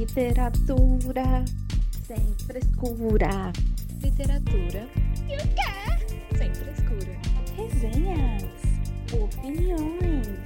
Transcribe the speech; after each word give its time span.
Literatura 0.00 1.44
sem 2.06 2.34
frescura. 2.46 3.52
Literatura 4.02 4.88
e 5.28 5.36
o 5.36 5.48
quê? 5.54 6.38
Sem 6.38 6.54
frescura. 6.54 7.18
Resenhas, 7.54 8.42
opiniões, 9.12 10.38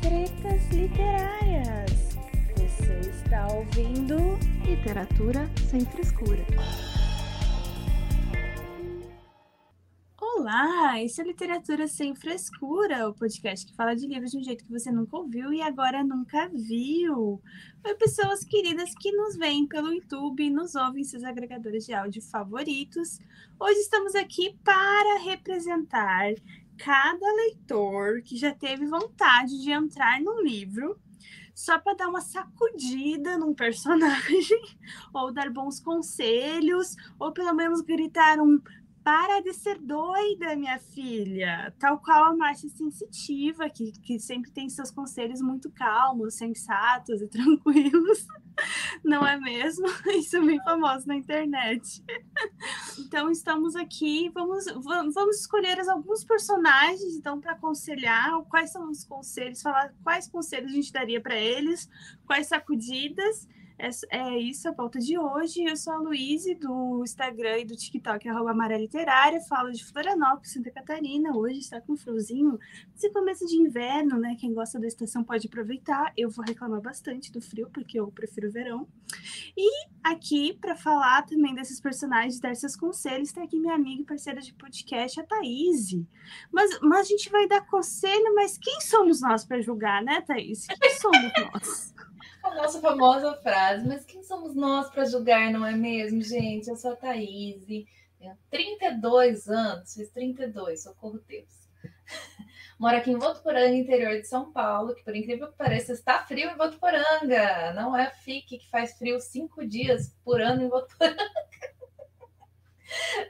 tretas 0.00 0.64
literárias. 0.70 2.16
Você 2.54 3.10
está 3.10 3.48
ouvindo 3.48 4.38
Literatura 4.64 5.50
sem 5.68 5.80
frescura. 5.80 6.46
Olá, 10.52 11.00
esse 11.00 11.20
é 11.20 11.24
Literatura 11.24 11.86
Sem 11.86 12.12
Frescura, 12.12 13.08
o 13.08 13.14
podcast 13.14 13.64
que 13.64 13.72
fala 13.72 13.94
de 13.94 14.04
livros 14.08 14.32
de 14.32 14.38
um 14.38 14.42
jeito 14.42 14.64
que 14.64 14.72
você 14.72 14.90
nunca 14.90 15.16
ouviu 15.16 15.52
e 15.52 15.62
agora 15.62 16.02
nunca 16.02 16.48
viu. 16.48 17.40
Oi, 17.84 17.94
pessoas 17.94 18.42
queridas 18.42 18.92
que 18.96 19.12
nos 19.12 19.36
veem 19.36 19.64
pelo 19.68 19.92
YouTube 19.92 20.42
e 20.42 20.50
nos 20.50 20.74
ouvem 20.74 21.02
em 21.02 21.04
seus 21.04 21.22
agregadores 21.22 21.86
de 21.86 21.94
áudio 21.94 22.20
favoritos. 22.20 23.20
Hoje 23.60 23.78
estamos 23.78 24.16
aqui 24.16 24.58
para 24.64 25.20
representar 25.20 26.34
cada 26.76 27.32
leitor 27.46 28.20
que 28.20 28.36
já 28.36 28.52
teve 28.52 28.86
vontade 28.86 29.62
de 29.62 29.70
entrar 29.70 30.20
no 30.20 30.42
livro 30.42 30.98
só 31.54 31.78
para 31.78 31.94
dar 31.94 32.08
uma 32.08 32.22
sacudida 32.22 33.36
num 33.36 33.54
personagem, 33.54 34.62
ou 35.14 35.30
dar 35.30 35.50
bons 35.50 35.78
conselhos, 35.78 36.96
ou 37.18 37.32
pelo 37.32 37.54
menos 37.54 37.82
gritar 37.82 38.40
um 38.40 38.58
para 39.02 39.40
de 39.40 39.52
ser 39.52 39.78
doida, 39.78 40.54
minha 40.56 40.78
filha. 40.78 41.74
Tal 41.78 41.98
qual 41.98 42.24
a 42.24 42.36
Márcia 42.36 42.68
Sensitiva, 42.68 43.68
que, 43.68 43.92
que 43.92 44.18
sempre 44.18 44.50
tem 44.50 44.68
seus 44.68 44.90
conselhos 44.90 45.40
muito 45.40 45.70
calmos, 45.70 46.34
sensatos 46.34 47.22
e 47.22 47.28
tranquilos. 47.28 48.26
Não 49.02 49.26
é 49.26 49.38
mesmo? 49.38 49.86
Isso 50.14 50.36
é 50.36 50.40
bem 50.40 50.62
famoso 50.62 51.06
na 51.06 51.16
internet. 51.16 52.04
Então, 52.98 53.30
estamos 53.30 53.74
aqui. 53.74 54.30
Vamos, 54.34 54.66
vamos 54.66 55.40
escolher 55.40 55.80
alguns 55.88 56.22
personagens, 56.24 57.14
então, 57.14 57.40
para 57.40 57.52
aconselhar 57.52 58.40
quais 58.44 58.70
são 58.70 58.90
os 58.90 59.04
conselhos, 59.04 59.62
falar 59.62 59.94
quais 60.02 60.28
conselhos 60.28 60.72
a 60.72 60.74
gente 60.74 60.92
daria 60.92 61.20
para 61.20 61.36
eles, 61.36 61.88
quais 62.26 62.46
sacudidas. 62.48 63.48
É, 63.80 64.18
é 64.18 64.38
isso 64.38 64.68
a 64.68 64.74
pauta 64.74 64.98
de 64.98 65.18
hoje. 65.18 65.64
Eu 65.64 65.74
sou 65.74 65.94
a 65.94 65.96
Luíse, 65.96 66.54
do 66.54 67.02
Instagram 67.02 67.60
e 67.60 67.64
do 67.64 67.74
TikTok, 67.74 68.28
arroba 68.28 68.50
Amarela 68.50 68.82
Literária. 68.82 69.40
Falo 69.40 69.72
de 69.72 69.82
Florianópolis, 69.82 70.52
Santa 70.52 70.70
Catarina. 70.70 71.34
Hoje 71.34 71.60
está 71.60 71.80
com 71.80 71.96
friozinho. 71.96 72.58
Esse 72.94 73.10
começo 73.10 73.46
de 73.46 73.56
inverno, 73.56 74.18
né? 74.18 74.36
Quem 74.38 74.52
gosta 74.52 74.78
da 74.78 74.86
estação 74.86 75.24
pode 75.24 75.46
aproveitar. 75.46 76.12
Eu 76.14 76.28
vou 76.28 76.44
reclamar 76.44 76.82
bastante 76.82 77.32
do 77.32 77.40
frio, 77.40 77.70
porque 77.72 77.98
eu 77.98 78.12
prefiro 78.12 78.48
o 78.48 78.52
verão. 78.52 78.86
E 79.56 79.86
aqui, 80.04 80.58
para 80.60 80.76
falar 80.76 81.22
também 81.22 81.54
desses 81.54 81.80
personagens, 81.80 82.38
dar 82.38 82.54
seus 82.54 82.76
conselhos, 82.76 83.30
está 83.30 83.42
aqui 83.42 83.58
minha 83.58 83.74
amiga 83.74 84.02
e 84.02 84.06
parceira 84.06 84.42
de 84.42 84.52
podcast, 84.52 85.18
a 85.18 85.24
Thaís. 85.24 85.96
Mas, 86.52 86.78
mas 86.82 87.00
a 87.00 87.08
gente 87.08 87.30
vai 87.30 87.48
dar 87.48 87.66
conselho, 87.66 88.34
mas 88.34 88.58
quem 88.58 88.78
somos 88.82 89.22
nós 89.22 89.46
para 89.46 89.62
julgar, 89.62 90.02
né, 90.02 90.20
Thaís? 90.20 90.66
Quem 90.66 90.98
somos 90.98 91.32
nós? 91.52 91.94
A 92.42 92.54
nossa 92.54 92.80
famosa 92.80 93.34
frase, 93.36 93.86
mas 93.86 94.04
quem 94.04 94.22
somos 94.22 94.54
nós 94.54 94.90
para 94.90 95.04
julgar, 95.04 95.50
não 95.50 95.66
é 95.66 95.72
mesmo, 95.72 96.22
gente? 96.22 96.68
Eu 96.68 96.76
sou 96.76 96.92
a 96.92 96.96
Thaís, 96.96 97.64
tenho 98.20 98.36
32 98.50 99.48
anos, 99.48 99.94
fiz 99.94 100.10
32, 100.10 100.82
socorro 100.82 101.18
Deus. 101.26 101.68
Moro 102.78 102.96
aqui 102.96 103.10
em 103.10 103.18
Votuporanga, 103.18 103.74
interior 103.74 104.20
de 104.20 104.26
São 104.26 104.52
Paulo, 104.52 104.94
que 104.94 105.02
por 105.02 105.14
incrível 105.14 105.48
que 105.48 105.56
pareça, 105.56 105.92
está 105.92 106.24
frio 106.24 106.50
em 106.50 106.56
Votuporanga. 106.56 107.72
Não 107.74 107.96
é 107.96 108.10
FIC 108.10 108.58
que 108.58 108.70
faz 108.70 108.96
frio 108.96 109.20
cinco 109.20 109.66
dias 109.66 110.14
por 110.24 110.40
ano 110.40 110.62
em 110.62 110.68
Votuporanga. 110.68 111.16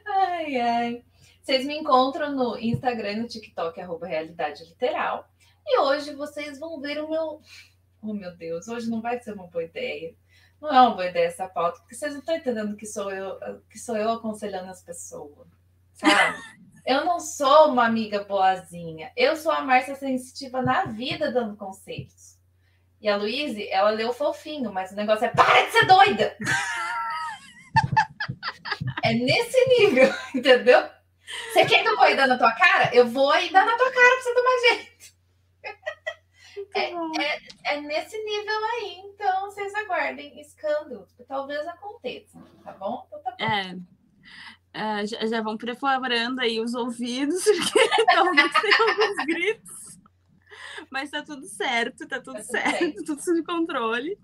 Ai, 0.07 0.57
ai. 0.59 1.05
Vocês 1.43 1.67
me 1.67 1.77
encontram 1.77 2.33
no 2.35 2.59
Instagram 2.59 3.13
e 3.13 3.21
no 3.21 3.29
TikTok, 3.29 3.79
arroba 3.79 4.07
Realidade 4.07 4.65
Literal. 4.65 5.29
E 5.67 5.79
hoje 5.81 6.15
vocês 6.15 6.59
vão 6.59 6.81
ver 6.81 6.99
o 7.03 7.11
meu 7.11 7.43
Oh, 8.03 8.13
meu 8.13 8.35
Deus, 8.37 8.69
hoje 8.69 8.89
não 8.89 9.01
vai 9.01 9.21
ser 9.21 9.33
uma 9.33 9.47
boa 9.47 9.65
ideia. 9.65 10.15
Não 10.61 10.69
é 10.69 10.81
uma 10.81 10.91
boa 10.91 11.07
ideia 11.07 11.27
essa 11.27 11.49
pauta, 11.49 11.81
porque 11.81 11.95
vocês 11.95 12.13
não 12.13 12.21
estão 12.21 12.37
entendendo 12.37 12.77
que 12.77 12.87
sou 12.87 13.11
eu, 13.11 13.39
que 13.71 13.79
sou 13.79 13.97
eu 13.97 14.11
aconselhando 14.11 14.71
as 14.71 14.83
pessoas, 14.83 15.49
sabe? 15.95 16.39
eu 16.87 17.05
não 17.05 17.21
sou 17.21 17.71
uma 17.71 17.85
amiga 17.87 18.25
boazinha. 18.25 19.13
Eu 19.17 19.37
sou 19.37 19.53
a 19.53 19.63
Márcia 19.63 19.95
sensitiva 19.95 20.61
na 20.63 20.87
vida 20.87 21.31
dando 21.33 21.57
conselhos. 21.57 22.39
E 23.01 23.09
a 23.09 23.17
Luíse, 23.17 23.69
ela 23.71 23.91
leu 23.91 24.13
fofinho, 24.13 24.73
mas 24.73 24.91
o 24.93 24.97
negócio 24.97 25.25
é 25.25 25.29
para 25.29 25.67
de 25.67 25.73
ser 25.73 25.87
doida! 25.87 26.37
é 29.03 29.15
nesse 29.15 29.65
nível, 29.67 30.15
entendeu? 30.35 30.87
Você 31.53 31.65
quer 31.65 31.83
que 31.83 31.89
eu 31.89 31.97
vou 31.97 32.17
dando 32.17 32.29
na 32.29 32.39
tua 32.39 32.53
cara? 32.53 32.95
Eu 32.95 33.09
vou 33.09 33.35
ir 33.37 33.51
dando 33.53 33.67
na 33.67 33.77
tua 33.77 33.91
cara 33.91 34.15
pra 34.15 34.23
você 34.23 34.35
tomar 34.35 34.59
jeito. 34.69 34.91
É, 36.75 36.93
é, 36.93 37.41
é, 37.65 37.81
nesse 37.81 38.17
nível 38.23 38.65
aí, 38.65 39.03
então 39.05 39.43
vocês 39.47 39.75
aguardem 39.75 40.41
escândalo. 40.41 41.07
Talvez 41.27 41.67
aconteça, 41.67 42.39
tá 42.65 42.73
bom? 42.73 43.05
Então, 43.07 43.23
tá 43.23 43.31
bom. 43.33 43.45
É. 43.45 43.77
Uh, 44.73 45.05
já, 45.05 45.27
já, 45.27 45.43
vão 45.43 45.57
preparando 45.57 46.39
aí 46.39 46.61
os 46.61 46.75
ouvidos, 46.75 47.43
porque 47.73 48.05
talvez 48.07 48.53
tenha 48.53 48.79
alguns 48.79 49.27
gritos 49.27 49.80
mas 50.91 51.11
tá 51.11 51.23
tudo 51.23 51.47
certo, 51.47 52.07
tá 52.07 52.21
tudo 52.21 52.37
tá 52.37 52.43
certo, 52.43 52.97
tudo, 52.97 53.05
tudo 53.17 53.23
sob 53.23 53.43
controle. 53.43 54.19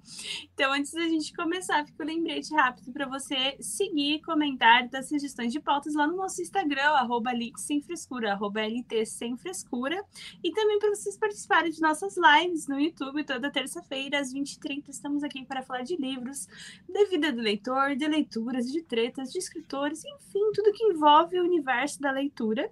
Então, 0.55 0.72
antes 0.72 0.93
da 0.93 1.03
gente 1.03 1.34
começar, 1.34 1.84
fica 1.84 2.03
um 2.03 2.06
lembrete 2.06 2.55
rápido 2.55 2.93
para 2.93 3.06
você 3.06 3.56
seguir, 3.61 4.21
comentar, 4.22 4.89
dar 4.89 5.03
sugestões 5.03 5.53
de 5.53 5.61
pautas 5.61 5.94
lá 5.94 6.06
no 6.06 6.17
nosso 6.17 6.41
Instagram, 6.41 6.91
arroba 6.91 7.33
sem 7.56 7.83
frescura, 7.83 8.33
arroba 8.33 8.61
LT 8.62 9.05
sem 9.06 9.37
frescura, 9.37 10.03
e 10.43 10.53
também 10.53 10.78
para 10.78 10.91
vocês 10.91 11.17
participarem 11.17 11.71
de 11.71 11.81
nossas 11.81 12.15
lives 12.17 12.67
no 12.67 12.81
YouTube 12.81 13.25
toda 13.25 13.50
terça-feira, 13.50 14.21
às 14.21 14.33
20h30. 14.33 14.88
Estamos 14.88 15.23
aqui 15.23 15.44
para 15.44 15.62
falar 15.62 15.83
de 15.83 15.97
livros, 15.97 16.49
de 16.88 17.05
vida 17.06 17.33
do 17.33 17.41
leitor, 17.41 17.97
de 17.97 18.06
leituras, 18.06 18.71
de 18.71 18.83
tretas, 18.83 19.33
de 19.33 19.38
escritores, 19.38 20.05
enfim, 20.05 20.53
tudo 20.55 20.73
que 20.73 20.84
envolve 20.84 21.38
o 21.38 21.44
universo 21.44 22.00
da 22.00 22.11
leitura. 22.11 22.71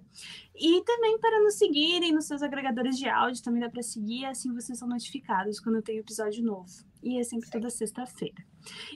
E 0.57 0.81
também 0.83 1.19
para 1.19 1.41
nos 1.41 1.55
seguirem 1.55 2.13
nos 2.13 2.25
seus 2.25 2.41
agregadores 2.41 2.97
de 2.97 3.07
áudio, 3.09 3.43
também 3.43 3.61
dá 3.61 3.69
para 3.69 3.83
seguir, 3.83 4.25
assim 4.25 4.53
vocês 4.53 4.79
são 4.79 4.87
notificados 4.87 5.59
quando 5.59 5.81
tem 5.81 5.97
episódio 5.97 6.43
novo. 6.43 6.71
E 7.03 7.19
é 7.19 7.23
sempre 7.23 7.49
toda 7.49 7.69
sexta-feira. 7.69 8.43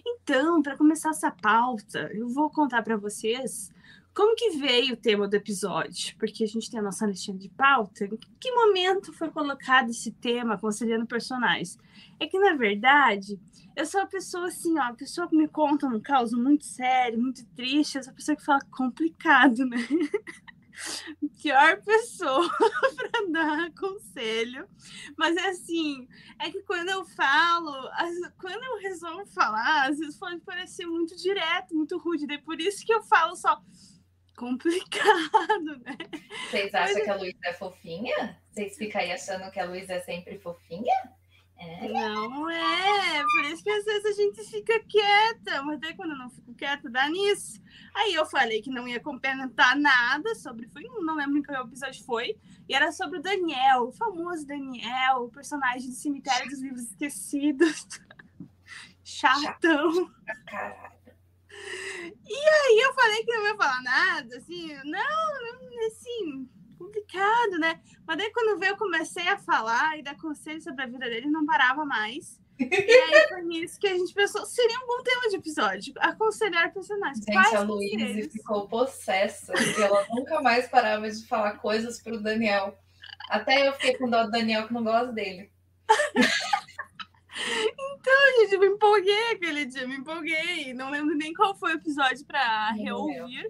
Então, 0.06 0.62
para 0.62 0.78
começar 0.78 1.10
essa 1.10 1.30
pauta, 1.30 2.10
eu 2.14 2.30
vou 2.30 2.50
contar 2.50 2.82
para 2.82 2.96
vocês 2.96 3.72
como 4.16 4.36
que 4.36 4.52
veio 4.52 4.94
o 4.94 4.98
tema 4.98 5.28
do 5.28 5.36
episódio, 5.36 6.16
porque 6.18 6.44
a 6.44 6.48
gente 6.48 6.70
tem 6.70 6.80
a 6.80 6.84
nossa 6.84 7.06
listinha 7.06 7.38
de 7.38 7.50
pauta. 7.50 8.06
Em 8.06 8.18
que 8.40 8.52
momento 8.52 9.14
foi 9.14 9.30
colocado 9.30 9.92
esse 9.92 10.12
tema, 10.12 10.56
aconselhando 10.56 11.06
personagens? 11.06 11.78
É 12.20 12.26
que, 12.26 12.40
na 12.40 12.56
verdade, 12.56 13.40
eu 13.76 13.86
sou 13.86 14.02
a 14.02 14.06
pessoa 14.06 14.48
assim, 14.48 14.78
ó, 14.78 14.84
a 14.84 14.94
pessoa 14.94 15.28
que 15.28 15.38
me 15.38 15.48
conta 15.48 15.88
um 15.88 16.02
caos 16.02 16.34
muito 16.34 16.66
sério, 16.66 17.20
muito 17.20 17.46
triste, 17.56 17.98
essa 17.98 18.12
pessoa 18.12 18.36
que 18.36 18.44
fala 18.44 18.60
complicado, 18.72 19.66
né? 19.66 19.78
pior 21.42 21.82
pessoa 21.82 22.50
para 22.96 23.32
dar 23.32 23.72
conselho. 23.74 24.68
Mas 25.18 25.38
é 25.38 25.50
assim, 25.50 26.08
é 26.40 26.50
que 26.50 26.62
quando 26.64 26.90
eu 26.90 27.06
falo, 27.06 27.72
quando 28.40 28.64
eu 28.64 28.80
resolvo 28.80 29.26
falar, 29.28 29.90
às 29.90 30.00
vezes 30.00 30.18
pode 30.18 30.42
parecer 30.42 30.86
muito 30.86 31.16
direto, 31.16 31.76
muito 31.76 31.98
rude. 31.98 32.28
Daí 32.28 32.38
por 32.38 32.60
isso 32.60 32.86
que 32.86 32.94
eu 32.94 33.02
falo 33.04 33.36
só 33.36 33.62
complicado, 34.38 35.78
né? 35.84 35.98
Vocês 36.50 36.74
acham 36.74 36.96
Mas... 36.96 37.04
que 37.04 37.10
a 37.10 37.16
Luísa 37.16 37.40
é 37.44 37.54
fofinha? 37.54 38.42
Vocês 38.52 38.78
ficam 38.78 39.02
aí 39.02 39.12
achando 39.12 39.52
que 39.52 39.60
a 39.60 39.66
Luísa 39.66 39.94
é 39.94 40.00
sempre 40.00 40.40
fofinha? 40.40 41.19
É. 41.60 41.90
Não 41.90 42.50
é, 42.50 43.22
por 43.22 43.44
isso 43.46 43.62
que 43.62 43.70
às 43.70 43.84
vezes 43.84 44.06
a 44.06 44.12
gente 44.14 44.44
fica 44.46 44.80
quieta, 44.80 45.62
mas 45.64 45.80
daí 45.80 45.94
quando 45.94 46.12
eu 46.12 46.18
não 46.18 46.30
fico 46.30 46.54
quieta, 46.54 46.90
dá 46.90 47.10
nisso. 47.10 47.62
Aí 47.94 48.14
eu 48.14 48.26
falei 48.26 48.62
que 48.62 48.70
não 48.70 48.88
ia 48.88 49.00
comentar 49.00 49.76
nada 49.76 50.34
sobre, 50.36 50.70
foi, 50.70 50.84
não 50.84 51.16
lembro 51.16 51.38
em 51.38 51.44
qual 51.44 51.66
episódio 51.66 52.04
foi, 52.06 52.38
e 52.68 52.74
era 52.74 52.94
sobre 52.94 53.20
o 53.20 53.22
Daniel, 53.22 53.88
o 53.88 53.92
famoso 53.92 54.48
Daniel, 54.48 55.24
o 55.24 55.30
personagem 55.30 55.90
do 55.90 55.96
Cemitério 55.96 56.50
dos 56.50 56.62
Livros 56.62 56.84
Esquecidos. 56.84 57.88
Chatão. 59.04 60.10
Caralho. 60.48 61.00
E 62.26 62.36
aí 62.36 62.80
eu 62.86 62.94
falei 62.94 63.24
que 63.24 63.34
não 63.34 63.48
ia 63.48 63.58
falar 63.58 63.82
nada, 63.82 64.38
assim, 64.38 64.74
não 64.86 65.88
assim, 65.88 66.50
complicado, 66.80 67.60
né? 67.60 67.80
Mas 68.08 68.18
daí 68.18 68.32
quando 68.32 68.58
veio, 68.58 68.72
eu 68.72 68.78
comecei 68.78 69.28
a 69.28 69.38
falar 69.38 70.00
e 70.00 70.02
dar 70.02 70.18
conselho 70.18 70.62
sobre 70.62 70.84
a 70.84 70.88
vida 70.88 71.08
dele, 71.10 71.30
não 71.30 71.46
parava 71.46 71.86
mais. 71.86 72.40
E 72.60 72.66
aí 72.66 73.28
foi 73.30 73.42
nisso 73.44 73.80
que 73.80 73.88
a 73.88 73.98
gente 73.98 74.14
pensou, 74.14 74.46
seria 74.46 74.78
um 74.80 74.88
bom 74.88 75.02
tema 75.02 75.30
de 75.30 75.38
episódio, 75.38 75.94
aconselhar 75.98 76.74
personagens. 76.74 77.24
Gente, 77.24 77.34
Quais 77.34 77.56
a 77.56 77.62
Luísa 77.62 78.30
ficou 78.30 78.68
possessa, 78.68 79.54
porque 79.54 79.82
ela 79.82 80.06
nunca 80.10 80.42
mais 80.42 80.68
parava 80.68 81.10
de 81.10 81.26
falar 81.26 81.54
coisas 81.54 82.02
pro 82.02 82.22
Daniel. 82.22 82.78
Até 83.30 83.66
eu 83.66 83.74
fiquei 83.74 83.98
com 83.98 84.10
dó 84.10 84.26
do 84.26 84.32
Daniel 84.32 84.68
que 84.68 84.74
não 84.74 84.84
gosta 84.84 85.14
dele. 85.14 85.50
Então, 88.00 88.42
gente, 88.42 88.54
eu 88.54 88.60
me 88.60 88.68
empolguei 88.68 89.32
aquele 89.32 89.66
dia, 89.66 89.88
me 89.88 89.96
empolguei. 89.96 90.74
Não 90.74 90.90
lembro 90.90 91.16
nem 91.16 91.34
qual 91.34 91.56
foi 91.56 91.74
o 91.74 91.76
episódio 91.76 92.26
para 92.26 92.72
reouvir, 92.72 93.50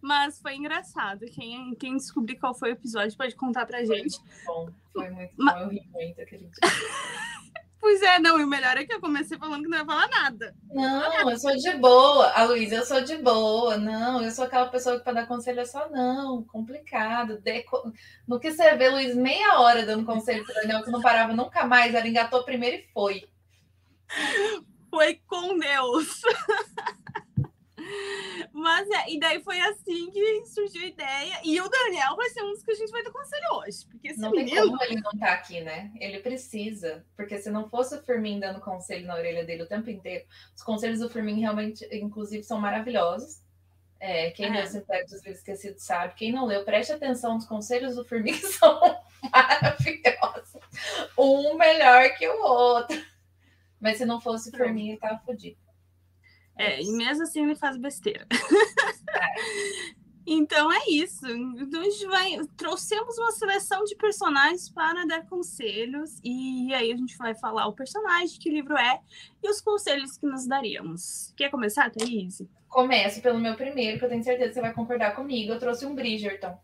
mas 0.00 0.40
foi 0.40 0.56
engraçado. 0.56 1.26
Quem, 1.26 1.74
quem 1.74 1.96
descobrir 1.96 2.36
qual 2.36 2.54
foi 2.54 2.70
o 2.70 2.72
episódio 2.72 3.16
pode 3.16 3.34
contar 3.34 3.66
pra 3.66 3.84
gente. 3.84 4.18
Foi 4.18 4.28
muito 4.28 4.44
bom, 4.46 4.70
foi 4.92 5.10
muito 5.10 5.34
bom. 5.36 5.58
Eu 5.58 5.68
ri 5.68 5.88
muito 5.92 6.20
aquele 6.20 6.44
dia. 6.44 6.52
Pois 7.80 8.02
é, 8.02 8.18
não, 8.18 8.40
e 8.40 8.44
o 8.44 8.46
melhor 8.46 8.76
é 8.76 8.84
que 8.84 8.92
eu 8.92 9.00
comecei 9.00 9.38
falando 9.38 9.62
que 9.62 9.68
não 9.68 9.78
ia 9.78 9.84
falar 9.84 10.08
nada. 10.08 10.54
Não, 10.70 11.30
eu 11.30 11.38
sou 11.38 11.56
de 11.56 11.72
boa. 11.76 12.28
A 12.32 12.42
Luísa, 12.44 12.74
eu 12.74 12.84
sou 12.84 13.00
de 13.00 13.16
boa. 13.16 13.76
Não, 13.76 14.22
eu 14.22 14.30
sou 14.32 14.44
aquela 14.44 14.66
pessoa 14.66 14.98
que 14.98 15.04
para 15.04 15.20
dar 15.20 15.28
conselho 15.28 15.60
é 15.60 15.64
só 15.64 15.88
não, 15.88 16.42
complicado. 16.42 17.38
Deco... 17.38 17.92
No 18.26 18.40
que 18.40 18.50
você 18.50 18.74
vê, 18.76 18.88
Luiz, 18.88 19.14
meia 19.14 19.60
hora 19.60 19.86
dando 19.86 20.04
conselho 20.04 20.44
para 20.44 20.60
Daniel, 20.62 20.82
que 20.82 20.90
não 20.90 21.00
parava 21.00 21.32
nunca 21.32 21.64
mais, 21.64 21.94
ela 21.94 22.08
engatou 22.08 22.42
primeiro 22.42 22.78
e 22.78 22.88
foi. 22.92 23.28
Foi 24.90 25.20
com 25.26 25.56
Deus. 25.58 26.22
Mas 28.52 28.88
é, 28.90 29.10
e 29.10 29.18
daí 29.18 29.42
foi 29.42 29.60
assim 29.60 30.10
que 30.10 30.46
surgiu 30.46 30.82
a 30.82 30.86
ideia. 30.86 31.40
E 31.44 31.60
o 31.60 31.68
Daniel 31.68 32.16
vai 32.16 32.28
ser 32.30 32.42
um 32.42 32.52
dos 32.52 32.62
que 32.62 32.72
a 32.72 32.74
gente 32.74 32.90
vai 32.90 33.02
ter 33.02 33.10
conselho 33.10 33.46
hoje. 33.54 33.86
Porque 33.86 34.08
esse 34.08 34.20
não 34.20 34.30
menino... 34.30 34.50
tem 34.50 34.70
como 34.70 34.82
ele 34.82 35.00
não 35.00 35.10
estar 35.12 35.26
tá 35.26 35.32
aqui, 35.32 35.60
né? 35.60 35.92
Ele 36.00 36.20
precisa. 36.20 37.04
Porque 37.16 37.38
se 37.38 37.50
não 37.50 37.68
fosse 37.68 37.94
o 37.94 38.02
Firmin 38.02 38.40
dando 38.40 38.60
conselho 38.60 39.06
na 39.06 39.14
orelha 39.14 39.44
dele 39.44 39.62
o 39.62 39.68
tempo 39.68 39.90
inteiro, 39.90 40.24
os 40.54 40.62
conselhos 40.62 41.00
do 41.00 41.10
Firmin 41.10 41.40
realmente, 41.40 41.86
inclusive, 41.92 42.42
são 42.42 42.60
maravilhosos. 42.60 43.42
É, 44.00 44.30
quem 44.30 44.46
é. 44.46 44.50
leu 44.50 44.66
Simpério 44.66 45.06
dos 45.06 45.22
Livros 45.24 45.38
Esquecidos 45.38 45.82
sabe. 45.82 46.14
Quem 46.14 46.32
não 46.32 46.46
leu, 46.46 46.64
preste 46.64 46.92
atenção, 46.92 47.36
os 47.36 47.46
conselhos 47.46 47.96
do 47.96 48.04
Firmin 48.04 48.34
são 48.38 48.80
maravilhosos. 49.32 50.60
Um 51.18 51.56
melhor 51.56 52.14
que 52.16 52.28
o 52.28 52.42
outro. 52.42 53.00
Mas 53.80 53.98
se 53.98 54.04
não 54.04 54.20
fosse 54.20 54.50
o 54.50 54.56
Firmin, 54.56 54.90
ele 54.90 54.98
tava 54.98 55.18
fodido. 55.20 55.67
É, 56.58 56.82
e 56.82 56.90
mesmo 56.90 57.22
assim 57.22 57.44
ele 57.44 57.54
faz 57.54 57.76
besteira. 57.76 58.26
então 60.26 60.72
é 60.72 60.90
isso. 60.90 61.24
Então 61.28 61.80
a 61.80 61.84
gente 61.84 62.06
vai. 62.06 62.36
Trouxemos 62.56 63.16
uma 63.16 63.30
seleção 63.30 63.84
de 63.84 63.94
personagens 63.94 64.68
para 64.68 65.06
dar 65.06 65.24
conselhos. 65.26 66.18
E 66.24 66.74
aí 66.74 66.90
a 66.90 66.96
gente 66.96 67.16
vai 67.16 67.32
falar 67.36 67.68
o 67.68 67.72
personagem, 67.72 68.40
que 68.40 68.50
livro 68.50 68.76
é, 68.76 69.00
e 69.40 69.48
os 69.48 69.60
conselhos 69.60 70.18
que 70.18 70.26
nos 70.26 70.48
daríamos. 70.48 71.32
Quer 71.36 71.48
começar, 71.48 71.90
Thaís? 71.90 72.42
Começo 72.68 73.22
pelo 73.22 73.38
meu 73.38 73.54
primeiro, 73.54 73.98
que 73.98 74.04
eu 74.04 74.08
tenho 74.08 74.24
certeza 74.24 74.48
que 74.48 74.54
você 74.54 74.60
vai 74.60 74.74
concordar 74.74 75.14
comigo. 75.14 75.52
Eu 75.52 75.60
trouxe 75.60 75.86
um 75.86 75.94
Bridgerton. 75.94 76.58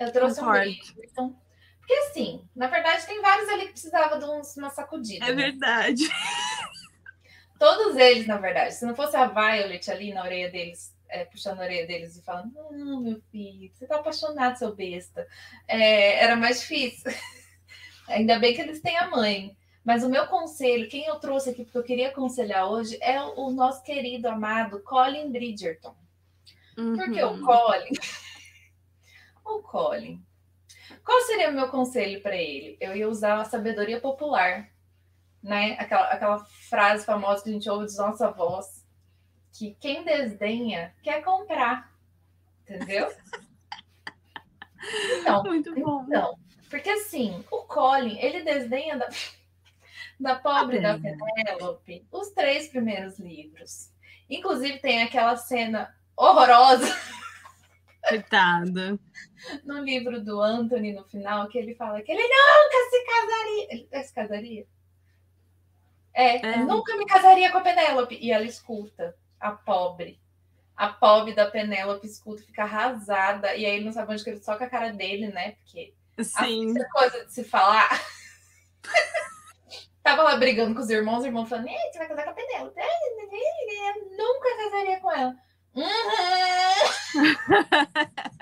Eu 0.00 0.10
trouxe 0.10 0.40
Concordo. 0.40 0.70
um 0.70 0.72
Bridgerton. 0.72 1.36
Porque 1.78 1.94
assim, 2.08 2.42
na 2.56 2.66
verdade, 2.66 3.06
tem 3.06 3.20
vários 3.20 3.46
ali 3.50 3.66
que 3.66 3.72
precisavam 3.72 4.18
de 4.18 4.24
uma 4.58 4.70
sacudida. 4.70 5.26
É 5.26 5.34
né? 5.34 5.34
verdade. 5.34 6.02
Todos 7.58 7.96
eles, 7.96 8.26
na 8.26 8.36
verdade. 8.36 8.74
Se 8.74 8.84
não 8.84 8.94
fosse 8.94 9.16
a 9.16 9.26
Violet 9.26 9.90
ali 9.90 10.12
na 10.12 10.22
orelha 10.22 10.50
deles, 10.50 10.94
é, 11.08 11.24
puxando 11.24 11.60
a 11.60 11.64
orelha 11.64 11.86
deles 11.86 12.16
e 12.16 12.22
falando: 12.22 12.52
Não, 12.70 13.00
meu 13.00 13.20
filho, 13.30 13.70
você 13.72 13.86
tá 13.86 13.96
apaixonado, 13.96 14.56
seu 14.56 14.74
besta. 14.74 15.26
É, 15.66 16.22
era 16.22 16.36
mais 16.36 16.60
difícil. 16.60 17.10
Ainda 18.08 18.38
bem 18.38 18.54
que 18.54 18.60
eles 18.60 18.80
têm 18.80 18.96
a 18.98 19.08
mãe. 19.08 19.56
Mas 19.84 20.02
o 20.02 20.08
meu 20.08 20.26
conselho, 20.26 20.88
quem 20.88 21.04
eu 21.04 21.16
trouxe 21.16 21.50
aqui 21.50 21.62
porque 21.62 21.76
eu 21.76 21.82
queria 21.82 22.08
aconselhar 22.08 22.70
hoje, 22.70 22.96
é 23.02 23.20
o 23.20 23.50
nosso 23.50 23.82
querido 23.82 24.26
amado 24.28 24.80
Colin 24.80 25.30
Bridgerton. 25.30 25.94
Uhum. 26.76 26.96
Porque 26.96 27.22
o 27.22 27.40
Colin. 27.40 27.92
o 29.44 29.62
Colin. 29.62 30.24
Qual 31.04 31.20
seria 31.22 31.50
o 31.50 31.52
meu 31.52 31.68
conselho 31.68 32.22
para 32.22 32.34
ele? 32.34 32.78
Eu 32.80 32.96
ia 32.96 33.08
usar 33.08 33.40
a 33.40 33.44
sabedoria 33.44 34.00
popular 34.00 34.70
né? 35.44 35.76
Aquela, 35.78 36.08
aquela 36.08 36.38
frase 36.38 37.04
famosa 37.04 37.44
que 37.44 37.50
a 37.50 37.52
gente 37.52 37.68
ouve 37.68 37.84
dos 37.84 37.98
nossos 37.98 38.22
avós, 38.22 38.84
que 39.52 39.76
quem 39.78 40.02
desdenha 40.02 40.94
quer 41.02 41.22
comprar, 41.22 41.92
entendeu? 42.62 43.14
Então, 45.20 45.42
Muito 45.44 45.74
bom. 45.74 46.04
Então, 46.08 46.38
porque 46.68 46.90
assim, 46.90 47.44
o 47.50 47.62
Colin, 47.62 48.18
ele 48.18 48.42
desdenha 48.42 48.98
da, 48.98 49.08
da 50.18 50.34
pobre 50.34 50.80
da 50.80 50.98
Penélope 50.98 52.06
os 52.10 52.30
três 52.30 52.68
primeiros 52.68 53.18
livros. 53.18 53.90
Inclusive 54.28 54.78
tem 54.78 55.02
aquela 55.02 55.36
cena 55.36 55.94
horrorosa. 56.16 56.86
Coitada. 58.08 58.98
No 59.62 59.82
livro 59.82 60.22
do 60.22 60.40
Anthony, 60.40 60.92
no 60.92 61.04
final, 61.04 61.48
que 61.48 61.58
ele 61.58 61.74
fala 61.74 62.02
que 62.02 62.12
ele 62.12 62.22
nunca 62.22 62.90
se 62.90 63.04
casaria. 63.06 63.66
Ele 63.70 64.04
se 64.04 64.14
casaria? 64.14 64.66
É, 66.14 66.36
é. 66.36 66.56
nunca 66.58 66.96
me 66.96 67.04
casaria 67.06 67.50
com 67.50 67.58
a 67.58 67.62
Penélope. 67.62 68.16
E 68.20 68.30
ela 68.30 68.44
escuta, 68.44 69.16
a 69.40 69.50
pobre. 69.50 70.20
A 70.76 70.88
pobre 70.88 71.34
da 71.34 71.50
Penélope 71.50 72.06
escuta, 72.06 72.42
fica 72.42 72.62
arrasada. 72.62 73.54
E 73.54 73.66
aí 73.66 73.76
ele 73.76 73.84
não 73.84 73.92
sabe 73.92 74.12
onde 74.12 74.22
que 74.22 74.30
ele 74.30 74.40
toca 74.40 74.64
a 74.64 74.70
cara 74.70 74.92
dele, 74.92 75.28
né? 75.28 75.52
Porque 75.52 75.92
Sim. 76.22 76.74
a 76.80 76.88
coisa 76.90 77.24
de 77.24 77.32
se 77.32 77.44
falar. 77.44 77.88
Tava 80.02 80.22
lá 80.22 80.36
brigando 80.36 80.74
com 80.74 80.80
os 80.80 80.90
irmãos, 80.90 81.20
os 81.20 81.24
irmãos 81.24 81.48
falando: 81.48 81.66
você 81.68 81.98
vai 81.98 82.08
casar 82.08 82.24
com 82.24 82.30
a 82.30 82.34
Penélope. 82.34 82.80
Eu 82.80 84.16
nunca 84.16 84.56
casaria 84.56 85.00
com 85.00 85.12
ela. 85.12 85.34
Uhum. 85.74 85.84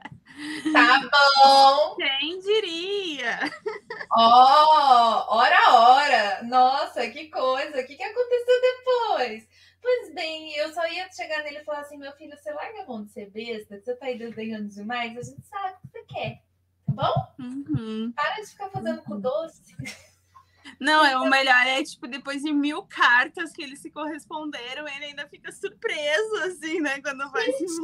Tá 0.72 1.08
bom. 1.10 1.96
Quem 1.96 2.38
diria? 2.40 3.38
Ó, 4.12 5.26
oh, 5.28 5.36
ora, 5.36 5.72
ora. 5.72 6.42
Nossa, 6.44 7.08
que 7.08 7.28
coisa. 7.28 7.80
O 7.80 7.86
que, 7.86 7.96
que 7.96 8.02
aconteceu 8.02 8.60
depois? 8.60 9.48
Pois 9.82 10.14
bem, 10.14 10.54
eu 10.56 10.72
só 10.72 10.86
ia 10.86 11.10
chegar 11.10 11.42
nele 11.42 11.58
e 11.58 11.64
falar 11.64 11.80
assim: 11.80 11.98
meu 11.98 12.12
filho, 12.12 12.36
você 12.36 12.52
larga 12.52 12.82
a 12.82 12.86
mão 12.86 13.04
de 13.04 13.10
ser 13.10 13.30
besta, 13.30 13.80
você 13.80 13.96
tá 13.96 14.06
aí 14.06 14.16
desenhando 14.16 14.68
demais, 14.68 15.16
a 15.16 15.22
gente 15.22 15.44
sabe 15.46 15.74
o 15.74 15.80
que 15.80 15.88
você 15.88 16.04
quer. 16.04 16.42
Tá 16.86 16.92
bom? 16.92 17.44
Uhum. 17.44 18.12
Para 18.12 18.40
de 18.40 18.46
ficar 18.46 18.70
fazendo 18.70 18.98
uhum. 18.98 19.04
com 19.04 19.20
doce. 19.20 19.76
Não, 20.78 21.04
é 21.04 21.16
o 21.18 21.28
melhor 21.28 21.66
é 21.66 21.82
tipo 21.82 22.06
depois 22.06 22.42
de 22.42 22.52
mil 22.52 22.84
cartas 22.84 23.52
que 23.52 23.62
eles 23.62 23.80
se 23.80 23.90
corresponderam, 23.90 24.86
ele 24.86 25.06
ainda 25.06 25.28
fica 25.28 25.50
surpreso 25.50 26.36
assim, 26.44 26.80
né, 26.80 27.00
quando 27.00 27.28
vai 27.30 27.44
Gente, 27.46 27.66
se 27.68 27.80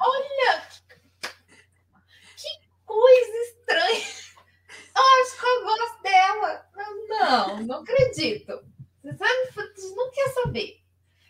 Olha, 0.00 0.68
coisa 2.86 3.36
estranha. 3.48 4.26
Eu 4.96 5.02
acho 5.22 5.38
que 5.38 5.46
eu 5.46 5.62
gosto 5.62 6.02
dela. 6.02 6.66
Não, 7.08 7.62
não 7.64 7.80
acredito. 7.80 8.64
Você 9.02 9.14
sabe, 9.14 9.94
não 9.94 10.10
quer 10.10 10.28
saber. 10.30 10.80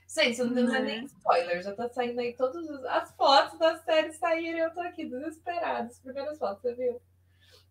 Gente, 0.08 0.38
não 0.38 0.54
deu 0.54 0.82
nem 0.82 1.04
spoiler, 1.04 1.62
já 1.62 1.74
tá 1.74 1.88
saindo 1.90 2.20
aí 2.20 2.32
todas 2.32 2.66
as 2.86 3.12
fotos 3.16 3.58
da 3.58 3.76
série 3.78 4.12
saíram 4.12 4.60
eu 4.60 4.72
tô 4.72 4.80
aqui 4.80 5.04
desesperada. 5.04 5.88
As 5.88 5.98
primeiras 5.98 6.38
fotos, 6.38 6.62
você 6.62 6.74
viu? 6.74 7.02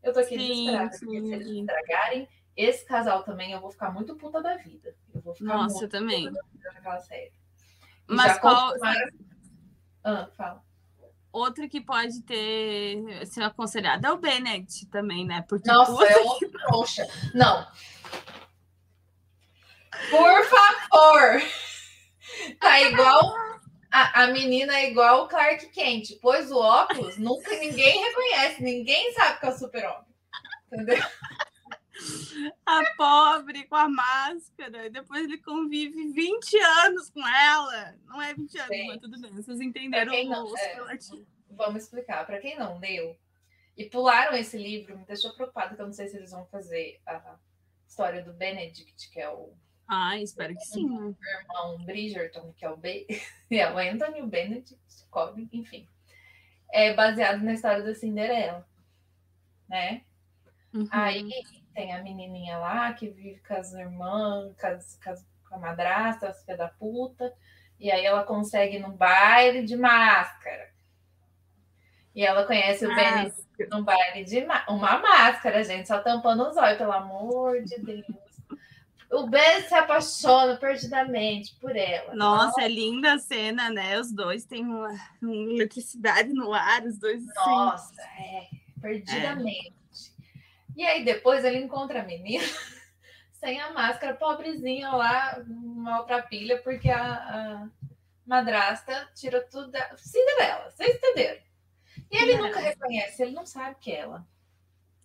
Eu 0.04 0.14
tô 0.14 0.20
aqui 0.20 0.38
sim, 0.38 0.48
desesperada, 0.48 0.94
sim. 0.94 1.06
porque 1.06 1.22
se 1.22 1.34
eles 1.34 1.48
estragarem 1.48 2.30
esse 2.56 2.86
casal 2.86 3.24
também, 3.24 3.52
eu 3.52 3.60
vou 3.60 3.72
ficar 3.72 3.92
muito 3.92 4.16
puta 4.16 4.42
da 4.44 4.58
vida. 4.58 4.96
Eu 5.14 5.22
vou 5.22 5.34
ficar 5.34 5.58
Nossa, 5.58 5.80
muito 5.80 5.90
também. 5.90 6.28
puta 6.28 6.42
da 6.42 6.48
vida 6.52 6.72
naquela 6.74 7.00
série. 7.00 7.34
Mas 8.08 8.38
qual... 8.38 8.74
Ah, 10.04 10.30
fala. 10.38 10.64
Outro 11.36 11.68
que 11.68 11.82
pode 11.82 12.22
ter 12.22 13.26
ser 13.26 13.44
aconselhado 13.44 14.08
é 14.08 14.12
o 14.14 14.18
Bennett 14.18 14.86
também, 14.86 15.26
né? 15.26 15.44
Porque 15.50 15.70
Nossa, 15.70 16.06
é 16.06 16.16
um 16.24 16.40
trouxa. 16.50 17.06
Não. 17.34 17.68
Por 20.10 20.46
favor. 20.46 21.42
Tá 22.58 22.82
igual. 22.84 23.36
A, 23.92 24.24
a 24.24 24.28
menina 24.28 24.78
é 24.78 24.90
igual 24.90 25.26
o 25.26 25.28
Clark 25.28 25.68
Kent. 25.72 26.18
Pôs 26.22 26.50
o 26.52 26.58
óculos, 26.58 27.18
nunca 27.18 27.50
ninguém 27.60 28.02
reconhece, 28.02 28.64
ninguém 28.64 29.14
sabe 29.14 29.38
que 29.42 29.46
é 29.46 29.50
o 29.50 29.58
super-homem. 29.58 30.06
Entendeu? 30.72 31.04
A 32.66 32.84
pobre 32.98 33.66
com 33.68 33.76
a 33.76 33.88
máscara, 33.88 34.90
depois 34.90 35.24
ele 35.24 35.38
convive 35.38 36.12
20 36.12 36.58
anos 36.58 37.10
com 37.10 37.26
ela. 37.26 37.96
Não 38.06 38.22
é 38.22 38.34
20 38.34 38.58
anos, 38.60 38.76
Sim. 38.76 38.88
mas 38.88 39.02
tudo 39.02 39.22
bem. 39.22 39.32
Vocês 39.34 39.62
entenderam 39.62 40.14
o 40.14 40.30
não, 40.30 40.58
é, 40.58 40.98
Vamos 41.52 41.84
explicar. 41.84 42.26
Para 42.26 42.40
quem 42.40 42.58
não 42.58 42.80
leu 42.80 43.18
e 43.78 43.86
pularam 43.86 44.36
esse 44.36 44.58
livro, 44.58 44.98
me 44.98 45.06
deixou 45.06 45.34
preocupada 45.34 45.76
que 45.76 45.82
eu 45.82 45.86
não 45.86 45.94
sei 45.94 46.08
se 46.08 46.18
eles 46.18 46.32
vão 46.32 46.46
fazer 46.48 47.02
a 47.06 47.38
história 47.88 48.24
do 48.24 48.34
Benedict, 48.34 49.10
que 49.10 49.20
é 49.20 49.30
o. 49.30 49.54
Ah, 49.88 50.18
espero 50.20 50.56
que 50.56 50.66
sim. 50.66 50.90
O 50.90 51.16
irmão 51.40 51.86
Bridgerton, 51.86 52.52
que 52.54 52.66
é 52.66 52.70
o, 52.70 52.78
B... 52.78 53.06
é 53.52 53.72
o 53.72 53.78
Anthony, 53.78 54.22
o 54.22 54.28
Benedict, 54.28 55.06
Cobb, 55.12 55.48
enfim. 55.54 55.88
É 56.72 56.94
baseado 56.94 57.42
na 57.44 57.54
história 57.54 57.84
da 57.84 57.94
Cinderela, 57.94 58.68
né? 59.70 60.04
Uhum. 60.74 60.88
Aí 60.92 61.30
tem 61.76 61.94
a 61.94 62.02
menininha 62.02 62.58
lá 62.58 62.94
que 62.94 63.10
vive 63.10 63.42
com 63.46 63.54
as 63.54 63.74
irmãs, 63.74 64.56
com, 64.60 64.68
as, 64.68 65.00
com, 65.04 65.10
as, 65.12 65.28
com 65.48 65.56
a 65.56 65.60
madrasta, 65.60 66.30
as 66.30 66.42
filha 66.42 66.58
da 66.58 66.70
puta, 66.70 67.32
e 67.78 67.92
aí 67.92 68.06
ela 68.06 68.24
consegue 68.24 68.80
no 68.80 68.94
baile 68.94 69.64
de 69.64 69.76
máscara. 69.76 70.74
E 72.16 72.26
ela 72.26 72.46
conhece 72.46 72.86
o 72.86 72.96
Benny 72.96 73.32
num 73.70 73.84
baile 73.84 74.24
de 74.24 74.48
uma 74.70 75.00
máscara, 75.00 75.62
gente, 75.66 75.88
só 75.88 76.00
tampando 76.00 76.48
os 76.48 76.56
olhos, 76.56 76.78
pelo 76.78 76.94
amor 76.94 77.62
de 77.62 77.78
Deus. 77.82 78.06
O 79.12 79.28
Ben 79.28 79.62
se 79.68 79.74
apaixona 79.74 80.56
perdidamente 80.56 81.56
por 81.60 81.76
ela. 81.76 82.16
Nossa, 82.16 82.62
é 82.62 82.68
linda 82.70 83.14
a 83.14 83.20
cena, 83.20 83.70
né? 83.70 84.00
Os 84.00 84.12
dois 84.12 84.46
têm 84.46 84.66
uma, 84.66 84.90
uma 85.22 85.36
eletricidade 85.54 86.34
no 86.34 86.54
ar, 86.54 86.84
os 86.84 86.98
dois. 86.98 87.22
assim. 87.22 87.50
Nossa, 87.50 88.02
é, 88.02 88.48
perdidamente. 88.82 89.85
E 90.76 90.84
aí 90.84 91.04
depois 91.06 91.44
ele 91.46 91.58
encontra 91.58 92.02
a 92.02 92.06
menina 92.06 92.44
sem 93.34 93.60
a 93.60 93.72
máscara, 93.72 94.16
pobrezinha 94.16 94.90
lá, 94.92 95.44
mal 95.48 96.06
pra 96.06 96.22
pilha, 96.22 96.62
porque 96.62 96.90
a, 96.90 97.14
a 97.14 97.70
madrasta 98.26 99.10
tirou 99.16 99.42
tudo 99.50 99.72
da 99.72 99.96
Cinderela, 99.98 100.72
vocês 100.72 100.96
entenderam? 100.96 101.42
E 102.12 102.18
ele 102.18 102.38
nunca 102.38 102.60
reconhece, 102.60 103.22
ele 103.22 103.32
não 103.32 103.46
sabe 103.46 103.78
que 103.80 103.92
é 103.92 104.00
ela. 104.00 104.28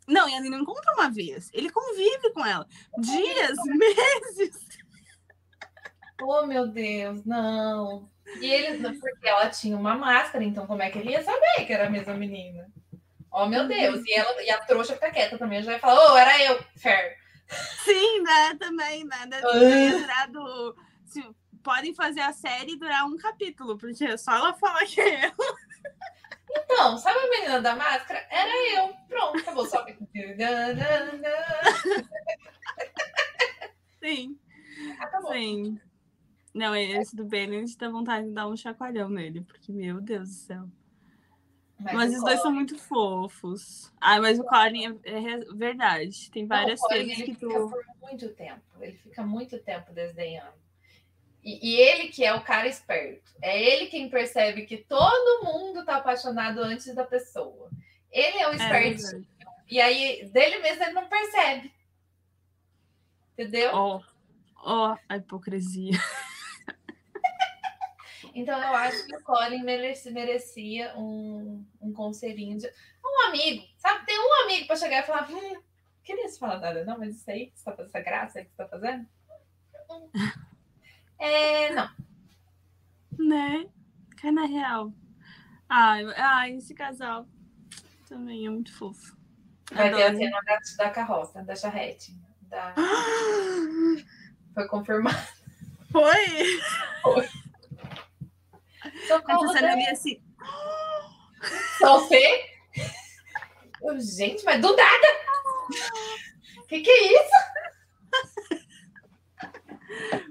Não, 0.07 0.29
e 0.29 0.35
ele 0.35 0.51
não 0.51 0.61
encontra 0.61 0.93
uma 0.95 1.09
vez. 1.09 1.51
Ele 1.53 1.71
convive 1.71 2.33
com 2.33 2.45
ela. 2.45 2.67
Dias, 2.99 3.57
meses. 3.65 4.67
Oh, 6.21 6.47
meu 6.47 6.67
Deus, 6.67 7.25
não. 7.25 8.11
E 8.41 8.47
ele, 8.51 8.99
porque 8.99 9.29
ela 9.29 9.49
tinha 9.51 9.77
uma 9.77 9.95
máscara, 9.95 10.45
então 10.45 10.67
como 10.67 10.83
é 10.83 10.91
que 10.91 10.99
ele 10.99 11.11
ia 11.11 11.23
saber 11.23 11.65
que 11.67 11.73
era 11.73 11.87
a 11.87 11.91
mesma 11.91 12.15
menina? 12.15 12.71
Oh, 13.33 13.47
meu 13.47 13.67
Deus. 13.69 14.03
E, 14.07 14.13
ela, 14.15 14.43
e 14.43 14.51
a 14.51 14.59
trouxa 14.65 14.95
fica 14.95 15.11
quieta 15.11 15.39
também, 15.39 15.63
já 15.63 15.73
vai 15.73 15.81
falar, 15.81 16.13
oh, 16.13 16.17
era 16.17 16.43
eu, 16.45 16.63
Fer. 16.77 17.17
Sim, 17.85 18.21
né? 18.23 18.55
Também, 18.59 19.05
né? 19.05 19.27
Deve 19.29 19.47
Ah. 19.47 19.51
ter 19.53 19.99
durado. 20.01 20.77
Se, 21.05 21.25
podem 21.63 21.95
fazer 21.95 22.21
a 22.21 22.33
série 22.33 22.77
durar 22.77 23.05
um 23.07 23.17
capítulo, 23.17 23.77
porque 23.77 24.05
é 24.05 24.17
só 24.17 24.33
ela 24.35 24.55
falar 24.55 24.85
que 24.87 25.01
é 25.01 25.25
ela. 25.27 25.57
Então, 26.53 26.99
sabe 26.99 27.19
a 27.19 27.29
menina 27.31 27.61
da 27.61 27.77
máscara? 27.77 28.27
Era 28.31 28.51
eu. 28.77 28.93
Pronto, 29.09 29.39
acabou. 29.39 29.67
Só. 29.67 29.85
Sim, 34.03 34.39
Acabou. 34.99 35.33
sim. 35.33 35.79
Não, 36.55 36.75
esse 36.75 37.15
do 37.15 37.25
Bennett 37.25 37.77
dá 37.77 37.89
vontade 37.89 38.27
de 38.27 38.33
dar 38.33 38.49
um 38.49 38.57
chacoalhão 38.57 39.09
nele, 39.09 39.43
porque, 39.43 39.71
meu 39.71 40.01
Deus 40.01 40.29
do 40.29 40.35
céu. 40.35 40.65
Mas, 41.81 42.13
o 42.13 42.17
os 42.17 42.23
dois 42.25 42.41
são 42.43 42.53
muito 42.53 42.79
fofos. 42.79 43.93
Ah, 44.01 44.21
mas 44.21 44.39
o 44.39 44.45
Colin 44.45 44.99
é, 45.05 45.11
é 45.13 45.39
verdade. 45.55 46.31
Tem 46.31 46.43
Não, 46.43 46.49
várias 46.49 46.81
o 46.81 46.83
Colin, 46.85 47.01
cenas 47.01 47.19
ele 47.19 47.27
que 47.27 47.35
fica 47.35 47.47
tu. 47.55 47.69
por 47.71 47.85
muito 48.03 48.29
tempo. 48.31 48.63
Ele 48.81 48.93
fica 48.99 49.23
muito 49.23 49.59
tempo 49.59 49.93
desdenhando. 49.93 50.61
E, 51.43 51.71
e 51.71 51.81
ele 51.81 52.09
que 52.09 52.25
é 52.25 52.35
o 52.35 52.43
cara 52.43 52.69
esperto. 52.69 53.33
É 53.41 53.61
ele 53.63 53.87
quem 53.87 54.11
percebe 54.11 54.67
que 54.67 54.77
todo 54.77 55.45
mundo 55.45 55.85
tá 55.85 55.97
apaixonado 55.97 56.59
antes 56.59 56.95
da 56.95 57.05
pessoa. 57.05 57.71
Ele 58.13 58.39
é 58.39 58.49
o 58.49 58.53
É, 58.53 58.57
esperto. 58.57 59.03
verdade. 59.03 59.29
e 59.69 59.81
aí, 59.81 60.29
dele 60.33 60.59
mesmo, 60.59 60.83
ele 60.85 60.93
não 60.93 61.09
percebe. 61.09 61.73
Entendeu? 63.33 63.71
Ó, 63.73 64.01
ó, 64.57 64.97
a 65.09 65.17
hipocrisia. 65.17 65.93
Então 68.35 68.59
eu 68.59 68.75
acho 68.75 69.07
que 69.07 69.17
o 69.17 69.23
Colin 69.23 69.63
merecia 69.63 70.97
um, 70.97 71.65
um 71.81 71.93
conselhinho 71.93 72.59
de 72.59 72.67
um 73.05 73.29
amigo, 73.29 73.67
sabe? 73.77 74.07
Tem 74.07 74.19
um 74.19 74.45
amigo 74.45 74.67
para 74.67 74.77
chegar 74.77 75.03
e 75.03 75.07
falar: 75.07 75.31
hum, 75.31 75.61
queria 76.05 76.29
se 76.29 76.39
falar 76.39 76.59
nada, 76.59 76.85
não, 76.85 76.99
mas 76.99 77.17
isso 77.17 77.31
aí 77.31 77.53
você 77.55 77.71
tá 77.71 77.83
essa 77.83 78.01
graça 78.01 78.39
aí 78.39 78.45
que 78.45 78.51
você 78.51 78.57
tá 78.57 78.69
fazendo? 78.69 79.07
É, 81.23 81.71
não. 81.75 81.91
Né? 83.19 83.69
Cai 84.17 84.31
na 84.31 84.47
real. 84.47 84.91
Ai, 85.69 86.03
ai, 86.17 86.53
esse 86.55 86.73
casal 86.73 87.29
também 88.09 88.47
é 88.47 88.51
muito 88.51 88.75
fofo. 88.75 89.15
Vai 89.71 89.91
ter 89.91 90.03
a 90.03 90.07
Adoro. 90.07 90.17
cena 90.17 90.41
da, 90.41 90.59
da 90.79 90.91
carroça, 90.91 91.43
da 91.45 91.55
charrete. 91.55 92.19
Da... 92.49 92.75
Foi 94.55 94.67
confirmado. 94.67 95.19
Foi! 95.93 96.61
Socorro, 99.07 99.45
Essa 99.45 99.53
cena 99.59 99.73
eu 99.73 99.77
vi 99.77 99.89
assim. 99.89 100.23
Você? 101.81 102.45
Gente, 104.17 104.45
mas 104.45 104.61
do 104.61 104.75
nada! 104.77 105.07
Que 106.69 106.81
que 106.81 106.91
é 106.91 107.13
isso? 107.15 107.31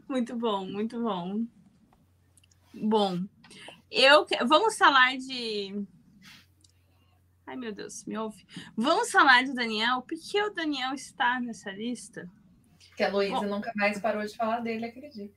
Muito 0.08 0.36
bom, 0.36 0.66
muito 0.66 1.02
bom. 1.02 1.46
Bom, 2.74 3.24
eu 3.92 4.26
que- 4.26 4.44
vamos 4.46 4.78
falar 4.78 5.18
de. 5.18 5.86
Ai, 7.46 7.56
meu 7.56 7.74
Deus, 7.74 8.06
me 8.06 8.18
ouve. 8.18 8.46
Vamos 8.78 9.12
falar 9.12 9.44
do 9.44 9.54
Daniel, 9.56 10.04
porque 10.04 10.42
o 10.42 10.52
Daniel 10.54 10.94
está 10.94 11.40
nessa 11.40 11.72
lista. 11.72 12.30
Que 12.96 13.04
a 13.04 13.10
Luísa 13.10 13.42
nunca 13.48 13.72
mais 13.76 14.00
parou 14.00 14.24
de 14.26 14.36
falar 14.36 14.60
dele, 14.60 14.86
acredito. 14.86 15.36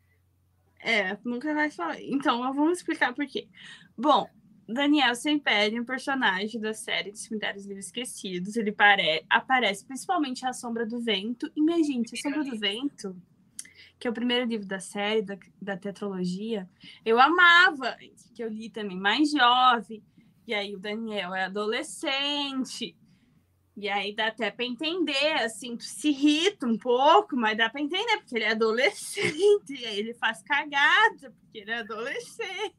É, 0.83 1.17
nunca 1.25 1.55
vai 1.55 1.71
falar. 1.71 2.03
Então, 2.03 2.53
vamos 2.53 2.79
explicar 2.79 3.15
por 3.15 3.25
quê. 3.27 3.47
Bom, 3.97 4.29
Daniel 4.69 5.15
Semperi, 5.15 5.79
um 5.79 5.85
personagem 5.85 6.61
da 6.61 6.75
série 6.75 7.13
de 7.13 7.19
Cemitérios 7.19 7.65
Livres 7.65 7.87
Esquecidos, 7.87 8.57
ele 8.57 8.73
pare... 8.73 9.25
aparece 9.31 9.85
principalmente 9.85 10.45
a 10.45 10.53
Sombra 10.53 10.85
do 10.85 11.01
Vento. 11.01 11.51
E, 11.55 11.63
minha 11.63 11.83
gente, 11.85 12.15
a 12.15 12.17
Sombra 12.17 12.43
do 12.45 12.59
Vento, 12.59 13.17
que 13.99 14.09
é 14.09 14.11
o 14.11 14.15
primeiro 14.15 14.45
livro 14.45 14.67
da 14.67 14.81
série, 14.81 15.23
da, 15.23 15.39
da 15.61 15.77
tetralogia, 15.77 16.69
eu 17.05 17.21
amava, 17.21 17.97
que 18.35 18.43
eu 18.43 18.49
li 18.49 18.69
também 18.69 18.99
mais 18.99 19.31
jovem. 19.31 20.03
E 20.45 20.53
aí 20.53 20.75
o 20.75 20.81
Daniel 20.81 21.33
é 21.33 21.45
adolescente. 21.45 22.97
E 23.77 23.89
aí 23.89 24.15
dá 24.15 24.27
até 24.27 24.51
para 24.51 24.65
entender, 24.67 25.33
assim, 25.43 25.77
tu 25.77 25.85
se 25.85 26.09
irrita 26.11 26.67
um 26.67 26.77
pouco, 26.77 27.35
mas 27.37 27.57
dá 27.57 27.71
para 27.71 27.81
entender, 27.81 28.19
porque 28.19 28.37
ele 28.37 28.45
é 28.45 28.51
adolescente, 28.51 29.71
e 29.81 29.87
aí 29.87 29.99
ele 29.99 30.15
faz 30.15 30.43
cagada, 30.43 31.31
porque 31.41 31.59
ele 31.59 31.71
é 31.71 31.79
adolescente. 31.79 32.77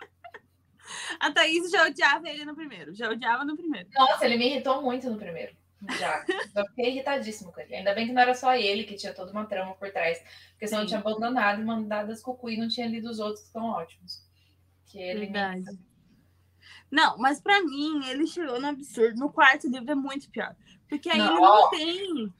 A 1.20 1.30
Thaís 1.30 1.70
já 1.70 1.86
odiava 1.86 2.28
ele 2.28 2.44
no 2.44 2.54
primeiro, 2.54 2.92
já 2.94 3.08
odiava 3.08 3.44
no 3.44 3.56
primeiro. 3.56 3.88
Nossa, 3.94 4.24
ele 4.24 4.36
me 4.36 4.46
irritou 4.48 4.82
muito 4.82 5.08
no 5.08 5.16
primeiro. 5.16 5.56
Já. 5.98 6.24
Já 6.54 6.64
fiquei 6.66 6.90
irritadíssimo 6.90 7.52
com 7.52 7.60
ele. 7.60 7.74
Ainda 7.76 7.94
bem 7.94 8.06
que 8.06 8.12
não 8.12 8.22
era 8.22 8.34
só 8.34 8.54
ele 8.54 8.84
que 8.84 8.94
tinha 8.94 9.12
toda 9.14 9.32
uma 9.32 9.46
trama 9.46 9.74
por 9.74 9.90
trás. 9.90 10.18
Porque 10.52 10.68
senão 10.68 10.82
eu 10.82 10.86
Sim. 10.88 10.94
tinha 10.94 11.00
abandonado 11.00 11.60
e 11.60 11.64
mandado 11.64 12.12
as 12.12 12.20
cucu 12.22 12.50
e 12.50 12.56
não 12.56 12.68
tinha 12.68 12.86
lido 12.86 13.08
os 13.10 13.18
outros 13.18 13.44
que 13.44 13.50
são 13.50 13.64
ótimos. 13.70 14.22
Que 14.86 15.00
ele 15.00 15.20
me- 15.20 15.26
Verdade. 15.26 15.64
Não, 16.90 17.16
mas 17.18 17.40
pra 17.40 17.60
mim, 17.62 18.04
ele 18.06 18.26
chegou 18.26 18.60
no 18.60 18.68
absurdo. 18.68 19.18
No 19.18 19.30
quarto 19.32 19.68
livro 19.68 19.90
é 19.90 19.94
muito 19.94 20.28
pior. 20.30 20.54
Porque 20.88 21.08
aí 21.10 21.18
Não. 21.18 21.32
ele 21.32 21.40
não 21.40 21.70
tem. 21.70 22.34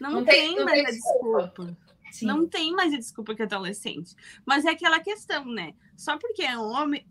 Não, 0.00 0.10
Não 0.10 0.24
tem, 0.24 0.48
tem- 0.48 0.56
não 0.56 0.64
mais 0.64 0.78
tem 0.78 0.86
a 0.86 0.90
desculpa. 0.90 1.42
desculpa. 1.42 1.76
Sim. 2.10 2.26
Não 2.26 2.46
tem 2.48 2.72
mais 2.72 2.92
a 2.92 2.96
desculpa 2.98 3.34
que 3.34 3.42
é 3.42 3.44
adolescente. 3.44 4.14
Mas 4.44 4.64
é 4.64 4.70
aquela 4.70 5.00
questão, 5.00 5.44
né? 5.46 5.74
Só 5.96 6.18
porque 6.18 6.42
é 6.42 6.58
homem. 6.58 7.06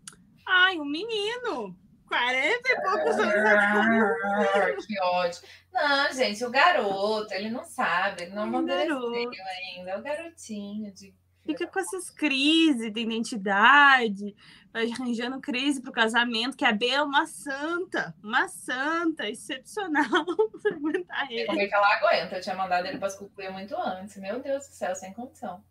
Ai, 0.46 0.78
um 0.78 0.84
menino! 0.84 1.76
40 2.06 2.68
e 2.68 2.80
poucos 2.82 3.18
anos 3.18 3.34
atrás. 3.34 4.86
que 4.86 5.00
ódio. 5.00 5.40
Não, 5.72 6.12
gente, 6.12 6.44
o 6.44 6.50
garoto, 6.50 7.32
ele 7.32 7.48
não 7.48 7.64
sabe, 7.64 8.24
ele 8.24 8.32
não 8.34 8.42
É 8.42 8.44
um 8.44 8.48
amadureceu 8.48 8.88
garoto. 9.00 9.14
ainda. 9.16 9.90
É 9.92 9.98
o 9.98 10.02
garotinho 10.02 10.92
de. 10.92 11.14
Fica 11.44 11.66
com 11.66 11.80
essas 11.80 12.08
crises 12.08 12.92
de 12.92 13.00
identidade, 13.00 14.34
vai 14.72 14.90
arranjando 14.90 15.40
crise 15.40 15.82
pro 15.82 15.90
casamento, 15.90 16.56
que 16.56 16.64
a 16.64 16.72
B 16.72 16.86
é 16.86 17.02
uma 17.02 17.26
santa, 17.26 18.14
uma 18.22 18.46
santa, 18.48 19.28
excepcional 19.28 20.04
pra 20.62 20.76
aguentar 20.76 21.30
E 21.30 21.34
ele. 21.34 21.46
Como 21.46 21.60
é 21.60 21.66
que 21.66 21.74
ela 21.74 21.96
aguenta? 21.96 22.36
Eu 22.36 22.40
tinha 22.40 22.54
mandado 22.54 22.86
ele 22.86 22.98
para 22.98 23.08
as 23.08 23.18
muito 23.52 23.76
antes. 23.76 24.16
Meu 24.18 24.40
Deus 24.40 24.68
do 24.68 24.72
céu, 24.72 24.94
sem 24.94 25.12
condição. 25.12 25.62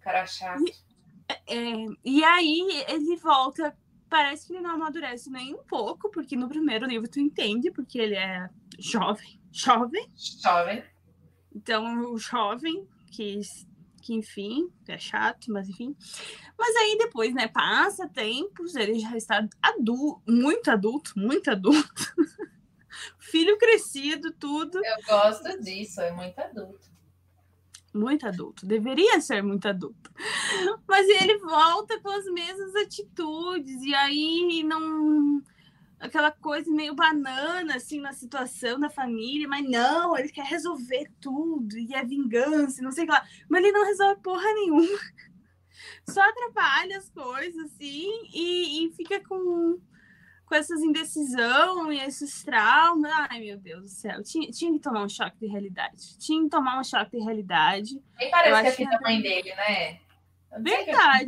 Cara 0.00 0.24
chato. 0.26 0.62
É, 1.46 1.86
e 2.04 2.24
aí 2.24 2.84
ele 2.88 3.16
volta, 3.16 3.76
parece 4.08 4.46
que 4.46 4.54
ele 4.54 4.62
não 4.62 4.70
amadurece 4.70 5.30
nem 5.30 5.54
um 5.54 5.62
pouco, 5.64 6.10
porque 6.10 6.36
no 6.36 6.48
primeiro 6.48 6.86
livro 6.86 7.08
tu 7.08 7.20
entende, 7.20 7.70
porque 7.70 7.98
ele 7.98 8.14
é 8.14 8.48
jovem, 8.78 9.38
jovem, 9.52 10.10
Jovem. 10.16 10.82
então 11.54 12.12
o 12.12 12.18
jovem 12.18 12.88
que, 13.10 13.40
que 14.08 14.14
enfim, 14.14 14.72
é 14.88 14.96
chato, 14.96 15.52
mas 15.52 15.68
enfim. 15.68 15.94
Mas 16.58 16.74
aí 16.76 16.96
depois, 16.96 17.34
né, 17.34 17.46
passa 17.46 18.08
tempos, 18.08 18.74
ele 18.74 18.98
já 18.98 19.14
está 19.14 19.46
adulto, 19.60 20.22
muito 20.26 20.70
adulto, 20.70 21.12
muito 21.14 21.50
adulto. 21.50 21.92
Filho 23.18 23.58
crescido, 23.58 24.32
tudo. 24.32 24.78
Eu 24.82 24.96
gosto 25.06 25.60
disso, 25.60 26.00
é 26.00 26.10
muito 26.10 26.38
adulto. 26.38 26.88
muito 27.92 28.26
adulto, 28.26 28.66
deveria 28.66 29.20
ser 29.20 29.42
muito 29.42 29.68
adulto. 29.68 30.10
Mas 30.88 31.06
ele 31.06 31.36
volta 31.40 32.00
com 32.00 32.08
as 32.08 32.24
mesmas 32.32 32.74
atitudes, 32.76 33.82
e 33.82 33.94
aí 33.94 34.62
não. 34.64 35.42
Aquela 36.00 36.30
coisa 36.30 36.70
meio 36.70 36.94
banana, 36.94 37.76
assim, 37.76 38.00
na 38.00 38.12
situação 38.12 38.78
da 38.78 38.88
família, 38.88 39.48
mas 39.48 39.68
não, 39.68 40.16
ele 40.16 40.28
quer 40.28 40.44
resolver 40.44 41.10
tudo, 41.20 41.76
e 41.76 41.94
é 41.94 42.04
vingança, 42.04 42.82
não 42.82 42.92
sei 42.92 43.04
o 43.04 43.06
que 43.06 43.12
lá. 43.12 43.26
Mas 43.48 43.62
ele 43.62 43.72
não 43.72 43.84
resolve 43.84 44.20
porra 44.22 44.52
nenhuma. 44.54 44.86
Só 46.08 46.20
atrapalha 46.20 46.98
as 46.98 47.08
coisas, 47.10 47.72
assim, 47.72 48.08
e, 48.32 48.86
e 48.86 48.92
fica 48.92 49.20
com 49.26 49.80
com 50.48 50.54
essas 50.54 50.80
indecisão 50.80 51.92
e 51.92 52.00
esses 52.00 52.42
traumas. 52.42 53.12
Ai, 53.30 53.40
meu 53.40 53.58
Deus 53.58 53.82
do 53.82 53.88
céu. 53.88 54.22
Tinha, 54.22 54.50
tinha 54.50 54.72
que 54.72 54.78
tomar 54.78 55.04
um 55.04 55.08
choque 55.08 55.38
de 55.38 55.46
realidade. 55.46 56.18
Tinha 56.18 56.42
que 56.42 56.48
tomar 56.48 56.80
um 56.80 56.84
choque 56.84 57.18
de 57.18 57.22
realidade. 57.22 58.02
Nem 58.18 58.30
parece 58.30 58.76
que 58.76 58.82
é 58.82 58.90
da 58.90 59.00
mãe 59.00 59.20
dele, 59.20 59.54
né? 59.54 60.00
Verdade. 60.58 61.26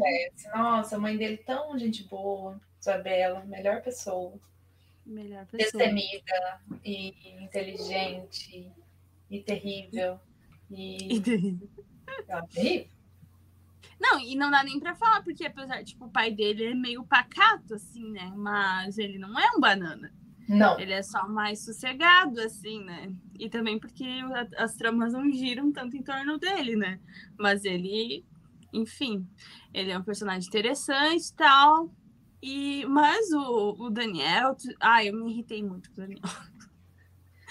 Nossa, 0.55 0.97
a 0.97 0.99
mãe 0.99 1.17
dele 1.17 1.37
tão 1.37 1.79
gente 1.79 2.05
boa, 2.05 2.59
Isabela, 2.81 3.45
melhor 3.45 3.83
pessoa. 3.83 4.41
Melhor 5.05 5.47
pessoa. 5.47 5.83
Destemida 5.85 6.61
e 6.85 7.43
inteligente 7.43 8.71
e 9.31 9.41
terrível. 9.41 10.21
E, 10.71 11.15
E 11.17 11.21
terrível. 11.21 11.69
É. 12.57 12.87
Não, 14.01 14.19
e 14.19 14.35
não 14.35 14.51
dá 14.51 14.65
nem 14.65 14.81
pra 14.81 14.95
falar, 14.95 15.23
porque 15.23 15.45
apesar, 15.45 15.85
tipo, 15.85 16.07
o 16.07 16.11
pai 16.11 16.31
dele 16.31 16.65
é 16.65 16.75
meio 16.75 17.05
pacato, 17.05 17.75
assim, 17.75 18.11
né? 18.11 18.33
Mas 18.35 18.97
ele 18.99 19.19
não 19.19 19.39
é 19.39 19.51
um 19.51 19.61
banana. 19.61 20.13
Não. 20.49 20.81
Ele 20.81 20.93
é 20.93 21.03
só 21.03 21.29
mais 21.29 21.65
sossegado, 21.65 22.41
assim, 22.41 22.83
né? 22.83 23.13
E 23.39 23.49
também 23.49 23.79
porque 23.79 24.05
as 24.57 24.75
tramas 24.75 25.13
não 25.13 25.31
giram 25.31 25.71
tanto 25.71 25.97
em 25.97 26.03
torno 26.03 26.39
dele, 26.39 26.75
né? 26.75 26.99
Mas 27.39 27.65
ele, 27.65 28.25
enfim, 28.73 29.25
ele 29.73 29.91
é 29.91 29.99
um 29.99 30.03
personagem 30.03 30.49
interessante 30.49 31.29
e 31.29 31.35
tal. 31.35 31.95
E, 32.43 32.85
mas 32.87 33.31
o, 33.33 33.77
o 33.79 33.91
Daniel, 33.91 34.57
ai, 34.81 35.09
eu 35.09 35.15
me 35.15 35.31
irritei 35.31 35.63
muito 35.63 35.91
com 35.91 36.01
o 36.01 36.01
Daniel. 36.01 36.23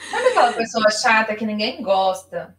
Sabe 0.10 0.28
aquela 0.30 0.54
pessoa 0.54 0.90
chata 0.90 1.36
que 1.36 1.46
ninguém 1.46 1.82
gosta? 1.82 2.58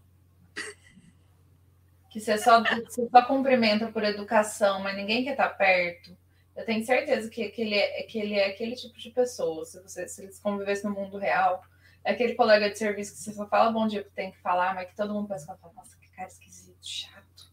Que 2.10 2.20
você 2.20 2.37
só, 2.38 2.62
você 2.62 3.08
só 3.08 3.22
cumprimenta 3.22 3.90
por 3.90 4.04
educação, 4.04 4.80
mas 4.80 4.96
ninguém 4.96 5.25
quer 5.25 5.32
estar 5.32 5.49
perto. 5.50 6.16
Eu 6.56 6.64
tenho 6.64 6.84
certeza 6.84 7.30
que, 7.30 7.49
que, 7.49 7.62
ele, 7.62 7.76
é, 7.76 8.02
que 8.02 8.18
ele 8.18 8.34
é 8.34 8.49
aquele 8.49 8.75
tipo 8.75 8.99
de 8.99 9.10
pessoa. 9.10 9.64
Se, 9.64 9.80
você, 9.80 10.06
se 10.08 10.22
eles 10.22 10.38
convivessem 10.38 10.90
no 10.90 10.96
mundo 10.96 11.16
real, 11.18 11.62
é 12.04 12.12
aquele 12.12 12.34
colega 12.34 12.70
de 12.70 12.78
serviço 12.78 13.12
que 13.12 13.18
você 13.20 13.32
só 13.32 13.46
fala 13.46 13.72
bom 13.72 13.87
dia 13.87 14.02
porque 14.02 14.14
tem 14.14 14.32
que 14.32 14.40
falar, 14.40 14.75
mas 14.75 14.88
que 14.88 14.96
todo 14.96 15.14
mundo 15.14 15.28
pensa, 15.28 15.56
fala, 15.56 15.72
nossa, 15.75 15.96
que 15.96 16.10
cara 16.10 16.28
esquisito, 16.28 16.76
chato. 16.82 17.50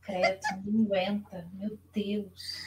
Credo, 0.00 0.40
ninguém 0.64 1.08
aguenta. 1.08 1.48
Meu 1.54 1.78
Deus. 1.92 2.62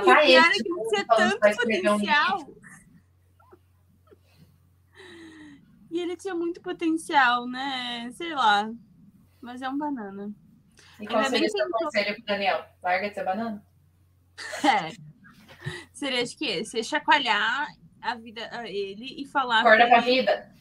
Lá 0.00 0.02
E 0.02 0.04
tá 0.04 0.24
ele. 0.24 0.34
é 0.34 0.42
que 0.52 0.62
tipo, 0.62 0.88
tinha 0.88 1.04
falando 1.06 1.30
tanto 1.38 1.48
escrever 1.48 1.88
um 1.90 1.92
potencial. 1.98 2.38
E 5.90 6.00
ele 6.00 6.16
tinha 6.16 6.34
muito 6.34 6.60
potencial, 6.60 7.46
né? 7.46 8.10
Sei 8.12 8.34
lá. 8.34 8.70
Mas 9.40 9.60
é 9.60 9.68
um 9.68 9.76
banana. 9.76 10.32
E 11.00 11.06
qual 11.06 11.24
seria 11.24 11.48
seu 11.50 11.60
ele- 11.64 11.70
conselho 11.72 12.14
pro 12.16 12.24
Daniel? 12.24 12.64
Larga 12.82 13.08
de 13.08 13.14
ser 13.14 13.24
banana? 13.24 13.64
É. 14.64 14.92
Seria 15.92 16.22
acho 16.22 16.36
que 16.36 16.44
esse, 16.46 16.80
é 16.80 16.82
chacoalhar 16.82 17.68
a 18.00 18.16
vida 18.16 18.48
a 18.50 18.68
ele 18.68 19.22
e 19.22 19.26
falar. 19.26 19.60
Acorda 19.60 19.86
pra 19.86 19.98
ele- 19.98 20.20
vida. 20.22 20.52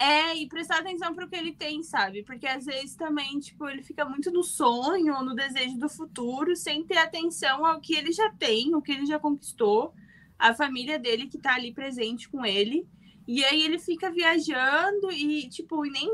É, 0.00 0.36
e 0.36 0.46
prestar 0.46 0.78
atenção 0.78 1.12
pro 1.12 1.28
que 1.28 1.34
ele 1.34 1.52
tem, 1.52 1.82
sabe? 1.82 2.22
Porque 2.22 2.46
às 2.46 2.64
vezes 2.64 2.94
também, 2.94 3.40
tipo, 3.40 3.68
ele 3.68 3.82
fica 3.82 4.04
muito 4.04 4.30
no 4.30 4.44
sonho 4.44 5.12
ou 5.12 5.24
no 5.24 5.34
desejo 5.34 5.76
do 5.76 5.88
futuro, 5.88 6.54
sem 6.54 6.84
ter 6.84 6.98
atenção 6.98 7.66
ao 7.66 7.80
que 7.80 7.96
ele 7.96 8.12
já 8.12 8.30
tem, 8.30 8.74
o 8.76 8.80
que 8.80 8.92
ele 8.92 9.06
já 9.06 9.18
conquistou, 9.18 9.92
a 10.38 10.54
família 10.54 11.00
dele 11.00 11.26
que 11.26 11.36
tá 11.36 11.54
ali 11.54 11.74
presente 11.74 12.28
com 12.28 12.46
ele. 12.46 12.86
E 13.26 13.44
aí 13.44 13.62
ele 13.62 13.78
fica 13.78 14.08
viajando 14.08 15.10
e, 15.10 15.48
tipo, 15.48 15.82
nem, 15.82 16.08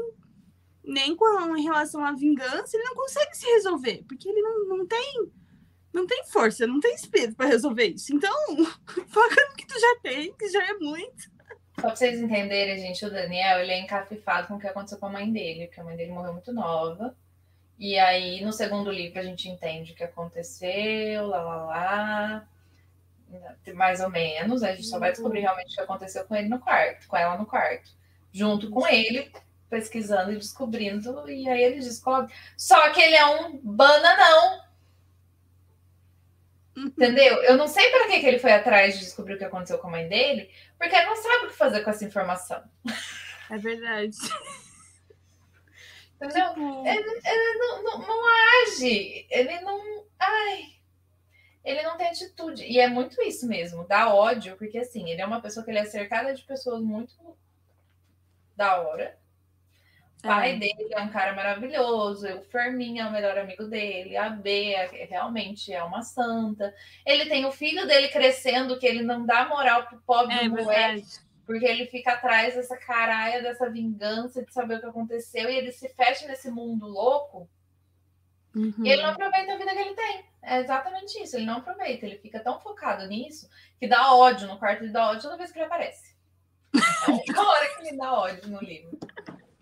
nem 0.83 1.15
com 1.15 1.55
em 1.55 1.63
relação 1.63 2.03
à 2.03 2.13
vingança, 2.13 2.77
ele 2.77 2.85
não 2.85 2.95
consegue 2.95 3.37
se 3.37 3.47
resolver, 3.47 4.03
porque 4.09 4.29
ele 4.29 4.41
não, 4.41 4.79
não 4.79 4.87
tem. 4.87 5.31
Não 5.93 6.07
tem 6.07 6.25
força, 6.25 6.67
não 6.67 6.81
tem 6.81 6.95
espírito 6.95 7.37
para 7.37 7.47
resolver 7.47 7.87
isso. 7.87 8.13
Então, 8.13 8.35
foca 9.07 9.49
no 9.49 9.57
que 9.57 9.67
tu 9.67 9.79
já 9.79 10.01
tem, 10.03 10.35
que 10.35 10.49
já 10.49 10.65
é 10.65 10.73
muito. 10.79 11.34
Só 11.77 11.89
pra 11.89 11.97
vocês 11.97 12.21
entenderem, 12.21 12.79
gente, 12.79 13.05
o 13.05 13.11
Daniel, 13.11 13.61
ele 13.61 13.73
é 13.73 13.81
encafifado 13.81 14.47
com 14.49 14.55
o 14.55 14.59
que 14.59 14.67
aconteceu 14.67 14.99
com 14.99 15.07
a 15.07 15.11
mãe 15.11 15.31
dele, 15.31 15.67
porque 15.67 15.81
a 15.81 15.85
mãe 15.85 15.97
dele 15.97 16.13
morreu 16.13 16.33
muito 16.33 16.53
nova. 16.53 17.15
E 17.79 17.99
aí, 17.99 18.41
no 18.45 18.53
segundo 18.53 18.91
livro, 18.91 19.19
a 19.19 19.23
gente 19.23 19.49
entende 19.49 19.93
o 19.93 19.95
que 19.95 20.05
aconteceu, 20.05 21.27
lá, 21.27 21.43
lá, 21.43 21.65
lá. 21.65 22.49
Mais 23.75 24.01
ou 24.01 24.09
menos. 24.09 24.63
A 24.63 24.75
gente 24.75 24.87
só 24.87 24.99
vai 24.99 25.11
descobrir 25.11 25.41
realmente 25.41 25.73
o 25.73 25.75
que 25.75 25.81
aconteceu 25.81 26.25
com 26.25 26.37
ele 26.37 26.49
no 26.49 26.61
quarto, 26.61 27.09
com 27.09 27.17
ela 27.17 27.37
no 27.37 27.47
quarto. 27.47 27.91
Junto 28.33 28.71
com 28.71 28.87
ele, 28.87 29.31
pesquisando 29.69 30.33
e 30.33 30.37
descobrindo. 30.37 31.29
E 31.29 31.49
aí 31.49 31.65
ele 31.65 31.81
descobre. 31.81 32.33
Só 32.57 32.91
que 32.91 33.01
ele 33.01 33.17
é 33.17 33.27
um 33.27 33.59
bananão. 33.59 34.64
Entendeu? 36.77 37.43
Eu 37.45 37.57
não 37.57 37.69
sei 37.69 37.89
para 37.91 38.09
que, 38.09 38.21
que 38.21 38.27
ele 38.27 38.39
foi 38.39 38.53
atrás 38.53 38.95
de 38.95 39.05
descobrir 39.05 39.35
o 39.35 39.39
que 39.39 39.45
aconteceu 39.45 39.79
com 39.79 39.89
a 39.89 39.91
mãe 39.93 40.09
dele, 40.09 40.51
porque 40.79 40.95
ele 40.95 41.07
não 41.07 41.17
sabe 41.17 41.47
o 41.47 41.49
que 41.49 41.55
fazer 41.55 41.83
com 41.83 41.91
essa 41.91 42.05
informação. 42.05 42.63
É 43.51 43.59
verdade. 43.59 44.17
Entendeu? 46.17 46.49
Tipo, 46.49 46.87
Ele, 46.87 47.21
ele 47.25 47.59
não, 47.59 47.83
não, 47.83 47.99
não 47.99 48.23
age, 48.67 49.27
ele 49.31 49.61
não. 49.61 50.05
Ai. 50.19 50.75
Ele 51.65 51.83
não 51.83 51.97
tem 51.97 52.09
atitude. 52.09 52.65
E 52.65 52.79
é 52.79 52.89
muito 52.89 53.21
isso 53.23 53.47
mesmo, 53.47 53.87
dá 53.87 54.13
ódio, 54.15 54.57
porque 54.57 54.79
assim, 54.79 55.11
ele 55.11 55.21
é 55.21 55.27
uma 55.27 55.41
pessoa 55.41 55.65
que 55.65 55.71
ele 55.71 55.79
é 55.79 55.85
cercada 55.85 56.35
de 56.35 56.43
pessoas 56.43 56.83
muito 56.83 57.15
da 58.57 58.81
hora. 58.81 59.19
O 60.25 60.27
pai 60.27 60.53
É. 60.53 60.57
dele 60.59 60.89
é 60.91 61.01
um 61.01 61.11
cara 61.11 61.35
maravilhoso, 61.35 62.27
o 62.35 62.43
Fermin 62.45 62.99
é 62.99 63.07
o 63.07 63.13
melhor 63.13 63.37
amigo 63.37 63.65
dele, 63.65 64.17
a 64.17 64.31
B 64.31 64.73
é, 64.73 65.05
realmente 65.05 65.71
é 65.73 65.83
uma 65.83 66.01
santa. 66.03 66.75
Ele 67.05 67.27
tem 67.27 67.45
o 67.45 67.53
filho 67.53 67.87
dele 67.87 68.09
crescendo, 68.09 68.79
que 68.79 68.87
ele 68.87 69.03
não 69.03 69.27
dá 69.27 69.47
moral 69.47 69.87
pro 69.87 70.01
pobre 70.01 70.35
é 70.35 70.49
moleque, 70.49 71.05
porque 71.45 71.67
ele 71.67 71.85
fica 71.87 72.13
atrás 72.13 72.55
dessa 72.55 72.75
caralha, 72.77 73.43
dessa 73.43 73.69
vingança, 73.69 74.43
de 74.43 74.51
saber 74.53 74.77
o 74.77 74.81
que 74.81 74.87
aconteceu, 74.87 75.51
e 75.51 75.57
ele 75.57 75.73
se 75.73 75.91
fecha 75.91 76.27
nesse 76.27 76.51
mundo 76.51 76.87
louco, 76.87 77.47
Uhum. 78.55 78.73
e 78.85 78.89
ele 78.89 79.03
não 79.03 79.11
aproveita 79.11 79.53
a 79.53 79.59
vida 79.59 79.73
que 79.73 79.79
ele 79.79 79.95
tem. 79.95 80.25
É 80.43 80.59
exatamente 80.61 81.21
isso, 81.23 81.37
ele 81.37 81.45
não 81.45 81.57
aproveita, 81.59 82.07
ele 82.07 82.19
fica 82.19 82.39
tão 82.41 82.61
focado 82.61 83.07
nisso, 83.09 83.49
que 83.79 83.87
dá 83.87 84.15
ódio 84.15 84.47
no 84.47 84.59
quarto, 84.59 84.85
ele 84.85 84.93
dá 84.93 85.11
ódio 85.11 85.23
toda 85.23 85.37
vez 85.37 85.51
que 85.53 85.59
ele 85.59 85.67
aparece. 85.67 86.15
É 86.75 87.11
a 87.11 87.13
única 87.13 87.43
hora 87.43 87.69
que 87.77 87.83
me 87.83 87.97
dá 87.97 88.13
ódio 88.15 88.49
no 88.49 88.61
livro. 88.61 88.99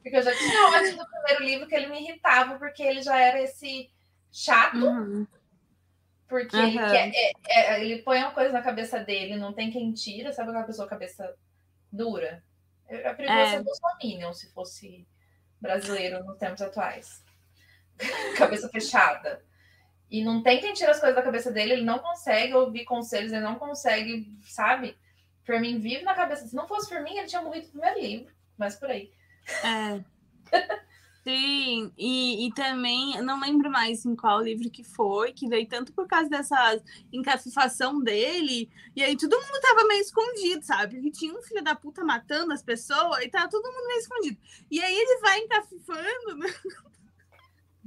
Porque 0.03 0.17
eu 0.17 0.23
já 0.23 0.35
tinha 0.37 0.67
ódio 0.69 0.97
do 0.97 1.07
primeiro 1.07 1.45
livro, 1.45 1.69
que 1.69 1.75
ele 1.75 1.87
me 1.87 2.01
irritava, 2.03 2.59
porque 2.59 2.83
ele 2.83 3.03
já 3.03 3.19
era 3.19 3.41
esse 3.41 3.91
chato, 4.33 4.77
Uhum. 4.79 5.27
porque 6.29 6.57
ele, 6.57 6.79
Aham. 6.79 6.91
quer- 6.91 7.13
é- 7.15 7.33
é- 7.49 7.85
ele 7.85 8.03
põe 8.03 8.19
uma 8.19 8.33
coisa 8.33 8.53
na 8.53 8.63
cabeça 8.63 8.99
dele, 8.99 9.37
não 9.37 9.53
tem 9.53 9.71
quem 9.71 9.93
tira, 9.93 10.33
sabe 10.33 10.51
aquela 10.51 10.65
pessoa 10.67 10.89
cabeça 10.89 11.35
dura? 11.91 12.43
Eu 12.89 13.11
aprendi 13.11 13.33
É. 13.33 13.47
ser 13.47 13.63
Bolsonaro 13.63 14.35
se 14.35 14.53
fosse 14.53 15.07
brasileiro 15.61 16.25
nos 16.25 16.39
tempos 16.39 16.61
atuais. 16.63 17.23
cabeça 18.37 18.69
fechada. 18.69 19.43
E 20.11 20.23
não 20.25 20.43
tem 20.43 20.61
quem 20.61 20.73
tira 20.75 20.91
as 20.91 20.99
coisas 21.01 21.17
da 21.17 21.23
cabeça 21.23 21.51
dele, 21.51 21.73
ele 21.75 21.85
não 21.85 21.99
consegue 22.01 22.53
ouvir 22.55 22.85
conselhos, 22.85 23.33
ele 23.33 23.41
não 23.43 23.55
consegue, 23.55 24.37
sabe? 24.43 24.99
Fermin 25.45 25.79
vive 25.79 26.03
na 26.03 26.15
cabeça. 26.15 26.47
Se 26.47 26.55
não 26.55 26.67
fosse 26.69 26.89
por 26.89 27.01
mim, 27.03 27.17
ele 27.17 27.29
tinha 27.29 27.41
morrido 27.41 27.67
no 27.67 27.73
primeiro 27.73 28.01
livro, 28.01 28.35
mas 28.59 28.75
por 28.77 28.91
aí. 28.91 29.13
É. 29.65 30.13
Sim, 31.25 31.93
e, 31.97 32.49
e 32.49 32.53
também, 32.53 33.23
não 33.23 33.39
lembro 33.39 33.71
mais 33.71 34.05
em 34.05 34.17
qual 34.17 34.41
livro 34.41 34.69
que 34.69 34.83
foi, 34.83 35.33
que 35.33 35.49
veio 35.49 35.69
tanto 35.69 35.93
por 35.93 36.09
causa 36.09 36.29
dessa 36.29 36.83
encafifação 37.13 38.01
dele, 38.03 38.69
e 38.97 39.05
aí 39.05 39.17
todo 39.17 39.41
mundo 39.41 39.61
tava 39.61 39.87
meio 39.87 40.01
escondido, 40.01 40.65
sabe? 40.65 40.97
Porque 40.97 41.13
tinha 41.13 41.33
um 41.33 41.43
filho 41.43 41.63
da 41.63 41.77
puta 41.77 42.05
matando 42.05 42.53
as 42.53 42.63
pessoas 42.63 43.25
e 43.25 43.29
tava 43.29 43.49
todo 43.49 43.73
mundo 43.73 43.87
meio 43.87 44.01
escondido. 44.01 44.37
E 44.69 44.83
aí 44.83 44.95
ele 44.95 45.21
vai 45.21 45.39
encafifando, 45.39 46.37
né? 46.39 46.55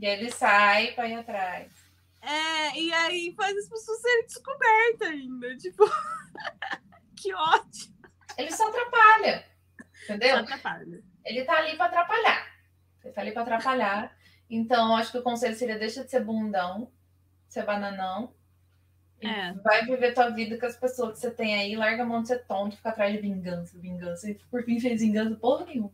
E 0.02 0.06
ele 0.06 0.32
sai 0.32 0.94
para 0.94 1.10
ir 1.10 1.16
atrás. 1.16 1.72
É, 2.22 2.80
e 2.80 2.92
aí 2.94 3.34
faz 3.36 3.56
as 3.56 3.70
pessoas 3.70 4.02
serem 4.02 4.26
descobertas 4.26 5.10
ainda. 5.10 5.58
Tipo, 5.58 5.84
que 7.16 7.34
ótimo. 7.34 7.96
Ele 8.38 8.52
só 8.52 8.68
atrapalha. 8.68 9.46
Entendeu? 10.04 10.38
Só 10.38 10.44
atrapalha. 10.44 11.04
Ele 11.26 11.44
tá 11.44 11.58
ali 11.58 11.76
para 11.76 11.86
atrapalhar. 11.86 12.56
Ele 13.04 13.14
tá 13.14 13.22
ali 13.22 13.32
para 13.32 13.42
atrapalhar. 13.42 14.16
Então, 14.50 14.96
acho 14.96 15.12
que 15.12 15.18
o 15.18 15.24
conselho 15.24 15.56
seria 15.56 15.78
deixa 15.78 16.04
de 16.04 16.12
ser 16.12 16.24
bundão, 16.24 16.92
ser 17.48 17.64
bananão. 17.66 18.34
E 19.22 19.28
É. 19.28 19.54
Vai 19.54 19.86
viver 19.86 20.14
tua 20.14 20.30
vida 20.30 20.58
com 20.60 20.66
as 20.66 20.76
pessoas 20.78 21.14
que 21.14 21.20
você 21.20 21.32
tem 21.32 21.56
aí, 21.60 21.76
larga 21.76 22.04
a 22.04 22.06
mão 22.06 22.22
de 22.22 22.28
ser 22.28 22.46
tonto, 22.46 22.76
fica 22.78 22.90
atrás 22.90 23.14
de 23.14 23.20
vingança, 23.20 23.78
vingança. 23.80 24.30
E 24.30 24.36
por 24.52 24.64
fim 24.64 24.80
fez 24.80 25.02
vingança 25.02 25.36
porra 25.36 25.66
nenhuma. 25.66 25.92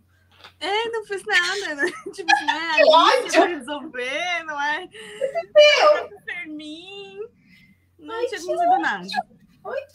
É, 0.59 0.89
não 0.89 1.05
fez 1.05 1.23
nada, 1.25 1.75
né? 1.75 1.85
Tipo, 2.13 2.31
não 2.45 2.53
é 2.53 2.75
Que 2.75 2.81
ali 2.81 2.89
ódio! 2.89 3.31
que 3.31 3.37
vai 3.39 3.47
resolver, 3.55 4.43
não 4.43 4.61
é? 4.61 4.83
Entendeu? 4.83 6.19
Fermin. 6.25 7.19
Não 7.99 8.15
Ai, 8.15 8.25
tinha 8.25 8.39
acontecido 8.41 8.79
nada. 8.79 9.07
Ai, 9.63 9.85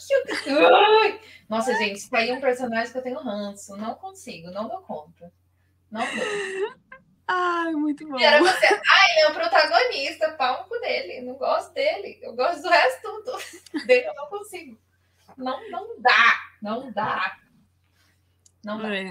que... 0.43 0.49
Ai! 0.49 1.21
Nossa, 1.49 1.73
gente, 1.75 1.97
isso 1.97 2.15
aí 2.15 2.29
é 2.29 2.33
um 2.33 2.41
personagem 2.41 2.91
que 2.91 2.97
eu 2.97 3.03
tenho 3.03 3.19
ranço. 3.19 3.75
Não 3.77 3.95
consigo, 3.95 4.51
não 4.51 4.67
dou 4.67 4.81
conta. 4.81 5.31
Não 5.91 6.01
dou. 6.01 6.75
Ai, 7.27 7.73
muito 7.73 8.07
bom. 8.07 8.17
E 8.17 8.23
era 8.23 8.39
você. 8.39 8.65
Ai, 8.65 9.11
ele 9.11 9.19
é 9.21 9.29
o 9.29 9.33
protagonista, 9.33 10.37
cu 10.63 10.79
dele. 10.79 11.21
Não 11.21 11.35
gosto 11.35 11.73
dele. 11.73 12.19
Eu 12.21 12.33
gosto 12.33 12.61
do 12.61 12.69
resto 12.69 13.01
tudo. 13.01 13.85
Dele 13.85 14.07
eu 14.07 14.15
não 14.15 14.27
consigo. 14.27 14.77
Não, 15.35 15.69
não 15.69 15.99
dá. 15.99 16.39
Não 16.61 16.91
dá. 16.91 17.37
Não 18.63 18.77
dá. 18.81 18.95
É, 18.95 19.07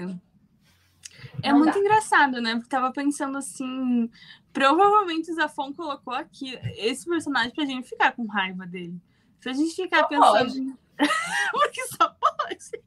é 1.43 1.51
Não 1.51 1.59
muito 1.59 1.73
dá. 1.73 1.79
engraçado, 1.79 2.41
né? 2.41 2.55
Porque 2.55 2.69
tava 2.69 2.91
pensando 2.91 3.37
assim. 3.37 4.09
Provavelmente 4.51 5.31
o 5.31 5.35
Zafon 5.35 5.71
colocou 5.71 6.13
aqui 6.13 6.59
esse 6.75 7.05
personagem 7.05 7.51
pra 7.51 7.65
gente 7.65 7.87
ficar 7.87 8.13
com 8.13 8.25
raiva 8.25 8.65
dele. 8.65 8.99
Se 9.41 9.49
a 9.49 9.53
gente 9.53 9.75
ficar 9.75 9.99
Só 10.01 10.07
pensando. 10.07 10.77
Porque 11.51 11.87
só 11.87 12.09
pode. 12.09 12.83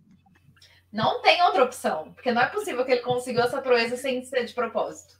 Não 0.92 1.22
tem 1.22 1.40
outra 1.42 1.62
opção, 1.64 2.12
porque 2.14 2.32
não 2.32 2.42
é 2.42 2.46
possível 2.48 2.84
que 2.84 2.90
ele 2.90 3.00
conseguiu 3.02 3.42
essa 3.42 3.62
proeza 3.62 3.96
sem 3.96 4.24
ser 4.24 4.44
de 4.44 4.52
propósito. 4.52 5.14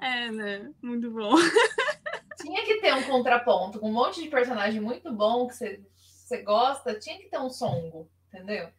É, 0.00 0.30
né? 0.30 0.70
Muito 0.82 1.10
bom. 1.10 1.34
Tinha 2.40 2.64
que 2.64 2.80
ter 2.80 2.94
um 2.94 3.02
contraponto 3.02 3.78
com 3.78 3.90
um 3.90 3.92
monte 3.92 4.22
de 4.22 4.30
personagem 4.30 4.80
muito 4.80 5.12
bom 5.12 5.46
que 5.46 5.54
você, 5.54 5.82
você 6.00 6.42
gosta, 6.42 6.98
tinha 6.98 7.18
que 7.18 7.28
ter 7.28 7.38
um 7.38 7.50
songo, 7.50 8.08
entendeu? 8.32 8.70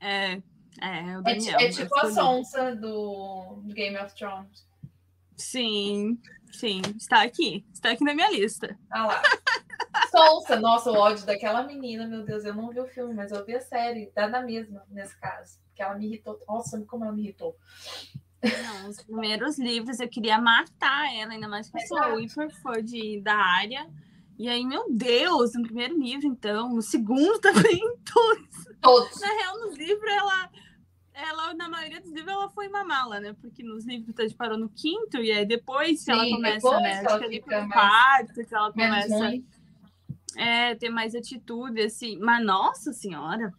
É, 0.00 0.32
é, 0.34 1.16
o 1.16 1.20
É, 1.20 1.22
Daniel. 1.22 1.58
ti- 1.58 1.64
é 1.64 1.70
tipo 1.70 1.96
a. 1.98 2.10
Sonsa 2.12 2.76
do 2.76 3.62
Game 3.68 3.96
of 3.96 4.14
Thrones. 4.14 4.66
Sim, 5.36 6.20
sim. 6.52 6.82
Está 6.98 7.22
aqui. 7.22 7.64
Está 7.72 7.92
aqui 7.92 8.04
na 8.04 8.14
minha 8.14 8.30
lista. 8.30 8.78
Ah 8.90 9.06
lá. 9.06 9.22
Sonsa, 10.12 10.60
nossa, 10.60 10.90
o 10.92 10.94
ódio 10.94 11.24
daquela 11.24 11.62
menina, 11.62 12.06
meu 12.06 12.22
Deus, 12.22 12.44
eu 12.44 12.54
não 12.54 12.68
vi 12.68 12.78
o 12.80 12.86
filme, 12.86 13.14
mas 13.14 13.32
eu 13.32 13.44
vi 13.46 13.54
a 13.54 13.60
série, 13.60 14.12
dá 14.14 14.28
na 14.28 14.42
mesma 14.42 14.84
nesse 14.90 15.18
caso. 15.18 15.58
Que 15.74 15.82
ela 15.82 15.94
me 15.94 16.06
irritou. 16.06 16.38
Nossa, 16.46 16.78
como 16.82 17.04
ela 17.04 17.14
me 17.14 17.22
irritou. 17.22 17.56
Não, 18.42 18.90
os 18.90 19.00
primeiros 19.02 19.58
livros 19.58 20.00
eu 20.00 20.08
queria 20.08 20.38
matar 20.38 21.14
ela, 21.14 21.32
ainda 21.32 21.48
mais 21.48 21.70
que 21.70 21.78
eu 21.78 21.86
sou 21.86 22.20
hiper 22.20 22.50
fã 22.60 22.82
de, 22.82 23.20
da 23.22 23.34
área. 23.34 23.88
E 24.38 24.48
aí, 24.48 24.64
meu 24.66 24.86
Deus, 24.90 25.54
no 25.54 25.62
primeiro 25.62 25.98
livro, 25.98 26.26
então, 26.26 26.74
no 26.74 26.82
segundo 26.82 27.38
também, 27.40 27.80
todos. 28.12 28.66
Todos. 28.80 29.20
Na 29.20 29.28
real, 29.28 29.60
nos 29.60 29.78
livros, 29.78 30.10
ela, 30.12 30.50
ela, 31.14 31.54
na 31.54 31.68
maioria 31.68 32.00
dos 32.00 32.10
livros, 32.10 32.32
ela 32.32 32.50
foi 32.50 32.68
uma 32.68 32.84
mala, 32.84 33.20
né? 33.20 33.34
Porque 33.40 33.62
nos 33.62 33.86
livros 33.86 34.18
a 34.18 34.22
gente 34.22 34.34
parou 34.34 34.58
no 34.58 34.68
quinto, 34.68 35.18
e 35.18 35.30
aí 35.30 35.46
depois 35.46 36.04
que 36.04 36.10
ela 36.10 36.28
começa, 36.28 36.80
né? 36.80 37.02
ela 37.04 37.20
fica 37.20 37.60
mais- 37.60 37.72
quarto, 37.72 38.34
que 38.44 38.54
ela 38.54 38.72
começa. 38.72 39.32
É, 40.36 40.74
ter 40.74 40.90
mais 40.90 41.14
atitude, 41.14 41.80
assim. 41.80 42.18
Mas, 42.18 42.44
nossa 42.44 42.92
senhora, 42.92 43.52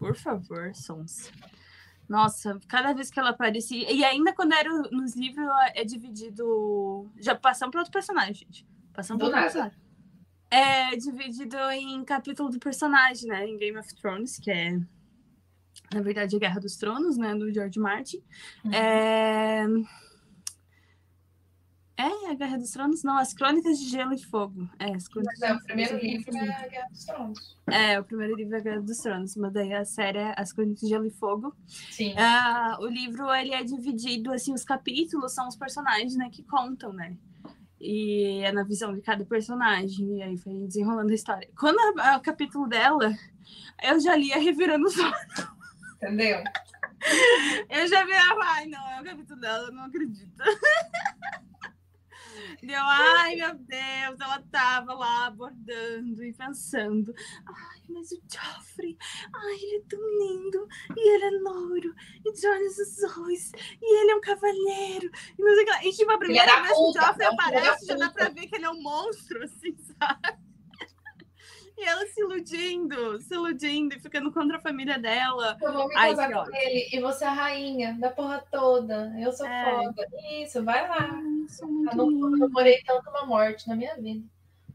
por 0.00 0.16
favor, 0.16 0.74
Sons. 0.74 1.30
Nossa, 2.08 2.58
cada 2.66 2.94
vez 2.94 3.10
que 3.10 3.20
ela 3.20 3.30
aparecia. 3.30 3.92
E 3.92 4.02
ainda 4.02 4.32
quando 4.32 4.52
era 4.54 4.70
nos 4.90 5.14
livros, 5.14 5.46
é 5.74 5.84
dividido. 5.84 7.08
Já 7.18 7.36
passamos 7.36 7.70
para 7.70 7.80
outro 7.82 7.92
personagem, 7.92 8.34
gente. 8.34 8.66
Passamos 8.94 9.18
para 9.18 9.26
outro 9.26 9.40
nada. 9.40 9.52
personagem. 9.52 9.78
É 10.50 10.96
dividido 10.96 11.56
em 11.70 12.02
capítulo 12.02 12.48
do 12.48 12.58
personagem, 12.58 13.28
né? 13.28 13.46
Em 13.46 13.58
Game 13.58 13.78
of 13.78 13.94
Thrones, 13.94 14.38
que 14.38 14.50
é. 14.50 14.80
Na 15.92 16.00
verdade, 16.00 16.34
a 16.34 16.38
Guerra 16.38 16.60
dos 16.60 16.76
Tronos, 16.76 17.16
né? 17.16 17.34
Do 17.34 17.52
George 17.52 17.78
Martin. 17.78 18.22
Uhum. 18.64 18.72
É. 18.72 19.64
É, 22.00 22.30
a 22.30 22.34
Guerra 22.34 22.56
dos 22.56 22.70
Tronos? 22.70 23.02
Não, 23.02 23.18
as 23.18 23.34
Crônicas 23.34 23.78
de 23.78 23.88
Gelo 23.90 24.14
e 24.14 24.18
Fogo. 24.22 24.66
É, 24.78 24.94
as 24.94 25.06
Crônicas 25.06 25.38
Mas 25.38 25.50
é, 25.50 25.54
o 25.54 25.60
primeiro 25.64 25.98
livro 25.98 26.36
é 26.36 26.64
a 26.64 26.68
Guerra 26.68 26.88
dos 26.88 27.04
Tronos. 27.04 27.58
É, 27.70 28.00
o 28.00 28.04
primeiro 28.04 28.36
livro 28.36 28.54
é 28.54 28.58
a 28.58 28.62
Guerra 28.62 28.80
dos 28.80 28.98
Tronos, 28.98 29.36
mas 29.36 29.52
daí 29.52 29.74
a 29.74 29.84
série 29.84 30.18
é 30.18 30.34
As 30.36 30.52
Crônicas 30.52 30.80
de 30.80 30.88
Gelo 30.88 31.06
e 31.06 31.10
Fogo. 31.10 31.54
Sim. 31.66 32.14
Ah, 32.16 32.78
o 32.80 32.86
livro, 32.86 33.30
ele 33.34 33.52
é 33.52 33.62
dividido, 33.62 34.32
assim, 34.32 34.54
os 34.54 34.64
capítulos 34.64 35.34
são 35.34 35.46
os 35.46 35.56
personagens, 35.56 36.16
né, 36.16 36.30
que 36.32 36.42
contam, 36.44 36.92
né? 36.92 37.16
E 37.78 38.40
é 38.44 38.52
na 38.52 38.62
visão 38.64 38.94
de 38.94 39.02
cada 39.02 39.24
personagem, 39.26 40.18
e 40.18 40.22
aí 40.22 40.38
foi 40.38 40.54
desenrolando 40.66 41.10
a 41.10 41.14
história. 41.14 41.48
Quando 41.58 41.78
a- 42.00 42.16
o 42.16 42.20
capítulo 42.20 42.66
dela, 42.66 43.12
eu 43.82 44.00
já 44.00 44.16
lia 44.16 44.38
revirando 44.38 44.86
os 44.86 44.98
olhos. 44.98 45.50
Entendeu? 45.96 46.42
Eu 47.68 47.86
já 47.88 48.04
virava, 48.04 48.40
ai, 48.42 48.66
não, 48.66 48.88
é 48.90 49.00
o 49.00 49.04
capítulo 49.04 49.40
dela, 49.40 49.66
eu 49.68 49.72
não 49.72 49.84
acredito. 49.84 50.32
Deu, 52.62 52.82
ai, 52.82 53.36
meu 53.36 53.54
Deus, 53.54 54.20
ela 54.20 54.42
tava 54.50 54.94
lá 54.94 55.26
abordando 55.26 56.22
e 56.24 56.32
pensando, 56.32 57.14
ai, 57.46 57.82
mas 57.88 58.12
o 58.12 58.22
Joffrey, 58.30 58.96
ai, 59.34 59.54
ele 59.56 59.76
é 59.76 59.82
tão 59.88 60.00
lindo, 60.18 60.68
e 60.96 61.14
ele 61.14 61.24
é 61.24 61.30
louro, 61.40 61.94
e 62.24 62.32
de 62.32 62.46
olhos 62.46 62.78
azuis, 62.78 63.52
e 63.80 64.00
ele 64.00 64.12
é 64.12 64.16
um 64.16 64.20
cavalheiro, 64.20 65.10
e 65.38 65.42
não 65.42 65.54
sei 65.54 65.62
o 65.62 65.66
que 65.66 65.70
lá. 65.72 65.84
E 65.84 65.92
tipo, 65.92 66.10
a 66.12 66.18
primeira 66.18 66.62
vez 66.62 66.74
que 66.74 66.82
o 66.82 66.92
Joffrey 66.92 67.26
aparece, 67.26 67.86
já 67.86 67.94
dá 67.96 68.10
pra 68.10 68.28
ver 68.28 68.46
que 68.46 68.56
ele 68.56 68.64
é 68.64 68.70
um 68.70 68.82
monstro, 68.82 69.42
assim, 69.42 69.76
sabe? 69.98 70.49
E 71.82 71.88
ela 71.88 72.06
se 72.08 72.20
iludindo, 72.20 73.18
se 73.22 73.32
iludindo 73.34 73.94
e 73.94 73.98
ficando 74.00 74.30
contra 74.30 74.58
a 74.58 74.60
família 74.60 74.98
dela. 74.98 75.56
Eu 75.62 75.72
vou 75.72 75.88
me 75.88 75.94
casar 75.94 76.30
com 76.30 76.54
ele 76.54 76.90
e 76.92 77.00
você 77.00 77.24
é 77.24 77.28
a 77.28 77.32
rainha 77.32 77.96
da 77.98 78.10
porra 78.10 78.44
toda. 78.52 79.10
Eu 79.18 79.32
sou 79.32 79.46
É. 79.46 79.64
foda. 79.64 80.06
Isso, 80.42 80.62
vai 80.62 80.86
lá. 80.86 81.08
Eu 81.90 81.96
não 81.96 82.20
comemorei 82.20 82.82
tanto 82.82 83.08
uma 83.08 83.24
morte 83.24 83.66
na 83.66 83.74
minha 83.76 83.96
vida. 83.96 84.22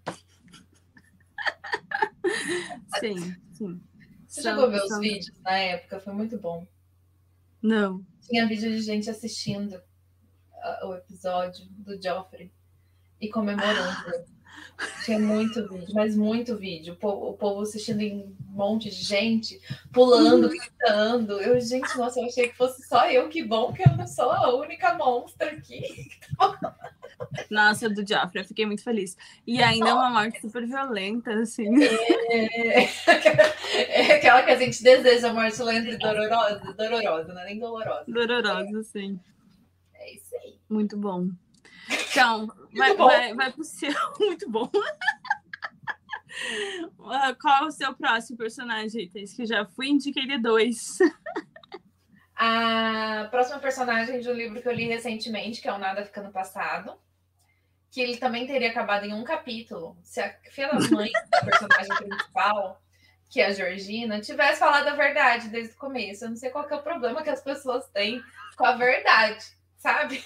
Sim, 3.00 3.36
sim. 3.54 3.82
Você 4.28 4.42
São- 4.42 4.52
chegou 4.54 4.66
a 4.66 4.70
ver 4.70 4.82
os 4.82 4.88
são- 4.88 5.00
vídeos 5.00 5.40
na 5.42 5.58
época? 5.58 6.00
Foi 6.00 6.14
muito 6.14 6.38
bom. 6.40 6.66
Não. 7.62 8.04
Tinha 8.24 8.48
vídeo 8.48 8.72
de 8.72 8.82
gente 8.82 9.10
assistindo 9.10 9.80
ah, 10.56 10.88
o 10.88 10.96
episódio 10.96 11.66
do 11.70 12.02
Joffrey 12.02 12.52
e 13.22 13.30
comemorando. 13.30 14.26
Tinha 15.04 15.20
muito 15.20 15.68
vídeo, 15.70 15.94
mas 15.94 16.16
muito 16.16 16.58
vídeo. 16.58 16.94
O 16.94 16.98
povo, 16.98 17.30
o 17.30 17.34
povo 17.34 17.62
assistindo 17.62 18.02
em 18.02 18.18
um 18.18 18.36
monte 18.50 18.90
de 18.90 19.04
gente, 19.04 19.60
pulando, 19.92 20.50
gritando. 20.50 21.40
Eu, 21.40 21.60
gente, 21.62 21.98
nossa, 21.98 22.20
eu 22.20 22.26
achei 22.26 22.50
que 22.50 22.58
fosse 22.58 22.86
só 22.88 23.10
eu. 23.10 23.30
Que 23.30 23.44
bom 23.44 23.72
que 23.72 23.82
eu 23.88 23.96
não 23.96 24.08
sou 24.08 24.32
a 24.32 24.54
única 24.56 24.94
monstra 24.96 25.52
aqui. 25.52 26.10
Nossa, 27.50 27.90
do 27.90 28.06
Joffrey, 28.06 28.44
eu 28.44 28.48
fiquei 28.48 28.66
muito 28.66 28.84
feliz. 28.84 29.16
E 29.48 29.62
ainda 29.62 29.90
é 29.90 29.94
uma 29.94 30.10
morte 30.10 30.42
super 30.42 30.66
violenta, 30.66 31.32
assim. 31.34 31.70
É, 32.30 32.84
é 33.78 34.16
aquela 34.16 34.44
que 34.44 34.52
a 34.52 34.58
gente 34.58 34.84
deseja 34.84 35.32
morte 35.32 35.62
lenta 35.62 35.90
e 35.90 35.98
dolorosa, 35.98 36.74
dolorosa, 36.74 37.34
não 37.34 37.42
é 37.42 37.46
nem 37.46 37.60
dolorosa. 37.60 38.04
Dolorosa, 38.08 38.80
assim. 38.80 39.20
É 39.94 40.14
isso 40.14 40.36
aí. 40.44 40.60
Muito 40.70 40.98
bom. 40.98 41.30
Então, 41.90 42.48
vai, 42.74 42.96
vai, 42.96 43.34
vai 43.34 43.52
pro 43.52 43.64
seu. 43.64 43.94
Muito 44.20 44.50
bom. 44.50 44.70
Ah, 47.06 47.36
Qual 47.40 47.64
é 47.64 47.68
o 47.68 47.72
seu 47.72 47.94
próximo 47.94 48.38
personagem, 48.38 49.10
Thaís? 49.10 49.34
Que 49.34 49.46
já 49.46 49.66
fui, 49.66 49.88
indiquei 49.88 50.26
de 50.28 50.38
dois. 50.38 50.98
A 52.36 53.28
próxima 53.32 53.60
personagem 53.60 54.20
de 54.20 54.30
um 54.30 54.34
livro 54.34 54.62
que 54.62 54.68
eu 54.68 54.74
li 54.74 54.86
recentemente, 54.86 55.62
que 55.62 55.70
é 55.70 55.74
o 55.74 55.78
Nada 55.78 56.04
Fica 56.04 56.22
no 56.22 56.34
Passado, 56.34 56.94
que 57.90 58.02
ele 58.02 58.18
também 58.18 58.46
teria 58.46 58.70
acabado 58.70 59.06
em 59.06 59.14
um 59.14 59.24
capítulo, 59.24 59.98
se 60.04 60.20
a 60.20 60.36
filha 60.52 60.68
da 60.68 60.90
mãe 60.90 61.10
da 61.32 61.42
personagem 61.46 61.96
principal, 61.96 62.82
que 63.30 63.40
é 63.40 63.46
a 63.48 63.54
Georgina, 63.54 64.20
tivesse 64.20 64.60
falado 64.60 64.88
a 64.88 64.96
verdade 64.96 65.48
desde 65.48 65.74
o 65.76 65.78
começo. 65.78 66.26
Eu 66.26 66.30
não 66.30 66.36
sei 66.36 66.50
qual 66.50 66.68
é 66.70 66.76
o 66.76 66.84
problema 66.84 67.24
que 67.24 67.30
as 67.30 67.42
pessoas 67.42 67.88
têm 67.92 68.22
com 68.58 68.66
a 68.66 68.76
verdade, 68.76 69.46
sabe? 69.78 70.22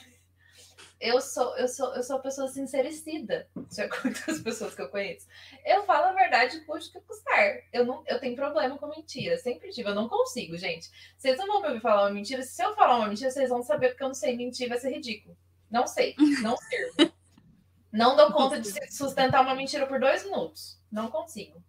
Eu 1.00 1.22
sou, 1.22 1.56
eu 1.56 1.68
sou, 1.68 1.96
eu 1.96 2.04
sou 2.04 2.18
uma 2.18 2.22
pessoa 2.22 2.50
sincericida, 2.50 3.48
de 3.56 3.82
acordo 3.82 4.20
com 4.26 4.32
as 4.32 4.40
pessoas 4.40 4.76
que 4.76 4.82
eu 4.82 4.90
conheço. 4.90 5.28
Eu 5.66 5.86
falo 5.86 6.08
a 6.08 6.14
verdade, 6.14 6.60
custe 6.66 6.90
o 6.90 7.00
que 7.00 7.08
custar. 7.08 7.62
Eu, 7.72 7.86
não, 7.86 8.04
eu 8.06 8.20
tenho 8.20 8.36
problema 8.36 8.78
com 8.78 8.88
mentira, 8.88 9.38
sempre 9.38 9.70
tive. 9.70 9.90
Eu 9.90 9.96
não 9.96 10.10
consigo, 10.10 10.58
gente. 10.58 10.90
Vocês 11.18 11.38
não 11.38 11.48
vão 11.48 11.62
me 11.62 11.68
ouvir 11.70 11.80
falar 11.80 12.04
uma 12.04 12.12
mentira. 12.12 12.44
Se 12.44 12.62
eu 12.62 12.76
falar 12.76 12.98
uma 12.98 13.08
mentira, 13.08 13.32
vocês 13.32 13.50
vão 13.50 13.64
saber 13.64 13.90
porque 13.90 14.04
eu 14.04 14.10
não 14.10 14.16
sei 14.16 14.36
mentir, 14.36 14.68
vai 14.68 14.78
ser 14.78 14.92
ridículo. 14.92 15.38
Não 15.72 15.88
sei, 15.88 16.16
não 16.42 16.58
sirvo. 16.58 17.14
Não 17.92 18.16
dou 18.16 18.32
conta 18.32 18.62
de 18.62 18.70
sustentar 18.92 19.42
uma 19.42 19.56
mentira 19.56 19.88
por 19.88 20.00
dois 20.00 20.24
minutos. 20.24 20.80
Não 20.92 21.10
consigo. 21.10 21.60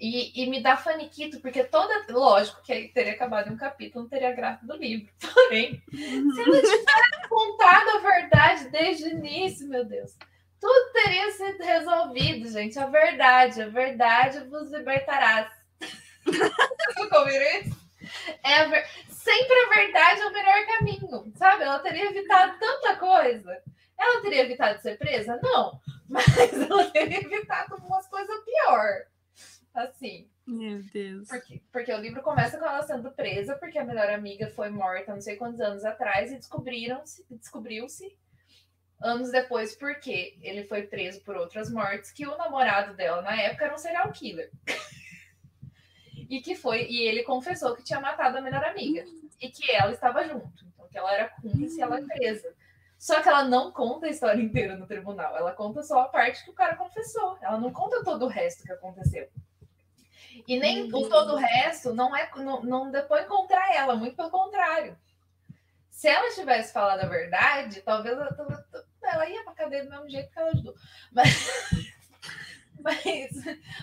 E, 0.00 0.42
e 0.42 0.46
me 0.48 0.62
dá 0.62 0.76
faniquito, 0.78 1.40
porque 1.40 1.62
toda. 1.62 2.06
Lógico 2.08 2.62
que 2.62 2.88
teria 2.88 3.12
acabado 3.12 3.52
um 3.52 3.56
capítulo, 3.56 4.04
não 4.04 4.08
teria 4.08 4.32
graça 4.32 4.64
do 4.66 4.74
livro. 4.76 5.12
Porém, 5.20 5.82
se 5.90 6.40
ela 6.42 6.56
tivesse 6.62 7.28
contado 7.28 7.88
a 7.90 7.98
verdade 7.98 8.68
desde 8.70 9.04
o 9.04 9.08
início, 9.10 9.68
meu 9.68 9.84
Deus, 9.84 10.16
tudo 10.58 10.92
teria 10.92 11.30
sido 11.32 11.62
resolvido, 11.62 12.48
gente. 12.50 12.78
A 12.78 12.86
verdade, 12.86 13.60
a 13.62 13.68
verdade 13.68 14.40
vos 14.48 14.70
libertará. 14.70 15.52
Isso? 16.30 17.78
É 18.42 18.54
a 18.56 18.64
ver- 18.68 18.86
Sempre 19.10 19.54
a 19.54 19.68
verdade 19.74 20.20
é 20.22 20.26
o 20.26 20.32
melhor 20.32 20.66
caminho, 20.66 21.32
sabe? 21.36 21.62
Ela 21.64 21.78
teria 21.80 22.06
evitado 22.06 22.58
tanta 22.58 22.96
coisa. 22.96 23.62
Ela 23.98 24.22
teria 24.22 24.42
evitado 24.42 24.80
ser 24.80 24.96
presa? 24.96 25.38
Não. 25.42 25.78
Mas 26.08 26.26
ela 26.54 26.90
teria 26.90 27.20
evitado 27.20 27.76
umas 27.76 28.06
coisas 28.08 28.34
pior. 28.44 29.09
Assim. 29.74 30.28
Meu 30.46 30.82
Deus. 30.82 31.28
Porque, 31.28 31.62
porque 31.72 31.92
o 31.92 32.00
livro 32.00 32.22
começa 32.22 32.58
com 32.58 32.64
ela 32.64 32.82
sendo 32.82 33.10
presa, 33.12 33.56
porque 33.56 33.78
a 33.78 33.84
melhor 33.84 34.10
amiga 34.10 34.48
foi 34.48 34.68
morta 34.68 35.14
não 35.14 35.20
sei 35.20 35.36
quantos 35.36 35.60
anos 35.60 35.84
atrás, 35.84 36.32
e 36.32 36.36
descobriram-se, 36.36 37.24
descobriu-se 37.30 38.16
anos 39.00 39.30
depois, 39.30 39.74
porque 39.74 40.36
ele 40.42 40.64
foi 40.64 40.82
preso 40.82 41.20
por 41.22 41.36
outras 41.36 41.70
mortes, 41.70 42.10
que 42.10 42.26
o 42.26 42.36
namorado 42.36 42.94
dela 42.94 43.22
na 43.22 43.40
época 43.40 43.64
era 43.64 43.74
um 43.74 43.78
serial 43.78 44.10
killer. 44.12 44.50
E 46.28 46.40
que 46.40 46.54
foi, 46.54 46.86
e 46.86 47.08
ele 47.08 47.24
confessou 47.24 47.74
que 47.74 47.82
tinha 47.82 47.98
matado 47.98 48.38
a 48.38 48.40
melhor 48.40 48.62
amiga 48.64 49.04
e 49.40 49.48
que 49.48 49.68
ela 49.72 49.90
estava 49.90 50.22
junto, 50.22 50.64
então 50.64 50.86
que 50.86 50.96
ela 50.96 51.12
era 51.12 51.28
cúmplice 51.28 51.78
e 51.78 51.82
ela 51.82 51.98
é 51.98 52.02
presa. 52.04 52.54
Só 52.96 53.20
que 53.20 53.28
ela 53.28 53.42
não 53.42 53.72
conta 53.72 54.06
a 54.06 54.10
história 54.10 54.38
inteira 54.40 54.76
no 54.76 54.86
tribunal, 54.86 55.36
ela 55.36 55.52
conta 55.52 55.82
só 55.82 56.02
a 56.02 56.08
parte 56.08 56.44
que 56.44 56.50
o 56.50 56.54
cara 56.54 56.76
confessou, 56.76 57.36
ela 57.42 57.58
não 57.58 57.72
conta 57.72 58.04
todo 58.04 58.26
o 58.26 58.28
resto 58.28 58.62
que 58.62 58.70
aconteceu. 58.70 59.28
E 60.46 60.58
nem 60.58 60.84
o 60.92 61.08
todo 61.08 61.34
o 61.34 61.36
resto 61.36 61.94
não 61.94 62.14
é 62.16 62.30
não, 62.36 62.62
não 62.62 62.90
depõe 62.90 63.24
contra 63.24 63.74
ela, 63.74 63.96
muito 63.96 64.16
pelo 64.16 64.30
contrário. 64.30 64.96
Se 65.90 66.08
ela 66.08 66.32
tivesse 66.34 66.72
falado 66.72 67.00
a 67.00 67.08
verdade, 67.08 67.82
talvez 67.82 68.16
ela, 68.16 68.66
ela 69.02 69.28
ia 69.28 69.44
pra 69.44 69.54
cadeia 69.54 69.84
do 69.84 69.90
mesmo 69.90 70.08
jeito 70.08 70.30
que 70.30 70.38
ela 70.38 70.50
ajudou. 70.50 70.74
Mas, 71.12 71.50
mas, 72.82 73.30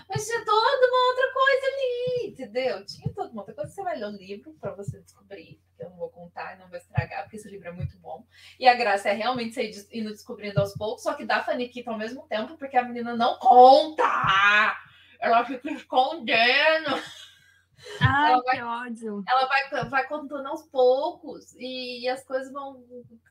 mas 0.08 0.26
tinha 0.26 0.44
toda 0.44 0.88
uma 0.88 1.08
outra 1.10 1.32
coisa 1.32 1.66
ali, 1.66 2.28
entendeu? 2.30 2.84
Tinha 2.84 3.14
toda 3.14 3.30
uma 3.30 3.42
outra 3.42 3.54
coisa. 3.54 3.70
Você 3.70 3.82
vai 3.82 3.96
ler 3.96 4.06
o 4.06 4.16
livro 4.16 4.52
para 4.60 4.72
você 4.72 4.98
descobrir, 5.00 5.60
porque 5.68 5.84
eu 5.84 5.90
não 5.90 5.96
vou 5.96 6.10
contar 6.10 6.56
e 6.56 6.58
não 6.58 6.68
vou 6.68 6.76
estragar, 6.76 7.22
porque 7.22 7.36
esse 7.36 7.48
livro 7.48 7.68
é 7.68 7.72
muito 7.72 7.96
bom. 7.98 8.24
E 8.58 8.66
a 8.66 8.74
graça 8.74 9.08
é 9.08 9.12
realmente 9.12 9.54
você 9.54 9.86
indo 9.92 10.10
descobrindo 10.10 10.58
aos 10.58 10.74
poucos, 10.74 11.04
só 11.04 11.14
que 11.14 11.24
dá 11.24 11.44
faniquita 11.44 11.90
ao 11.90 11.98
mesmo 11.98 12.22
tempo, 12.22 12.56
porque 12.56 12.76
a 12.76 12.82
menina 12.82 13.16
não 13.16 13.38
conta! 13.38 14.76
Ela 15.18 15.44
fica 15.44 15.70
escondendo. 15.70 16.94
Ai, 18.00 18.32
ela 18.32 18.42
que 18.42 18.46
vai, 18.46 18.62
ódio. 18.62 19.24
Ela 19.26 19.46
vai, 19.46 19.84
vai 19.88 20.06
contando 20.08 20.46
aos 20.46 20.62
poucos 20.62 21.54
e, 21.56 22.02
e, 22.02 22.08
as 22.08 22.24
coisas 22.24 22.52
vão. 22.52 22.84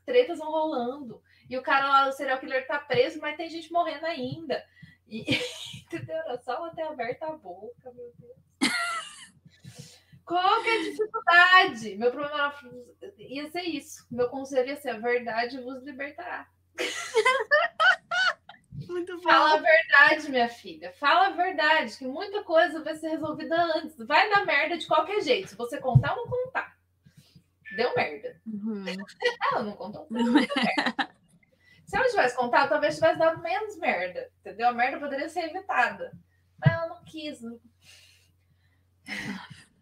Tretas 0.06 0.38
vão 0.38 0.50
rolando. 0.50 1.22
E 1.48 1.56
o 1.56 1.62
cara 1.62 1.88
lá, 1.88 2.08
o 2.08 2.12
serial 2.12 2.38
killer, 2.38 2.66
tá 2.66 2.78
preso, 2.78 3.20
mas 3.20 3.36
tem 3.36 3.48
gente 3.48 3.72
morrendo 3.72 4.06
ainda. 4.06 4.62
E, 5.06 5.22
entendeu? 5.84 6.22
Só 6.42 6.54
ela 6.54 6.74
ter 6.74 6.82
aberto 6.82 7.22
a 7.24 7.32
boca, 7.32 7.92
meu 7.92 8.12
Deus. 8.18 8.48
Qual 10.28 10.62
que 10.62 10.68
é 10.68 10.78
a 10.78 10.82
dificuldade? 10.82 11.96
Meu 11.96 12.10
problema 12.10 12.54
era, 13.00 13.14
ia 13.16 13.50
ser 13.50 13.62
isso. 13.62 14.06
Meu 14.10 14.28
conselho 14.28 14.68
ia 14.68 14.76
ser: 14.76 14.90
a 14.90 14.98
verdade 14.98 15.58
vos 15.58 15.82
libertará. 15.82 16.46
Muito 18.86 19.16
bom. 19.16 19.22
Fala 19.22 19.54
a 19.54 19.60
verdade, 19.60 20.30
minha 20.30 20.48
filha. 20.48 20.92
Fala 20.92 21.28
a 21.28 21.30
verdade, 21.30 21.96
que 21.96 22.06
muita 22.06 22.42
coisa 22.44 22.82
vai 22.82 22.94
ser 22.94 23.08
resolvida 23.08 23.56
antes. 23.76 23.96
Vai 23.98 24.30
dar 24.30 24.46
merda 24.46 24.78
de 24.78 24.86
qualquer 24.86 25.20
jeito. 25.22 25.48
Se 25.48 25.56
você 25.56 25.78
contar 25.78 26.14
ou 26.16 26.24
não 26.24 26.44
contar. 26.44 26.76
Deu 27.76 27.94
merda. 27.94 28.40
Uhum. 28.46 28.84
Ela 29.52 29.62
não 29.62 29.72
contou. 29.72 30.06
Deu 30.10 30.32
merda. 30.32 31.14
Se 31.84 31.96
ela 31.96 32.08
tivesse 32.08 32.36
contado, 32.36 32.68
talvez 32.68 32.94
tivesse 32.94 33.18
dado 33.18 33.42
menos 33.42 33.76
merda. 33.78 34.30
Entendeu? 34.40 34.68
A 34.68 34.72
merda 34.72 34.98
poderia 34.98 35.28
ser 35.28 35.44
evitada. 35.44 36.12
Mas 36.58 36.72
ela 36.72 36.88
não 36.88 37.04
quis. 37.04 37.40
Não... 37.40 37.58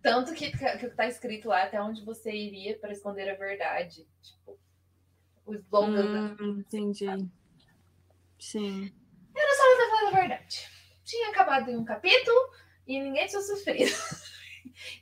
Tanto 0.03 0.33
que, 0.35 0.53
que 0.53 0.89
tá 0.91 1.07
escrito 1.07 1.49
lá 1.49 1.65
até 1.65 1.83
onde 1.83 2.05
você 2.05 2.31
iria 2.33 2.79
para 2.79 2.93
esconder 2.93 3.29
a 3.29 3.35
verdade. 3.35 4.07
Tipo, 4.23 4.59
os 5.45 5.59
slogan. 5.61 6.37
Hum, 6.41 6.61
entendi. 6.61 7.07
Sim. 8.38 8.92
Era 9.35 9.55
só 9.55 9.66
ela 9.66 9.77
ter 9.77 9.90
falado 9.90 10.07
a 10.07 10.20
verdade. 10.20 10.70
Tinha 11.05 11.31
acabado 11.31 11.70
em 11.70 11.77
um 11.77 11.85
capítulo 11.85 12.51
e 12.87 13.01
ninguém 13.01 13.27
tinha 13.27 13.42
sofrido. 13.42 13.90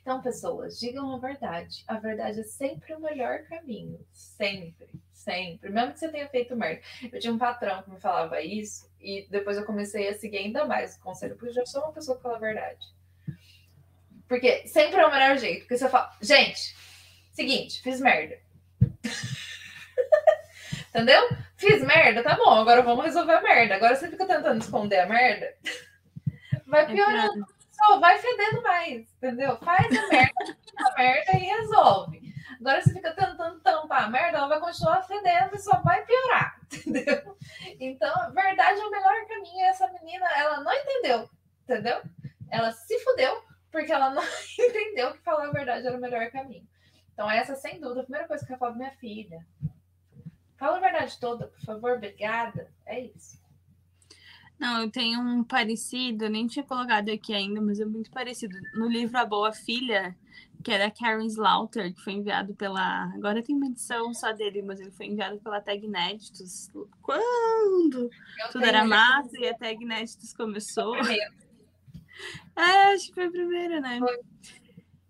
Então, 0.01 0.21
pessoas, 0.21 0.79
digam 0.79 1.13
a 1.13 1.17
verdade. 1.17 1.83
A 1.87 1.99
verdade 1.99 2.39
é 2.39 2.43
sempre 2.43 2.93
o 2.93 2.99
melhor 2.99 3.43
caminho. 3.43 3.99
Sempre, 4.11 4.87
sempre. 5.11 5.69
Mesmo 5.69 5.93
que 5.93 5.99
você 5.99 6.09
tenha 6.09 6.27
feito 6.29 6.55
merda. 6.55 6.81
Eu 7.11 7.19
tinha 7.19 7.33
um 7.33 7.37
patrão 7.37 7.83
que 7.83 7.89
me 7.89 7.99
falava 7.99 8.41
isso 8.41 8.89
e 9.01 9.27
depois 9.29 9.57
eu 9.57 9.65
comecei 9.65 10.07
a 10.07 10.17
seguir 10.17 10.37
ainda 10.37 10.65
mais 10.65 10.95
o 10.95 11.01
conselho, 11.01 11.35
porque 11.35 11.49
eu 11.49 11.53
já 11.53 11.65
sou 11.65 11.81
uma 11.81 11.91
pessoa 11.91 12.15
que 12.15 12.23
fala 12.23 12.37
a 12.37 12.39
verdade. 12.39 12.87
Porque 14.27 14.67
sempre 14.67 14.99
é 14.99 15.05
o 15.05 15.11
melhor 15.11 15.37
jeito. 15.37 15.61
Porque 15.61 15.77
você 15.77 15.89
fala, 15.89 16.15
gente, 16.21 16.75
seguinte, 17.31 17.81
fiz 17.81 17.99
merda. 17.99 18.39
Entendeu? 20.95 21.27
Fiz 21.57 21.83
merda, 21.83 22.23
tá 22.23 22.37
bom, 22.37 22.51
agora 22.51 22.81
vamos 22.81 23.03
resolver 23.03 23.33
a 23.33 23.41
merda. 23.41 23.75
Agora 23.75 23.97
você 23.97 24.09
fica 24.09 24.25
tentando 24.25 24.61
esconder 24.61 24.99
a 24.99 25.05
merda, 25.05 25.53
vai 26.65 26.85
piorando. 26.85 27.45
Só 27.69 27.99
vai 27.99 28.17
fedendo 28.17 28.61
mais, 28.61 29.13
entendeu? 29.17 29.57
Faz 29.57 29.85
a 29.87 30.07
merda, 30.07 30.55
a 30.79 30.93
merda 30.97 31.31
e 31.33 31.43
resolve. 31.43 32.33
Agora 32.61 32.81
você 32.81 32.93
fica 32.93 33.11
tentando 33.11 33.59
tampar 33.59 34.05
a 34.05 34.09
merda, 34.09 34.37
ela 34.37 34.47
vai 34.47 34.61
continuar 34.61 35.03
fedendo 35.03 35.53
e 35.53 35.59
só 35.59 35.81
vai 35.81 36.01
piorar, 36.05 36.61
entendeu? 36.71 37.37
Então, 37.77 38.15
a 38.15 38.29
verdade 38.29 38.79
é 38.79 38.85
o 38.85 38.89
melhor 38.89 39.27
caminho. 39.27 39.59
E 39.59 39.63
essa 39.63 39.91
menina, 39.91 40.25
ela 40.37 40.61
não 40.61 40.71
entendeu, 40.71 41.29
entendeu? 41.63 42.01
Ela 42.49 42.71
se 42.71 42.97
fudeu 42.99 43.43
porque 43.69 43.91
ela 43.91 44.11
não 44.11 44.23
entendeu 44.57 45.11
que 45.11 45.23
falar 45.23 45.49
a 45.49 45.51
verdade 45.51 45.85
era 45.85 45.97
o 45.97 45.99
melhor 45.99 46.31
caminho. 46.31 46.65
Então, 47.11 47.29
essa, 47.29 47.53
sem 47.53 47.81
dúvida, 47.81 47.99
a 47.99 48.03
primeira 48.03 48.27
coisa 48.29 48.45
que 48.45 48.53
eu 48.53 48.57
falo 48.57 48.71
pra 48.71 48.79
minha 48.79 48.97
filha. 48.97 49.45
Fala 50.57 50.77
a 50.77 50.79
verdade 50.79 51.19
toda, 51.19 51.47
por 51.47 51.59
favor, 51.61 51.91
obrigada. 51.93 52.71
É 52.85 53.05
isso. 53.05 53.43
Não, 54.57 54.83
eu 54.83 54.89
tenho 54.89 55.19
um 55.19 55.43
parecido, 55.43 56.29
nem 56.29 56.47
tinha 56.47 56.63
colocado 56.63 57.09
aqui 57.09 57.33
ainda, 57.33 57.59
mas 57.59 57.79
é 57.79 57.85
muito 57.85 58.09
parecido. 58.09 58.57
No 58.73 58.87
livro 58.87 59.17
A 59.17 59.25
Boa 59.25 59.51
Filha, 59.51 60.15
que 60.63 60.71
é 60.71 60.79
da 60.79 60.89
Karen 60.89 61.25
Slaughter, 61.25 61.93
que 61.93 62.01
foi 62.01 62.13
enviado 62.13 62.55
pela. 62.55 63.13
Agora 63.13 63.43
tem 63.43 63.55
uma 63.55 63.67
edição 63.67 64.13
só 64.13 64.31
dele, 64.31 64.61
mas 64.61 64.79
ele 64.79 64.91
foi 64.91 65.07
enviado 65.07 65.39
pela 65.39 65.59
Tag 65.59 65.85
Inéditos. 65.85 66.71
Quando 67.01 68.09
Eu 68.39 68.49
tudo 68.51 68.65
era 68.65 68.85
massa 68.85 69.37
e 69.37 69.47
a 69.47 69.53
Tag 69.53 69.83
Inéditos 69.83 70.33
começou. 70.33 70.95
É, 72.55 72.93
acho 72.93 73.09
que 73.09 73.13
foi 73.13 73.25
a 73.25 73.29
primeira, 73.29 73.81
né? 73.81 73.99
Foi. 73.99 74.19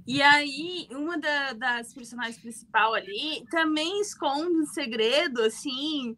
E 0.06 0.22
aí, 0.22 0.88
uma 0.92 1.18
da- 1.18 1.54
das 1.54 1.94
personagens 1.94 2.38
principal 2.38 2.94
ali 2.94 3.44
também 3.50 4.00
esconde 4.02 4.56
um 4.62 4.66
segredo, 4.66 5.42
assim, 5.42 6.16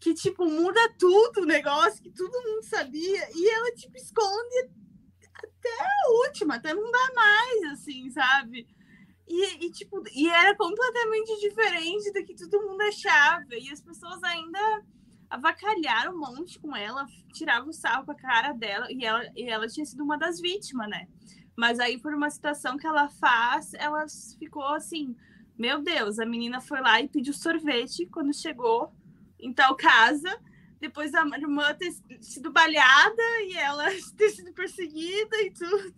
que, 0.00 0.12
tipo, 0.14 0.44
muda 0.44 0.80
tudo 0.98 1.42
o 1.42 1.46
negócio, 1.46 2.02
que 2.02 2.10
todo 2.10 2.30
mundo 2.32 2.62
sabia. 2.64 3.28
E 3.34 3.48
ela, 3.48 3.70
tipo, 3.72 3.96
esconde 3.96 4.70
até 5.34 5.70
a 5.80 6.12
última, 6.26 6.56
até 6.56 6.74
não 6.74 6.90
dá 6.90 7.08
mais, 7.14 7.72
assim, 7.72 8.10
sabe? 8.10 8.66
E, 9.26 9.66
e, 9.66 9.70
tipo, 9.72 10.02
e 10.14 10.28
era 10.28 10.54
completamente 10.56 11.40
diferente 11.40 12.12
do 12.12 12.24
que 12.24 12.34
todo 12.34 12.62
mundo 12.66 12.82
achava. 12.82 13.46
E 13.52 13.70
as 13.70 13.80
pessoas 13.80 14.22
ainda 14.24 14.84
avacalharam 15.30 16.14
um 16.14 16.18
monte 16.18 16.60
com 16.60 16.76
ela, 16.76 17.06
tiravam 17.32 17.70
o 17.70 17.72
sarro 17.72 18.04
com 18.04 18.12
a 18.12 18.16
cara 18.16 18.52
dela, 18.52 18.86
e 18.90 19.04
ela, 19.04 19.24
e 19.34 19.48
ela 19.48 19.66
tinha 19.66 19.86
sido 19.86 20.04
uma 20.04 20.18
das 20.18 20.38
vítimas, 20.40 20.88
né? 20.90 21.06
Mas 21.62 21.78
aí, 21.78 21.96
por 21.96 22.12
uma 22.12 22.28
situação 22.28 22.76
que 22.76 22.84
ela 22.84 23.08
faz, 23.08 23.72
ela 23.74 24.04
ficou 24.36 24.66
assim: 24.74 25.14
Meu 25.56 25.80
Deus, 25.80 26.18
a 26.18 26.26
menina 26.26 26.60
foi 26.60 26.80
lá 26.80 27.00
e 27.00 27.06
pediu 27.08 27.32
sorvete 27.32 28.04
quando 28.06 28.34
chegou 28.34 28.92
em 29.38 29.52
tal 29.52 29.76
casa, 29.76 30.28
depois 30.80 31.12
da 31.12 31.24
irmã 31.38 31.72
ter 31.72 31.92
sido 32.20 32.50
baleada 32.50 33.22
e 33.44 33.56
ela 33.56 33.84
ter 34.18 34.30
sido 34.30 34.52
perseguida 34.52 35.36
e 35.40 35.52
tudo. 35.52 35.94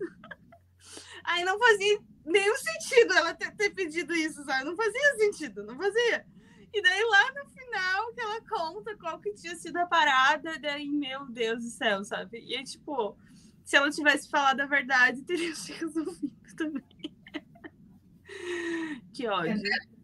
Aí 1.24 1.42
não 1.44 1.58
fazia 1.58 1.98
nenhum 2.26 2.56
sentido 2.56 3.14
ela 3.14 3.32
ter, 3.32 3.50
ter 3.56 3.70
pedido 3.70 4.14
isso, 4.14 4.44
sabe? 4.44 4.64
Não 4.66 4.76
fazia 4.76 5.16
sentido, 5.16 5.64
não 5.64 5.78
fazia. 5.78 6.26
E 6.74 6.82
daí 6.82 7.04
lá 7.04 7.32
no 7.32 7.48
final 7.48 8.12
que 8.12 8.20
ela 8.20 8.40
conta 8.42 8.98
qual 8.98 9.18
que 9.18 9.32
tinha 9.32 9.56
sido 9.56 9.78
a 9.78 9.86
parada, 9.86 10.58
daí, 10.58 10.90
meu 10.90 11.24
Deus 11.24 11.64
do 11.64 11.70
céu, 11.70 12.04
sabe? 12.04 12.44
E 12.44 12.54
aí, 12.54 12.64
tipo, 12.64 13.16
se 13.64 13.76
ela 13.76 13.90
tivesse 13.90 14.28
falado 14.28 14.60
a 14.60 14.66
verdade, 14.66 15.22
teria 15.26 15.54
se 15.54 15.72
resolvido 15.72 16.32
também. 16.56 16.84
que 19.12 19.26
ódio. 19.26 19.60
Por 19.60 19.94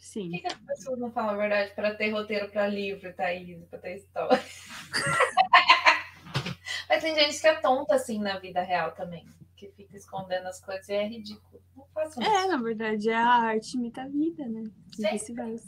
Sim. 0.00 0.30
que, 0.30 0.40
que 0.40 0.46
as 0.48 0.54
pessoas 0.54 0.98
não 0.98 1.12
falam 1.12 1.34
a 1.34 1.36
verdade 1.36 1.72
para 1.74 1.94
ter 1.94 2.10
roteiro 2.10 2.50
para 2.50 2.66
livro, 2.66 3.12
Thaís, 3.14 3.64
para 3.66 3.78
ter 3.78 3.96
história? 3.96 4.42
Mas 6.88 7.02
tem 7.02 7.14
gente 7.14 7.40
que 7.40 7.46
é 7.46 7.54
tonta 7.60 7.94
assim 7.94 8.18
na 8.18 8.36
vida 8.40 8.60
real 8.60 8.90
também, 8.92 9.24
que 9.56 9.68
fica 9.70 9.96
escondendo 9.96 10.48
as 10.48 10.60
coisas 10.60 10.88
e 10.88 10.94
é 10.94 11.06
ridículo. 11.06 11.62
Não 11.76 11.86
façam. 11.94 12.20
É, 12.20 12.48
na 12.48 12.56
verdade, 12.56 13.08
a 13.10 13.24
arte 13.24 13.76
imita 13.76 14.02
a 14.02 14.08
vida, 14.08 14.44
né? 14.48 14.64
Sim. 14.96 15.16
Sempre. 15.16 15.62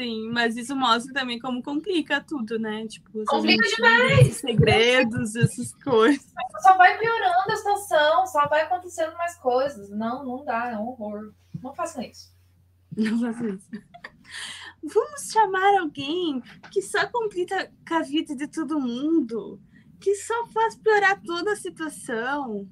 Sim, 0.00 0.30
mas 0.30 0.56
isso 0.56 0.74
mostra 0.74 1.12
também 1.12 1.38
como 1.38 1.62
complica 1.62 2.22
tudo, 2.22 2.58
né? 2.58 2.86
Tipo, 2.86 3.22
Complica 3.26 3.66
esses 4.18 4.38
segredos, 4.38 5.36
essas 5.36 5.74
coisas. 5.74 6.24
Só 6.62 6.74
vai 6.78 6.96
piorando 6.96 7.52
a 7.52 7.56
situação, 7.56 8.26
só 8.26 8.48
vai 8.48 8.62
acontecendo 8.62 9.14
mais 9.18 9.36
coisas. 9.36 9.90
Não, 9.90 10.24
não 10.24 10.42
dá, 10.42 10.70
é 10.70 10.78
um 10.78 10.88
horror. 10.88 11.34
Não 11.62 11.74
façam 11.74 12.02
isso. 12.02 12.32
Não 12.96 13.20
faço 13.20 13.46
isso. 13.46 13.68
Vamos 14.82 15.30
chamar 15.30 15.80
alguém 15.80 16.42
que 16.70 16.80
só 16.80 17.06
complica 17.08 17.70
com 17.86 17.94
a 17.94 18.00
vida 18.00 18.34
de 18.34 18.48
todo 18.48 18.80
mundo, 18.80 19.60
que 20.00 20.14
só 20.14 20.46
faz 20.46 20.76
piorar 20.76 21.20
toda 21.22 21.52
a 21.52 21.56
situação. 21.56 22.66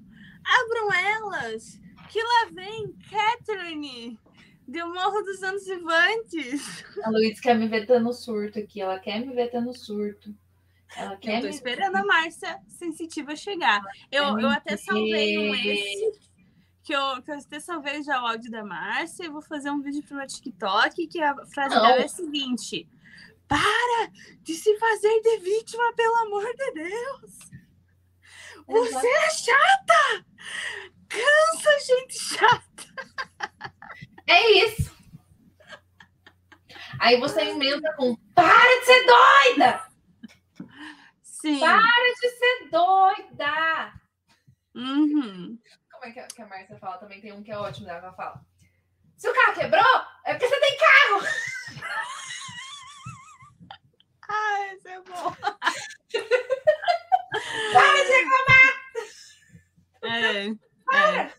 Abram 0.63 0.95
elas, 0.95 1.79
que 2.09 2.23
lá 2.23 2.49
vem 2.55 2.97
Catherine, 3.11 4.19
do 4.69 4.87
Morro 4.93 5.23
dos 5.23 5.43
Anos 5.43 5.65
Vivantes. 5.65 6.85
A 7.03 7.11
Luiz 7.11 7.41
quer 7.41 7.55
me 7.59 7.67
ver 7.69 7.87
tendo 7.87 8.13
surto 8.13 8.59
aqui, 8.59 8.81
ela 8.83 8.99
quer 9.01 9.19
me 9.25 9.35
ver 9.35 9.51
tendo 9.51 9.73
surto. 9.75 10.35
Ela 10.97 11.15
Eu 11.15 11.19
quer 11.19 11.41
tô 11.41 11.47
me- 11.47 11.53
esperando 11.55 11.97
a 11.97 12.05
Márcia 12.05 12.59
sensitiva 12.69 13.35
chegar. 13.35 13.81
Eu, 14.13 14.39
eu 14.39 14.49
até 14.49 14.77
salvei 14.77 15.39
um 15.39 15.55
esse. 15.55 16.29
Que 16.83 16.95
eu, 16.95 17.23
que 17.23 17.31
eu 17.31 17.35
até 17.39 17.61
salvei 17.61 18.03
já 18.03 18.23
o 18.23 18.27
áudio 18.27 18.51
da 18.51 18.65
Márcia 18.65 19.25
e 19.27 19.29
vou 19.31 19.43
fazer 19.43 19.71
um 19.71 19.83
vídeo 19.83 20.03
pro 20.03 20.17
meu 20.17 20.27
TikTok 20.27 21.07
que 21.07 21.21
a 21.21 21.35
frase 21.47 21.75
Não. 21.75 21.83
dela 21.83 22.01
é 22.01 22.05
a 22.05 22.09
seguinte: 22.09 22.89
Para 23.47 24.11
de 24.43 24.55
se 24.55 24.79
fazer 24.79 25.21
de 25.21 25.39
vítima, 25.39 25.93
pelo 25.95 26.15
amor 26.27 26.45
de 26.57 26.73
Deus! 26.73 27.39
Você 28.67 29.07
é 29.07 29.31
chata! 29.31 30.27
Cansa, 31.09 31.87
gente 31.87 32.19
chata! 32.19 33.49
É 34.29 34.51
isso. 34.65 34.95
Aí 37.01 37.19
você 37.19 37.41
emenda 37.43 37.95
com 37.97 38.15
para 38.35 38.81
de 38.81 38.85
ser 38.85 39.07
doida! 39.07 39.89
Sim. 41.23 41.61
Para 41.61 42.15
de 42.21 42.29
ser 42.29 42.69
doida! 42.71 43.93
Uhum. 44.75 45.59
Como 45.91 46.05
é 46.05 46.11
que 46.13 46.21
a, 46.21 46.27
que 46.27 46.43
a 46.43 46.47
Márcia 46.47 46.79
fala? 46.79 46.99
Também 46.99 47.21
tem 47.21 47.33
um 47.33 47.43
que 47.43 47.51
é 47.51 47.59
ótimo, 47.59 47.87
né? 47.87 47.97
Ela 47.97 48.13
fala. 48.13 48.45
Se 49.17 49.29
o 49.29 49.35
carro 49.35 49.55
quebrou, 49.55 50.05
é 50.25 50.35
porque 50.35 50.49
você 50.49 50.61
tem 50.61 50.77
carro! 50.79 51.21
Ah, 54.31 54.75
esse 54.75 54.89
é 54.89 55.01
bom. 55.01 55.35
Para 57.73 58.05
de 58.05 58.13
É, 60.03 60.49
é. 60.93 61.33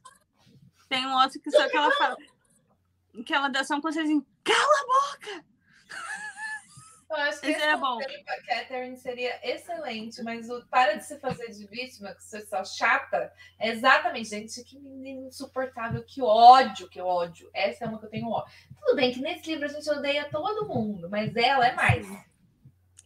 Tem 0.89 1.05
um 1.05 1.13
outro 1.13 1.39
que 1.39 1.51
só 1.51 1.69
que 1.69 1.77
ela 1.77 1.91
fala. 1.97 2.17
Que 3.25 3.33
ela 3.33 3.49
dá 3.49 3.63
só 3.63 3.75
um 3.75 3.81
conselhozinho. 3.81 4.25
Cala! 4.43 5.39
Eu 7.09 7.15
acho 7.15 7.41
que 7.41 7.47
Esse 7.47 7.61
era 7.61 7.75
bom. 7.75 7.95
conselho 7.95 8.23
pra 8.23 8.43
Catherine 8.43 8.95
seria 8.95 9.39
excelente, 9.41 10.21
mas 10.21 10.47
o 10.47 10.63
para 10.67 10.93
de 10.93 11.03
se 11.03 11.19
fazer 11.19 11.49
de 11.49 11.65
vítima, 11.65 12.13
que 12.13 12.23
você 12.23 12.37
é 12.37 12.45
só 12.45 12.63
chata, 12.63 13.33
é 13.57 13.69
exatamente, 13.69 14.29
gente, 14.29 14.63
que 14.63 14.77
menino 14.79 15.27
insuportável, 15.27 16.03
que 16.03 16.21
ódio, 16.21 16.87
que 16.87 17.01
ódio. 17.01 17.49
Essa 17.51 17.85
é 17.85 17.87
uma 17.87 17.97
que 17.97 18.05
eu 18.05 18.09
tenho 18.11 18.29
ódio. 18.29 18.53
Tudo 18.79 18.95
bem 18.95 19.11
que 19.11 19.21
nesse 19.21 19.49
livro 19.49 19.65
a 19.65 19.69
gente 19.69 19.89
odeia 19.89 20.29
todo 20.29 20.67
mundo, 20.67 21.09
mas 21.09 21.35
ela 21.35 21.67
é 21.67 21.73
mais. 21.73 22.07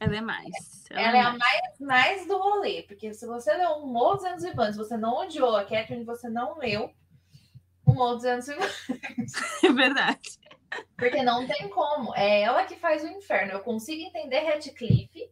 Ela 0.02 0.18
é 0.18 0.22
mais. 0.22 0.84
Ela 0.92 1.18
é 1.18 1.22
a 1.22 1.38
mais, 1.38 1.80
mais 1.80 2.28
do 2.28 2.38
rolê, 2.38 2.84
porque 2.84 3.14
se 3.14 3.26
você 3.26 3.54
leu 3.54 3.86
um 3.86 3.94
dos 3.94 4.26
Anos 4.26 4.44
Vivantes, 4.44 4.76
você 4.76 4.98
não 4.98 5.16
odiou 5.16 5.56
a 5.56 5.64
Catherine, 5.64 6.04
você 6.04 6.28
não 6.28 6.58
leu 6.58 6.94
o 7.86 7.94
Morro 7.94 8.16
dos 8.16 8.26
Anos 8.26 8.48
Vivantes. 8.48 8.84
É 9.64 9.72
verdade. 9.72 10.40
Porque 10.98 11.22
não 11.22 11.46
tem 11.48 11.70
como. 11.70 12.16
É 12.16 12.42
ela 12.42 12.66
que 12.66 12.76
faz 12.76 13.04
o 13.04 13.08
inferno. 13.08 13.54
Eu 13.54 13.60
consigo 13.60 14.02
entender 14.02 14.40
Radcliffe, 14.40 15.30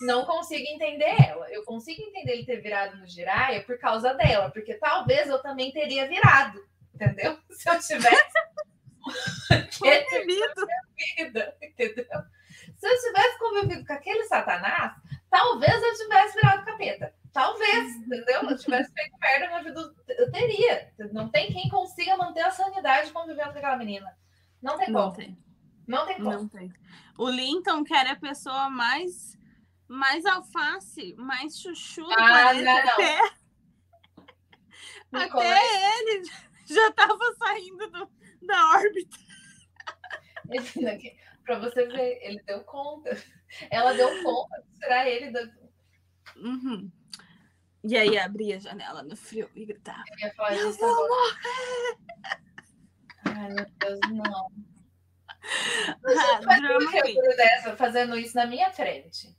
não 0.00 0.24
consigo 0.24 0.64
entender 0.66 1.14
ela. 1.22 1.50
Eu 1.50 1.64
consigo 1.64 2.00
entender 2.00 2.32
ele 2.32 2.46
ter 2.46 2.60
virado 2.60 2.96
no 2.96 3.06
Jiraya 3.06 3.62
por 3.64 3.78
causa 3.78 4.14
dela, 4.14 4.50
porque 4.50 4.74
talvez 4.74 5.28
eu 5.28 5.42
também 5.42 5.70
teria 5.72 6.08
virado, 6.08 6.64
entendeu? 6.94 7.38
Se 7.50 7.68
eu 7.68 7.78
tivesse 7.80 8.32
Convivido. 9.78 10.66
vida, 11.16 11.56
entendeu? 11.62 12.04
Se 12.76 12.86
eu 12.86 13.00
tivesse 13.00 13.38
convivido 13.38 13.86
com 13.86 13.92
aquele 13.92 14.24
satanás, 14.24 14.92
talvez 15.30 15.82
eu 15.82 15.94
tivesse 15.96 16.34
virado 16.34 16.64
capeta. 16.64 17.14
Talvez, 17.38 17.94
entendeu? 17.94 18.42
Eu 18.50 18.58
tivesse 18.58 18.92
feito 18.92 19.16
merda 19.20 19.48
na 19.50 19.62
vida. 19.62 19.94
Eu 20.08 20.32
teria. 20.32 20.92
Não 21.12 21.28
tem 21.28 21.52
quem 21.52 21.68
consiga 21.68 22.16
manter 22.16 22.40
a 22.40 22.50
sanidade 22.50 23.12
convivendo 23.12 23.52
com 23.52 23.58
aquela 23.58 23.76
menina. 23.76 24.12
Não 24.60 24.76
tem 24.76 24.90
Não 24.90 25.02
como. 25.02 25.16
tem. 25.16 25.38
Não 25.86 26.04
tem 26.04 26.16
como. 26.16 26.30
Não 26.32 26.48
tem. 26.48 26.72
O 27.16 27.30
Linton, 27.30 27.84
que 27.84 27.94
era 27.94 28.10
a 28.12 28.18
pessoa 28.18 28.68
mais, 28.68 29.38
mais 29.86 30.26
alface, 30.26 31.14
mais 31.16 31.60
chuchu 31.60 32.02
do 32.02 32.12
Ah, 32.12 32.16
planeta, 32.16 32.64
não, 32.64 32.74
não. 32.84 32.92
até, 32.92 33.20
até 35.12 35.98
ele 36.00 36.22
já 36.66 36.88
estava 36.88 37.18
saindo 37.38 37.88
do- 37.88 38.10
da 38.42 38.70
órbita. 38.70 39.16
pra 41.44 41.58
você 41.60 41.86
ver, 41.86 42.18
ele 42.22 42.42
deu 42.42 42.64
conta. 42.64 43.16
Ela 43.70 43.92
deu 43.94 44.22
conta 44.24 44.60
de 44.62 44.78
tirar 44.80 45.06
ele 45.08 45.30
da. 45.30 45.40
Uhum. 46.36 46.90
E 47.84 47.96
aí 47.96 48.18
abria 48.18 48.56
a 48.56 48.60
janela 48.60 49.02
no 49.02 49.16
frio 49.16 49.50
e 49.54 49.64
gritava. 49.64 50.02
Eu 50.10 50.26
ia 50.26 50.34
falar 50.34 50.56
Eu 50.56 50.70
isso 50.70 50.78
vou 50.78 51.04
agora. 51.04 51.36
Ai, 53.24 53.48
meu 53.50 53.66
Deus, 53.78 54.00
não. 54.10 54.52
Ah, 56.04 56.40
drama 56.40 57.36
dessa 57.36 57.76
fazendo 57.76 58.16
isso 58.16 58.36
na 58.36 58.46
minha 58.46 58.70
frente. 58.70 59.36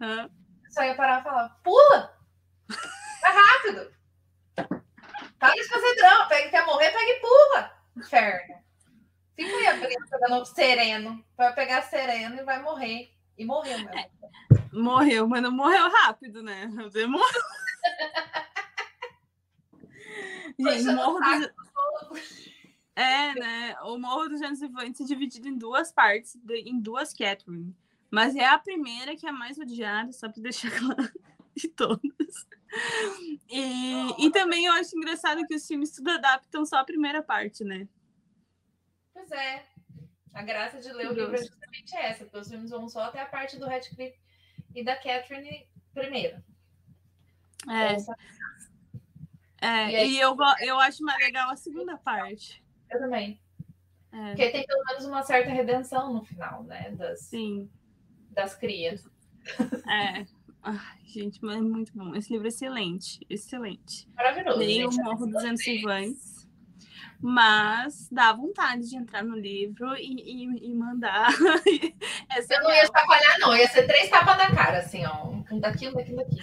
Hã? 0.00 0.30
Eu 0.64 0.72
só 0.72 0.82
ia 0.84 0.94
parar 0.94 1.20
e 1.20 1.24
falar: 1.24 1.48
pula! 1.62 2.16
Vai 3.20 3.32
rápido! 3.32 3.92
Para 5.38 5.54
de 5.54 5.64
fazer 5.64 5.94
drama, 5.96 6.28
pega, 6.28 6.50
quer 6.50 6.66
morrer, 6.66 6.90
pega 6.90 7.10
e 7.10 7.20
pula! 7.20 7.82
Inferno. 7.96 8.60
Fica 9.34 9.56
aí 9.56 9.66
a 9.66 9.80
criança 9.80 10.18
dando 10.20 10.44
sereno. 10.46 11.24
Vai 11.36 11.54
pegar 11.54 11.82
sereno 11.82 12.36
e 12.36 12.44
vai 12.44 12.62
morrer. 12.62 13.10
E 13.40 13.44
morreu 13.46 13.78
mesmo. 13.78 14.10
Morreu, 14.70 15.26
mas 15.26 15.42
não 15.42 15.50
morreu 15.50 15.88
rápido, 15.88 16.42
né? 16.42 16.66
Demorou. 16.92 17.26
Gente, 20.60 20.94
Morro 20.94 21.18
dos... 21.20 21.48
É, 22.94 23.32
né? 23.32 23.74
O 23.84 23.96
Morro 23.96 24.28
dos 24.28 24.40
Gênesis 24.40 24.60
Vivantes 24.60 25.00
é 25.00 25.04
dividido 25.04 25.48
em 25.48 25.56
duas 25.56 25.90
partes, 25.90 26.36
em 26.50 26.78
duas 26.78 27.14
Catherine. 27.14 27.74
Mas 28.10 28.36
é 28.36 28.44
a 28.44 28.58
primeira 28.58 29.16
que 29.16 29.24
é 29.24 29.30
a 29.30 29.32
mais 29.32 29.56
odiada, 29.56 30.12
só 30.12 30.28
pra 30.28 30.42
deixar 30.42 30.70
claro 30.78 31.10
de 31.56 31.68
todas. 31.68 32.46
E, 33.48 34.26
e 34.26 34.30
também 34.30 34.66
eu 34.66 34.74
acho 34.74 34.94
engraçado 34.94 35.46
que 35.46 35.54
os 35.54 35.66
filmes 35.66 35.92
tudo 35.92 36.10
adaptam 36.10 36.66
só 36.66 36.76
a 36.76 36.84
primeira 36.84 37.22
parte, 37.22 37.64
né? 37.64 37.88
Pois 39.14 39.30
é. 39.30 39.64
A 40.32 40.42
graça 40.42 40.80
de 40.80 40.92
ler 40.92 41.08
o 41.10 41.12
livro 41.12 41.34
é 41.34 41.38
justamente 41.38 41.96
essa, 41.96 42.24
porque 42.24 42.38
os 42.38 42.48
filmes 42.48 42.70
vão 42.70 42.88
só 42.88 43.04
até 43.04 43.20
a 43.20 43.26
parte 43.26 43.58
do 43.58 43.66
Radcliffe 43.66 44.18
e 44.74 44.84
da 44.84 44.94
Catherine 44.96 45.66
primeiro. 45.92 46.42
É, 47.68 47.92
Essa- 47.94 48.14
é 49.60 49.90
E 49.90 49.96
aí- 49.96 50.10
e 50.12 50.20
eu, 50.20 50.36
eu 50.60 50.78
acho 50.80 51.02
mais 51.04 51.18
legal 51.22 51.50
a 51.50 51.56
segunda 51.56 51.96
parte. 51.98 52.62
Eu 52.90 52.98
também. 52.98 53.40
É, 54.12 54.28
Porque 54.30 54.50
tem 54.50 54.66
pelo 54.66 54.84
menos 54.86 55.04
uma 55.04 55.22
certa 55.22 55.50
redenção 55.50 56.12
no 56.12 56.24
final, 56.24 56.62
né? 56.64 56.90
Das, 56.92 57.20
sim. 57.20 57.70
das 58.30 58.54
crias. 58.54 59.08
É. 59.88 60.26
Ai, 60.62 60.98
gente, 61.06 61.38
mas 61.42 61.56
é 61.56 61.60
muito 61.60 61.92
bom. 61.96 62.14
Esse 62.14 62.32
livro 62.32 62.46
é 62.46 62.48
excelente, 62.48 63.24
excelente. 63.30 64.08
Maravilhoso. 64.14 64.58
Nem 64.58 64.84
o. 64.86 64.90
Morro 64.92 65.26
dos 65.26 65.42
Anos 65.44 65.62
Mas 67.20 68.08
dá 68.10 68.32
vontade 68.32 68.88
de 68.88 68.96
entrar 68.96 69.22
no 69.22 69.36
livro 69.36 69.94
e, 69.96 70.44
e, 70.44 70.70
e 70.70 70.74
mandar. 70.74 71.28
Essa 72.30 72.54
Eu 72.54 72.62
não 72.62 72.72
ia 72.72 72.86
chacoalhar, 72.86 73.38
não. 73.40 73.56
Ia 73.56 73.68
ser 73.68 73.86
três 73.86 74.08
tapas 74.08 74.38
na 74.38 74.54
cara, 74.54 74.78
assim, 74.78 75.04
ó. 75.04 75.26
Um 75.50 75.60
daqui, 75.60 75.88
um 75.88 75.92
daqui, 75.92 76.12
um 76.12 76.16
daqui. 76.16 76.36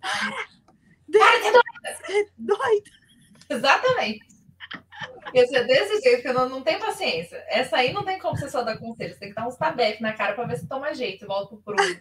Para 0.00 1.38
de 1.38 1.44
ser 1.44 2.32
doida! 2.38 2.58
doida. 2.58 2.90
Exatamente. 3.48 4.26
Ia 5.34 5.46
ser 5.46 5.66
desse 5.66 6.00
jeito, 6.00 6.22
que 6.22 6.28
eu 6.28 6.34
não, 6.34 6.48
não 6.48 6.62
tenho 6.62 6.80
paciência. 6.80 7.42
Essa 7.48 7.76
aí 7.76 7.92
não 7.92 8.04
tem 8.04 8.18
como 8.18 8.36
você 8.36 8.48
só 8.48 8.62
dar 8.62 8.78
conselho. 8.78 9.12
Você 9.12 9.20
tem 9.20 9.28
que 9.28 9.34
dar 9.34 9.46
uns 9.46 9.56
tabef 9.56 10.00
na 10.00 10.12
cara 10.12 10.34
pra 10.34 10.44
ver 10.44 10.58
se 10.58 10.68
toma 10.68 10.94
jeito 10.94 11.24
e 11.24 11.28
volta 11.28 11.56
pro 11.56 11.74
prumo. 11.74 12.00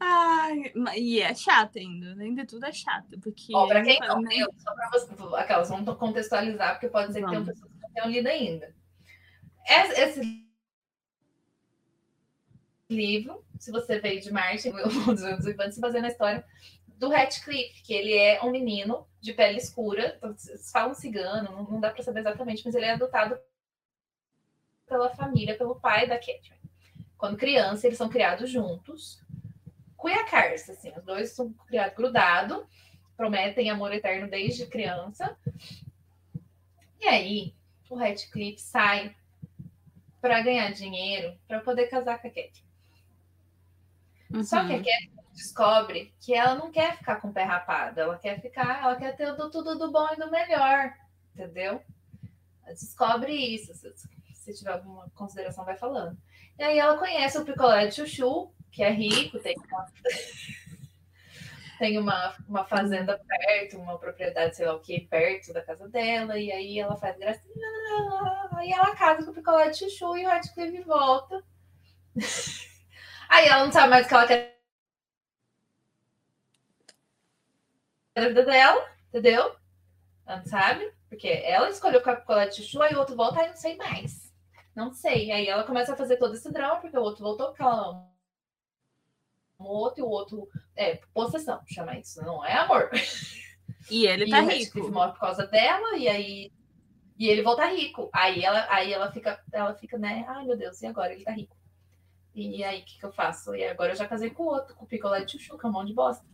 Ai, 0.00 0.72
e 0.96 1.20
é 1.20 1.34
chato 1.34 1.78
ainda, 1.78 2.12
além 2.12 2.34
de 2.34 2.44
tudo 2.44 2.66
é 2.66 2.72
chato, 2.72 3.18
porque 3.20 3.52
pra 3.68 3.82
quem 3.82 4.00
né, 4.00 4.06
não 4.08 4.20
leu, 4.20 4.48
só 4.58 4.74
pra 4.74 4.90
você, 4.90 5.12
aquelas 5.36 5.68
vão 5.68 5.84
contextualizar, 5.84 6.72
porque 6.74 6.88
pode 6.88 7.12
ser 7.12 7.20
que 7.20 7.26
tenham 7.26 7.44
Vamos. 7.44 7.60
pessoas 7.60 7.72
que 7.72 7.80
não 7.80 7.90
tenham 7.90 8.10
lido 8.10 8.26
ainda. 8.28 8.74
Esse, 9.66 10.42
livro, 12.90 13.44
se 13.58 13.70
você 13.70 13.98
veio 13.98 14.20
de 14.20 14.32
Marte, 14.32 14.70
dos 15.06 15.22
anos 15.22 15.46
Ivan, 15.46 15.70
se 15.70 15.80
baseia 15.80 16.02
na 16.02 16.08
história 16.08 16.44
do 16.86 17.08
Ratcliffe, 17.08 17.82
que 17.82 17.92
ele 17.92 18.14
é 18.14 18.42
um 18.42 18.50
menino 18.50 19.06
de 19.20 19.32
pele 19.32 19.58
escura, 19.58 20.14
então, 20.18 20.34
falam 20.72 20.94
cigano, 20.94 21.50
não, 21.50 21.64
não 21.64 21.80
dá 21.80 21.90
pra 21.90 22.02
saber 22.02 22.20
exatamente, 22.20 22.62
mas 22.64 22.74
ele 22.74 22.86
é 22.86 22.92
adotado 22.92 23.38
pela 24.86 25.10
família, 25.10 25.56
pelo 25.56 25.80
pai 25.80 26.06
da 26.06 26.16
Catherine. 26.16 26.61
Quando 27.22 27.36
criança, 27.36 27.86
eles 27.86 27.96
são 27.96 28.08
criados 28.08 28.50
juntos. 28.50 29.22
Cuiacars, 29.96 30.68
assim, 30.68 30.92
os 30.96 31.04
dois 31.04 31.30
são 31.30 31.52
criados 31.68 31.94
grudados, 31.94 32.66
prometem 33.16 33.70
amor 33.70 33.92
eterno 33.92 34.28
desde 34.28 34.66
criança. 34.66 35.38
E 36.98 37.06
aí, 37.06 37.54
o 37.88 37.94
Radcliffe 37.94 38.60
sai 38.60 39.14
para 40.20 40.42
ganhar 40.42 40.72
dinheiro 40.72 41.38
para 41.46 41.60
poder 41.60 41.86
casar 41.86 42.20
com 42.20 42.26
a 42.26 42.30
Catherine. 42.30 42.66
Só 44.42 44.66
que 44.66 44.72
a 44.72 44.76
uhum, 44.78 44.82
Catherine 44.82 45.12
descobre 45.32 46.12
que 46.20 46.34
ela 46.34 46.56
não 46.56 46.72
quer 46.72 46.96
ficar 46.96 47.20
com 47.20 47.28
o 47.28 47.32
pé 47.32 47.44
rapado, 47.44 48.00
ela 48.00 48.18
quer 48.18 48.40
ficar, 48.40 48.82
ela 48.82 48.96
quer 48.96 49.14
ter 49.14 49.32
do, 49.36 49.48
tudo 49.48 49.78
do 49.78 49.92
bom 49.92 50.08
e 50.12 50.16
do 50.16 50.28
melhor, 50.28 50.92
entendeu? 51.32 51.80
Ela 52.64 52.74
descobre 52.74 53.32
isso. 53.32 53.72
se 54.34 54.54
tiver 54.54 54.72
alguma 54.72 55.08
consideração, 55.10 55.64
vai 55.64 55.76
falando. 55.76 56.18
E 56.58 56.62
aí 56.62 56.78
ela 56.78 56.98
conhece 56.98 57.38
o 57.38 57.44
picolé 57.44 57.86
de 57.86 57.94
chuchu, 57.96 58.52
que 58.70 58.82
é 58.82 58.90
rico, 58.90 59.38
tem 59.38 59.56
uma, 59.58 59.86
tem 61.78 61.98
uma, 61.98 62.36
uma 62.48 62.64
fazenda 62.64 63.18
perto, 63.18 63.78
uma 63.78 63.98
propriedade, 63.98 64.56
sei 64.56 64.66
lá 64.66 64.74
o 64.74 64.80
que, 64.80 65.00
perto 65.00 65.52
da 65.52 65.62
casa 65.62 65.88
dela, 65.88 66.38
e 66.38 66.52
aí 66.52 66.78
ela 66.78 66.96
faz 66.96 67.18
gracinha, 67.18 67.68
aí 68.56 68.70
ela 68.70 68.94
casa 68.94 69.24
com 69.24 69.30
o 69.30 69.34
picolé 69.34 69.70
de 69.70 69.78
chuchu 69.78 70.16
e 70.16 70.24
o 70.24 70.28
Radcliffe 70.28 70.82
volta. 70.82 71.42
Aí 73.28 73.46
ela 73.48 73.64
não 73.64 73.72
sabe 73.72 73.88
mais 73.88 74.04
o 74.04 74.08
que 74.08 74.14
ela 74.14 74.26
quer 74.26 74.58
da 78.14 78.28
vida 78.28 78.44
dela, 78.44 78.90
entendeu? 79.08 79.56
Ela 80.26 80.36
não 80.38 80.46
sabe, 80.46 80.92
porque 81.08 81.28
ela 81.28 81.68
escolheu 81.70 82.00
o 82.00 82.02
picolé 82.02 82.46
de 82.46 82.56
chuchu, 82.56 82.82
aí 82.82 82.94
o 82.94 82.98
outro 82.98 83.16
volta, 83.16 83.40
aí 83.40 83.48
não 83.48 83.56
sei 83.56 83.76
mais. 83.76 84.21
Não 84.74 84.92
sei. 84.92 85.30
Aí 85.32 85.46
ela 85.46 85.64
começa 85.64 85.92
a 85.92 85.96
fazer 85.96 86.16
todo 86.16 86.34
esse 86.34 86.50
drama, 86.52 86.76
porque 86.76 86.96
o 86.96 87.02
outro 87.02 87.22
voltou, 87.22 87.48
porque 87.48 87.62
ela 87.62 87.88
ama 87.88 88.12
o 89.64 89.76
outro 89.76 90.00
e 90.00 90.02
o 90.02 90.08
outro. 90.08 90.48
É, 90.76 91.00
possessão, 91.14 91.60
chama 91.66 91.98
isso, 91.98 92.22
não 92.24 92.44
é 92.44 92.54
amor. 92.54 92.90
E 93.90 94.06
ele 94.06 94.28
tá 94.28 94.40
e 94.40 94.44
o 94.44 94.48
rico. 94.48 94.90
Morre 94.90 95.12
por 95.12 95.20
causa 95.20 95.46
dela, 95.46 95.96
e 95.96 96.08
aí. 96.08 96.52
E 97.18 97.28
ele 97.28 97.42
volta 97.42 97.66
rico. 97.66 98.10
Aí 98.12 98.42
ela, 98.42 98.66
aí 98.70 98.92
ela 98.92 99.10
fica, 99.12 99.40
ela 99.52 99.74
fica, 99.74 99.98
né? 99.98 100.24
Ai, 100.28 100.44
meu 100.44 100.56
Deus, 100.56 100.80
e 100.82 100.86
agora? 100.86 101.12
Ele 101.12 101.24
tá 101.24 101.32
rico. 101.32 101.56
E 102.34 102.64
aí, 102.64 102.80
o 102.80 102.84
que, 102.84 102.98
que 102.98 103.04
eu 103.04 103.12
faço? 103.12 103.54
E 103.54 103.64
agora 103.64 103.92
eu 103.92 103.96
já 103.96 104.08
casei 104.08 104.30
com 104.30 104.44
o 104.44 104.46
outro, 104.46 104.74
com 104.74 104.84
o 104.84 104.88
picolé 104.88 105.24
de 105.24 105.32
chuchu, 105.32 105.58
que 105.58 105.66
é 105.66 105.68
um 105.68 105.72
monte 105.72 105.88
de 105.88 105.94
bosta. 105.94 106.24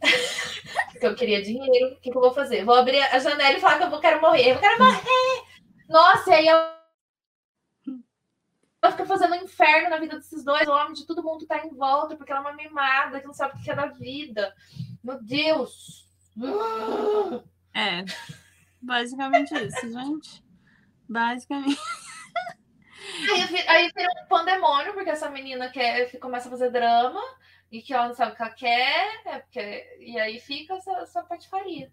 Porque 0.90 1.06
eu 1.06 1.14
queria 1.14 1.42
dinheiro. 1.42 1.94
O 1.94 2.00
que, 2.00 2.10
que 2.10 2.16
eu 2.16 2.22
vou 2.22 2.32
fazer? 2.32 2.64
Vou 2.64 2.74
abrir 2.74 3.00
a 3.00 3.18
janela 3.18 3.56
e 3.56 3.60
falar 3.60 3.78
que 3.78 3.94
eu 3.94 4.00
quero 4.00 4.20
morrer. 4.20 4.52
Eu 4.52 4.58
quero 4.58 4.82
morrer! 4.82 5.44
Nossa, 5.88 6.30
e 6.30 6.34
aí 6.34 6.48
ela 6.48 6.73
ela 8.84 8.92
fica 8.92 9.06
fazendo 9.06 9.32
um 9.32 9.44
inferno 9.44 9.90
na 9.90 9.98
vida 9.98 10.16
desses 10.16 10.44
dois 10.44 10.68
homens, 10.68 10.98
de 10.98 11.06
todo 11.06 11.22
mundo 11.22 11.46
tá 11.46 11.64
em 11.64 11.70
volta, 11.70 12.16
porque 12.16 12.30
ela 12.30 12.40
é 12.40 12.44
uma 12.44 12.52
mimada, 12.52 13.20
que 13.20 13.26
não 13.26 13.32
sabe 13.32 13.58
o 13.58 13.62
que 13.62 13.70
é 13.70 13.74
da 13.74 13.86
vida. 13.86 14.54
Meu 15.02 15.22
Deus! 15.22 16.06
É. 17.74 18.04
Basicamente 18.80 19.54
isso, 19.54 19.90
gente. 19.90 20.44
Basicamente. 21.08 21.78
Aí, 23.68 23.90
vira 23.94 24.10
um 24.22 24.28
pandemônio, 24.28 24.94
porque 24.94 25.10
essa 25.10 25.28
menina 25.30 25.68
quer, 25.68 26.18
começa 26.18 26.48
a 26.48 26.50
fazer 26.50 26.70
drama 26.70 27.20
e 27.70 27.82
que 27.82 27.92
ela 27.92 28.08
não 28.08 28.14
sabe 28.14 28.32
o 28.32 28.36
que 28.36 28.42
ela 28.42 28.50
quer, 28.50 29.22
é 29.26 29.38
porque, 29.40 29.96
e 30.00 30.18
aí 30.18 30.38
fica 30.38 30.74
essa, 30.74 30.92
essa 30.98 31.22
patifaria. 31.22 31.92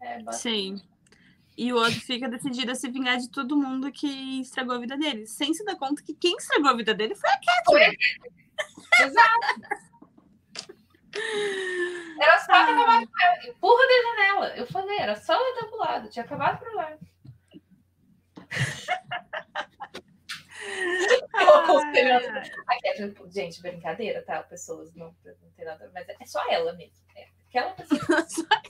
É. 0.00 0.32
Sim. 0.32 0.82
E 1.56 1.72
o 1.72 1.76
outro 1.76 2.00
fica 2.00 2.28
decidido 2.28 2.72
a 2.72 2.74
se 2.74 2.90
vingar 2.90 3.18
de 3.18 3.28
todo 3.30 3.56
mundo 3.56 3.92
que 3.92 4.40
estragou 4.40 4.76
a 4.76 4.78
vida 4.78 4.96
dele. 4.96 5.26
Sem 5.26 5.52
se 5.52 5.64
dar 5.64 5.76
conta 5.76 6.02
que 6.02 6.14
quem 6.14 6.36
estragou 6.36 6.70
a 6.70 6.76
vida 6.76 6.94
dele 6.94 7.14
foi 7.14 7.30
a 7.30 7.40
Catherine. 7.40 7.96
Exato. 9.00 9.82
Era 12.20 12.38
só 12.38 12.52
ter 12.52 12.72
acabado 12.72 13.06
com 13.06 13.22
ela. 13.22 13.46
Empurra 13.46 13.82
da 13.86 14.02
janela. 14.02 14.56
Eu 14.56 14.66
falei, 14.66 14.98
era 14.98 15.16
só 15.16 15.34
ela 15.34 15.60
ter 15.60 15.66
pulado. 15.66 16.08
Tinha 16.08 16.24
acabado 16.24 16.58
por 16.58 16.74
lá. 16.74 16.96
Eu 21.34 21.54
aconselhando. 21.56 22.26
Ai, 22.68 22.78
gente, 23.30 23.60
brincadeira, 23.60 24.22
tá? 24.22 24.42
Pessoas 24.44 24.94
não, 24.94 25.14
não 25.24 25.50
tem 25.56 25.64
nada. 25.64 25.90
Mas 25.92 26.08
é 26.08 26.24
só 26.24 26.40
ela 26.50 26.72
mesmo. 26.74 27.04
É 27.16 27.26
aquela 27.58 27.70
pessoa. 27.76 28.62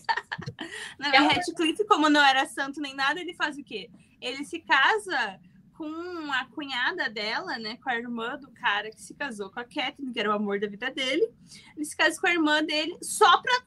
Não, 0.99 1.13
e 1.13 1.17
Radcliffe, 1.17 1.85
como 1.87 2.09
não 2.09 2.23
era 2.25 2.47
santo 2.47 2.81
nem 2.81 2.95
nada, 2.95 3.21
ele 3.21 3.35
faz 3.35 3.57
o 3.57 3.65
quê? 3.65 3.91
Ele 4.21 4.45
se 4.45 4.61
casa 4.61 5.39
com 5.77 6.31
a 6.33 6.45
cunhada 6.47 7.09
dela, 7.09 7.59
né? 7.59 7.77
Com 7.83 7.91
a 7.91 7.97
irmã 7.97 8.37
do 8.39 8.51
cara 8.53 8.91
que 8.91 9.01
se 9.03 9.15
casou 9.15 9.51
com 9.51 9.61
a 9.61 9.65
Catherine, 9.65 10.13
que 10.13 10.21
era 10.21 10.29
o 10.31 10.33
amor 10.33 10.61
da 10.61 10.67
vida 10.69 10.91
dele. 10.91 11.29
Ele 11.77 11.85
se 11.85 11.97
casa 11.97 12.21
com 12.21 12.27
a 12.27 12.33
irmã 12.33 12.63
dele 12.63 12.97
só 13.03 13.41
pra 13.41 13.63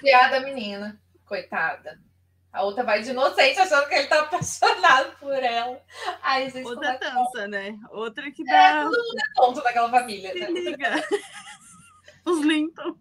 Piada 0.00 0.40
menina. 0.40 1.00
Coitada. 1.24 2.00
A 2.52 2.62
outra 2.62 2.82
vai 2.82 3.02
de 3.02 3.10
inocente 3.10 3.58
achando 3.58 3.86
que 3.88 3.94
ele 3.94 4.06
tá 4.06 4.20
apaixonado 4.22 5.16
por 5.18 5.34
ela. 5.34 5.82
Aí 6.22 6.50
vocês 6.50 6.64
outra 6.66 6.94
começam 6.98 7.24
dança, 7.24 7.48
né? 7.48 7.78
Outra 7.90 8.30
que 8.30 8.42
É, 8.42 8.46
dá. 8.46 8.82
todo 8.84 8.96
mundo 8.96 9.18
é 9.18 9.34
tonto 9.34 9.62
daquela 9.62 9.90
família. 9.90 10.32
Se 10.32 10.40
Né? 10.40 10.46
liga. 10.48 10.90
Os 12.24 12.40
Linton. 12.40 12.96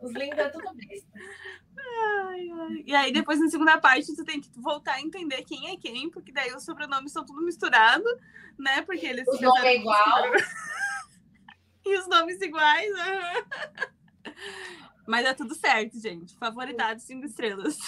Os 0.00 0.12
lindos 0.12 0.38
é 0.38 0.48
tudo 0.48 0.72
besta. 0.74 1.08
Ai, 1.78 2.48
ai. 2.50 2.84
E 2.86 2.94
aí, 2.94 3.12
depois, 3.12 3.40
na 3.40 3.48
segunda 3.48 3.78
parte, 3.78 4.14
tu 4.14 4.24
tem 4.24 4.40
que 4.40 4.50
voltar 4.60 4.94
a 4.94 5.00
entender 5.00 5.42
quem 5.44 5.70
é 5.70 5.76
quem, 5.76 6.10
porque 6.10 6.32
daí 6.32 6.52
os 6.54 6.64
sobrenomes 6.64 7.10
estão 7.10 7.24
tudo 7.24 7.42
misturado, 7.42 8.04
né? 8.58 8.82
Porque 8.82 9.06
eles 9.06 9.26
O 9.28 9.36
se 9.36 9.42
nome 9.42 9.54
casaram 9.56 9.68
é 9.70 9.76
igual. 9.76 10.22
E 11.88 11.96
os 11.98 12.08
nomes 12.08 12.40
iguais. 12.42 12.92
aham. 12.98 13.44
Mas 15.06 15.24
é 15.24 15.32
tudo 15.32 15.54
certo, 15.54 16.00
gente. 16.00 16.36
Favoritado, 16.36 17.00
cinco 17.00 17.24
estrelas. 17.26 17.78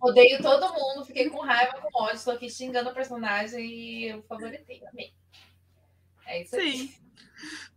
Odeio 0.00 0.40
todo 0.40 0.72
mundo, 0.72 1.04
fiquei 1.04 1.28
com 1.28 1.40
raiva, 1.42 1.78
com 1.82 2.02
ódio, 2.02 2.24
tô 2.24 2.30
aqui 2.30 2.48
xingando 2.48 2.88
o 2.88 2.94
personagem 2.94 3.62
e 3.66 4.08
eu 4.08 4.22
favoritei. 4.22 4.82
Amei. 4.90 5.12
É 6.24 6.42
isso 6.42 6.56
aí. 6.56 6.78
Sim. 6.88 6.94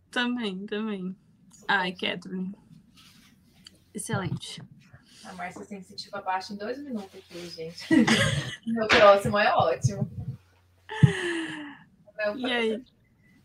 Também, 0.09 0.65
também. 0.65 1.13
Ai, 1.67 1.91
Catherine. 1.91 2.55
Excelente. 3.93 4.61
A 5.25 5.33
Márcia 5.33 5.65
sensitiva 5.65 6.21
baixa 6.21 6.53
em 6.53 6.55
dois 6.57 6.77
minutos 6.77 7.13
aqui, 7.13 7.49
gente. 7.49 7.85
Meu 8.65 8.87
próximo 8.87 9.37
é 9.37 9.53
ótimo. 9.53 10.09
Meu 12.17 12.37
E 12.37 12.51
aí? 12.51 12.83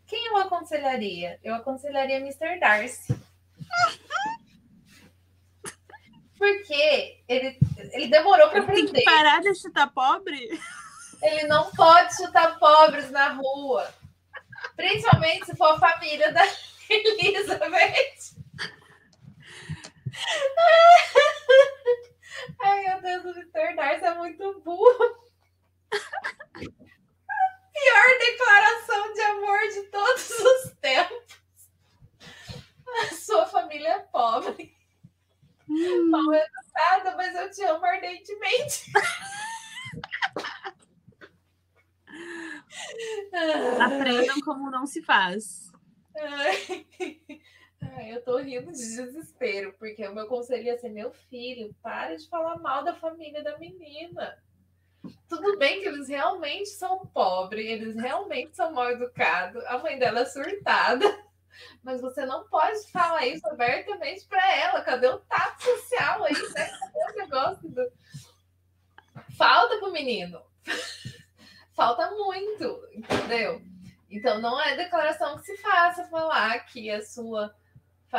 Quem 0.07 0.27
eu 0.27 0.37
aconselharia? 0.37 1.39
Eu 1.43 1.55
aconselharia 1.55 2.17
Mr. 2.17 2.59
Darcy. 2.59 3.15
Porque 6.37 7.23
ele, 7.27 7.57
ele 7.93 8.07
demorou 8.07 8.49
para 8.49 8.59
Eu 8.59 8.65
tenho 8.65 8.75
que 8.91 8.99
aprender. 8.99 9.03
parar 9.05 9.41
de 9.41 9.55
chutar 9.55 9.89
pobre? 9.91 10.59
Ele 11.21 11.47
não 11.47 11.71
pode 11.71 12.15
chutar 12.17 12.59
pobres 12.59 13.09
na 13.09 13.29
rua. 13.29 13.89
Principalmente 14.75 15.45
se 15.45 15.55
for 15.55 15.71
a 15.75 15.79
família 15.79 16.31
da 16.33 16.41
Elizabeth. 16.89 18.24
Ai, 22.61 22.83
meu 22.83 23.01
Deus, 23.01 23.25
o 23.25 23.39
Mr. 23.39 23.75
Darcy 23.75 24.05
é 24.05 24.13
muito 24.15 24.59
burro. 24.61 25.25
Pior 27.73 28.19
declaração 28.19 29.13
de 29.13 29.21
amor 29.21 29.59
de 29.73 29.81
todos 29.83 30.29
os 30.29 30.71
tempos. 30.81 31.39
A 33.01 33.15
sua 33.15 33.45
família 33.47 33.89
é 33.89 33.99
pobre. 33.99 34.73
Hum, 35.67 36.09
Mal 36.09 36.33
educada, 36.33 37.15
mas 37.17 37.35
eu 37.35 37.51
te 37.51 37.63
amo 37.63 37.85
ardentemente. 37.85 38.91
aprendam 43.83 44.39
como 44.41 44.69
não 44.71 44.85
se 44.85 45.01
faz. 45.01 45.71
Ai, 46.17 46.87
Ai, 47.93 48.13
eu 48.13 48.23
tô 48.23 48.37
rindo 48.37 48.71
de 48.71 48.77
desespero, 48.77 49.73
porque 49.77 50.07
o 50.07 50.13
meu 50.13 50.27
conselho 50.27 50.63
ia 50.63 50.77
ser: 50.77 50.89
meu 50.89 51.11
filho, 51.11 51.75
para 51.81 52.15
de 52.15 52.27
falar 52.27 52.57
mal 52.59 52.83
da 52.83 52.95
família 52.95 53.43
da 53.43 53.57
menina. 53.57 54.37
Tudo 55.29 55.57
bem 55.57 55.81
que 55.81 55.87
eles 55.87 56.07
realmente 56.07 56.69
são 56.69 57.05
pobres, 57.07 57.65
eles 57.65 57.95
realmente 57.95 58.55
são 58.55 58.71
mal 58.71 58.89
educados, 58.89 59.63
a 59.65 59.77
mãe 59.77 59.99
dela 59.99 60.21
é 60.21 60.25
surtada, 60.25 61.05
mas 61.83 62.01
você 62.01 62.25
não 62.25 62.47
pode 62.47 62.91
falar 62.91 63.27
isso 63.27 63.47
abertamente 63.47 64.25
para 64.25 64.55
ela. 64.55 64.81
Cadê 64.81 65.07
o 65.07 65.19
tato 65.19 65.63
social 65.63 66.23
aí, 66.23 66.33
né? 66.33 66.71
Cadê 66.79 67.11
o 67.11 67.17
negócio 67.17 67.69
do. 67.69 67.91
Falta 69.37 69.77
pro 69.77 69.91
menino. 69.91 70.41
Falta 71.75 72.09
muito, 72.11 72.87
entendeu? 72.93 73.61
Então, 74.09 74.39
não 74.39 74.61
é 74.61 74.77
declaração 74.77 75.37
que 75.37 75.43
se 75.45 75.57
faça 75.57 76.07
falar 76.07 76.59
que 76.67 76.89
a 76.89 77.03
sua 77.03 77.53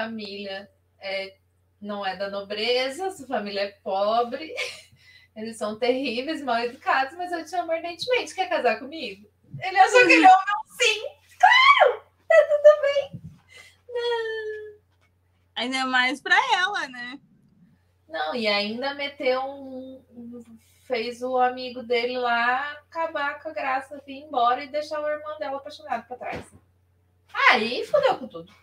família 0.00 0.70
é, 1.00 1.36
não 1.80 2.04
é 2.04 2.16
da 2.16 2.28
nobreza, 2.28 3.10
sua 3.12 3.26
família 3.26 3.60
é 3.62 3.70
pobre, 3.82 4.54
eles 5.34 5.56
são 5.56 5.78
terríveis, 5.78 6.42
mal 6.42 6.58
educados, 6.58 7.16
mas 7.16 7.32
eu 7.32 7.44
te 7.46 7.54
amo 7.56 7.72
ardentemente. 7.72 8.34
Quer 8.34 8.48
casar 8.48 8.78
comigo? 8.78 9.26
Ele 9.58 9.78
achou 9.78 10.06
que 10.06 10.12
ele 10.12 10.26
ouviu 10.26 10.54
um 10.64 10.76
sim. 10.76 11.00
Claro! 11.38 12.02
Tá 12.28 12.36
tudo 12.50 12.82
bem. 12.82 13.22
Não. 13.88 14.76
Ainda 15.54 15.86
mais 15.86 16.20
pra 16.20 16.36
ela, 16.58 16.88
né? 16.88 17.18
Não, 18.06 18.34
e 18.34 18.46
ainda 18.46 18.94
meteu 18.94 19.40
um. 19.42 20.04
um- 20.10 20.58
Fez 20.86 21.20
o 21.20 21.36
amigo 21.36 21.82
dele 21.82 22.16
lá 22.16 22.70
acabar 22.74 23.42
com 23.42 23.48
a 23.48 23.52
graça, 23.52 24.00
vir 24.06 24.18
embora 24.22 24.62
e 24.62 24.68
deixar 24.68 25.00
o 25.00 25.08
irmão 25.08 25.36
dela 25.36 25.56
apaixonado 25.56 26.06
pra 26.06 26.16
trás. 26.16 26.44
Aí 27.50 27.84
fodeu 27.86 28.16
com 28.18 28.28
tudo. 28.28 28.54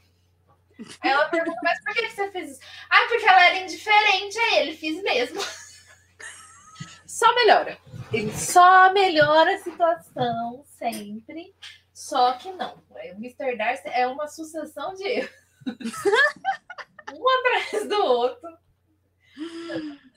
Ela 1.03 1.29
pergunta, 1.29 1.59
mas 1.63 1.83
por 1.83 1.93
que 1.93 2.09
você 2.09 2.31
fez 2.31 2.51
isso? 2.51 2.59
Ah, 2.89 3.05
porque 3.07 3.25
ela 3.25 3.45
era 3.45 3.57
indiferente 3.57 4.37
a 4.37 4.59
ele, 4.59 4.75
fiz 4.75 5.01
mesmo. 5.01 5.39
Só 7.05 7.33
melhora. 7.35 7.77
Ele 8.11 8.31
só 8.33 8.91
melhora 8.91 9.55
a 9.55 9.59
situação 9.59 10.63
sempre. 10.65 11.55
Só 11.93 12.33
que 12.33 12.51
não. 12.51 12.83
O 12.89 12.97
Mr. 13.17 13.55
Darcy 13.55 13.87
é 13.87 14.07
uma 14.07 14.27
sucessão 14.27 14.93
de 14.95 15.03
erros. 15.03 15.31
um 17.13 17.29
atrás 17.29 17.87
do 17.87 18.03
outro. 18.03 18.57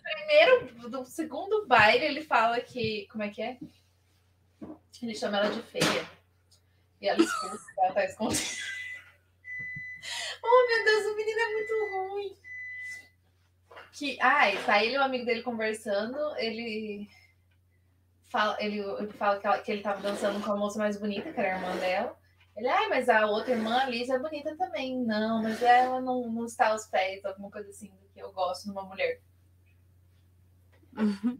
Primeiro, 0.02 0.90
do 0.90 1.04
segundo 1.04 1.66
baile, 1.66 2.04
ele 2.04 2.22
fala 2.22 2.61
que. 2.61 3.07
Como 3.11 3.22
é 3.22 3.28
que 3.28 3.42
é? 3.42 3.59
Ele 5.02 5.14
chama 5.14 5.38
ela 5.38 5.50
de 5.50 5.62
feia. 5.62 6.11
E 7.00 7.09
ela 7.09 7.22
escuta, 7.22 7.59
ela 7.78 7.92
tá 7.92 8.04
escondida. 8.04 8.42
Meu 10.66 10.84
Deus, 10.84 11.06
o 11.06 11.16
menino 11.16 11.40
é 11.40 11.52
muito 11.52 12.10
ruim. 12.10 12.36
Que, 13.92 14.18
ai, 14.20 14.62
tá 14.64 14.82
ele 14.82 14.94
e 14.94 14.98
o 14.98 15.02
amigo 15.02 15.24
dele 15.24 15.42
conversando, 15.42 16.18
ele 16.36 17.08
fala, 18.30 18.56
ele, 18.60 18.80
ele 18.80 19.12
fala 19.12 19.38
que, 19.38 19.46
ela, 19.46 19.58
que 19.58 19.72
ele 19.72 19.82
tava 19.82 20.02
dançando 20.02 20.44
com 20.44 20.52
a 20.52 20.56
moça 20.56 20.78
mais 20.78 20.98
bonita, 20.98 21.32
que 21.32 21.40
era 21.40 21.54
a 21.54 21.58
irmã 21.58 21.76
dela. 21.76 22.18
Ele, 22.56 22.68
ai, 22.68 22.88
mas 22.88 23.08
a 23.08 23.26
outra 23.26 23.52
irmã, 23.52 23.78
a 23.78 23.88
Liz, 23.88 24.08
é 24.08 24.18
bonita 24.18 24.56
também. 24.56 24.98
Não, 24.98 25.42
mas 25.42 25.62
ela 25.62 26.00
não, 26.00 26.28
não 26.28 26.46
está 26.46 26.68
aos 26.68 26.86
pés, 26.86 27.24
alguma 27.24 27.50
coisa 27.50 27.70
assim, 27.70 27.88
do 27.88 28.08
que 28.08 28.20
eu 28.20 28.32
gosto 28.32 28.68
numa 28.68 28.82
mulher. 28.82 29.20
Uhum. 30.96 31.38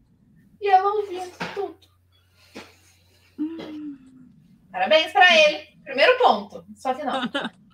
E 0.61 0.69
ela 0.69 0.93
ouvindo 0.93 1.33
tudo. 1.55 1.79
Parabéns 4.71 5.13
para 5.13 5.37
ele. 5.39 5.79
Primeiro 5.85 6.19
ponto. 6.19 6.67
Só 6.77 6.95
que 6.95 7.03
não. 7.03 7.23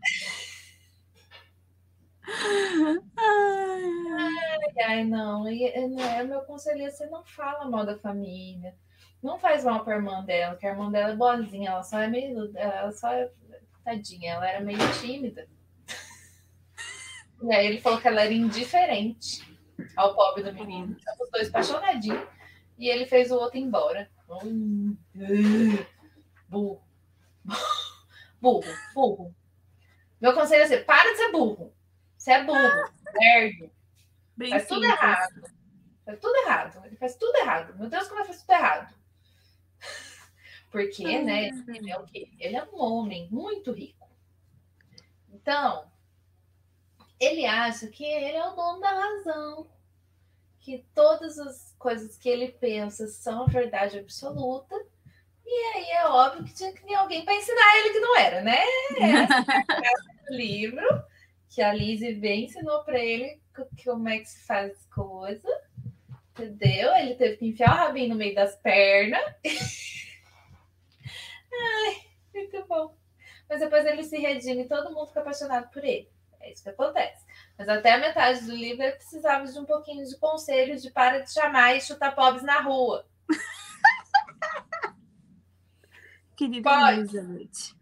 ai, 4.17 4.85
ai, 4.85 5.05
não. 5.05 5.49
E, 5.49 5.89
não 5.89 6.03
é, 6.03 6.25
meu 6.25 6.41
conselho 6.43 6.83
é 6.83 6.91
você 6.91 7.07
não 7.07 7.25
fala 7.25 7.69
mal 7.69 7.85
da 7.85 7.99
família. 7.99 8.75
Não 9.23 9.39
faz 9.39 9.65
mal 9.65 9.85
pra 9.85 9.97
irmã 9.97 10.25
dela, 10.25 10.57
que 10.57 10.67
a 10.67 10.71
irmã 10.71 10.91
dela 10.91 11.13
é 11.13 11.17
boazinha, 11.17 11.71
ela 11.71 11.83
só 11.83 12.01
é 12.01 12.09
meio. 12.09 12.51
Ela 12.57 12.93
só 12.93 13.13
é. 13.13 13.31
Tadinha, 13.85 14.35
ela 14.35 14.49
era 14.49 14.61
meio 14.61 14.79
tímida. 15.01 15.49
E 17.43 17.53
aí 17.53 17.67
ele 17.67 17.81
falou 17.81 18.01
que 18.01 18.07
ela 18.07 18.23
era 18.23 18.33
indiferente 18.33 19.43
ao 19.97 20.15
pobre 20.15 20.45
do 20.45 20.53
menino. 20.53 20.97
Os 21.21 21.31
dois 21.31 21.49
apaixonadinhos. 21.49 22.25
E 22.79 22.89
ele 22.89 23.07
fez 23.07 23.33
o 23.33 23.37
outro 23.37 23.59
embora. 23.59 24.09
Burro. 26.49 26.83
Burro, 28.41 28.75
burro. 28.95 29.35
Meu 30.21 30.33
conselho 30.33 30.63
é 30.63 30.65
assim: 30.65 30.85
para 30.85 31.11
de 31.11 31.17
ser 31.17 31.33
burro. 31.33 31.75
Você 32.23 32.31
é 32.31 32.45
burro, 32.45 32.93
lerdo. 33.21 33.69
Bem 34.37 34.51
faz 34.51 34.63
simples. 34.63 34.69
tudo 34.69 34.85
errado. 34.85 35.53
Faz 36.05 36.21
tudo 36.21 36.37
errado. 36.37 36.87
Ele 36.87 36.97
faz 36.97 37.17
tudo 37.17 37.37
errado. 37.37 37.77
Meu 37.77 37.89
Deus, 37.89 38.07
como 38.07 38.21
ele 38.21 38.27
faz 38.29 38.41
tudo 38.43 38.53
errado. 38.53 38.95
Porque, 40.71 41.21
né, 41.21 41.49
ele 41.49 41.91
é 41.91 41.99
o 41.99 42.07
quê? 42.07 42.31
Ele 42.39 42.55
é 42.55 42.63
um 42.63 42.81
homem 42.81 43.29
muito 43.29 43.73
rico. 43.73 44.09
Então, 45.31 45.91
ele 47.19 47.45
acha 47.45 47.89
que 47.89 48.05
ele 48.05 48.37
é 48.37 48.47
o 48.47 48.55
dono 48.55 48.79
da 48.79 48.93
razão. 48.93 49.69
Que 50.61 50.87
todas 50.95 51.41
as 51.41 51.75
coisas 51.77 52.17
que 52.17 52.29
ele 52.29 52.53
pensa 52.53 53.09
são 53.09 53.43
a 53.43 53.47
verdade 53.47 53.99
absoluta. 53.99 54.77
E 55.45 55.75
aí 55.75 55.91
é 55.91 56.07
óbvio 56.07 56.45
que 56.45 56.55
tinha 56.55 56.73
que 56.73 56.87
ter 56.87 56.95
alguém 56.95 57.25
para 57.25 57.35
ensinar 57.35 57.79
ele 57.79 57.91
que 57.91 57.99
não 57.99 58.17
era, 58.17 58.43
né? 58.43 58.61
Essa 59.01 60.13
é 60.29 60.37
livro 60.37 61.11
que 61.53 61.61
a 61.61 61.73
Lizzie 61.73 62.15
bem 62.15 62.47
ensinou 62.47 62.83
para 62.83 62.99
ele 62.99 63.41
como 63.85 64.09
é 64.09 64.19
que 64.19 64.25
se 64.25 64.45
faz 64.47 64.73
as 64.73 64.87
coisas. 64.87 65.53
Entendeu? 66.31 66.97
Ele 66.97 67.15
teve 67.15 67.37
que 67.37 67.47
enfiar 67.47 67.75
o 67.75 67.77
rabinho 67.77 68.09
no 68.09 68.15
meio 68.15 68.35
das 68.35 68.57
pernas. 68.57 69.21
Ai, 71.53 72.07
muito 72.35 72.67
bom. 72.67 72.97
Mas 73.51 73.61
depois 73.61 73.85
ele 73.85 74.03
se 74.03 74.17
redime 74.17 74.63
e 74.63 74.69
todo 74.69 74.95
mundo 74.95 75.09
fica 75.09 75.21
apaixonado 75.21 75.71
por 75.71 75.85
ele. 75.85 76.11
É 76.41 76.51
isso 76.51 76.63
que 76.63 76.71
acontece. 76.71 77.23
Mas 77.59 77.69
até 77.69 77.93
a 77.93 77.99
metade 77.99 78.47
do 78.47 78.57
livro 78.57 78.83
ele 78.83 78.93
precisava 78.93 79.45
de 79.45 79.59
um 79.59 79.67
pouquinho 79.67 80.07
de 80.07 80.19
conselhos 80.19 80.81
de 80.81 80.91
para 80.91 81.19
de 81.19 81.31
chamar 81.31 81.77
e 81.77 81.83
chutar 81.83 82.15
pobres 82.15 82.43
na 82.43 82.63
rua. 82.63 83.07
Querida 86.35 86.71
Pode. 86.71 87.01
Elizabeth, 87.01 87.77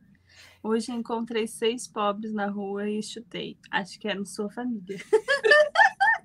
hoje 0.63 0.93
encontrei 0.93 1.47
seis 1.47 1.89
pobres 1.89 2.33
na 2.33 2.47
rua 2.47 2.89
e 2.89 3.03
chutei. 3.03 3.59
Acho 3.71 3.99
que 3.99 4.09
era 4.09 4.25
sua 4.25 4.51
família. 4.51 4.99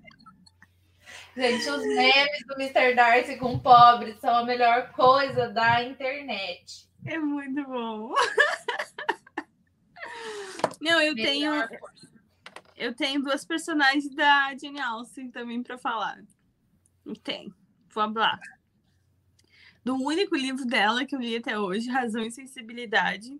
Gente, 1.35 1.69
os 1.69 1.83
memes 1.83 2.45
do 2.47 2.53
Mr. 2.53 2.95
Darcy 2.95 3.35
com 3.35 3.59
pobres 3.59 4.17
são 4.21 4.37
a 4.37 4.45
melhor 4.45 4.93
coisa 4.93 5.49
da 5.49 5.83
internet. 5.83 6.87
É 7.05 7.19
muito 7.19 7.61
bom. 7.65 8.13
Não, 10.79 11.01
eu 11.01 11.13
tenho. 11.13 11.51
Eu 12.77 12.93
tenho 12.93 13.21
duas 13.21 13.45
personagens 13.45 14.15
da 14.15 14.55
Jane 14.55 14.79
Austen 14.79 15.29
também 15.29 15.61
para 15.61 15.77
falar. 15.77 16.23
Tem. 17.23 17.53
Vamos 17.93 18.15
lá. 18.15 18.39
Do 19.83 19.95
único 19.95 20.35
livro 20.35 20.65
dela 20.65 21.05
que 21.05 21.15
eu 21.15 21.19
li 21.19 21.35
até 21.35 21.59
hoje, 21.59 21.89
Razão 21.89 22.23
e 22.23 22.31
Sensibilidade. 22.31 23.37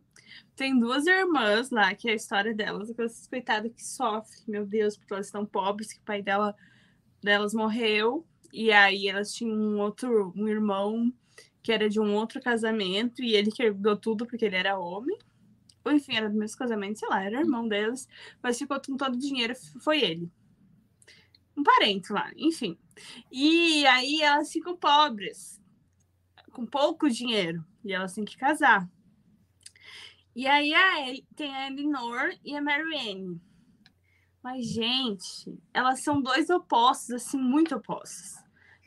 Tem 0.56 0.78
duas 0.80 1.06
irmãs 1.06 1.70
lá, 1.70 1.94
que 1.94 2.08
é 2.08 2.12
a 2.14 2.16
história 2.16 2.54
delas, 2.54 2.90
aquelas 2.90 3.28
coitadas 3.28 3.72
que 3.74 3.84
sofrem, 3.84 4.44
meu 4.48 4.66
Deus, 4.66 4.98
porque 4.98 5.14
elas 5.14 5.28
estão 5.28 5.46
pobres, 5.46 5.92
que 5.94 6.00
o 6.00 6.06
pai 6.06 6.22
dela, 6.22 6.56
delas 7.22 7.54
morreu. 7.54 8.26
E 8.54 8.72
aí 8.72 9.08
elas 9.08 9.34
tinham 9.34 9.58
um 9.58 9.80
outro, 9.80 10.34
um 10.36 10.48
irmão 10.48 11.14
que 11.62 11.72
era 11.72 11.90
de 11.90 12.00
um 12.00 12.14
outro 12.14 12.40
casamento, 12.42 13.24
e 13.24 13.36
ele 13.36 13.52
que 13.52 13.64
herdou 13.64 13.98
tudo 13.98 14.26
porque 14.26 14.46
ele 14.46 14.56
era 14.56 14.78
homem. 14.78 15.18
Ou 15.84 15.92
enfim, 15.92 16.16
era 16.16 16.30
do 16.30 16.38
mesmo 16.38 16.58
casamento, 16.58 17.00
sei 17.00 17.10
lá, 17.10 17.24
era 17.24 17.40
irmão 17.40 17.68
deles, 17.68 18.08
mas 18.42 18.58
ficou 18.58 18.80
com 18.80 18.96
todo 18.96 19.16
o 19.16 19.20
dinheiro, 19.20 19.54
foi 19.82 20.02
ele. 20.02 20.32
Um 21.58 21.64
parente 21.64 22.12
lá, 22.14 22.32
enfim. 22.36 22.78
E 23.32 23.86
aí 23.88 24.22
elas 24.22 24.52
ficam 24.52 24.76
pobres, 24.78 25.62
com 26.52 26.66
pouco 26.66 27.10
dinheiro, 27.10 27.66
e 27.84 27.94
elas 27.94 28.14
têm 28.14 28.26
que 28.26 28.38
casar. 28.38 28.90
E 30.36 30.46
aí 30.48 30.74
a, 30.74 31.14
tem 31.36 31.56
a 31.56 31.68
Eleanor 31.68 32.36
e 32.44 32.56
a 32.56 32.62
Marianne. 32.62 33.42
Mas, 34.44 34.66
gente, 34.66 35.58
elas 35.74 36.02
são 36.02 36.22
dois 36.22 36.50
opostos, 36.50 37.12
assim, 37.12 37.38
muito 37.38 37.76
opostos. 37.76 38.36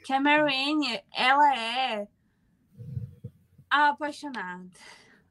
Que 0.04 0.12
a 0.12 0.20
Marianne, 0.20 1.02
ela 1.12 1.56
é 1.56 2.06
apaixonada. 3.70 4.70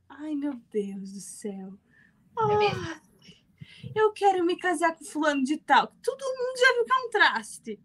Ai, 0.10 0.34
meu 0.36 0.54
Deus 0.72 1.14
do 1.14 1.20
céu. 1.20 1.74
Oh, 2.36 2.48
eu 3.96 4.12
quero 4.12 4.44
me 4.44 4.58
casar 4.58 4.96
com 4.96 5.06
fulano 5.06 5.44
de 5.44 5.58
tal. 5.58 5.88
Todo 6.04 6.22
mundo 6.22 6.60
já 6.60 6.74
viu 6.74 6.86
contraste. 6.86 7.80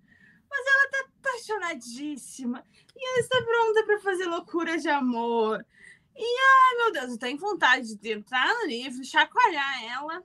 Mas 0.51 0.66
ela 0.66 0.91
tá 0.91 1.11
apaixonadíssima. 1.18 2.64
E 2.97 3.09
ela 3.09 3.20
está 3.20 3.43
pronta 3.43 3.85
para 3.85 4.01
fazer 4.01 4.26
loucuras 4.26 4.83
de 4.83 4.89
amor. 4.89 5.64
E, 6.17 6.25
ai, 6.25 6.77
meu 6.77 6.93
Deus, 6.93 7.13
eu 7.13 7.19
tenho 7.19 7.39
vontade 7.39 7.97
de 7.97 8.13
entrar 8.13 8.53
no 8.55 8.67
livro, 8.67 9.05
chacoalhar 9.05 9.85
ela. 9.85 10.23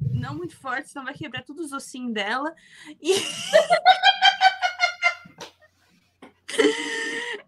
Não 0.00 0.34
muito 0.34 0.56
forte, 0.56 0.88
senão 0.88 1.04
vai 1.04 1.14
quebrar 1.14 1.44
todos 1.44 1.66
os 1.66 1.72
ossinhos 1.72 2.12
dela. 2.12 2.54
E... 3.00 3.12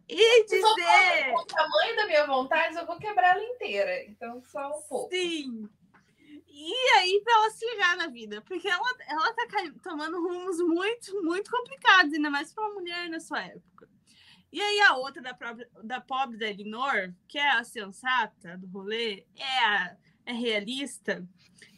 e 0.09 0.45
dizer. 0.45 1.35
o 1.35 1.45
tamanho 1.47 1.97
da 1.97 2.07
minha 2.07 2.26
vontade, 2.26 2.76
eu 2.76 2.87
vou 2.87 2.99
quebrar 2.99 3.37
ela 3.37 3.45
inteira. 3.45 4.05
Então, 4.05 4.43
só 4.45 4.68
um 4.68 4.83
pouco. 4.83 5.11
Sim. 5.11 5.68
E 6.55 6.74
aí, 6.97 7.20
para 7.24 7.35
ela 7.35 7.51
se 7.51 7.66
ligar 7.66 7.97
na 7.97 8.07
vida, 8.09 8.43
porque 8.43 8.68
ela, 8.68 8.89
ela 9.09 9.33
tá 9.33 9.47
tomando 9.83 10.20
rumos 10.22 10.59
muito, 10.59 11.22
muito 11.22 11.51
complicados, 11.51 12.12
ainda 12.12 12.30
mais 12.30 12.53
para 12.53 12.64
uma 12.64 12.74
mulher 12.74 13.09
na 13.09 13.18
sua 13.18 13.43
época. 13.43 13.89
E 14.53 14.61
aí, 14.61 14.80
a 14.80 14.96
outra 14.96 15.22
da, 15.22 15.32
própria, 15.32 15.68
da 15.82 16.00
pobre 16.00 16.36
da 16.36 16.46
Elinor, 16.46 17.12
que 17.26 17.38
é 17.38 17.50
a 17.53 17.64
sensata 17.64 18.59
do 18.59 18.66
rolê, 18.66 19.24
é, 19.36 19.64
a, 19.64 19.96
é 20.26 20.32
realista. 20.32 21.26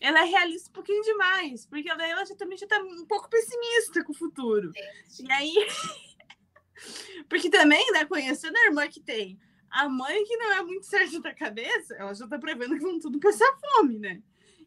Ela 0.00 0.22
é 0.22 0.24
realista 0.24 0.70
um 0.70 0.72
pouquinho 0.72 1.02
demais, 1.02 1.66
porque 1.66 1.88
ela, 1.88 2.06
ela 2.06 2.24
já, 2.24 2.34
também 2.34 2.58
já 2.58 2.66
tá 2.66 2.78
um 2.78 3.06
pouco 3.06 3.30
pessimista 3.30 4.02
com 4.02 4.12
o 4.12 4.16
futuro. 4.16 4.72
E 5.20 5.32
aí. 5.32 5.54
Porque 7.28 7.48
também, 7.48 7.92
né, 7.92 8.04
conhecendo 8.04 8.56
a 8.58 8.64
irmã 8.66 8.88
que 8.88 9.00
tem 9.00 9.38
a 9.74 9.88
mãe 9.88 10.24
que 10.24 10.36
não 10.36 10.52
é 10.52 10.62
muito 10.62 10.86
certa 10.86 11.20
da 11.20 11.34
cabeça, 11.34 11.96
ela 11.96 12.14
já 12.14 12.28
tá 12.28 12.38
prevendo 12.38 12.76
que 12.76 12.82
vão 12.82 13.00
tudo 13.00 13.18
passar 13.18 13.58
fome, 13.58 13.98
né? 13.98 14.22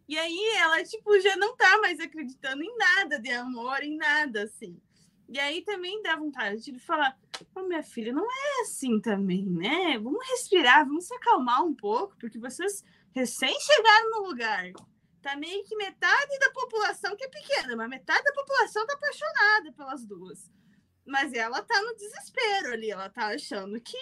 E 0.05 0.17
aí 0.17 0.49
ela, 0.57 0.83
tipo, 0.83 1.17
já 1.21 1.37
não 1.37 1.55
tá 1.55 1.79
mais 1.79 1.97
acreditando 1.99 2.61
em 2.61 2.77
nada 2.77 3.17
de 3.17 3.31
amor, 3.31 3.81
em 3.83 3.95
nada, 3.95 4.43
assim. 4.43 4.77
E 5.29 5.39
aí 5.39 5.61
também 5.61 6.01
dá 6.01 6.17
vontade 6.17 6.61
de 6.61 6.79
falar, 6.79 7.17
oh, 7.55 7.63
minha 7.63 7.83
filha, 7.83 8.13
não 8.13 8.25
é 8.25 8.61
assim 8.61 8.99
também, 8.99 9.45
né? 9.45 9.97
Vamos 9.99 10.27
respirar, 10.29 10.85
vamos 10.85 11.05
se 11.05 11.13
acalmar 11.13 11.63
um 11.63 11.73
pouco, 11.73 12.15
porque 12.19 12.39
vocês 12.39 12.83
recém 13.11 13.55
chegaram 13.59 14.11
no 14.11 14.27
lugar. 14.27 14.71
Tá 15.21 15.35
meio 15.35 15.63
que 15.65 15.75
metade 15.75 16.39
da 16.39 16.51
população, 16.51 17.15
que 17.15 17.23
é 17.23 17.29
pequena, 17.29 17.75
mas 17.75 17.89
metade 17.89 18.23
da 18.23 18.33
população 18.33 18.85
tá 18.85 18.93
apaixonada 18.93 19.73
pelas 19.73 20.05
duas. 20.05 20.51
Mas 21.05 21.33
ela 21.33 21.61
tá 21.61 21.81
no 21.81 21.95
desespero 21.95 22.73
ali, 22.73 22.91
ela 22.91 23.09
tá 23.09 23.27
achando 23.27 23.79
que 23.81 23.97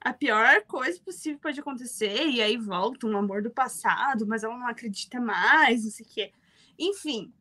a 0.00 0.12
pior 0.12 0.64
coisa 0.66 1.00
possível 1.00 1.38
pode 1.38 1.60
acontecer, 1.60 2.26
e 2.26 2.42
aí 2.42 2.56
volta 2.56 3.06
um 3.06 3.16
amor 3.16 3.40
do 3.40 3.50
passado, 3.50 4.26
mas 4.26 4.42
ela 4.42 4.58
não 4.58 4.66
acredita 4.66 5.20
mais, 5.20 5.84
não 5.84 5.90
sei 5.90 6.04
o 6.04 6.08
quê. 6.08 6.32
Enfim, 6.78 7.32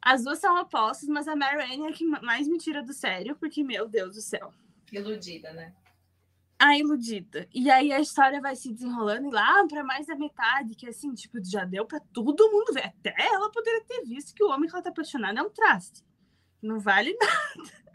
as 0.00 0.24
duas 0.24 0.38
são 0.38 0.60
opostas, 0.60 1.08
mas 1.08 1.26
a 1.26 1.34
Mary 1.34 1.60
é 1.60 1.88
a 1.88 1.92
que 1.92 2.04
mais 2.04 2.46
me 2.46 2.58
tira 2.58 2.82
do 2.82 2.92
sério, 2.92 3.36
porque, 3.36 3.62
meu 3.64 3.88
Deus 3.88 4.14
do 4.14 4.20
céu. 4.20 4.52
Iludida, 4.92 5.52
né? 5.52 5.74
A 6.58 6.76
iludida. 6.78 7.46
E 7.52 7.70
aí 7.70 7.92
a 7.92 8.00
história 8.00 8.40
vai 8.40 8.56
se 8.56 8.72
desenrolando 8.72 9.28
e 9.28 9.30
lá 9.30 9.66
para 9.66 9.84
mais 9.84 10.06
da 10.06 10.16
metade, 10.16 10.74
que 10.74 10.88
assim, 10.88 11.12
tipo, 11.12 11.38
já 11.44 11.64
deu 11.64 11.84
para 11.84 12.00
todo 12.12 12.50
mundo 12.50 12.72
ver. 12.72 12.86
Até 12.86 13.14
ela 13.18 13.50
poderia 13.50 13.84
ter 13.84 14.04
visto 14.04 14.34
que 14.34 14.42
o 14.42 14.48
homem 14.48 14.68
que 14.68 14.74
ela 14.74 14.82
tá 14.82 14.90
apaixonada 14.90 15.38
é 15.38 15.42
um 15.42 15.50
traste. 15.50 16.02
Não 16.62 16.80
vale 16.80 17.14
nada. 17.20 17.86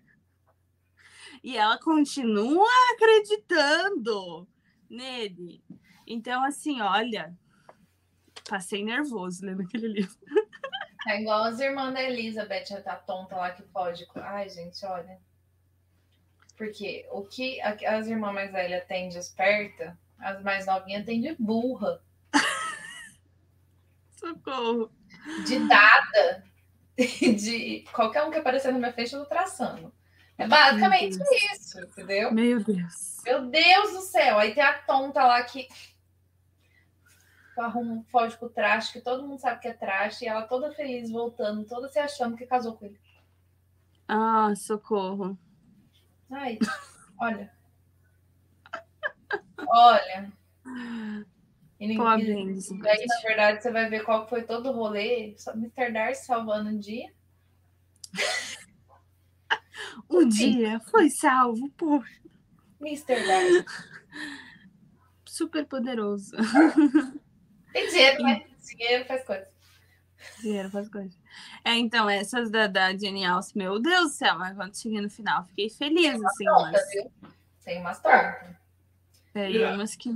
E 1.43 1.57
ela 1.57 1.79
continua 1.79 2.69
acreditando 2.93 4.47
nele. 4.87 5.63
Então, 6.05 6.43
assim, 6.43 6.81
olha, 6.81 7.35
passei 8.47 8.83
nervoso 8.83 9.43
lendo 9.43 9.61
aquele 9.63 9.87
livro. 9.87 10.17
É 11.07 11.19
igual 11.19 11.43
as 11.43 11.59
irmãs 11.59 11.93
da 11.93 12.03
Elizabeth, 12.03 12.73
a 12.75 12.81
tá 12.81 12.95
tonta 12.95 13.35
lá 13.35 13.51
que 13.51 13.63
pode. 13.63 14.07
Ai, 14.15 14.49
gente, 14.49 14.85
olha. 14.85 15.19
Porque 16.55 17.07
o 17.11 17.23
que 17.23 17.59
as 17.61 18.07
irmãs 18.07 18.33
mais 18.33 18.51
velhas 18.51 18.85
têm 18.85 19.09
de 19.09 19.17
esperta, 19.17 19.97
as 20.19 20.41
mais 20.43 20.65
novinhas 20.67 21.05
têm 21.05 21.19
de 21.19 21.35
burra. 21.39 22.01
Socorro. 24.15 24.91
De 25.45 25.67
dada. 25.67 26.43
De 27.01 27.83
qualquer 27.91 28.23
um 28.23 28.29
que 28.29 28.37
aparecer 28.37 28.71
na 28.71 28.77
minha 28.77 28.93
frente, 28.93 29.13
eu 29.13 29.21
tô 29.21 29.25
traçando. 29.25 29.91
É 30.37 30.47
basicamente 30.47 31.17
isso, 31.53 31.79
entendeu? 31.79 32.31
Meu 32.31 32.63
Deus. 32.63 33.17
Meu 33.23 33.45
Deus 33.45 33.93
do 33.93 34.01
céu. 34.01 34.37
Aí 34.37 34.53
tem 34.53 34.63
a 34.63 34.73
tonta 34.73 35.23
lá 35.23 35.41
que 35.43 35.67
arruma 37.57 37.93
um 37.93 38.03
foge 38.03 38.37
com 38.37 38.45
o 38.45 38.49
traste, 38.49 38.93
que 38.93 39.01
todo 39.01 39.27
mundo 39.27 39.39
sabe 39.39 39.59
que 39.59 39.67
é 39.67 39.73
traste, 39.73 40.25
e 40.25 40.27
ela 40.27 40.43
toda 40.43 40.71
feliz 40.73 41.11
voltando, 41.11 41.65
toda 41.65 41.89
se 41.89 41.99
achando 41.99 42.37
que 42.37 42.45
casou 42.45 42.73
com 42.73 42.85
ele. 42.85 42.99
Ah, 44.07 44.53
socorro. 44.55 45.37
Ai, 46.29 46.57
olha. 47.19 47.51
olha. 49.67 50.31
E 51.79 51.87
ninguém, 51.87 52.55
na 52.55 53.21
verdade, 53.23 53.63
você 53.63 53.71
vai 53.71 53.89
ver 53.89 54.03
qual 54.03 54.27
foi 54.27 54.43
todo 54.43 54.69
o 54.69 54.73
rolê. 54.73 55.35
Mr. 55.55 55.91
Darcy 55.91 56.25
salvando 56.25 56.69
um 56.69 56.79
dia. 56.79 57.11
Um 60.09 60.27
dia 60.27 60.79
foi 60.91 61.09
salvo 61.09 61.69
por 61.71 62.05
Mr. 62.81 63.25
Darcy. 63.25 63.65
Super 65.25 65.65
poderoso. 65.65 66.35
Tem 67.71 67.87
dinheiro, 67.89 68.23
né? 68.23 68.45
Dinheiro 68.63 69.05
faz 69.05 69.23
coisa. 69.23 69.47
Dinheiro 70.41 70.69
faz 70.69 70.89
coisa. 70.89 71.15
É, 71.63 71.75
então, 71.75 72.09
essas 72.09 72.49
da, 72.49 72.67
da 72.67 72.95
Jenny 72.95 73.25
Alce, 73.25 73.57
meu 73.57 73.79
Deus 73.79 74.03
do 74.03 74.09
céu, 74.09 74.37
mas 74.37 74.55
quando 74.55 74.77
cheguei 74.77 75.01
no 75.01 75.09
final, 75.09 75.45
fiquei 75.45 75.69
feliz, 75.69 76.13
Tem 76.13 76.25
assim. 76.25 76.45
Tonta, 76.45 76.71
mas... 76.71 76.89
viu? 76.91 77.11
Tem 77.63 77.79
umas 77.79 77.99
tontas. 78.01 78.55
Tem 79.33 79.73
umas 79.73 79.95
que, 79.95 80.13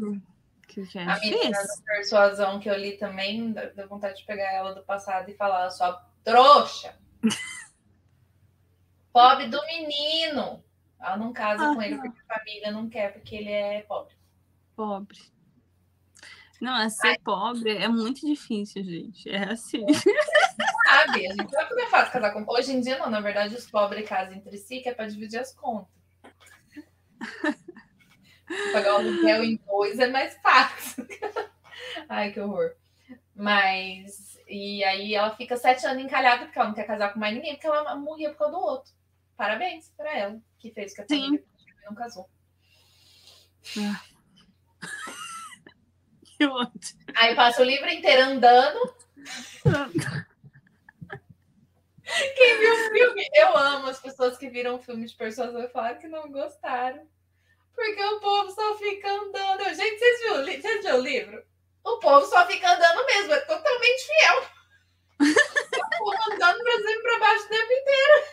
que, 0.67 0.85
que 0.85 0.99
é 0.99 1.03
A 1.03 1.19
menina 1.19 1.51
da 1.51 1.83
persuasão 1.85 2.59
que 2.59 2.69
eu 2.69 2.77
li 2.77 2.97
também, 2.97 3.51
deu 3.51 3.87
vontade 3.87 4.17
de 4.17 4.25
pegar 4.25 4.51
ela 4.51 4.73
do 4.73 4.83
passado 4.83 5.29
e 5.29 5.35
falar, 5.35 5.69
sua 5.69 5.93
trouxa. 6.23 6.95
Pobre 9.13 9.47
do 9.47 9.65
menino. 9.65 10.63
Ela 10.99 11.17
não 11.17 11.31
casa 11.31 11.71
ah, 11.71 11.75
com 11.75 11.81
ele 11.81 11.97
porque 11.97 12.19
a 12.27 12.37
família 12.37 12.71
não 12.71 12.89
quer, 12.89 13.13
porque 13.13 13.35
ele 13.35 13.51
é 13.51 13.81
pobre. 13.83 14.13
Pobre. 14.75 15.19
Não, 16.61 16.77
é 16.77 16.89
ser 16.89 17.07
Ai. 17.07 17.17
pobre 17.19 17.75
é 17.75 17.87
muito 17.87 18.25
difícil, 18.25 18.83
gente. 18.83 19.29
É 19.29 19.51
assim. 19.51 19.85
Sabe, 19.93 21.27
a 21.27 21.33
gente 21.33 21.51
vai 21.51 21.67
poder 21.67 21.87
fácil 21.87 22.13
casar 22.13 22.31
com. 22.31 22.45
Hoje 22.47 22.71
em 22.71 22.79
dia, 22.79 22.97
não, 22.97 23.09
na 23.09 23.19
verdade, 23.19 23.55
os 23.55 23.69
pobres 23.69 24.07
casam 24.07 24.33
entre 24.33 24.57
si, 24.57 24.79
que 24.79 24.89
é 24.89 24.93
para 24.93 25.07
dividir 25.07 25.39
as 25.39 25.53
contas. 25.53 25.93
Pagar 28.71 28.93
o 28.93 28.97
aluguel 28.97 29.43
em 29.43 29.59
dois 29.67 29.99
é 29.99 30.07
mais 30.07 30.37
fácil. 30.41 31.07
Ai, 32.07 32.31
que 32.31 32.39
horror. 32.39 32.75
Mas. 33.35 34.39
E 34.47 34.83
aí 34.83 35.15
ela 35.15 35.35
fica 35.35 35.57
sete 35.57 35.85
anos 35.87 36.03
encalhada 36.03 36.45
porque 36.45 36.59
ela 36.59 36.67
não 36.67 36.75
quer 36.75 36.85
casar 36.85 37.11
com 37.11 37.19
mais 37.19 37.33
ninguém, 37.33 37.53
porque 37.55 37.65
ela 37.67 37.95
morria 37.95 38.29
por 38.29 38.37
causa 38.37 38.53
do 38.53 38.59
outro. 38.59 38.93
Parabéns 39.35 39.91
para 39.97 40.15
ela, 40.15 40.39
que 40.59 40.71
fez 40.71 40.93
que 40.93 41.01
a 41.01 41.07
família 41.07 41.43
não 41.83 41.95
casou. 41.95 42.29
Ah. 43.79 44.01
Aí 47.15 47.35
passa 47.35 47.61
o 47.61 47.65
livro 47.65 47.89
inteiro 47.89 48.23
andando. 48.23 48.95
Quem 52.35 52.59
viu 52.59 52.73
o 52.73 52.89
filme? 52.91 53.27
Eu 53.33 53.57
amo 53.57 53.87
as 53.87 53.99
pessoas 53.99 54.37
que 54.37 54.49
viram 54.49 54.79
filme 54.79 55.05
de 55.05 55.15
persuasão 55.15 55.63
e 55.63 55.69
falaram 55.69 55.99
que 55.99 56.07
não 56.07 56.29
gostaram. 56.31 57.07
Porque 57.73 58.03
o 58.03 58.19
povo 58.19 58.51
só 58.51 58.77
fica 58.77 59.11
andando. 59.11 59.63
Gente, 59.73 59.97
vocês 59.97 60.21
viram, 60.21 60.45
vocês 60.45 60.83
viram 60.83 60.99
o 60.99 61.01
livro? 61.01 61.43
O 61.83 61.97
povo 61.97 62.25
só 62.25 62.45
fica 62.47 62.73
andando 62.73 63.05
mesmo, 63.05 63.33
é 63.33 63.39
totalmente 63.41 64.07
fiel. 64.07 64.43
o 65.21 65.97
povo 65.97 66.33
andando 66.33 66.63
pra 66.63 66.77
cima 66.77 66.91
e 66.91 67.01
pra 67.01 67.19
baixo 67.19 67.45
o 67.45 67.49
tempo 67.49 67.73
inteiro. 67.73 68.23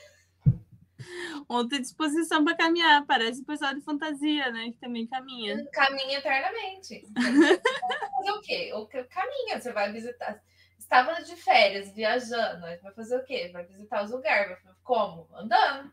Outra 1.49 1.81
disposição 1.81 2.45
para 2.45 2.57
caminhar, 2.57 3.05
parece 3.07 3.43
o 3.43 3.45
pessoal 3.45 3.75
de 3.75 3.81
fantasia, 3.81 4.51
né? 4.51 4.71
Que 4.73 4.79
também 4.79 5.07
caminha. 5.07 5.65
Caminha 5.73 6.19
eternamente. 6.19 7.05
fazer 7.17 8.31
o 8.31 8.41
quê? 8.41 8.73
O 8.75 8.87
que 8.87 9.05
caminha, 9.05 9.61
você 9.61 9.73
vai 9.73 9.93
visitar. 9.93 10.43
Estava 10.79 11.23
de 11.23 11.37
férias, 11.37 11.95
viajando, 11.95 12.61
vai 12.61 12.93
fazer 12.95 13.17
o 13.17 13.25
quê? 13.25 13.51
Vai 13.53 13.65
visitar 13.65 14.05
os 14.05 14.11
lugares. 14.11 14.59
Como? 14.83 15.29
Andando. 15.35 15.93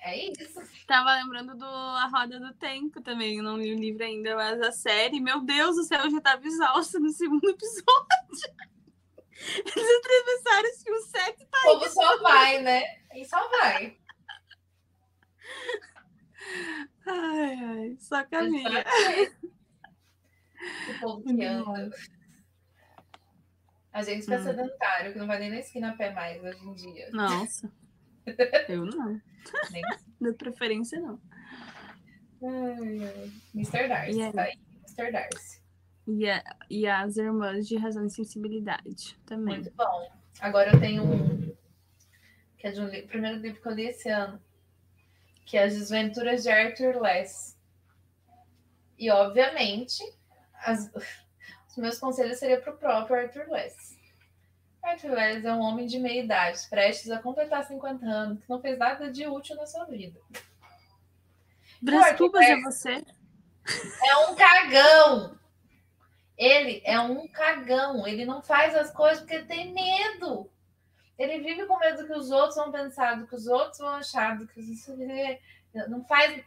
É 0.00 0.30
isso. 0.30 0.60
Tava 0.86 1.14
lembrando 1.14 1.56
do 1.56 1.64
A 1.64 2.06
Roda 2.08 2.38
do 2.38 2.52
Tempo 2.54 3.00
também. 3.00 3.40
não 3.40 3.56
li 3.56 3.74
o 3.74 3.78
livro 3.78 4.04
ainda, 4.04 4.36
mas 4.36 4.60
a 4.60 4.70
série, 4.70 5.18
meu 5.18 5.40
Deus 5.40 5.76
do 5.76 5.84
céu, 5.84 6.00
eu 6.04 6.10
já 6.10 6.20
tava 6.20 6.46
exausta 6.46 6.98
no 6.98 7.08
segundo 7.08 7.44
episódio. 7.48 8.73
Eles 9.36 9.98
atravessaram 9.98 10.70
assim, 10.70 10.90
os 10.92 11.06
sete 11.06 11.46
países. 11.46 11.68
O 11.68 11.78
povo 11.78 11.88
só 11.88 12.22
vai, 12.22 12.62
né? 12.62 12.82
E 13.14 13.24
só 13.24 13.48
vai. 13.50 13.98
Ai, 17.06 17.54
ai, 17.54 17.96
só 17.98 18.24
caminha. 18.24 18.84
O 20.88 21.00
povo 21.00 21.22
que 21.22 21.44
anda. 21.44 21.90
A 23.92 24.02
gente 24.02 24.22
fica 24.22 24.40
hum. 24.40 24.42
sedentário, 24.42 25.12
que 25.12 25.18
não 25.18 25.26
vai 25.26 25.38
nem 25.38 25.50
na 25.50 25.58
esquina 25.58 25.90
a 25.90 25.96
pé 25.96 26.12
mais 26.12 26.42
hoje 26.42 26.66
em 26.66 26.74
dia. 26.74 27.10
Nossa. 27.12 27.72
Eu 28.68 28.86
não. 28.86 29.20
Nem. 29.70 29.82
De 30.20 30.32
preferência, 30.32 30.98
não. 31.00 31.20
Ai, 32.42 33.04
ai. 33.04 33.32
Mr. 33.54 33.88
Darcy, 33.88 34.12
yeah. 34.12 34.32
tá 34.32 34.42
aí. 34.42 34.58
Mr. 34.88 35.12
Darcy. 35.12 35.63
E, 36.06 36.28
a, 36.28 36.42
e 36.68 36.86
as 36.86 37.16
Irmãs 37.16 37.66
de 37.66 37.76
Razão 37.76 38.04
e 38.04 38.10
Sensibilidade 38.10 39.18
também. 39.24 39.56
Muito 39.56 39.72
bom. 39.72 40.10
Agora 40.40 40.70
eu 40.72 40.80
tenho 40.80 41.02
um, 41.02 41.54
que 42.58 42.66
é 42.66 42.72
de 42.72 42.80
um 42.80 42.88
livro, 42.88 43.08
primeiro 43.08 43.38
livro 43.38 43.60
que 43.60 43.68
eu 43.68 43.72
li 43.72 43.86
esse 43.86 44.08
ano, 44.08 44.40
que 45.44 45.56
é 45.56 45.64
As 45.64 45.74
Desventuras 45.74 46.42
de 46.42 46.50
Arthur 46.50 47.00
Less. 47.00 47.56
E, 48.98 49.10
obviamente, 49.10 50.02
as, 50.64 50.90
os 51.68 51.76
meus 51.76 51.98
conselhos 51.98 52.38
seriam 52.38 52.60
para 52.60 52.74
o 52.74 52.76
próprio 52.78 53.16
Arthur 53.16 53.50
Less. 53.50 53.98
Arthur 54.82 55.12
Less 55.12 55.46
é 55.46 55.52
um 55.52 55.60
homem 55.60 55.86
de 55.86 55.98
meia 55.98 56.22
idade, 56.22 56.60
prestes 56.68 57.10
a 57.10 57.18
completar 57.18 57.64
50 57.64 58.04
anos, 58.04 58.40
que 58.40 58.50
não 58.50 58.60
fez 58.60 58.78
nada 58.78 59.10
de 59.10 59.26
útil 59.26 59.56
na 59.56 59.66
sua 59.66 59.84
vida. 59.84 60.18
Brás 61.80 62.16
Cubas 62.16 62.46
é 62.46 62.60
você? 62.60 63.04
É 64.04 64.16
um 64.26 64.34
cagão. 64.34 65.38
Ele 66.36 66.82
é 66.84 66.98
um 66.98 67.28
cagão, 67.28 68.06
ele 68.06 68.24
não 68.24 68.42
faz 68.42 68.74
as 68.74 68.90
coisas 68.90 69.20
porque 69.20 69.42
tem 69.42 69.72
medo. 69.72 70.50
Ele 71.16 71.38
vive 71.38 71.64
com 71.66 71.78
medo 71.78 72.02
do 72.02 72.06
que 72.06 72.18
os 72.18 72.30
outros 72.30 72.56
vão 72.56 72.72
pensar, 72.72 73.16
do 73.16 73.26
que 73.26 73.36
os 73.36 73.46
outros 73.46 73.78
vão 73.78 73.90
achar, 73.90 74.36
do 74.36 74.46
que 74.46 74.58
os... 74.58 75.88
não 75.88 76.04
faz. 76.04 76.44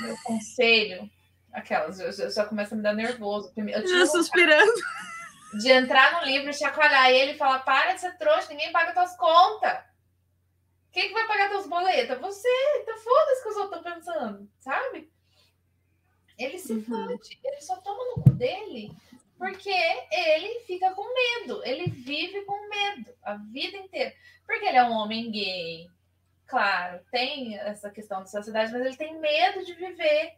Meu 0.00 0.16
conselho, 0.24 1.08
aquelas, 1.52 2.00
eu, 2.00 2.30
já 2.30 2.44
começa 2.44 2.74
a 2.74 2.76
me 2.76 2.82
dar 2.82 2.92
nervoso. 2.92 3.52
Eu 3.56 3.86
já 3.86 4.06
suspirando. 4.06 4.72
De 5.60 5.70
entrar 5.70 6.14
no 6.14 6.24
livro, 6.24 6.52
chacoalhar 6.54 7.10
ele 7.10 7.32
e 7.32 7.36
falar: 7.36 7.58
para 7.58 7.92
de 7.92 8.00
ser 8.00 8.16
trouxa, 8.16 8.48
ninguém 8.48 8.72
paga 8.72 8.94
tuas 8.94 9.14
contas. 9.18 9.84
Quem 10.90 11.08
que 11.08 11.12
vai 11.12 11.26
pagar 11.26 11.50
teus 11.50 11.66
boletos? 11.66 12.18
Você. 12.20 12.48
Então 12.80 12.96
foda-se 12.96 13.42
que 13.42 13.48
os 13.50 13.56
outros 13.56 13.76
estão 13.76 13.92
pensando, 13.92 14.50
sabe? 14.60 15.12
Ele 16.38 16.58
se 16.58 16.72
uhum. 16.72 16.84
fode, 16.84 17.38
ele 17.42 17.60
só 17.60 17.76
toma 17.76 18.04
no 18.16 18.22
cu 18.22 18.30
dele 18.30 18.90
porque 19.42 19.74
ele 20.12 20.60
fica 20.60 20.92
com 20.92 21.02
medo, 21.12 21.62
ele 21.64 21.90
vive 21.90 22.42
com 22.42 22.68
medo 22.68 23.12
a 23.24 23.34
vida 23.34 23.76
inteira. 23.76 24.14
Porque 24.46 24.64
ele 24.64 24.76
é 24.76 24.84
um 24.84 24.92
homem 24.92 25.32
gay, 25.32 25.90
claro, 26.46 27.00
tem 27.10 27.58
essa 27.58 27.90
questão 27.90 28.20
da 28.20 28.26
sociedade, 28.26 28.72
mas 28.72 28.86
ele 28.86 28.96
tem 28.96 29.18
medo 29.18 29.64
de 29.64 29.74
viver. 29.74 30.36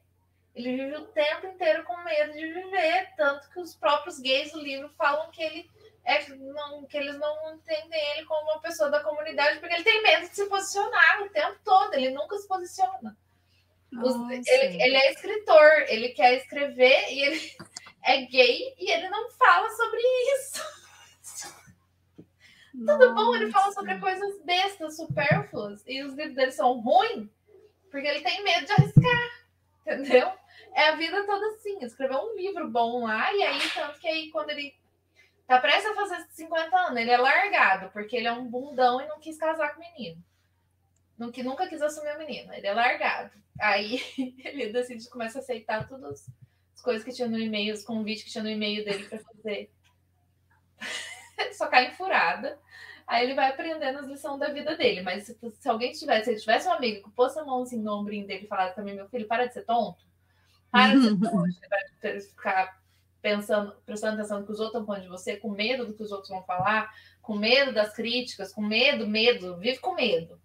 Ele 0.54 0.76
vive 0.76 0.96
o 0.96 1.06
tempo 1.08 1.48
inteiro 1.48 1.84
com 1.84 1.96
medo 1.98 2.32
de 2.32 2.50
viver, 2.50 3.10
tanto 3.14 3.50
que 3.50 3.60
os 3.60 3.74
próprios 3.74 4.18
gays 4.20 4.52
do 4.52 4.60
livro 4.60 4.88
falam 4.96 5.30
que 5.30 5.42
ele 5.42 5.70
é 6.04 6.26
não, 6.28 6.86
que 6.86 6.96
eles 6.96 7.18
não 7.18 7.54
entendem 7.54 8.10
ele 8.12 8.24
como 8.24 8.52
uma 8.52 8.60
pessoa 8.60 8.90
da 8.90 9.00
comunidade, 9.00 9.58
porque 9.58 9.74
ele 9.74 9.84
tem 9.84 10.02
medo 10.02 10.28
de 10.28 10.34
se 10.34 10.46
posicionar 10.46 11.22
o 11.22 11.28
tempo 11.30 11.58
todo, 11.62 11.92
ele 11.92 12.10
nunca 12.10 12.38
se 12.38 12.48
posiciona. 12.48 13.16
Os, 14.02 14.48
ele, 14.48 14.82
ele 14.82 14.96
é 14.96 15.12
escritor, 15.12 15.84
ele 15.88 16.08
quer 16.10 16.34
escrever 16.34 17.12
e 17.12 17.20
ele 17.20 17.40
é 18.02 18.22
gay 18.22 18.74
e 18.78 18.90
ele 18.90 19.08
não 19.08 19.30
fala 19.30 19.70
sobre 19.70 20.00
isso. 20.34 20.62
Nossa. 22.74 22.98
Tudo 22.98 23.14
bom, 23.14 23.34
ele 23.34 23.50
fala 23.50 23.72
sobre 23.72 23.98
coisas 23.98 24.42
bestas, 24.42 24.96
supérfluas, 24.96 25.82
e 25.86 26.02
os 26.02 26.14
livros 26.14 26.34
dele 26.34 26.52
são 26.52 26.80
ruins, 26.80 27.28
porque 27.90 28.06
ele 28.06 28.20
tem 28.20 28.42
medo 28.42 28.66
de 28.66 28.72
arriscar, 28.72 29.30
entendeu? 29.80 30.32
É 30.74 30.88
a 30.88 30.96
vida 30.96 31.24
toda 31.24 31.46
assim. 31.54 31.78
Escreveu 31.84 32.18
um 32.18 32.36
livro 32.36 32.68
bom 32.68 33.04
lá, 33.04 33.32
e 33.32 33.42
aí, 33.42 33.60
tanto 33.72 34.00
que 34.00 34.08
aí, 34.08 34.30
quando 34.30 34.50
ele 34.50 34.74
tá 35.46 35.60
prestes 35.60 35.86
a 35.86 35.94
fazer 35.94 36.26
50 36.30 36.76
anos, 36.76 36.98
ele 36.98 37.10
é 37.10 37.16
largado, 37.16 37.90
porque 37.92 38.16
ele 38.16 38.26
é 38.26 38.32
um 38.32 38.46
bundão 38.46 39.00
e 39.00 39.06
não 39.06 39.20
quis 39.20 39.38
casar 39.38 39.74
com 39.74 39.80
o 39.80 39.84
menino. 39.84 40.22
Que 41.32 41.42
nunca 41.42 41.68
quis 41.68 41.80
assumir 41.80 42.14
o 42.14 42.18
menino, 42.18 42.52
ele 42.52 42.66
é 42.66 42.74
largado. 42.74 43.30
Aí 43.60 44.00
ele 44.44 44.72
decide 44.72 45.08
começa 45.08 45.38
a 45.38 45.42
aceitar 45.42 45.88
todas 45.88 46.28
as 46.74 46.82
coisas 46.82 47.04
que 47.04 47.12
tinha 47.12 47.28
no 47.28 47.38
e-mail, 47.38 47.74
os 47.74 47.84
convites 47.84 48.24
que 48.24 48.30
tinha 48.30 48.42
no 48.42 48.50
e-mail 48.50 48.84
dele 48.84 49.04
para 49.04 49.18
fazer. 49.18 49.70
Só 51.52 51.66
cai 51.68 51.88
em 51.88 51.94
furada. 51.94 52.58
Aí 53.06 53.24
ele 53.24 53.34
vai 53.34 53.50
aprendendo 53.50 53.98
as 53.98 54.06
lições 54.06 54.40
da 54.40 54.48
vida 54.48 54.76
dele. 54.76 55.02
Mas 55.02 55.26
se, 55.26 55.38
se 55.52 55.68
alguém 55.68 55.92
tivesse, 55.92 56.24
se 56.24 56.30
ele 56.30 56.40
tivesse 56.40 56.68
um 56.68 56.72
amigo 56.72 57.08
que 57.08 57.14
pôs 57.14 57.36
a 57.36 57.44
mão 57.44 57.62
assim 57.62 57.80
no 57.80 58.00
ombrinho 58.00 58.26
dele 58.26 58.44
e 58.44 58.48
falasse 58.48 58.74
também, 58.74 58.94
meu 58.94 59.08
filho, 59.08 59.28
para 59.28 59.46
de 59.46 59.54
ser 59.54 59.64
tonto. 59.64 60.04
Para 60.70 60.94
de 60.94 61.02
ser 61.02 61.18
tonto. 61.18 61.60
vai 62.00 62.20
ficar 62.20 62.80
pensando, 63.20 63.74
prestando 63.86 64.14
atenção 64.14 64.40
no 64.40 64.46
que 64.46 64.52
os 64.52 64.60
outros 64.60 64.74
estão 64.74 64.86
falando 64.86 65.02
de 65.02 65.08
você, 65.08 65.36
com 65.36 65.50
medo 65.50 65.86
do 65.86 65.94
que 65.94 66.02
os 66.02 66.12
outros 66.12 66.28
vão 66.28 66.42
falar, 66.44 66.92
com 67.22 67.34
medo 67.34 67.72
das 67.72 67.94
críticas, 67.94 68.52
com 68.52 68.60
medo, 68.60 69.06
medo, 69.06 69.56
vive 69.56 69.78
com 69.78 69.94
medo. 69.94 70.38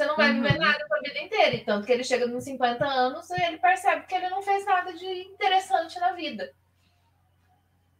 Você 0.00 0.06
não 0.06 0.16
vai 0.16 0.30
uhum. 0.30 0.42
viver 0.42 0.58
nada 0.58 0.86
a 0.90 1.00
vida 1.00 1.18
inteira. 1.18 1.54
E 1.56 1.62
tanto 1.62 1.86
que 1.86 1.92
ele 1.92 2.02
chega 2.02 2.26
nos 2.26 2.44
50 2.44 2.86
anos 2.86 3.28
e 3.28 3.42
ele 3.42 3.58
percebe 3.58 4.06
que 4.06 4.14
ele 4.14 4.30
não 4.30 4.40
fez 4.40 4.64
nada 4.64 4.94
de 4.94 5.04
interessante 5.04 6.00
na 6.00 6.12
vida. 6.12 6.54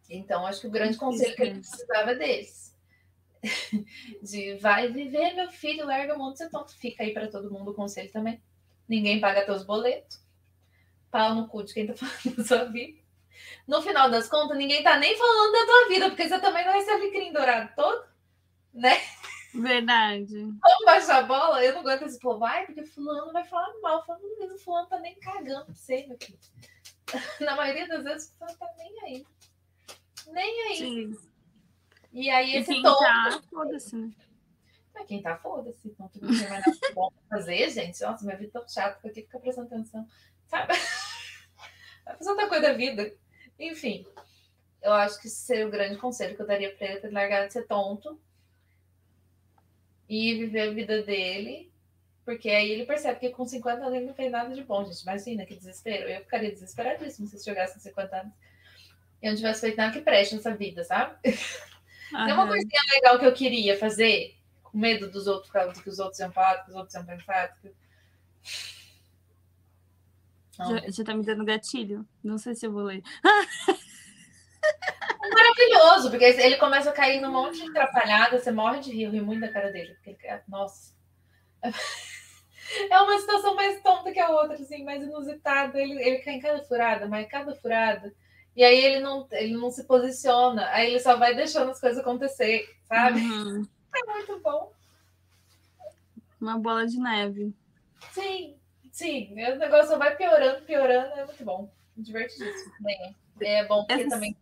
Então, 0.08 0.46
acho 0.46 0.62
que 0.62 0.66
o 0.66 0.70
grande 0.70 0.96
conselho 0.96 1.36
que 1.36 1.42
ele 1.42 1.60
precisava 1.60 2.12
é 2.12 2.14
desse. 2.14 2.74
De 4.22 4.54
vai 4.54 4.88
viver, 4.88 5.34
meu 5.34 5.50
filho, 5.50 5.84
larga 5.84 6.14
a 6.14 6.18
mão 6.18 6.32
de 6.32 6.38
ser 6.38 6.48
tonto. 6.48 6.74
Fica 6.74 7.02
aí 7.02 7.12
para 7.12 7.30
todo 7.30 7.50
mundo 7.50 7.70
o 7.70 7.74
conselho 7.74 8.10
também. 8.10 8.42
Ninguém 8.88 9.20
paga 9.20 9.44
teus 9.44 9.62
boletos. 9.62 10.22
Pau 11.10 11.34
no 11.34 11.48
cu 11.48 11.62
de 11.64 11.74
quem 11.74 11.86
tá 11.86 11.92
falando 11.94 12.36
da 12.36 12.44
sua 12.44 12.64
vida. 12.64 12.98
No 13.68 13.82
final 13.82 14.10
das 14.10 14.26
contas, 14.26 14.56
ninguém 14.56 14.82
tá 14.82 14.96
nem 14.96 15.18
falando 15.18 15.52
da 15.52 15.66
tua 15.66 15.88
vida, 15.88 16.08
porque 16.08 16.26
você 16.26 16.40
também 16.40 16.64
não 16.64 16.72
recebe 16.72 17.10
crime 17.10 17.32
dourado 17.32 17.70
todo, 17.76 18.04
né? 18.72 18.96
Verdade. 19.54 20.34
Vamos 20.34 20.84
baixar 20.84 21.18
a 21.18 21.22
bola? 21.22 21.64
Eu 21.64 21.74
não 21.74 21.80
aguento 21.80 22.02
esse 22.02 22.18
povo, 22.18 22.38
vai, 22.38 22.66
porque 22.66 22.84
fulano 22.84 23.32
vai 23.32 23.44
falar 23.44 23.72
mal. 23.80 24.04
Falando 24.04 24.38
mesmo, 24.38 24.58
fulano 24.58 24.88
tá 24.88 24.98
nem 25.00 25.18
cagando 25.18 25.64
pra 25.66 25.74
você, 25.74 26.06
meu 26.06 26.16
filho. 26.22 26.38
Na 27.40 27.56
maioria 27.56 27.88
das 27.88 28.04
vezes, 28.04 28.34
fulano 28.38 28.56
tá 28.56 28.72
nem 28.78 29.00
aí. 29.02 29.26
Nem 30.28 30.62
aí. 30.68 30.76
Sim. 30.76 31.18
E 32.12 32.30
aí 32.30 32.56
esse 32.56 32.72
e 32.72 32.82
tom. 32.82 32.96
Tá, 32.98 33.42
foda-se, 33.50 33.96
né? 33.96 34.12
Mas 34.94 35.06
quem 35.06 35.22
tá, 35.22 35.36
foda-se. 35.36 35.94
Mais 35.98 36.48
nada 36.48 36.64
bom 36.94 37.10
pra 37.10 37.38
fazer, 37.38 37.70
gente. 37.70 38.00
Nossa, 38.02 38.24
minha 38.24 38.36
vida 38.36 38.50
é 38.50 38.60
tão 38.60 38.68
chata, 38.68 39.00
tenho 39.02 39.14
que 39.14 39.22
ficar 39.22 39.40
prestando 39.40 39.66
atenção. 39.66 40.06
Sabe? 40.46 40.74
Vai 42.04 42.16
fazer 42.16 42.30
outra 42.30 42.48
coisa 42.48 42.68
da 42.68 42.72
vida. 42.72 43.12
Enfim, 43.58 44.06
eu 44.82 44.92
acho 44.92 45.20
que 45.20 45.26
esse 45.26 45.36
seria 45.36 45.66
o 45.66 45.70
grande 45.70 45.98
conselho 45.98 46.34
que 46.34 46.42
eu 46.42 46.46
daria 46.46 46.74
pra 46.74 46.86
ele, 46.86 47.00
ter 47.00 47.12
largado 47.12 47.46
de 47.46 47.52
ser 47.52 47.66
tonto 47.66 48.20
e 50.10 50.34
viver 50.34 50.62
a 50.62 50.72
vida 50.72 51.02
dele, 51.04 51.72
porque 52.24 52.50
aí 52.50 52.72
ele 52.72 52.84
percebe 52.84 53.20
que 53.20 53.30
com 53.30 53.46
50 53.46 53.80
anos 53.80 53.94
ele 53.94 54.06
não 54.06 54.14
fez 54.14 54.32
nada 54.32 54.52
de 54.52 54.64
bom, 54.64 54.84
gente. 54.84 55.02
Imagina 55.02 55.46
que 55.46 55.54
desespero. 55.54 56.08
Eu 56.08 56.20
ficaria 56.22 56.50
desesperadíssimo 56.50 57.28
se 57.28 57.36
eu 57.36 57.40
chegasse 57.40 57.74
com 57.74 57.80
50 57.80 58.16
anos 58.16 58.32
e 59.22 59.26
eu 59.26 59.30
não 59.30 59.36
tivesse 59.36 59.60
feito 59.60 59.76
nada 59.76 59.92
que 59.92 60.00
preste 60.00 60.34
nessa 60.34 60.52
vida, 60.52 60.82
sabe? 60.82 61.16
Uhum. 62.12 62.28
É 62.28 62.34
uma 62.34 62.48
coisinha 62.48 62.82
legal 62.92 63.20
que 63.20 63.24
eu 63.24 63.32
queria 63.32 63.78
fazer, 63.78 64.34
com 64.64 64.76
medo 64.76 65.08
dos 65.08 65.28
outros, 65.28 65.52
do 65.74 65.80
que 65.80 65.88
os 65.88 66.00
outros 66.00 66.18
iam 66.18 66.32
falar, 66.32 66.56
do 66.56 66.64
que 66.64 66.70
os 66.70 66.76
outros 66.76 66.94
iam 66.96 67.06
pensar. 67.06 67.56
Que... 67.60 67.72
Já, 70.56 70.90
já 70.90 71.04
tá 71.04 71.14
me 71.14 71.24
dando 71.24 71.44
gatilho. 71.44 72.04
Não 72.20 72.36
sei 72.36 72.56
se 72.56 72.66
eu 72.66 72.72
vou 72.72 72.82
ler. 72.82 73.00
Maravilhoso, 75.32 76.10
porque 76.10 76.24
ele 76.24 76.56
começa 76.56 76.90
a 76.90 76.94
cair 76.94 77.20
num 77.20 77.30
monte 77.30 77.62
de 77.62 77.70
atrapalhada, 77.70 78.38
você 78.38 78.50
morre 78.50 78.80
de 78.80 78.90
rir, 78.92 79.04
eu 79.04 79.10
ri 79.10 79.20
muito 79.20 79.40
da 79.40 79.52
cara 79.52 79.70
dele. 79.70 79.94
Porque 79.94 80.26
ele, 80.26 80.40
nossa. 80.48 80.94
É 82.88 83.00
uma 83.00 83.18
situação 83.18 83.54
mais 83.54 83.82
tonta 83.82 84.12
que 84.12 84.20
a 84.20 84.30
outra, 84.30 84.54
assim, 84.54 84.84
mais 84.84 85.02
inusitada. 85.02 85.80
Ele, 85.80 86.00
ele 86.00 86.18
cai 86.18 86.34
em 86.34 86.40
cada 86.40 86.62
furada, 86.62 87.08
mas 87.08 87.28
cada 87.28 87.54
furada. 87.56 88.14
E 88.54 88.64
aí 88.64 88.78
ele 88.84 89.00
não, 89.00 89.26
ele 89.32 89.54
não 89.54 89.70
se 89.70 89.84
posiciona, 89.84 90.68
aí 90.70 90.90
ele 90.90 91.00
só 91.00 91.16
vai 91.16 91.34
deixando 91.34 91.70
as 91.70 91.80
coisas 91.80 91.98
acontecer, 91.98 92.68
sabe? 92.84 93.20
Uhum. 93.20 93.66
É 93.92 94.12
muito 94.12 94.38
bom. 94.38 94.72
Uma 96.40 96.56
bola 96.56 96.86
de 96.86 96.96
neve. 96.96 97.52
Sim, 98.12 98.54
sim. 98.92 99.32
O 99.32 99.56
negócio 99.56 99.98
vai 99.98 100.14
piorando, 100.14 100.62
piorando, 100.62 101.12
é 101.18 101.24
muito 101.24 101.44
bom. 101.44 101.68
Divertidíssimo. 101.96 102.72
Bem, 102.78 103.16
é 103.40 103.66
bom 103.66 103.84
porque 103.84 104.02
Essa... 104.02 104.10
também 104.10 104.36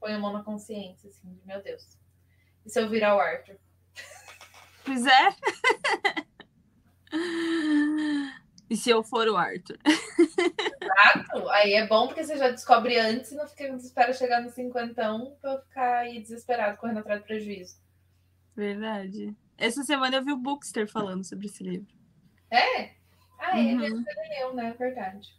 põe 0.00 0.14
a 0.14 0.18
mão 0.18 0.32
na 0.32 0.42
consciência, 0.42 1.08
assim, 1.10 1.32
de 1.34 1.46
meu 1.46 1.62
Deus. 1.62 1.98
E 2.64 2.70
se 2.70 2.80
eu 2.80 2.88
virar 2.88 3.16
o 3.16 3.20
Arthur? 3.20 3.56
Pois 4.84 5.06
é. 5.06 5.28
e 8.70 8.76
se 8.76 8.90
eu 8.90 9.02
for 9.04 9.28
o 9.28 9.36
Arthur? 9.36 9.78
Exato. 9.86 11.48
Aí 11.50 11.74
é 11.74 11.86
bom 11.86 12.06
porque 12.06 12.24
você 12.24 12.36
já 12.36 12.50
descobre 12.50 12.98
antes 12.98 13.32
e 13.32 13.36
não 13.36 13.46
fica 13.46 13.68
espera 13.68 14.12
chegar 14.12 14.40
no 14.42 14.50
cinquentão 14.50 15.36
para 15.40 15.60
ficar 15.60 15.98
aí 15.98 16.20
desesperado 16.20 16.78
correndo 16.78 16.98
atrás 16.98 17.20
do 17.20 17.26
prejuízo. 17.26 17.78
Verdade. 18.56 19.36
Essa 19.56 19.82
semana 19.82 20.16
eu 20.16 20.24
vi 20.24 20.32
o 20.32 20.38
Bookster 20.38 20.90
falando 20.90 21.22
sobre 21.24 21.46
esse 21.46 21.62
livro. 21.62 21.94
É? 22.50 22.94
Ah, 23.38 23.58
é, 23.58 23.62
uhum. 23.62 23.84
ele 23.84 24.04
eu, 24.42 24.54
né? 24.54 24.74
Verdade. 24.78 25.38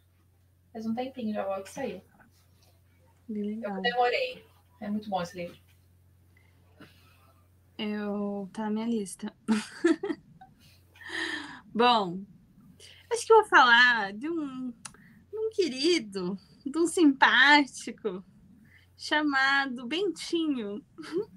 Faz 0.72 0.86
um 0.86 0.95
tempinho 0.95 1.34
já 1.34 1.45
logo 1.45 1.64
que 1.64 1.72
saiu. 1.72 2.01
Eu 3.30 3.82
demorei. 3.82 4.51
É 4.82 4.90
muito 4.90 5.10
bom 5.10 5.22
esse 5.22 5.38
livro. 5.38 5.58
Eu 7.78 8.50
tá 8.52 8.64
na 8.64 8.72
minha 8.72 8.88
lista. 8.88 9.32
bom, 11.74 12.22
acho 13.12 13.26
que 13.26 13.32
eu 13.32 13.42
vou 13.42 13.46
falar 13.46 14.12
de 14.14 14.28
um, 14.28 14.72
de 14.72 15.38
um 15.38 15.52
querido, 15.52 16.36
de 16.66 16.80
um 16.80 16.88
simpático 16.88 18.26
chamado 18.98 19.86
Bentinho. 19.86 20.84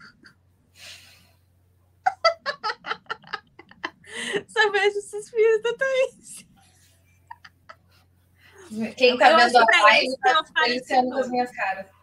Só 4.48 4.70
vejo 4.70 5.02
filhos 5.28 5.62
da 5.62 5.76
Thaís. 5.76 6.46
Quem 8.96 9.18
tá 9.18 9.32
eu 9.32 9.36
vendo 9.36 9.58
a 9.58 9.66
live 9.82 10.16
tá 10.18 10.42
com 11.02 11.14
as 11.14 11.28
minhas 11.28 11.50
caras. 11.54 11.93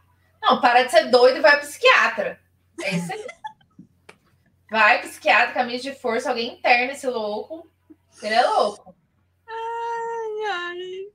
Não, 0.42 0.60
para 0.60 0.84
de 0.84 0.92
ser 0.92 1.10
doido 1.10 1.38
e 1.38 1.42
vai 1.42 1.60
psiquiatra. 1.60 2.40
É 2.82 2.96
isso 2.96 3.14
aí. 3.14 3.26
Vai, 4.70 5.02
psiquiatra, 5.02 5.54
camisa 5.54 5.84
de 5.84 5.94
força, 5.94 6.30
alguém 6.30 6.54
interna 6.54 6.94
esse 6.94 7.08
louco. 7.08 7.70
Ele 8.24 8.34
é 8.34 8.46
louco. 8.46 8.96
Ai, 9.48 10.50
ai. 10.50 11.12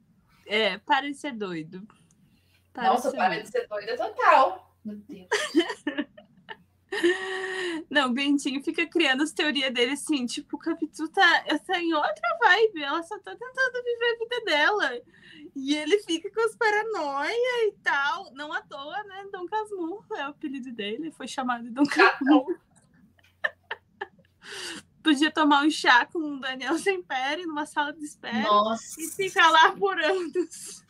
É, 0.47 0.79
para 0.79 1.09
de 1.09 1.15
ser 1.15 1.33
doido. 1.33 1.87
Para 2.73 2.85
Nossa, 2.85 3.11
de 3.11 3.17
para 3.17 3.31
doido. 3.31 3.43
de 3.45 3.51
ser 3.51 3.67
doida 3.67 3.97
total. 3.97 4.77
Meu 4.85 4.97
Deus. 4.97 5.29
Não, 7.91 8.11
o 8.11 8.13
Bentinho 8.13 8.63
fica 8.63 8.87
criando 8.87 9.23
as 9.23 9.33
teorias 9.33 9.73
dele 9.73 9.93
assim, 9.93 10.27
tipo, 10.27 10.57
o 10.57 10.59
Capitu 10.59 11.09
tá, 11.09 11.45
tá 11.67 11.81
em 11.81 11.95
outra 11.95 12.39
vibe, 12.41 12.83
ela 12.83 13.03
só 13.03 13.19
tá 13.19 13.31
tentando 13.31 13.85
viver 13.85 14.15
a 14.15 14.19
vida 14.19 14.45
dela. 14.45 15.01
E 15.55 15.75
ele 15.75 15.99
fica 16.01 16.31
com 16.31 16.41
as 16.41 16.57
paranoia 16.57 17.69
e 17.69 17.73
tal. 17.83 18.33
Não 18.35 18.53
à 18.53 18.61
toa, 18.63 19.03
né? 19.05 19.27
Dom 19.33 19.47
Casmurro 19.47 20.05
é 20.17 20.27
o 20.27 20.31
apelido 20.31 20.73
dele, 20.73 21.11
foi 21.13 21.29
chamado 21.29 21.65
de 21.65 21.71
Dom 21.71 21.87
Casmurro. 21.87 22.59
Podia 25.03 25.31
tomar 25.31 25.65
um 25.65 25.71
chá 25.71 26.05
com 26.07 26.19
o 26.19 26.41
Daniel 26.41 26.77
Sempere 26.79 27.47
numa 27.47 27.65
sala 27.65 27.93
de 27.93 28.05
espera 28.05 28.41
Nossa. 28.41 29.01
e 29.01 29.07
ficar 29.07 29.51
lá 29.51 29.71
por 29.73 29.99
anos. 30.01 30.85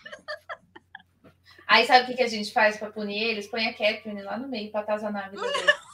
Aí 1.66 1.84
sabe 1.84 2.12
o 2.12 2.16
que, 2.16 2.22
a 2.22 2.28
gente 2.28 2.52
faz 2.52 2.78
para 2.78 2.90
punir 2.90 3.22
eles? 3.22 3.46
Põe 3.46 3.66
a 3.66 3.72
Catherine 3.72 4.22
lá 4.22 4.38
no 4.38 4.48
meio 4.48 4.70
para 4.70 4.80
atazanar 4.80 5.26
a 5.26 5.28
vida 5.28 5.42
dele. 5.42 5.72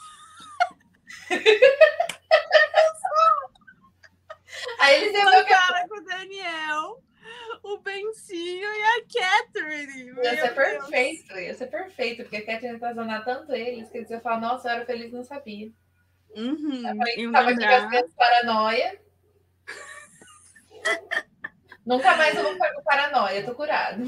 Aí 4.79 5.03
eles 5.03 5.13
iam 5.13 5.45
fala 5.45 5.87
com 5.87 5.97
o 5.97 6.03
Daniel, 6.03 7.03
o 7.63 7.77
Bencinho 7.77 8.67
e 8.67 8.83
a 8.83 9.01
Catherine. 9.01 10.13
Ia 10.21 10.41
ser 10.41 10.55
perfeito, 10.55 11.39
ia 11.39 11.53
ser 11.53 11.67
perfeito, 11.67 12.23
porque 12.23 12.37
a 12.37 12.45
Catherine 12.45 12.79
ia 12.79 12.87
atazanar 12.87 13.23
tanto 13.23 13.53
eles 13.53 13.89
que 13.89 13.99
eles 13.99 14.09
iam 14.09 14.19
falar, 14.21 14.41
nossa, 14.41 14.67
eu 14.67 14.71
era 14.73 14.85
feliz 14.85 15.11
não 15.11 15.23
sabia. 15.23 15.71
Uhum. 16.35 16.83
Iam 16.83 16.91
tava 16.91 17.03
aqui 17.03 17.29
com 17.29 17.37
as 17.37 17.45
lembrar. 17.45 17.89
minhas 17.89 18.11
paranoia. 18.13 18.99
Nunca 21.85 22.15
mais 22.15 22.35
eu 22.35 22.43
vou 22.43 22.53
ficar 22.53 22.73
com 22.73 22.83
paranoia, 22.83 23.45
tô 23.45 23.53
curado. 23.55 24.03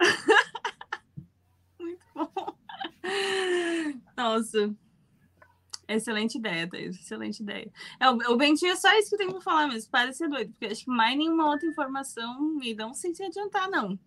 Nossa. 4.16 4.74
Excelente 5.88 6.38
ideia, 6.38 6.68
Thaís. 6.68 6.96
Excelente 6.96 7.42
ideia. 7.42 7.70
É, 8.00 8.08
o, 8.10 8.14
o 8.32 8.36
Bentinho 8.36 8.72
é 8.72 8.76
só 8.76 8.92
isso 8.98 9.10
que 9.10 9.16
tem 9.16 9.30
pra 9.30 9.40
falar 9.40 9.66
mesmo. 9.68 9.90
Para 9.90 10.10
de 10.10 10.16
ser 10.16 10.28
doido, 10.28 10.50
porque 10.52 10.66
acho 10.66 10.84
que 10.84 10.90
mais 10.90 11.16
nenhuma 11.16 11.50
outra 11.50 11.68
informação 11.68 12.40
me 12.40 12.74
dão 12.74 12.94
sem 12.94 13.14
se 13.14 13.22
adiantar, 13.22 13.68
não. 13.70 13.98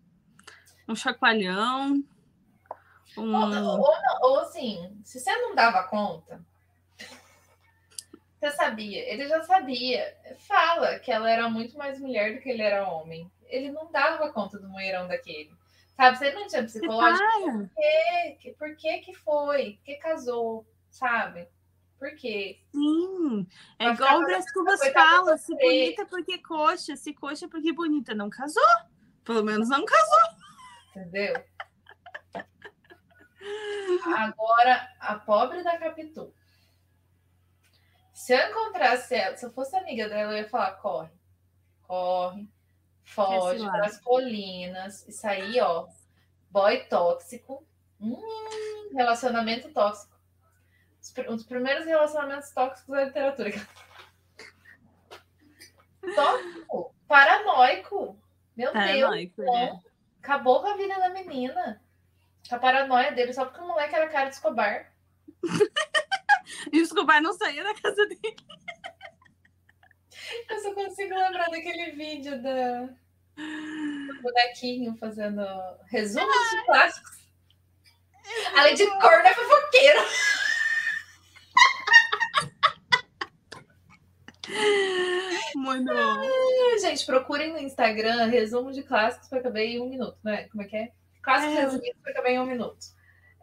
Um 0.87 0.95
chacoalhão. 0.95 2.03
Um... 3.17 3.35
Ou, 3.35 3.79
ou, 3.79 3.95
ou 4.21 4.39
assim, 4.41 4.99
se 5.03 5.19
você 5.19 5.35
não 5.37 5.55
dava 5.55 5.83
conta, 5.83 6.39
você 8.39 8.51
sabia, 8.51 9.11
ele 9.11 9.27
já 9.27 9.41
sabia. 9.43 10.15
Fala 10.47 10.99
que 10.99 11.11
ela 11.11 11.29
era 11.29 11.49
muito 11.49 11.77
mais 11.77 11.99
mulher 11.99 12.35
do 12.35 12.41
que 12.41 12.49
ele 12.49 12.61
era 12.61 12.87
homem. 12.89 13.29
Ele 13.47 13.71
não 13.71 13.91
dava 13.91 14.31
conta 14.31 14.59
do 14.59 14.69
moeirão 14.69 15.07
daquele. 15.07 15.51
Sabe, 15.95 16.17
você 16.17 16.31
não 16.31 16.47
tinha 16.47 16.63
psicológico. 16.63 17.23
Por 17.43 17.69
quê? 17.75 18.37
Que- 18.39 18.53
Por 18.53 18.75
que 18.75 18.97
que 18.99 19.13
foi? 19.15 19.71
Por 19.77 19.83
que 19.83 19.95
casou? 19.95 20.65
Sabe? 20.91 21.47
Por 21.99 22.15
quê? 22.15 22.61
Sim. 22.71 23.47
É 23.79 23.89
igual 23.89 24.19
o 24.19 24.19
ficar 24.19 24.25
Brás 24.25 24.51
Cubas 24.51 24.79
coitada 24.79 25.09
da 25.09 25.17
fala: 25.17 25.37
se 25.37 25.55
bonita 25.55 26.05
porque 26.05 26.37
coxa, 26.39 26.95
se 26.95 27.13
coxa 27.13 27.47
porque 27.47 27.73
bonita. 27.73 28.13
Não 28.13 28.29
casou. 28.29 28.63
Pelo 29.23 29.43
menos 29.43 29.69
não 29.69 29.83
casou. 29.83 30.29
Entendeu? 30.89 31.43
Agora, 34.15 34.89
a 34.99 35.15
pobre 35.15 35.63
da 35.63 35.77
Capitu. 35.77 36.33
Se 38.13 38.33
eu 38.33 38.49
encontrasse 38.49 39.15
ela, 39.15 39.37
se 39.37 39.45
eu 39.45 39.51
fosse 39.51 39.75
amiga 39.75 40.09
dela, 40.09 40.33
eu 40.33 40.37
ia 40.37 40.49
falar: 40.49 40.71
corre, 40.73 41.11
corre, 41.83 42.47
foge 43.03 43.65
para 43.65 43.85
as 43.85 43.99
colinas. 43.99 45.07
Isso 45.07 45.25
aí, 45.27 45.59
ó, 45.59 45.87
boy 46.49 46.85
tóxico. 46.85 47.65
Hum, 47.99 48.89
relacionamento 48.93 49.69
tóxico. 49.71 50.16
Os 51.07 51.11
pr- 51.13 51.29
Um 51.29 51.35
dos 51.35 51.45
primeiros 51.45 51.85
relacionamentos 51.85 52.51
tóxicos 52.51 52.93
da 52.93 53.05
literatura. 53.05 53.51
Tóxico, 56.15 56.93
paranoico. 57.07 58.19
Meu 58.55 58.71
Deus. 58.73 58.85
Paranoico, 58.85 59.41
né? 59.41 59.69
Não. 59.69 59.83
Acabou 60.21 60.61
com 60.61 60.67
a 60.67 60.75
vida 60.77 60.95
da 60.99 61.09
menina. 61.09 61.81
A 62.51 62.59
paranoia 62.59 63.11
dele 63.13 63.33
só 63.33 63.45
porque 63.45 63.61
o 63.61 63.67
moleque 63.67 63.95
era 63.95 64.07
cara 64.09 64.29
de 64.29 64.35
Escobar. 64.35 64.91
E 66.71 66.79
o 66.79 66.83
Escobar 66.83 67.21
não 67.21 67.33
saía 67.33 67.61
da 67.63 67.73
casa 67.75 68.05
dele. 68.07 68.21
Eu 70.49 70.59
só 70.61 70.73
consigo 70.73 71.13
lembrar 71.15 71.49
daquele 71.49 71.91
vídeo 71.91 72.41
da 72.41 72.81
do 73.35 74.21
bonequinho 74.21 74.95
fazendo 74.97 75.41
resumos 75.87 76.49
de 76.49 76.65
clássicos. 76.65 77.17
Além 78.57 78.75
de 78.75 78.85
corno 78.87 79.27
é 79.27 79.33
fofoqueiro. 79.33 79.99
Muito. 85.55 85.91
Ai, 85.91 86.79
Gente, 86.79 87.05
procurem 87.05 87.51
no 87.53 87.59
Instagram 87.59 88.25
resumo 88.27 88.71
de 88.71 88.83
clássicos 88.83 89.27
para 89.27 89.41
caber 89.41 89.65
em 89.67 89.81
um 89.81 89.89
minuto, 89.89 90.17
né? 90.23 90.47
Como 90.49 90.63
é 90.63 90.65
que 90.65 90.75
é? 90.77 90.91
Clássicos 91.21 91.55
É. 91.55 91.61
resumidos 91.61 92.01
para 92.01 92.13
caber 92.13 92.31
em 92.33 92.39
um 92.39 92.45
minuto. 92.45 92.85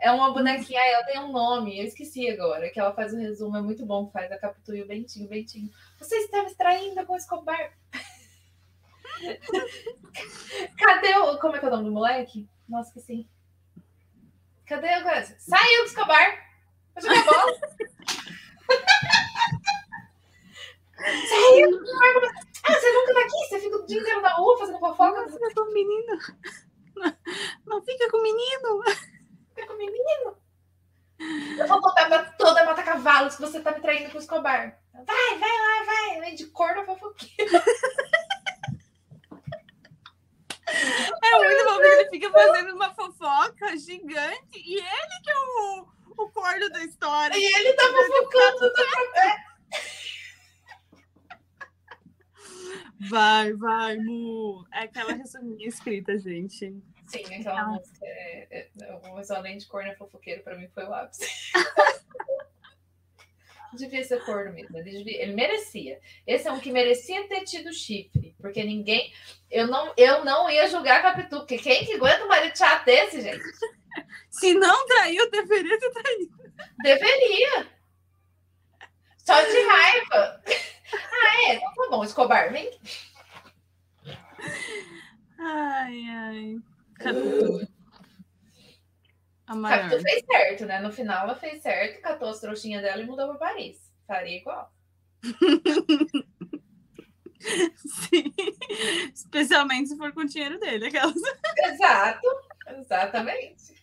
É 0.01 0.11
uma 0.11 0.33
bonequinha, 0.33 0.81
ai, 0.81 0.93
ela 0.93 1.05
tem 1.05 1.19
um 1.21 1.33
nome, 1.33 1.79
eu 1.79 1.85
esqueci 1.85 2.29
agora, 2.29 2.69
que 2.69 2.79
ela 2.79 2.93
faz 2.93 3.13
o 3.13 3.17
resumo, 3.17 3.57
é 3.57 3.63
muito 3.63 3.87
bom, 3.87 4.11
faz 4.11 4.31
a 4.31 4.39
Capitu 4.39 4.75
e 4.75 4.83
o 4.83 4.87
Bentinho, 4.87 5.29
Bentinho. 5.29 5.71
Você 5.99 6.17
estava 6.17 6.47
extraindo 6.47 7.07
com 7.07 7.15
o 7.15 7.17
Escobar. 7.17 7.73
Cadê 10.79 11.15
o. 11.17 11.39
Como 11.39 11.57
é 11.57 11.59
que 11.59 11.65
é 11.65 11.69
o 11.69 11.71
nome 11.71 11.85
do 11.85 11.93
moleque? 11.93 12.47
Nossa, 12.69 12.89
esqueci. 12.91 13.27
Cadê 14.67 14.89
o. 14.89 15.05
Saiu 15.39 15.85
do 15.85 15.89
Escobar! 15.89 16.45
Vai 16.95 17.03
jogar 17.03 17.25
bola! 17.25 17.55
Escobar! 20.99 22.45
Ah, 22.67 22.73
você 22.73 22.93
nunca 22.93 23.15
tá 23.15 23.21
aqui? 23.21 23.49
Você 23.49 23.61
fica 23.61 23.77
o 23.77 23.87
dia 23.87 24.01
inteiro 24.01 24.23
na 24.23 24.35
rua 24.35 24.59
fazendo 24.59 24.79
fofoca? 24.79 25.23
Não 25.27 25.33
fica 25.33 25.55
com 25.55 25.61
o 25.63 25.73
menino. 25.73 26.19
Não, 26.97 27.17
não 27.67 27.83
fica 27.83 28.11
com 28.11 28.19
o 28.19 28.23
menino. 28.23 28.83
Fica 29.55 29.67
com 29.67 29.75
o 29.75 29.77
menino. 29.77 30.39
Eu 31.59 31.67
vou 31.67 31.81
botar 31.81 32.07
pra 32.07 32.25
toda 32.33 32.65
mata 32.65 32.83
cavalos 32.83 33.35
que 33.35 33.43
você 33.43 33.61
tá 33.61 33.73
me 33.73 33.81
traindo 33.81 34.11
com 34.11 34.19
o 34.19 34.21
Escobar. 34.21 34.79
Vai, 34.93 35.39
vai 35.39 35.51
lá, 35.51 35.85
vai. 35.85 36.17
Além 36.19 36.35
de 36.35 36.47
corno 36.47 36.85
fofoqueiro. 36.85 37.51
É 40.67 41.39
muito 41.39 41.65
bom 41.65 41.75
porque 41.75 41.87
ele 41.87 42.11
fica 42.11 42.31
fazendo 42.31 42.75
uma 42.75 42.95
fofoca 42.95 43.77
gigante 43.77 44.59
e 44.59 44.77
ele 44.77 45.21
que 45.23 45.31
é 45.31 45.39
o, 45.39 45.87
o 46.19 46.31
corno 46.31 46.69
da 46.71 46.85
história. 46.85 47.37
E 47.37 47.45
ele 47.45 47.73
tá 47.75 47.85
fofocando. 47.85 48.73
Vai, 53.01 53.53
vai, 53.55 53.97
Mu. 53.97 54.65
É 54.73 54.81
aquela 54.81 55.13
resuminha 55.13 55.69
escrita, 55.69 56.17
gente. 56.19 56.75
Sim, 57.07 57.25
aquela 57.35 57.61
Ah. 57.61 57.67
música. 57.67 57.99
É, 58.03 58.69
é, 58.81 58.95
o 58.95 59.15
Mas 59.15 59.31
além 59.31 59.59
de 59.59 59.67
corno 59.67 59.91
é 59.91 59.95
fofoqueiro, 59.97 60.43
pra 60.43 60.57
mim 60.57 60.69
foi 60.69 60.85
o 60.85 60.95
ápice. 60.95 61.29
devia 63.75 64.05
ser 64.05 64.25
corno 64.25 64.53
mesmo. 64.53 64.77
Ele, 64.79 64.91
devia- 64.99 65.23
ele 65.23 65.35
merecia. 65.35 66.01
Esse 66.27 66.47
é 66.47 66.53
um 66.53 66.61
que 66.61 66.71
merecia 66.71 67.27
ter 67.29 67.43
tido 67.45 67.73
chifre. 67.73 68.35
Porque 68.41 68.63
ninguém. 68.63 69.13
Eu 69.51 69.67
não, 69.67 69.93
eu 69.97 70.25
não 70.25 70.49
ia 70.49 70.69
julgar 70.69 71.03
Capitu. 71.03 71.39
Porque 71.39 71.59
quem 71.59 71.85
que 71.85 71.95
aguenta 71.95 72.25
um 72.25 72.29
marido 72.29 72.57
chato 72.57 72.85
desse, 72.85 73.21
gente? 73.21 73.43
Se 74.31 74.55
não 74.55 74.87
traiu, 74.87 75.29
deveria 75.31 75.79
ter 75.79 75.91
traído. 75.91 76.53
Deveria. 76.83 77.67
Só 79.19 79.41
de 79.43 79.61
raiva. 79.67 80.43
Ah, 80.93 81.51
é? 81.51 81.55
Então 81.55 81.73
tá 81.75 81.89
bom, 81.91 82.05
Escobar, 82.05 82.53
vem. 82.53 82.71
Ai, 85.39 86.09
ai. 86.09 86.57
Capitu. 86.95 87.69
A 89.47 89.55
maior. 89.55 89.83
Capitu 89.83 90.03
fez 90.03 90.25
certo, 90.25 90.67
né? 90.67 90.81
No 90.81 90.93
final 90.93 91.25
ela 91.25 91.35
fez 91.37 91.63
certo, 91.63 92.01
catou 92.01 92.29
as 92.29 92.41
trouxinhas 92.41 92.83
dela 92.83 93.03
e 93.03 93.07
mudou 93.07 93.29
para 93.29 93.39
Paris. 93.39 93.93
Faria 94.07 94.39
igual. 94.39 94.73
Sim. 97.77 98.33
Especialmente 99.13 99.91
se 99.91 99.97
for 99.97 100.13
com 100.13 100.21
o 100.21 100.27
dinheiro 100.27 100.59
dele. 100.59 100.87
Aquelas... 100.87 101.15
Exato, 101.59 102.27
exatamente. 102.69 103.75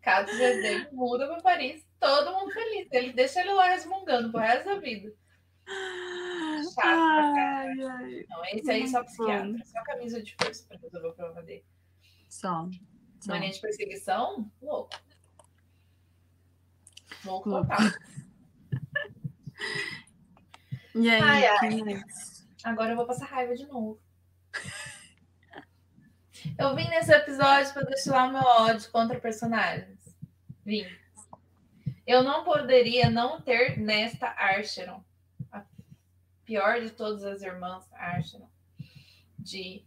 Caso 0.00 0.34
dele 0.36 0.88
muda 0.92 1.26
para 1.26 1.42
Paris, 1.42 1.84
todo 1.98 2.32
mundo 2.32 2.52
feliz. 2.52 2.88
Ele 2.90 3.12
deixa 3.12 3.40
ele 3.40 3.52
lá 3.52 3.66
resmungando 3.66 4.30
pro 4.30 4.40
resto 4.40 4.64
da 4.64 4.76
vida. 4.76 5.14
Chato 6.74 6.74
pra 6.74 7.58
Ai, 7.60 7.82
ai. 7.82 8.26
Não, 8.28 8.44
esse 8.46 8.70
aí 8.70 8.88
só 8.88 9.02
psiquiatra, 9.04 9.64
só 9.64 9.82
camisa 9.84 10.22
de 10.22 10.34
força 10.40 10.64
para 10.68 10.78
resolver 10.78 11.08
o 11.08 11.12
problema 11.14 11.42
dele. 11.42 11.64
Só. 12.28 12.68
só. 13.20 13.32
Mania 13.32 13.50
de 13.50 13.60
perseguição, 13.60 14.50
louco. 14.62 14.90
Louco 17.24 17.48
Louco. 17.48 17.68
E 20.94 21.08
aí, 21.08 21.20
Ai, 21.22 21.46
ai. 21.46 21.82
mais? 21.82 22.48
Agora 22.64 22.92
eu 22.92 22.96
vou 22.96 23.06
passar 23.06 23.26
raiva 23.26 23.54
de 23.54 23.66
novo. 23.66 24.00
Eu 26.58 26.74
vim 26.74 26.88
nesse 26.88 27.12
episódio 27.12 27.72
para 27.72 27.84
destilar 27.84 28.28
o 28.28 28.32
meu 28.32 28.42
ódio 28.42 28.90
contra 28.90 29.20
personagens. 29.20 29.98
Vim. 30.64 30.84
Eu 32.06 32.22
não 32.22 32.44
poderia 32.44 33.08
não 33.08 33.40
ter 33.40 33.78
nesta 33.78 34.28
Archeron, 34.28 35.04
pior 36.50 36.80
de 36.80 36.90
todas 36.90 37.22
as 37.22 37.42
irmãs 37.42 37.88
Archeron, 37.92 38.50
de 39.38 39.84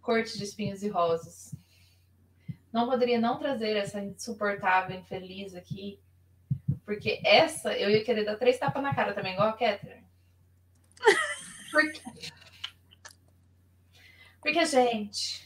Corte 0.00 0.38
de 0.38 0.44
Espinhos 0.44 0.82
e 0.82 0.88
Rosas. 0.88 1.54
Não 2.72 2.88
poderia 2.88 3.20
não 3.20 3.38
trazer 3.38 3.76
essa 3.76 4.00
insuportável 4.00 4.98
infeliz 4.98 5.54
aqui, 5.54 6.00
porque 6.86 7.20
essa 7.22 7.76
eu 7.76 7.90
ia 7.90 8.02
querer 8.02 8.24
dar 8.24 8.38
três 8.38 8.58
tapas 8.58 8.82
na 8.82 8.94
cara 8.94 9.12
também, 9.12 9.34
igual 9.34 9.50
a 9.50 9.52
Catherine. 9.52 10.06
Porque, 11.70 12.00
porque 14.40 14.64
gente, 14.64 15.44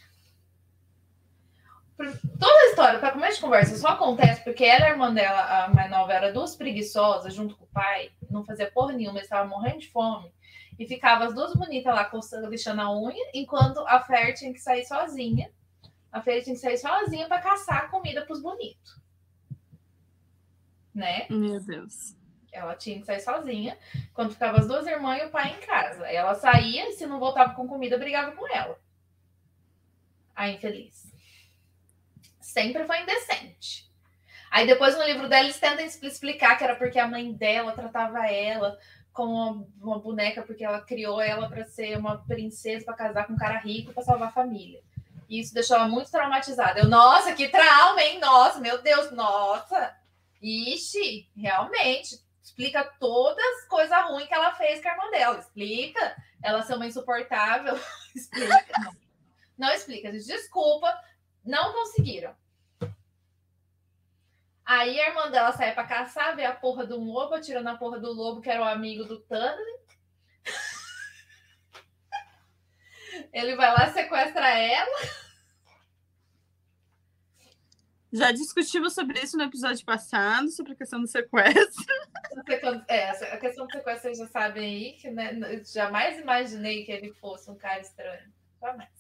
toda 2.39 2.61
a 2.61 2.67
história, 2.71 2.99
para 3.01 3.11
começo 3.11 3.37
de 3.37 3.41
conversa, 3.41 3.77
só 3.77 3.89
acontece 3.89 4.43
porque 4.45 4.65
ela 4.65 4.85
e 4.87 4.89
a 4.89 4.91
irmã 4.91 5.13
dela, 5.13 5.65
a 5.65 5.69
mais 5.69 5.91
nova, 5.91 6.13
era 6.13 6.33
duas 6.33 6.55
preguiçosas 6.55 7.35
junto 7.35 7.57
com 7.57 7.65
o 7.65 7.69
pai, 7.69 8.13
não 8.31 8.45
fazia 8.45 8.71
porra 8.71 8.93
nenhuma, 8.93 9.19
eles 9.19 9.25
estavam 9.25 9.49
morrendo 9.49 9.81
de 9.81 9.91
fome. 9.91 10.33
E 10.79 10.87
ficava 10.87 11.25
as 11.25 11.35
duas 11.35 11.55
bonitas 11.55 11.93
lá 11.93 12.09
lixando 12.49 12.81
a 12.81 12.97
unha, 12.97 13.31
enquanto 13.35 13.81
a 13.81 14.01
Fer 14.01 14.33
tinha 14.35 14.53
que 14.53 14.61
sair 14.61 14.85
sozinha. 14.85 15.51
A 16.13 16.23
Fer 16.23 16.43
tinha 16.45 16.55
que 16.55 16.61
sair 16.61 16.79
sozinha 16.79 17.27
para 17.27 17.43
caçar 17.43 17.91
comida 17.91 18.25
para 18.25 18.33
os 18.33 18.41
bonitos. 18.41 19.01
Né? 20.95 21.27
Meu 21.29 21.61
Deus. 21.61 22.17
Ela 22.53 22.77
tinha 22.77 23.01
que 23.01 23.07
sair 23.07 23.21
sozinha. 23.21 23.77
Quando 24.15 24.33
ficava 24.33 24.59
as 24.59 24.69
duas 24.69 24.87
irmãs 24.87 25.21
e 25.21 25.27
o 25.27 25.31
pai 25.31 25.51
em 25.51 25.67
casa. 25.67 26.07
Ela 26.07 26.37
saía, 26.37 26.93
se 26.93 27.07
não 27.07 27.19
voltava 27.19 27.55
com 27.55 27.67
comida, 27.67 27.99
brigava 27.99 28.33
com 28.33 28.47
ela. 28.47 28.79
A 30.35 30.49
infeliz. 30.49 31.13
Sempre 32.59 32.85
foi 32.87 33.03
indecente. 33.03 33.89
Aí 34.51 34.67
depois 34.67 34.97
no 34.97 35.05
livro 35.05 35.29
dela 35.29 35.45
eles 35.45 35.61
tentam 35.61 35.85
explicar 35.85 36.59
que 36.59 36.65
era 36.65 36.75
porque 36.75 36.99
a 36.99 37.07
mãe 37.07 37.33
dela 37.33 37.71
tratava 37.71 38.27
ela 38.27 38.77
como 39.13 39.71
uma, 39.81 39.99
boneca, 40.01 40.43
porque 40.43 40.65
ela 40.65 40.81
criou 40.81 41.21
ela 41.21 41.49
para 41.49 41.65
ser 41.65 41.97
uma 41.97 42.19
princesa, 42.19 42.85
para 42.85 42.95
casar 42.95 43.27
com 43.29 43.35
um 43.35 43.37
cara 43.37 43.59
rico, 43.59 43.93
para 43.93 44.03
salvar 44.03 44.29
a 44.31 44.33
família. 44.33 44.83
E 45.29 45.39
isso 45.39 45.55
deixou 45.55 45.77
ela 45.77 45.87
muito 45.87 46.11
traumatizada. 46.11 46.81
Eu, 46.81 46.89
nossa, 46.89 47.33
que 47.33 47.49
trauma, 47.49 48.03
hein? 48.03 48.19
Nossa, 48.19 48.59
meu 48.59 48.83
Deus, 48.83 49.13
nossa. 49.13 49.97
Ixi, 50.43 51.31
realmente, 51.37 52.19
explica 52.43 52.83
todas 52.99 53.45
as 53.59 53.69
coisas 53.69 54.05
ruins 54.09 54.27
que 54.27 54.35
ela 54.35 54.53
fez 54.55 54.83
com 54.83 54.89
a 54.89 54.93
irmã 54.93 55.11
dela. 55.11 55.39
Explica. 55.39 56.17
Ela 56.43 56.63
ser 56.63 56.75
uma 56.75 56.87
insuportável. 56.87 57.79
explica. 58.17 58.81
Não. 58.81 58.97
não 59.59 59.73
explica. 59.73 60.11
Desculpa. 60.11 60.93
Não 61.45 61.73
conseguiram. 61.73 62.35
Aí 64.69 65.01
a 65.01 65.09
irmã 65.09 65.31
dela 65.31 65.51
sai 65.51 65.73
para 65.73 65.89
caçar, 65.89 66.37
vê 66.37 66.45
a 66.45 66.55
porra 66.55 66.85
do 66.85 67.01
lobo, 67.01 67.35
atirando 67.35 67.71
a 67.71 67.79
porra 67.79 67.99
do 67.99 68.13
lobo, 68.13 68.43
que 68.43 68.51
era 68.51 68.61
o 68.61 68.65
amigo 68.65 69.03
do 69.03 69.19
Tanner. 69.21 69.81
Ele 73.33 73.57
vai 73.57 73.73
lá, 73.73 73.91
sequestra 73.91 74.47
ela. 74.47 75.01
Já 78.13 78.31
discutimos 78.31 78.95
sobre 78.95 79.19
isso 79.21 79.39
no 79.39 79.45
episódio 79.45 79.83
passado, 79.87 80.51
sobre 80.51 80.73
a 80.73 80.77
questão 80.77 81.01
do 81.01 81.07
sequestro. 81.07 81.87
É, 82.89 83.09
a 83.09 83.39
questão 83.39 83.67
do 83.67 83.73
sequestro 83.73 84.03
vocês 84.03 84.19
já 84.19 84.27
sabem 84.27 84.65
aí, 84.65 84.93
que 84.99 85.11
né, 85.11 85.63
jamais 85.65 86.19
imaginei 86.19 86.85
que 86.85 86.93
ele 86.93 87.15
fosse 87.15 87.51
um 87.51 87.57
cara 87.57 87.81
estranho. 87.81 88.31
Jamais. 88.61 88.91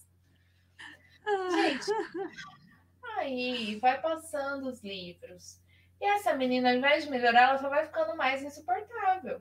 Gente, 1.50 1.84
aí 3.16 3.76
vai 3.76 4.00
passando 4.00 4.68
os 4.68 4.82
livros. 4.82 5.60
E 6.00 6.04
essa 6.04 6.34
menina, 6.34 6.70
ao 6.70 6.76
invés 6.76 7.04
de 7.04 7.10
melhorar, 7.10 7.50
ela 7.50 7.58
só 7.58 7.68
vai 7.68 7.84
ficando 7.84 8.16
mais 8.16 8.42
insuportável. 8.42 9.40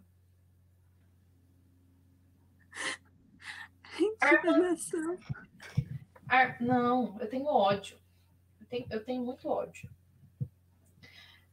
Arma... 4.22 4.76
Ar... 6.28 6.62
Não, 6.62 7.18
eu 7.20 7.30
tenho 7.30 7.46
ódio 7.46 7.98
tenho, 8.70 8.86
eu 8.90 9.04
tenho 9.04 9.24
muito 9.24 9.48
ódio. 9.50 9.90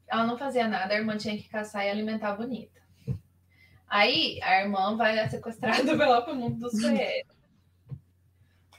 Ela 0.07 0.27
não 0.27 0.37
fazia 0.37 0.69
nada, 0.69 0.93
a 0.93 0.97
irmã 0.97 1.17
tinha 1.17 1.37
que 1.37 1.49
caçar 1.49 1.85
e 1.85 1.91
alimentar 1.91 2.31
a 2.31 2.37
bonita. 2.37 2.81
Aí 3.89 4.41
a 4.43 4.63
irmã 4.63 4.97
vai 4.97 5.29
sequestrada 5.29 5.97
vai 5.97 6.09
lá 6.09 6.21
para 6.23 6.33
o 6.33 6.37
mundo 6.37 6.59
dos 6.59 6.81
ferreiros. 6.81 7.35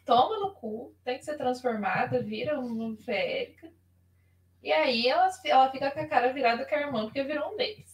Toma 0.06 0.40
no 0.40 0.54
cu, 0.54 0.96
tem 1.04 1.18
que 1.18 1.26
ser 1.26 1.36
transformada, 1.36 2.22
vira 2.22 2.60
uma 2.60 2.96
férica. 2.98 3.72
E 4.62 4.72
aí 4.72 5.08
ela, 5.08 5.30
ela 5.44 5.72
fica 5.72 5.92
com 5.92 6.00
a 6.00 6.08
cara 6.08 6.32
virada 6.32 6.66
com 6.66 6.76
a 6.76 6.80
irmã, 6.80 7.06
porque 7.06 7.24
virou 7.24 7.54
um 7.54 7.58
deles. 7.58 7.94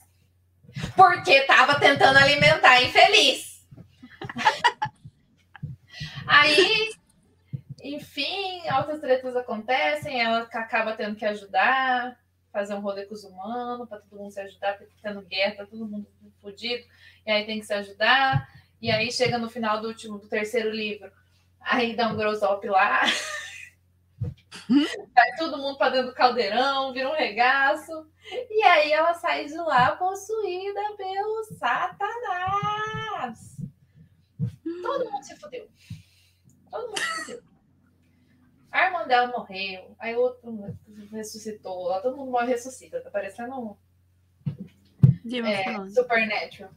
Porque 0.95 1.41
tava 1.41 1.79
tentando 1.79 2.17
alimentar 2.17 2.83
infeliz. 2.83 3.65
aí 6.27 6.91
enfim, 7.83 8.67
altas 8.67 8.99
tretas 8.99 9.35
acontecem, 9.35 10.21
ela 10.21 10.41
acaba 10.41 10.95
tendo 10.95 11.15
que 11.15 11.25
ajudar, 11.25 12.17
fazer 12.51 12.75
um 12.75 12.79
rolê 12.79 13.05
com 13.05 13.15
os 13.15 13.23
humanos, 13.23 13.89
para 13.89 13.99
todo 13.99 14.19
mundo 14.19 14.31
se 14.31 14.39
ajudar, 14.39 14.77
porque 14.77 14.93
tá 15.01 15.09
tendo 15.09 15.25
guerra, 15.25 15.55
tá 15.55 15.65
todo 15.65 15.87
mundo 15.87 16.07
fodido, 16.41 16.83
e 17.25 17.31
aí 17.31 17.45
tem 17.45 17.59
que 17.59 17.65
se 17.65 17.73
ajudar. 17.73 18.47
E 18.81 18.91
aí 18.91 19.11
chega 19.11 19.37
no 19.37 19.49
final 19.49 19.81
do 19.81 19.87
último, 19.87 20.19
do 20.19 20.27
terceiro 20.27 20.69
livro, 20.69 21.11
aí 21.61 21.95
dá 21.95 22.07
um 22.07 22.17
grosop 22.17 22.67
lá. 22.67 23.03
Vai 25.13 25.35
todo 25.37 25.57
mundo 25.57 25.77
para 25.77 25.91
dentro 25.91 26.09
do 26.09 26.15
caldeirão, 26.15 26.93
vira 26.93 27.09
um 27.09 27.15
regaço. 27.15 28.09
E 28.49 28.63
aí 28.63 28.91
ela 28.91 29.13
sai 29.13 29.45
de 29.45 29.55
lá 29.55 29.95
possuída 29.95 30.81
pelo 30.95 31.43
Satanás. 31.57 33.57
Todo 34.81 35.11
mundo 35.11 35.23
se 35.23 35.35
fodeu. 35.35 35.69
Todo 36.69 36.87
mundo 36.87 36.99
se 36.99 37.25
fodeu. 37.25 37.43
A 38.71 38.85
irmã 38.85 39.05
dela 39.05 39.27
morreu, 39.27 39.93
aí 39.99 40.15
outro 40.15 40.73
ressuscitou, 41.11 41.89
lá 41.89 41.99
todo 41.99 42.15
mundo 42.15 42.31
morre 42.31 42.47
e 42.47 42.51
ressuscita, 42.51 43.01
tá 43.01 43.11
parecendo 43.11 43.59
um. 43.59 43.75
É, 45.45 45.89
Supernatural. 45.89 46.71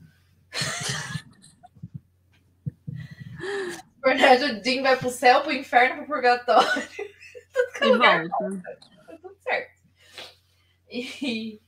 Supernatural, 4.05 4.63
Jim 4.63 4.83
vai 4.83 4.97
pro 4.99 5.09
céu, 5.09 5.41
pro 5.41 5.53
inferno, 5.53 5.97
pro 5.97 6.07
purgatório. 6.07 6.69
tudo 7.79 7.85
é 7.85 7.87
lugar 7.87 8.29
tá 8.29 9.17
tudo 9.23 9.37
certo. 9.43 9.83
E, 10.91 11.59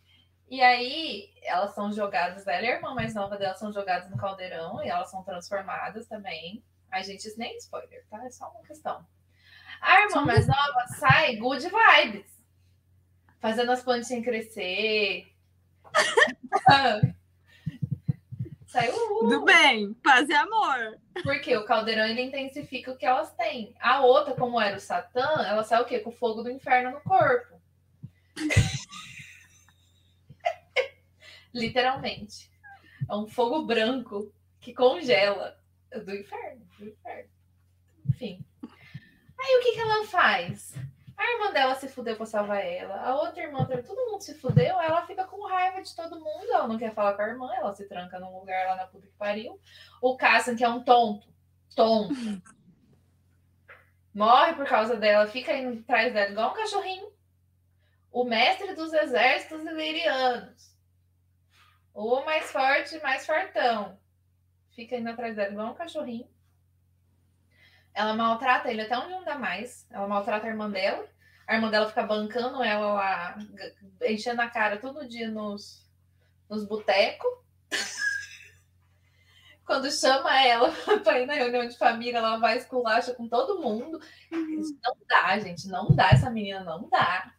e 0.51 0.63
aí, 0.63 1.31
elas 1.43 1.75
são 1.75 1.91
jogadas, 1.91 2.47
ela 2.47 2.63
e 2.63 2.69
a 2.69 2.75
irmã 2.75 2.95
mais 2.95 3.15
nova 3.15 3.39
dela 3.39 3.55
são 3.55 3.73
jogadas 3.73 4.11
no 4.11 4.19
caldeirão 4.19 4.85
e 4.85 4.89
elas 4.89 5.11
são 5.11 5.23
transformadas 5.25 6.07
também. 6.07 6.63
Ai, 6.93 7.03
gente, 7.03 7.27
isso 7.27 7.39
nem 7.39 7.55
é 7.55 7.57
spoiler, 7.57 8.05
tá? 8.11 8.23
É 8.25 8.31
só 8.31 8.51
uma 8.51 8.63
questão. 8.65 9.07
A 9.81 10.03
irmã 10.03 10.27
mais 10.27 10.47
nova 10.47 10.87
sai 10.99 11.37
good 11.37 11.67
vibes. 11.67 12.31
Fazendo 13.41 13.73
as 13.73 13.83
plantinhas 13.83 14.25
crescer. 14.25 15.33
Saiu. 18.77 18.93
Tudo 18.93 19.43
bem, 19.43 19.95
paz 19.95 20.29
e 20.29 20.35
amor. 20.35 21.01
Porque 21.23 21.57
o 21.57 21.65
caldeirão 21.65 22.05
ele 22.05 22.21
intensifica 22.21 22.93
o 22.93 22.97
que 22.99 23.07
elas 23.07 23.33
têm. 23.33 23.75
A 23.81 24.05
outra, 24.05 24.35
como 24.35 24.61
era 24.61 24.77
o 24.77 24.81
Satã, 24.81 25.27
ela 25.47 25.65
sai 25.65 25.81
o 25.81 25.87
quê? 25.87 25.99
Com 25.99 26.11
o 26.11 26.13
fogo 26.13 26.43
do 26.43 26.51
inferno 26.51 26.91
no 26.91 27.01
corpo. 27.01 27.59
Literalmente. 31.55 32.51
É 33.09 33.15
um 33.15 33.27
fogo 33.27 33.65
branco 33.65 34.31
que 34.61 34.75
congela 34.75 35.59
do 35.91 36.15
inferno. 36.15 36.67
Do 36.79 36.87
inferno. 36.87 37.31
Enfim. 38.11 38.45
Aí 38.63 39.57
o 39.57 39.63
que, 39.63 39.73
que 39.73 39.81
ela 39.81 40.05
faz? 40.05 40.75
A 41.17 41.33
irmã 41.33 41.53
dela 41.53 41.75
se 41.75 41.89
fudeu 41.89 42.17
pra 42.17 42.27
salvar 42.27 42.63
ela. 42.65 43.01
A 43.01 43.15
outra 43.15 43.43
irmã, 43.43 43.65
todo 43.65 44.11
mundo 44.11 44.21
se 44.21 44.35
fudeu. 44.35 44.81
Ela 44.81 45.07
fica 45.07 45.25
com 45.25 45.47
raiva 45.47 45.81
de 45.81 45.95
todo 45.97 46.21
mundo. 46.21 46.53
Ela 46.53 46.69
não 46.69 46.79
quer 46.79 46.93
falar 46.93 47.15
com 47.15 47.23
a 47.23 47.29
irmã. 47.29 47.55
Ela 47.55 47.75
se 47.75 47.87
tranca 47.89 48.19
num 48.19 48.39
lugar 48.39 48.67
lá 48.67 48.77
na 48.77 48.87
puta 48.87 49.07
que 49.07 49.15
pariu. 49.15 49.59
O 50.03 50.17
Cassan, 50.17 50.57
que 50.57 50.65
é 50.65 50.69
um 50.69 50.83
tonto. 50.85 51.27
Tonto. 51.75 52.15
Morre 54.15 54.55
por 54.55 54.67
causa 54.67 54.97
dela. 54.97 55.27
Fica 55.27 55.55
indo 55.55 55.81
atrás 55.81 56.13
dela 56.13 56.31
igual 56.31 56.51
um 56.51 56.55
cachorrinho. 56.55 57.11
O 58.13 58.25
mestre 58.25 58.75
dos 58.75 58.93
exércitos 58.93 59.65
ilirianos. 59.65 60.75
O 61.95 62.23
mais 62.25 62.51
forte, 62.53 63.01
mais 63.01 63.25
fartão. 63.25 63.99
Fica 64.73 64.97
indo 64.97 65.09
atrás 65.09 65.35
dela 65.35 65.51
igual 65.51 65.73
um 65.73 65.75
cachorrinho. 65.75 66.29
Ela 67.97 68.13
maltrata 68.13 68.71
ele 68.71 68.83
até 68.83 68.97
onde 68.99 69.11
não 69.11 69.25
dá 69.25 69.39
mais. 69.39 69.87
Ela 69.91 70.07
maltrata 70.07 70.47
a 70.47 70.51
irmã 70.51 70.71
dela. 70.71 71.09
A 71.47 71.55
irmã 71.55 71.71
dela 71.71 71.89
fica 71.89 72.03
bancando 72.03 72.63
ela 72.63 72.93
lá, 72.93 73.39
enchendo 74.03 74.43
a 74.43 74.51
cara 74.51 74.77
todo 74.77 75.09
dia 75.09 75.31
nos, 75.31 75.83
nos 76.47 76.67
botecos. 76.67 77.31
Quando 79.65 79.91
chama 79.91 80.45
ela 80.45 80.71
para 81.03 81.21
ir 81.21 81.27
na 81.27 81.33
reunião 81.33 81.67
de 81.67 81.79
família, 81.79 82.19
ela 82.19 82.37
vai 82.37 82.59
esculacha 82.59 83.15
com 83.15 83.27
todo 83.27 83.63
mundo. 83.63 83.99
Isso 84.31 84.79
não 84.85 84.95
dá, 85.09 85.39
gente. 85.39 85.67
Não 85.67 85.89
dá. 85.89 86.11
Essa 86.11 86.29
menina 86.29 86.63
não 86.63 86.87
dá. 86.91 87.33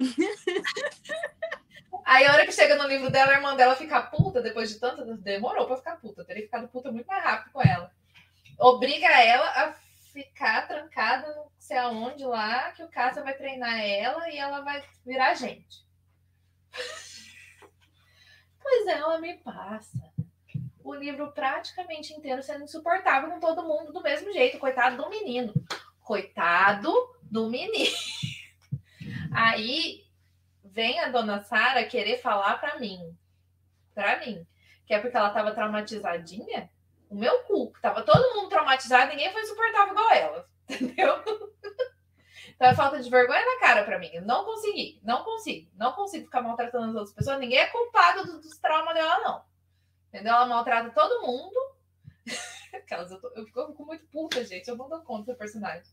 Aí, 2.02 2.24
a 2.24 2.32
hora 2.32 2.46
que 2.46 2.52
chega 2.52 2.76
no 2.76 2.88
livro 2.88 3.10
dela, 3.10 3.32
a 3.32 3.34
irmã 3.34 3.54
dela 3.54 3.76
fica 3.76 4.00
puta, 4.00 4.40
depois 4.40 4.70
de 4.70 4.80
tanto. 4.80 5.04
Demorou 5.18 5.66
para 5.66 5.76
ficar 5.76 5.96
puta. 5.96 6.24
Teria 6.24 6.44
ficado 6.44 6.66
puta 6.68 6.90
muito 6.90 7.06
mais 7.06 7.22
rápido 7.22 7.52
com 7.52 7.60
ela. 7.60 7.92
Obriga 8.58 9.06
ela 9.06 9.44
a 9.44 9.87
ficar 10.18 10.66
trancada 10.66 11.32
não 11.32 11.48
sei 11.58 11.78
aonde 11.78 12.24
lá, 12.24 12.72
que 12.72 12.82
o 12.82 12.88
Cássio 12.88 13.22
vai 13.22 13.34
treinar 13.34 13.78
ela 13.78 14.28
e 14.28 14.36
ela 14.36 14.62
vai 14.62 14.82
virar 15.06 15.34
gente. 15.34 15.86
pois 18.60 18.86
é, 18.88 18.92
ela 18.92 19.20
me 19.20 19.34
passa 19.38 20.12
o 20.82 20.92
livro 20.92 21.30
praticamente 21.30 22.12
inteiro 22.12 22.42
sendo 22.42 22.64
insuportável 22.64 23.30
com 23.30 23.38
todo 23.38 23.62
mundo 23.62 23.92
do 23.92 24.02
mesmo 24.02 24.32
jeito. 24.32 24.58
Coitado 24.58 24.96
do 24.96 25.08
menino. 25.08 25.52
Coitado 26.00 26.92
do 27.22 27.48
menino. 27.48 27.96
Aí 29.32 30.04
vem 30.64 30.98
a 30.98 31.10
dona 31.10 31.44
Sara 31.44 31.84
querer 31.84 32.18
falar 32.18 32.58
para 32.58 32.78
mim, 32.80 33.16
para 33.94 34.18
mim, 34.18 34.44
que 34.84 34.94
é 34.94 34.98
porque 34.98 35.16
ela 35.16 35.28
estava 35.28 35.52
traumatizadinha 35.52 36.68
O 37.08 37.14
meu 37.14 37.42
cu, 37.44 37.72
tava 37.80 38.02
todo 38.02 38.34
mundo 38.34 38.48
traumatizado, 38.48 39.10
ninguém 39.10 39.32
foi 39.32 39.44
suportável 39.44 39.94
igual 39.94 40.10
ela. 40.12 40.48
Entendeu? 40.68 41.22
Então 42.58 42.68
é 42.68 42.74
falta 42.74 43.00
de 43.00 43.08
vergonha 43.08 43.44
na 43.44 43.60
cara 43.60 43.84
para 43.84 43.98
mim. 43.98 44.10
Eu 44.12 44.22
não 44.22 44.44
consegui, 44.44 45.00
não 45.02 45.22
consigo, 45.22 45.70
não 45.76 45.92
consigo 45.92 46.24
ficar 46.24 46.42
maltratando 46.42 46.88
as 46.88 46.94
outras 46.94 47.14
pessoas. 47.14 47.38
Ninguém 47.38 47.58
é 47.58 47.66
culpado 47.66 48.40
dos, 48.40 48.58
traumas 48.58 48.94
dela, 48.94 49.20
não. 49.20 49.44
Entendeu? 50.08 50.34
Ela 50.34 50.46
maltrata 50.46 50.90
todo 50.90 51.24
mundo. 51.24 51.54
Aquelas, 52.74 53.10
eu, 53.10 53.20
tô, 53.20 53.28
eu 53.36 53.46
fico 53.46 53.84
muito 53.86 54.04
puta, 54.08 54.44
gente. 54.44 54.68
Eu 54.68 54.76
não 54.76 54.88
dou 54.88 55.00
conta 55.02 55.32
do 55.32 55.38
personagem. 55.38 55.84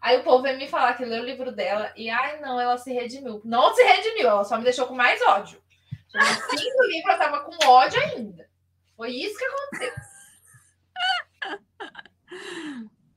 Aí 0.00 0.18
o 0.18 0.22
povo 0.22 0.42
vem 0.42 0.58
me 0.58 0.68
falar 0.68 0.94
que 0.94 1.04
leu 1.04 1.22
o 1.22 1.26
livro 1.26 1.50
dela 1.50 1.92
e, 1.96 2.10
ai, 2.10 2.40
não, 2.40 2.60
ela 2.60 2.76
se 2.76 2.92
redimiu. 2.92 3.40
Não 3.44 3.74
se 3.74 3.82
redimiu, 3.82 4.28
ela 4.28 4.44
só 4.44 4.58
me 4.58 4.64
deixou 4.64 4.86
com 4.86 4.94
mais 4.94 5.20
ódio. 5.22 5.62
No 6.14 6.20
fim 6.20 6.56
livro, 6.88 7.10
eu 7.10 7.18
tava 7.18 7.40
com 7.40 7.66
ódio 7.66 8.00
ainda. 8.02 8.48
Foi 8.96 9.10
isso 9.10 9.38
que 9.38 9.44
aconteceu. 9.44 10.11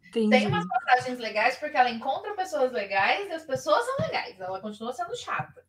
Entendi. 0.09 0.29
Tem 0.29 0.47
umas 0.47 0.67
passagens 0.67 1.19
legais 1.19 1.57
porque 1.57 1.75
ela 1.75 1.89
encontra 1.89 2.33
pessoas 2.35 2.71
legais 2.71 3.27
e 3.27 3.33
as 3.33 3.43
pessoas 3.43 3.85
são 3.85 4.05
legais. 4.05 4.39
Ela 4.39 4.61
continua 4.61 4.93
sendo 4.93 5.15
chata. 5.15 5.65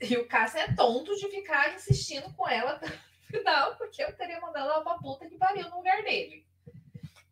E 0.00 0.16
o 0.16 0.26
Cássio 0.26 0.60
é 0.60 0.74
tonto 0.74 1.14
de 1.16 1.28
ficar 1.28 1.74
insistindo 1.74 2.32
com 2.34 2.48
ela 2.48 2.72
até 2.72 2.86
o 2.86 2.90
final, 3.30 3.76
porque 3.76 4.02
eu 4.02 4.12
teria 4.14 4.40
mandado 4.40 4.70
ela 4.70 4.82
pra 4.82 4.98
puta 4.98 5.28
que 5.28 5.38
pariu 5.38 5.68
no 5.70 5.76
lugar 5.76 6.02
dele. 6.02 6.46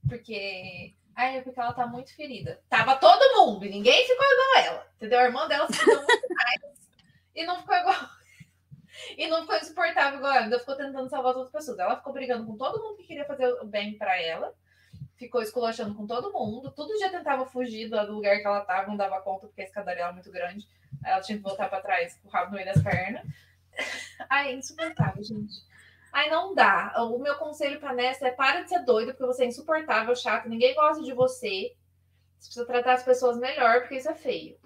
Porque. 0.08 0.94
Ai, 1.16 1.38
é 1.38 1.42
porque 1.42 1.60
ela 1.60 1.72
tá 1.72 1.86
muito 1.86 2.14
ferida. 2.14 2.60
Tava 2.68 2.96
todo 2.96 3.36
mundo, 3.36 3.64
e 3.64 3.70
ninguém 3.70 4.06
ficou 4.06 4.24
igual 4.24 4.64
ela. 4.64 4.86
Entendeu? 4.96 5.20
A 5.20 5.24
irmã 5.24 5.46
dela 5.46 5.68
se 5.70 5.84
deu 5.84 6.02
muito 6.02 6.34
mais 6.34 6.60
e 7.34 7.44
não 7.44 7.58
ficou 7.60 7.76
igual. 7.76 8.10
E 9.18 9.26
não 9.26 9.42
ficou 9.42 9.57
insuportável 9.57 10.18
igual 10.18 10.32
ela. 10.32 10.45
Ainda 10.45 10.59
ficou 10.59 10.76
tentando 10.76 11.09
salvar 11.09 11.32
as 11.32 11.36
outras 11.36 11.53
pessoas. 11.53 11.78
Ela 11.78 11.97
ficou 11.97 12.12
brigando 12.12 12.47
com 12.47 12.57
todo 12.57 12.82
mundo 12.82 12.97
que 12.97 13.05
queria 13.05 13.24
fazer 13.24 13.47
o 13.61 13.66
bem 13.66 13.99
para 13.99 14.20
ela 14.20 14.55
ficou 15.16 15.42
esculachando 15.42 15.95
com 15.95 16.07
todo 16.07 16.32
mundo. 16.32 16.70
Todo 16.70 16.97
dia 16.97 17.11
tentava 17.11 17.47
fugir 17.47 17.88
do 17.88 18.12
lugar 18.12 18.38
que 18.38 18.47
ela 18.47 18.61
estava, 18.61 18.86
não 18.88 18.97
dava 18.97 19.20
conta 19.20 19.47
porque 19.47 19.62
a 19.62 19.64
escadaria 19.64 20.05
era 20.05 20.12
muito 20.12 20.30
grande. 20.30 20.68
Aí 21.05 21.12
ela 21.12 21.20
tinha 21.20 21.38
que 21.38 21.45
voltar 21.45 21.68
para 21.68 21.80
trás 21.80 22.18
com 22.20 22.28
o 22.28 22.30
rabo 22.30 22.51
no 22.51 22.57
meio 22.57 22.66
das 22.66 22.82
pernas. 22.82 23.26
Ai, 24.28 24.51
é 24.51 24.55
insuportável, 24.55 25.22
gente. 25.22 25.55
Ai, 26.12 26.30
não 26.30 26.55
dá. 26.55 26.95
O 26.99 27.18
meu 27.18 27.34
conselho 27.36 27.80
para 27.80 27.92
Nessa 27.92 28.28
é 28.28 28.30
para 28.30 28.62
de 28.62 28.68
ser 28.68 28.84
doida, 28.84 29.12
porque 29.12 29.26
você 29.26 29.45
é 29.45 29.47
insuportável, 29.47 30.14
chato, 30.14 30.49
ninguém 30.49 30.74
gosta 30.74 31.03
de 31.03 31.12
você. 31.12 31.74
Você 32.38 32.49
precisa 32.49 32.66
tratar 32.66 32.95
as 32.95 33.03
pessoas 33.03 33.38
melhor, 33.38 33.80
porque 33.80 33.97
isso 33.97 34.09
é 34.09 34.14
feio. 34.14 34.57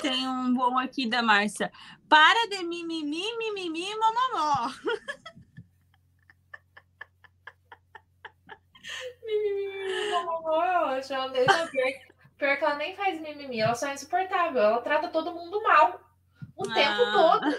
Tem 0.00 0.28
um 0.28 0.52
bom 0.54 0.78
aqui 0.78 1.08
da 1.08 1.22
Márcia. 1.22 1.72
Para 2.08 2.48
de 2.48 2.62
mimimi, 2.64 3.36
mimimi, 3.38 3.94
mamamó. 3.96 4.70
Mimimi, 9.24 10.10
pior, 11.70 11.92
pior 12.38 12.56
que 12.58 12.64
ela 12.64 12.76
nem 12.76 12.94
faz 12.94 13.20
mimimi, 13.20 13.60
ela 13.60 13.74
só 13.74 13.88
é 13.88 13.94
insuportável. 13.94 14.62
Ela 14.62 14.80
trata 14.82 15.08
todo 15.08 15.34
mundo 15.34 15.62
mal. 15.62 16.00
O 16.56 16.62
ah. 16.68 16.74
tempo 16.74 17.02
todo. 17.12 17.56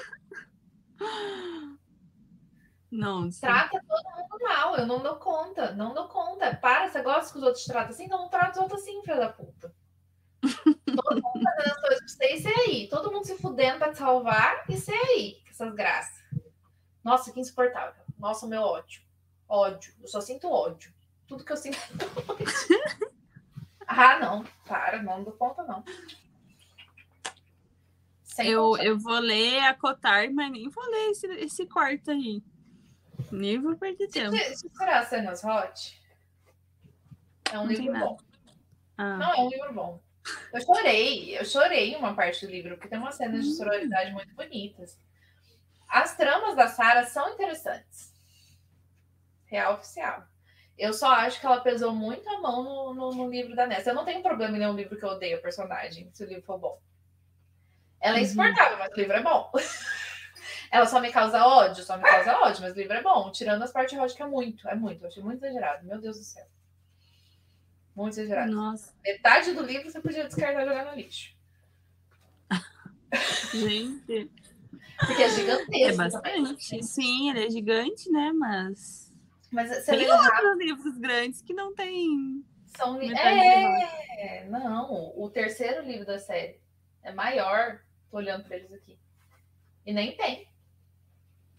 Não. 2.90 3.30
Trata 3.30 3.80
todo 3.86 4.16
mundo 4.16 4.44
mal. 4.44 4.76
Eu 4.78 4.88
não 4.88 5.04
dou 5.04 5.18
conta. 5.18 5.72
Não 5.74 5.94
dou 5.94 6.08
conta. 6.08 6.56
Para, 6.56 6.88
você 6.88 7.02
gosta 7.02 7.32
que 7.32 7.38
os 7.38 7.44
outros 7.44 7.66
tratam 7.66 7.90
assim? 7.90 8.06
Então 8.06 8.20
não 8.20 8.30
trata 8.30 8.52
os 8.52 8.58
outros 8.58 8.82
assim, 8.82 9.02
filha 9.02 9.18
da 9.18 9.30
puta. 9.30 9.74
Todo 10.86 11.22
mundo 11.22 11.44
fazendo 11.44 11.72
as 11.72 11.82
coisas 11.82 12.00
pra 12.00 12.08
você 12.08 12.34
e 12.34 12.42
você 12.42 12.48
aí. 12.48 12.90
Todo 12.90 13.12
mundo 13.12 13.26
se 13.26 13.38
fudendo 13.38 13.80
pra 13.80 13.92
te 13.92 13.98
salvar 13.98 14.66
e 14.70 14.78
você 14.78 14.94
aí. 14.94 15.42
Com 15.44 15.50
essas 15.50 15.76
graças. 15.76 16.24
Nossa, 17.04 17.32
que 17.32 17.40
insuportável. 17.40 18.04
Nossa, 18.18 18.48
meu 18.48 18.62
ódio. 18.62 19.02
Ódio. 19.48 19.94
Eu 20.02 20.08
só 20.08 20.22
sinto 20.22 20.50
ódio 20.50 20.94
tudo 21.28 21.44
que 21.44 21.52
eu 21.52 21.58
sinto. 21.58 21.78
ah, 23.86 24.20
não, 24.20 24.46
para, 24.66 25.04
não 25.04 25.24
dou 25.24 25.34
conta, 25.34 25.64
não. 25.64 25.84
eu, 28.40 28.78
eu 28.78 28.98
vou 28.98 29.20
ler 29.20 29.60
a 29.60 29.74
Cotar, 29.74 30.32
mas 30.32 30.52
nem 30.52 30.70
vou 30.70 30.86
ler 30.86 31.12
esse, 31.12 31.28
esse 31.34 31.66
quarto 31.68 32.12
aí. 32.12 32.42
Nem 33.32 33.60
vou 33.60 33.76
perder 33.76 34.08
tempo. 34.08 34.36
Se 34.36 34.70
será 34.70 35.06
Cenas 35.06 35.44
Hot? 35.44 36.02
É 37.52 37.60
um 37.60 37.64
não 37.64 37.72
livro 37.72 38.00
bom. 38.00 38.18
Ah. 38.98 39.18
Não, 39.18 39.34
é 39.34 39.42
um 39.42 39.50
livro 39.50 39.74
bom. 39.74 40.02
Eu 40.54 40.62
chorei, 40.62 41.38
eu 41.38 41.46
chorei 41.46 41.96
uma 41.96 42.16
parte 42.16 42.46
do 42.46 42.52
livro, 42.52 42.76
porque 42.76 42.88
tem 42.88 42.98
umas 42.98 43.16
cenas 43.16 43.44
de 43.44 43.52
hum. 43.52 43.54
sororidade 43.54 44.12
muito 44.12 44.34
bonitas. 44.34 44.98
As 45.88 46.16
tramas 46.16 46.56
da 46.56 46.68
Sara 46.68 47.06
são 47.06 47.34
interessantes. 47.34 48.14
Real 49.46 49.76
oficial. 49.76 50.24
Eu 50.78 50.94
só 50.94 51.12
acho 51.12 51.40
que 51.40 51.46
ela 51.46 51.62
pesou 51.62 51.92
muito 51.94 52.30
a 52.30 52.40
mão 52.40 52.64
no, 52.64 52.94
no, 52.94 53.16
no 53.16 53.30
livro 53.30 53.56
da 53.56 53.66
Nessa. 53.66 53.90
Eu 53.90 53.96
não 53.96 54.06
tenho 54.06 54.22
problema 54.22 54.56
em 54.56 54.60
ler 54.60 54.70
um 54.70 54.76
livro 54.76 54.98
que 54.98 55.04
eu 55.04 55.10
odeio 55.10 55.38
a 55.38 55.42
personagem, 55.42 56.10
se 56.14 56.24
o 56.24 56.28
livro 56.28 56.44
for 56.44 56.60
bom. 56.60 56.80
Ela 58.00 58.18
é 58.18 58.20
uhum. 58.20 58.26
insuportável, 58.26 58.74
uhum. 58.74 58.80
mas 58.80 58.94
o 58.94 59.00
livro 59.00 59.16
é 59.16 59.24
bom. 59.24 59.52
ela 60.70 60.86
só 60.86 61.00
me 61.00 61.12
causa 61.12 61.46
ódio, 61.46 61.84
só 61.84 61.98
me 61.98 62.04
causa 62.04 62.38
ódio, 62.40 62.62
mas 62.62 62.74
o 62.74 62.78
livro 62.78 62.94
é 62.94 63.02
bom. 63.02 63.32
Tirando 63.32 63.64
as 63.64 63.72
partes 63.72 64.14
que 64.14 64.22
é 64.22 64.28
muito, 64.28 64.68
é 64.68 64.76
muito. 64.76 65.04
Eu 65.04 65.08
achei 65.08 65.24
muito 65.24 65.44
exagerado. 65.44 65.86
Meu 65.86 66.00
Deus 66.00 66.18
do 66.18 66.24
céu. 66.24 66.46
Muito 67.98 68.14
exagerado. 68.14 68.52
Nossa. 68.52 68.94
Metade 69.04 69.54
do 69.54 69.64
livro 69.64 69.90
você 69.90 70.00
podia 70.00 70.26
descartar 70.26 70.62
e 70.62 70.68
jogar 70.68 70.86
no 70.86 70.96
lixo. 70.96 71.36
Gente. 73.52 74.32
Porque 75.00 75.24
é 75.24 75.30
gigantesco. 75.30 75.76
É 75.76 75.96
bastante. 75.96 76.70
Também. 76.70 76.84
Sim, 76.84 77.32
ele 77.32 77.46
é 77.46 77.50
gigante, 77.50 78.12
né? 78.12 78.32
Mas 78.34 79.08
mas 79.52 79.70
você 79.70 79.98
tem 79.98 80.12
outros 80.12 80.58
livros 80.58 80.98
grandes 80.98 81.42
que 81.42 81.54
não 81.54 81.74
tem. 81.74 82.46
São 82.76 83.00
li... 83.00 83.12
É, 83.18 84.46
não. 84.46 85.14
O 85.18 85.30
terceiro 85.30 85.84
livro 85.84 86.06
da 86.06 86.20
série 86.20 86.62
é 87.02 87.12
maior. 87.12 87.82
Tô 88.12 88.18
olhando 88.18 88.44
para 88.44 88.58
eles 88.58 88.72
aqui. 88.72 89.00
E 89.86 89.94
nem 89.94 90.16
tem. 90.16 90.48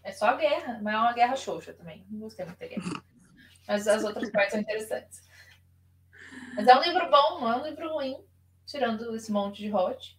É 0.03 0.11
só 0.13 0.37
guerra, 0.37 0.79
mas 0.81 0.93
é 0.93 0.97
uma 0.97 1.13
guerra 1.13 1.35
xoxa 1.35 1.73
também. 1.73 2.05
Não 2.09 2.19
gostei 2.19 2.45
muito 2.45 2.59
da 2.59 2.67
guerra. 2.67 3.03
Mas 3.67 3.87
as 3.87 4.03
outras 4.03 4.31
partes 4.31 4.51
são 4.51 4.61
interessantes. 4.61 5.28
Mas 6.55 6.67
é 6.67 6.75
um 6.75 6.81
livro 6.81 7.09
bom, 7.09 7.41
não 7.41 7.51
é 7.51 7.55
um 7.57 7.65
livro 7.65 7.93
ruim, 7.93 8.17
tirando 8.65 9.15
esse 9.15 9.31
monte 9.31 9.61
de 9.61 9.73
hot. 9.73 10.17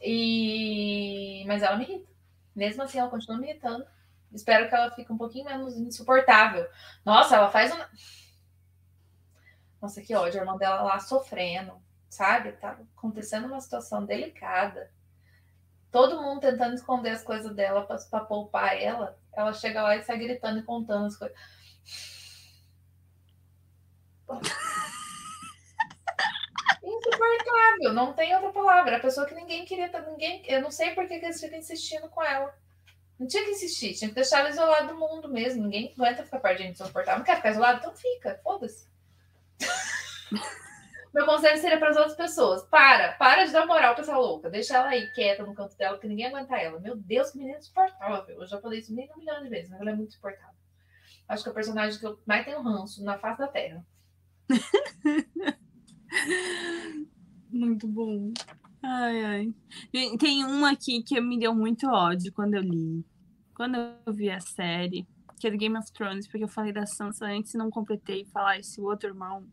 E... 0.00 1.44
Mas 1.46 1.62
ela 1.62 1.76
me 1.76 1.84
irrita. 1.84 2.10
Mesmo 2.54 2.82
assim, 2.82 2.98
ela 2.98 3.10
continua 3.10 3.38
me 3.38 3.48
irritando. 3.48 3.86
Espero 4.32 4.68
que 4.68 4.74
ela 4.74 4.90
fique 4.90 5.12
um 5.12 5.18
pouquinho 5.18 5.44
menos 5.44 5.76
insuportável. 5.76 6.66
Nossa, 7.04 7.36
ela 7.36 7.50
faz 7.50 7.72
uma. 7.72 7.88
Nossa, 9.80 10.00
que 10.00 10.14
ódio. 10.14 10.40
A 10.40 10.42
irmã 10.42 10.56
dela 10.56 10.82
lá 10.82 10.98
sofrendo, 10.98 11.74
sabe? 12.08 12.52
Tá 12.52 12.78
acontecendo 12.96 13.46
uma 13.46 13.60
situação 13.60 14.04
delicada. 14.04 14.90
Todo 15.90 16.22
mundo 16.22 16.40
tentando 16.40 16.74
esconder 16.74 17.10
as 17.10 17.22
coisas 17.22 17.54
dela 17.54 17.86
para 17.86 18.24
poupar 18.24 18.80
ela. 18.80 19.18
Ela 19.32 19.52
chega 19.52 19.82
lá 19.82 19.96
e 19.96 20.02
sai 20.02 20.18
gritando 20.18 20.58
e 20.60 20.62
contando 20.62 21.06
as 21.06 21.16
coisas. 21.16 21.36
Insuportável, 27.24 27.92
não 27.92 28.12
tem 28.12 28.34
outra 28.34 28.50
palavra. 28.50 28.96
A 28.96 29.00
pessoa 29.00 29.26
que 29.26 29.34
ninguém 29.34 29.64
queria, 29.64 29.90
ninguém, 30.06 30.42
eu 30.46 30.60
não 30.60 30.70
sei 30.70 30.94
por 30.94 31.06
que 31.06 31.14
eles 31.14 31.40
ficam 31.40 31.58
insistindo 31.58 32.08
com 32.08 32.22
ela. 32.22 32.54
Não 33.18 33.26
tinha 33.26 33.44
que 33.44 33.50
insistir, 33.50 33.94
tinha 33.94 34.08
que 34.08 34.14
deixar 34.14 34.40
ela 34.40 34.50
isolada 34.50 34.88
do 34.88 34.98
mundo 34.98 35.28
mesmo. 35.28 35.62
Ninguém 35.62 35.92
aguenta 35.96 36.24
ficar 36.24 36.40
perto 36.40 36.58
de 36.58 36.64
gente 36.64 36.82
insuportável. 36.82 37.18
Não 37.18 37.24
quer 37.24 37.36
ficar 37.36 37.50
isolado? 37.50 37.78
Então 37.78 37.94
fica, 37.94 38.40
foda-se. 38.42 38.90
Meu 41.14 41.26
conselho 41.26 41.58
seria 41.58 41.78
para 41.78 41.90
as 41.90 41.96
outras 41.96 42.16
pessoas: 42.16 42.62
para, 42.64 43.12
para 43.12 43.44
de 43.44 43.52
dar 43.52 43.66
moral 43.66 43.94
para 43.94 44.02
essa 44.02 44.16
louca. 44.16 44.48
Deixa 44.48 44.76
ela 44.76 44.88
aí 44.88 45.10
quieta 45.12 45.44
no 45.44 45.54
canto 45.54 45.76
dela, 45.76 45.98
que 45.98 46.08
ninguém 46.08 46.26
aguenta 46.26 46.56
ela. 46.56 46.80
Meu 46.80 46.96
Deus, 46.96 47.30
que 47.30 47.38
menina 47.38 47.58
insuportável. 47.58 48.40
Eu 48.40 48.46
já 48.46 48.60
falei 48.60 48.80
isso 48.80 48.94
meio 48.94 49.12
um 49.12 49.18
milhão 49.18 49.42
de 49.42 49.48
vezes, 49.48 49.70
mas 49.70 49.80
ela 49.80 49.90
é 49.90 49.94
muito 49.94 50.10
insuportável. 50.10 50.56
Acho 51.28 51.42
que 51.42 51.48
é 51.48 51.52
o 51.52 51.54
personagem 51.54 51.98
que 52.00 52.06
eu 52.06 52.18
mais 52.26 52.44
tenho 52.44 52.62
ranço 52.62 53.04
na 53.04 53.18
face 53.18 53.38
da 53.38 53.48
Terra. 53.48 53.84
muito 57.50 57.86
bom. 57.88 58.32
Ai, 58.82 59.24
ai. 59.24 59.54
Tem 60.18 60.44
um 60.44 60.64
aqui 60.64 61.02
que 61.02 61.20
me 61.20 61.38
deu 61.38 61.54
muito 61.54 61.86
ódio 61.86 62.32
quando 62.32 62.54
eu 62.54 62.62
li 62.62 63.04
quando 63.54 63.76
eu 63.76 64.12
vi 64.12 64.30
a 64.30 64.40
série, 64.40 65.06
que 65.38 65.46
é 65.46 65.50
do 65.50 65.56
Game 65.56 65.76
of 65.76 65.92
Thrones, 65.92 66.26
porque 66.26 66.44
eu 66.44 66.48
falei 66.48 66.72
da 66.72 66.86
Sansa 66.86 67.26
antes 67.26 67.54
e 67.54 67.58
não 67.58 67.70
completei 67.70 68.24
falar 68.24 68.58
esse 68.58 68.80
outro 68.80 69.10
irmão, 69.10 69.46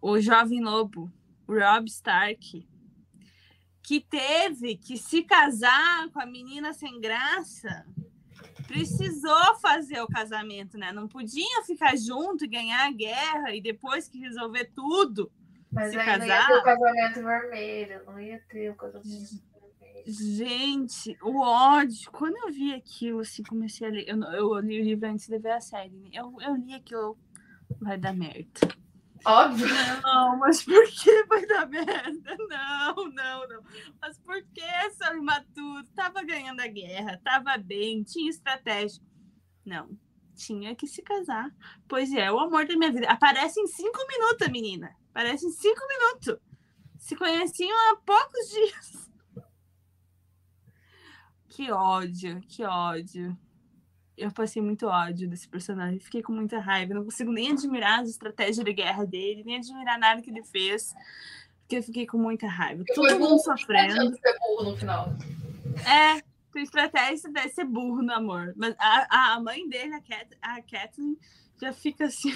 o 0.00 0.18
jovem 0.20 0.60
lobo, 0.60 1.12
Rob 1.48 1.86
Stark, 1.86 2.66
que 3.82 4.00
teve 4.00 4.76
que 4.76 4.96
se 4.96 5.22
casar 5.22 6.10
com 6.10 6.20
a 6.20 6.26
menina 6.26 6.72
sem 6.72 7.00
graça, 7.00 7.86
precisou 8.66 9.54
fazer 9.60 10.00
o 10.00 10.08
casamento, 10.08 10.76
né? 10.76 10.90
Não 10.92 11.06
podiam 11.06 11.64
ficar 11.64 11.96
junto 11.96 12.44
e 12.44 12.48
ganhar 12.48 12.86
a 12.86 12.92
guerra 12.92 13.54
e 13.54 13.60
depois 13.60 14.08
que 14.08 14.18
resolver 14.18 14.72
tudo. 14.74 15.30
Mas 15.76 15.90
se 15.92 15.98
aí 15.98 16.04
casar. 16.06 16.18
não 16.18 16.26
ia 16.26 16.46
ter 16.46 16.54
o 16.58 16.62
casamento 16.64 17.22
vermelho, 17.22 18.04
não 18.06 18.20
ia 18.20 18.40
ter 18.48 18.70
o 18.70 18.74
casamento 18.74 19.04
vermelho. 19.08 20.04
Gente, 20.06 21.16
o 21.22 21.40
ódio. 21.40 22.10
Quando 22.10 22.36
eu 22.36 22.52
vi 22.52 22.74
aquilo, 22.74 23.20
assim, 23.20 23.42
comecei 23.44 23.86
a 23.86 23.90
ler. 23.90 24.08
Eu, 24.08 24.20
eu 24.32 24.58
li 24.60 24.80
o 24.80 24.84
livro 24.84 25.08
antes 25.08 25.28
de 25.28 25.38
ver 25.38 25.52
a 25.52 25.60
série. 25.60 25.90
né? 25.96 26.10
Eu, 26.12 26.34
eu 26.40 26.54
li 26.56 26.74
aquilo. 26.74 27.16
Vai 27.80 27.98
dar 27.98 28.14
merda. 28.14 28.60
Óbvio. 29.24 29.66
Não, 30.04 30.38
mas 30.38 30.62
por 30.62 30.86
que 30.86 31.24
vai 31.24 31.44
dar 31.46 31.66
merda? 31.68 32.36
Não, 32.48 32.94
não, 33.10 33.48
não. 33.48 33.62
Mas 34.00 34.18
por 34.20 34.40
que, 34.54 34.90
seu 34.92 35.16
imaturo? 35.16 35.84
Tava 35.96 36.22
ganhando 36.22 36.60
a 36.60 36.68
guerra, 36.68 37.20
tava 37.24 37.58
bem, 37.58 38.04
tinha 38.04 38.30
estratégia. 38.30 39.02
Não, 39.64 39.98
tinha 40.36 40.76
que 40.76 40.86
se 40.86 41.02
casar. 41.02 41.50
Pois 41.88 42.12
é, 42.12 42.30
o 42.30 42.38
amor 42.38 42.66
da 42.68 42.76
minha 42.76 42.92
vida. 42.92 43.08
Aparece 43.10 43.58
em 43.58 43.66
cinco 43.66 43.98
minutos, 44.06 44.48
menina. 44.48 44.94
Aparece 45.16 45.46
em 45.46 45.50
cinco 45.50 45.80
minutos. 45.88 46.38
Se 46.98 47.16
conheciam 47.16 47.74
há 47.74 47.96
poucos 48.04 48.48
dias. 48.52 49.10
Que 51.48 51.72
ódio, 51.72 52.42
que 52.42 52.62
ódio. 52.62 53.34
Eu 54.14 54.30
passei 54.30 54.60
muito 54.60 54.86
ódio 54.86 55.26
desse 55.26 55.48
personagem. 55.48 55.98
Fiquei 56.00 56.22
com 56.22 56.34
muita 56.34 56.58
raiva. 56.58 56.92
Não 56.92 57.04
consigo 57.04 57.32
nem 57.32 57.52
admirar 57.52 58.00
as 58.00 58.10
estratégias 58.10 58.62
de 58.62 58.72
guerra 58.74 59.06
dele, 59.06 59.42
nem 59.42 59.56
admirar 59.56 59.98
nada 59.98 60.20
que 60.20 60.28
ele 60.28 60.44
fez. 60.44 60.94
Porque 61.60 61.78
eu 61.78 61.82
fiquei 61.82 62.06
com 62.06 62.18
muita 62.18 62.46
raiva. 62.46 62.84
Porque 62.84 62.92
Todo 62.92 63.10
mundo 63.12 63.28
burro, 63.30 63.38
sofrendo. 63.38 64.14
Ser 64.18 64.38
burro 64.38 64.70
no 64.70 64.76
final. 64.76 65.08
É, 65.88 66.20
tua 66.52 66.60
estratégia 66.60 67.32
deve 67.32 67.48
ser 67.48 67.64
burro 67.64 68.02
no 68.02 68.12
amor. 68.12 68.52
Mas 68.54 68.74
a, 68.78 69.32
a 69.32 69.40
mãe 69.40 69.66
dele, 69.66 69.94
a, 69.94 70.02
Cat, 70.02 70.28
a 70.42 70.60
Kathleen, 70.60 71.18
já 71.58 71.72
fica 71.72 72.04
assim. 72.04 72.34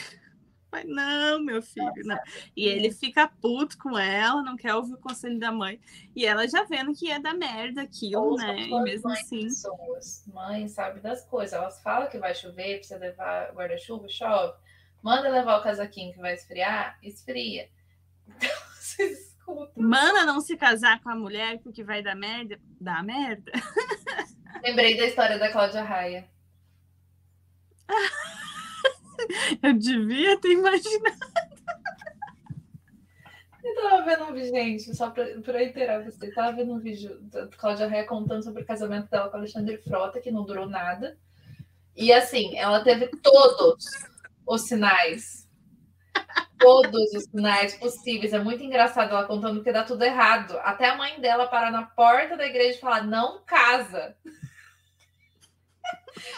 Mas 0.70 0.86
não, 0.86 1.42
meu 1.42 1.60
filho, 1.60 1.92
não. 2.05 2.18
E 2.56 2.66
ele 2.66 2.92
fica 2.92 3.26
puto 3.26 3.76
com 3.76 3.98
ela, 3.98 4.42
não 4.42 4.56
quer 4.56 4.74
ouvir 4.74 4.94
o 4.94 4.98
conselho 4.98 5.38
da 5.38 5.51
mãe. 5.51 5.80
E 6.14 6.24
ela 6.24 6.47
já 6.47 6.62
vendo 6.64 6.94
que 6.94 7.06
ia 7.06 7.18
dar 7.18 7.34
merda 7.34 7.82
aquilo, 7.82 8.22
Ouça 8.22 8.47
né? 8.47 8.60
E 8.60 8.80
mesmo 8.82 9.10
assim. 9.10 9.44
Pessoas. 9.44 10.24
Mãe 10.28 10.68
sabe 10.68 11.01
das 11.01 11.24
coisas. 11.24 11.52
Elas 11.52 11.82
falam 11.82 12.09
que 12.09 12.18
vai 12.18 12.34
chover, 12.34 12.78
precisa 12.78 12.98
levar 12.98 13.52
guarda-chuva, 13.52 14.09
chove. 14.09 14.55
Manda 15.02 15.28
levar 15.28 15.59
o 15.59 15.62
casaquinho 15.62 16.12
que 16.12 16.20
vai 16.20 16.34
esfriar, 16.34 16.98
esfria. 17.02 17.68
Então, 18.36 18.48
vocês 18.76 19.26
escutam. 19.26 19.82
Manda 19.82 20.24
não 20.24 20.40
se 20.40 20.56
casar 20.56 21.01
com 21.02 21.10
a 21.10 21.16
mulher 21.16 21.59
porque 21.59 21.82
vai 21.82 22.01
dar 22.01 22.14
merda. 22.14 22.60
Dá 22.80 23.02
merda. 23.02 23.51
Lembrei 24.62 24.97
da 24.97 25.06
história 25.06 25.38
da 25.38 25.51
Cláudia 25.51 25.82
Raia. 25.82 26.28
Eu 29.62 29.74
devia 29.74 30.39
ter 30.40 30.52
imaginado. 30.52 31.31
Eu 33.62 33.74
tava 33.74 34.02
vendo 34.02 34.24
um 34.24 34.32
vídeo, 34.32 34.51
gente, 34.51 34.97
só 34.97 35.11
pra, 35.11 35.24
pra 35.43 36.02
você. 36.02 36.27
Eu 36.27 36.35
tava 36.35 36.57
vendo 36.57 36.73
um 36.73 36.78
vídeo 36.78 37.20
da 37.23 37.47
Cláudia 37.48 37.89
Raia 37.89 38.07
contando 38.07 38.43
sobre 38.43 38.62
o 38.62 38.66
casamento 38.66 39.09
dela 39.11 39.28
com 39.28 39.36
Alexandre 39.36 39.78
Frota, 39.78 40.20
que 40.20 40.31
não 40.31 40.44
durou 40.44 40.69
nada. 40.69 41.19
E 41.94 42.12
assim, 42.12 42.57
ela 42.57 42.82
teve 42.82 43.09
todos 43.23 43.85
os 44.47 44.62
sinais. 44.62 45.48
Todos 46.59 47.12
os 47.15 47.24
sinais 47.24 47.74
possíveis. 47.77 48.32
É 48.32 48.39
muito 48.39 48.62
engraçado 48.62 49.11
ela 49.11 49.27
contando 49.27 49.57
porque 49.57 49.73
dá 49.73 49.85
tudo 49.85 50.02
errado. 50.02 50.59
Até 50.62 50.89
a 50.89 50.97
mãe 50.97 51.20
dela 51.20 51.47
parar 51.47 51.70
na 51.70 51.82
porta 51.85 52.36
da 52.36 52.47
igreja 52.47 52.78
e 52.78 52.81
falar: 52.81 53.07
não 53.07 53.43
casa. 53.44 54.16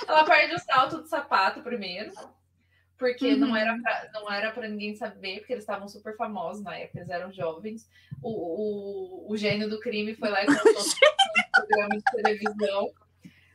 Ela 0.06 0.24
perde 0.24 0.54
o 0.54 0.60
salto 0.60 0.98
do 0.98 1.08
sapato 1.08 1.60
primeiro. 1.60 2.12
Porque 3.02 3.34
não 3.34 3.48
Uhum. 3.48 3.56
era 3.56 3.76
pra, 3.82 4.10
não 4.14 4.30
era 4.32 4.52
para 4.52 4.68
ninguém 4.68 4.94
saber, 4.94 5.38
porque 5.40 5.52
eles 5.54 5.64
estavam 5.64 5.88
super 5.88 6.16
famosos 6.16 6.62
na 6.62 6.76
época, 6.76 7.00
eles 7.00 7.10
eram 7.10 7.32
jovens. 7.32 7.88
O, 8.22 8.30
o, 9.26 9.32
o 9.32 9.36
gênio 9.36 9.68
do 9.68 9.80
crime 9.80 10.14
foi 10.14 10.28
lá 10.28 10.42
e 10.44 10.46
contou 10.46 10.72
no 10.72 11.66
programa 11.66 11.96
de 11.96 12.02
televisão. 12.22 12.92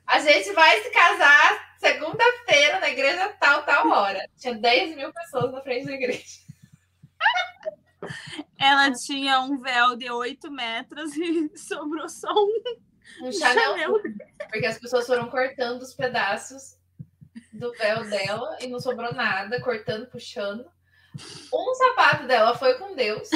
A 0.05 0.19
gente 0.19 0.51
vai 0.51 0.81
se 0.83 0.89
casar 0.89 1.75
segunda-feira 1.79 2.81
na 2.81 2.89
igreja 2.89 3.29
tal, 3.39 3.63
tal 3.63 3.89
hora. 3.89 4.27
Tinha 4.37 4.53
10 4.55 4.97
mil 4.97 5.13
pessoas 5.13 5.51
na 5.53 5.61
frente 5.61 5.85
da 5.85 5.93
igreja. 5.93 6.39
Ela 8.59 8.91
tinha 8.93 9.39
um 9.41 9.57
véu 9.59 9.95
de 9.95 10.09
8 10.09 10.51
metros 10.51 11.15
e 11.15 11.51
sobrou 11.57 12.07
só 12.09 12.31
um 12.33 12.61
Um 13.23 13.31
Chanel, 13.31 13.71
Chanel. 13.77 13.93
porque 14.49 14.65
as 14.65 14.77
pessoas 14.77 15.07
foram 15.07 15.29
cortando 15.29 15.81
os 15.81 15.93
pedaços 15.93 16.76
do 17.57 17.71
véu 17.73 18.09
dela 18.09 18.57
e 18.61 18.67
não 18.67 18.79
sobrou 18.79 19.13
nada, 19.13 19.61
cortando, 19.61 20.07
puxando. 20.07 20.65
Um 21.53 21.73
sapato 21.73 22.27
dela 22.27 22.55
foi 22.55 22.77
com 22.77 22.95
Deus. 22.95 23.29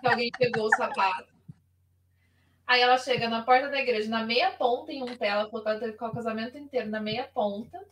Que 0.00 0.06
alguém 0.06 0.30
pegou 0.38 0.66
o 0.66 0.76
sapato. 0.76 1.28
Aí 2.66 2.80
ela 2.80 2.98
chega 2.98 3.28
na 3.28 3.42
porta 3.42 3.68
da 3.68 3.80
igreja, 3.80 4.10
na 4.10 4.24
meia 4.24 4.50
ponta, 4.50 4.92
em 4.92 5.02
um 5.02 5.16
pé. 5.16 5.28
Ela 5.28 5.48
falou 5.48 5.64
que 5.64 6.04
o 6.04 6.12
casamento 6.12 6.58
inteiro 6.58 6.90
na 6.90 7.00
meia 7.00 7.24
ponta. 7.32 7.82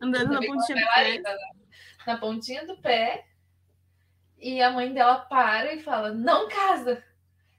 andando 0.00 0.32
na 0.32 0.40
pontinha 0.40 0.78
do 0.78 0.86
pé. 0.86 0.94
bailarina, 0.94 1.30
né? 1.30 1.38
Na 2.06 2.16
pontinha 2.18 2.66
do 2.66 2.76
pé. 2.78 3.26
E 4.38 4.62
a 4.62 4.70
mãe 4.70 4.92
dela 4.92 5.16
para 5.16 5.74
e 5.74 5.82
fala: 5.82 6.12
Não 6.12 6.48
casa. 6.48 7.02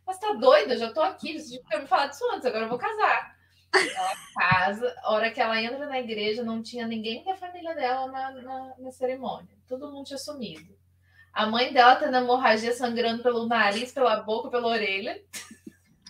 Mas 0.05 0.17
tá 0.17 0.33
doida? 0.33 0.75
Eu 0.75 0.79
já 0.79 0.93
tô 0.93 1.01
aqui. 1.01 1.37
Você 1.37 1.61
tinha 1.61 1.81
me 1.81 1.87
falado 1.87 2.13
isso 2.13 2.31
antes, 2.31 2.45
agora 2.45 2.65
eu 2.65 2.69
vou 2.69 2.77
casar. 2.77 3.34
Ela 3.73 4.11
casa. 4.35 4.95
A 5.03 5.11
hora 5.13 5.31
que 5.31 5.41
ela 5.41 5.61
entra 5.61 5.85
na 5.85 5.99
igreja, 5.99 6.43
não 6.43 6.61
tinha 6.63 6.87
ninguém 6.87 7.23
da 7.23 7.35
família 7.35 7.73
dela 7.75 8.07
na, 8.11 8.31
na, 8.31 8.73
na 8.77 8.91
cerimônia. 8.91 9.55
Todo 9.67 9.91
mundo 9.91 10.05
tinha 10.05 10.17
sumido. 10.17 10.73
A 11.33 11.45
mãe 11.45 11.73
dela 11.73 11.97
tendo 11.97 12.15
hemorragia 12.15 12.73
sangrando 12.73 13.21
pelo 13.21 13.45
nariz, 13.47 13.91
pela 13.91 14.17
boca, 14.21 14.49
pela 14.49 14.67
orelha. 14.69 15.21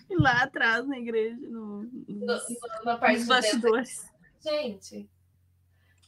E 0.08 0.14
lá 0.16 0.44
atrás 0.44 0.86
na 0.86 0.96
igreja, 0.98 1.36
no, 1.40 1.82
No, 1.82 2.26
no- 2.26 2.84
na 2.84 2.96
parte 2.96 3.16
dentro 3.18 3.28
bastidores. 3.28 4.06
Gente. 4.40 5.10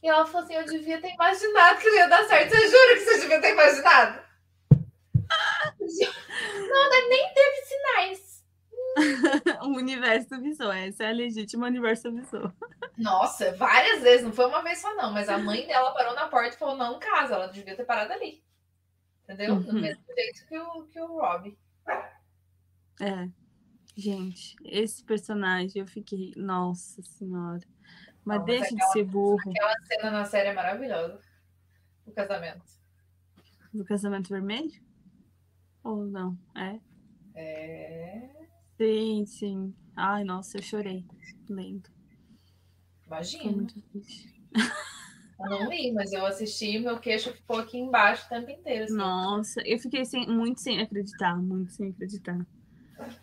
E 0.01 0.07
ela 0.07 0.25
falou 0.25 0.43
assim: 0.45 0.53
eu 0.55 0.65
devia 0.65 1.01
ter 1.01 1.13
imaginado 1.13 1.79
que 1.81 1.89
não 1.89 1.95
ia 1.97 2.07
dar 2.07 2.23
certo. 2.23 2.51
Você 2.55 2.69
jura 2.69 2.93
que 2.93 2.99
você 3.01 3.19
devia 3.19 3.41
ter 3.41 3.51
imaginado? 3.51 4.21
Não, 6.69 6.85
ela 6.85 7.09
nem 7.09 7.33
teve 7.33 7.61
sinais. 7.65 8.28
o 9.63 9.67
universo 9.77 10.35
avisou. 10.35 10.71
Essa 10.71 11.03
é 11.05 11.09
a 11.09 11.13
legítima 11.13 11.67
universo 11.67 12.07
avisou. 12.09 12.51
Nossa, 12.97 13.53
várias 13.55 14.01
vezes, 14.01 14.25
não 14.25 14.33
foi 14.33 14.45
uma 14.45 14.61
vez 14.63 14.79
só, 14.79 14.93
não. 14.95 15.11
Mas 15.11 15.29
a 15.29 15.37
mãe 15.37 15.65
dela 15.67 15.93
parou 15.93 16.13
na 16.15 16.27
porta 16.27 16.55
e 16.55 16.59
falou: 16.59 16.75
não 16.75 16.99
casa, 16.99 17.35
ela 17.35 17.47
devia 17.47 17.75
ter 17.75 17.85
parado 17.85 18.11
ali. 18.13 18.43
Entendeu? 19.23 19.59
Do 19.59 19.67
Uhum. 19.69 19.81
mesmo 19.81 20.03
jeito 20.15 20.45
que 20.47 20.57
o, 20.57 20.83
que 20.87 20.99
o 20.99 21.07
Rob. 21.19 21.57
É. 22.99 23.29
Gente, 23.95 24.55
esse 24.63 25.03
personagem 25.03 25.81
eu 25.81 25.87
fiquei. 25.87 26.33
Nossa 26.35 27.01
senhora. 27.03 27.61
Mas 28.25 28.39
Não, 28.39 28.45
mas 28.45 28.59
deixa 28.59 28.75
de 28.75 28.91
ser 28.91 29.03
burro 29.05 29.49
Aquela 29.49 29.73
cena 29.83 30.11
na 30.11 30.25
série 30.25 30.49
é 30.49 30.53
maravilhosa. 30.53 31.19
O 32.05 32.11
casamento. 32.11 32.63
do 33.73 33.85
casamento 33.85 34.29
vermelho? 34.29 34.71
Ou 35.83 36.05
não? 36.05 36.37
É? 36.55 36.79
É. 37.35 38.29
Sim, 38.79 39.25
sim. 39.25 39.75
Ai, 39.93 40.23
nossa, 40.23 40.57
eu 40.57 40.61
chorei. 40.61 41.05
Lendo. 41.49 41.89
Imagina. 43.05 43.51
muito 43.51 43.81
triste. 43.81 44.41
Eu 45.37 45.49
não 45.49 45.69
li, 45.69 45.91
mas 45.91 46.13
eu 46.13 46.25
assisti 46.25 46.79
meu 46.79 46.97
queixo 46.99 47.33
ficou 47.33 47.57
aqui 47.57 47.77
embaixo 47.77 48.25
o 48.25 48.29
tempo 48.29 48.49
inteiro. 48.51 48.85
assim. 48.85 48.95
Nossa, 48.95 49.61
eu 49.65 49.77
fiquei 49.79 50.05
sem, 50.05 50.27
muito 50.27 50.61
sem 50.61 50.81
acreditar, 50.81 51.35
muito 51.35 51.73
sem 51.73 51.89
acreditar. 51.89 52.37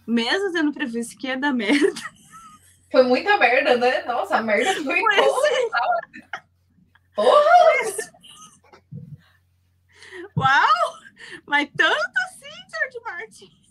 Mesmo 0.07 0.53
tendo 0.53 0.73
previsto 0.73 1.17
que 1.17 1.27
ia 1.27 1.39
dar 1.39 1.53
merda. 1.55 2.01
Foi 2.93 3.03
muita 3.03 3.39
merda, 3.39 3.77
né? 3.79 4.05
Nossa, 4.05 4.37
a 4.37 4.43
merda 4.43 4.75
foi 4.75 4.85
Foi 4.85 5.17
boa. 5.17 5.51
assim. 7.83 8.11
Uau! 10.37 10.99
Mas 11.47 11.71
tanto 11.77 12.13
assim, 12.27 12.69
George 12.71 13.01
Martin. 13.05 13.66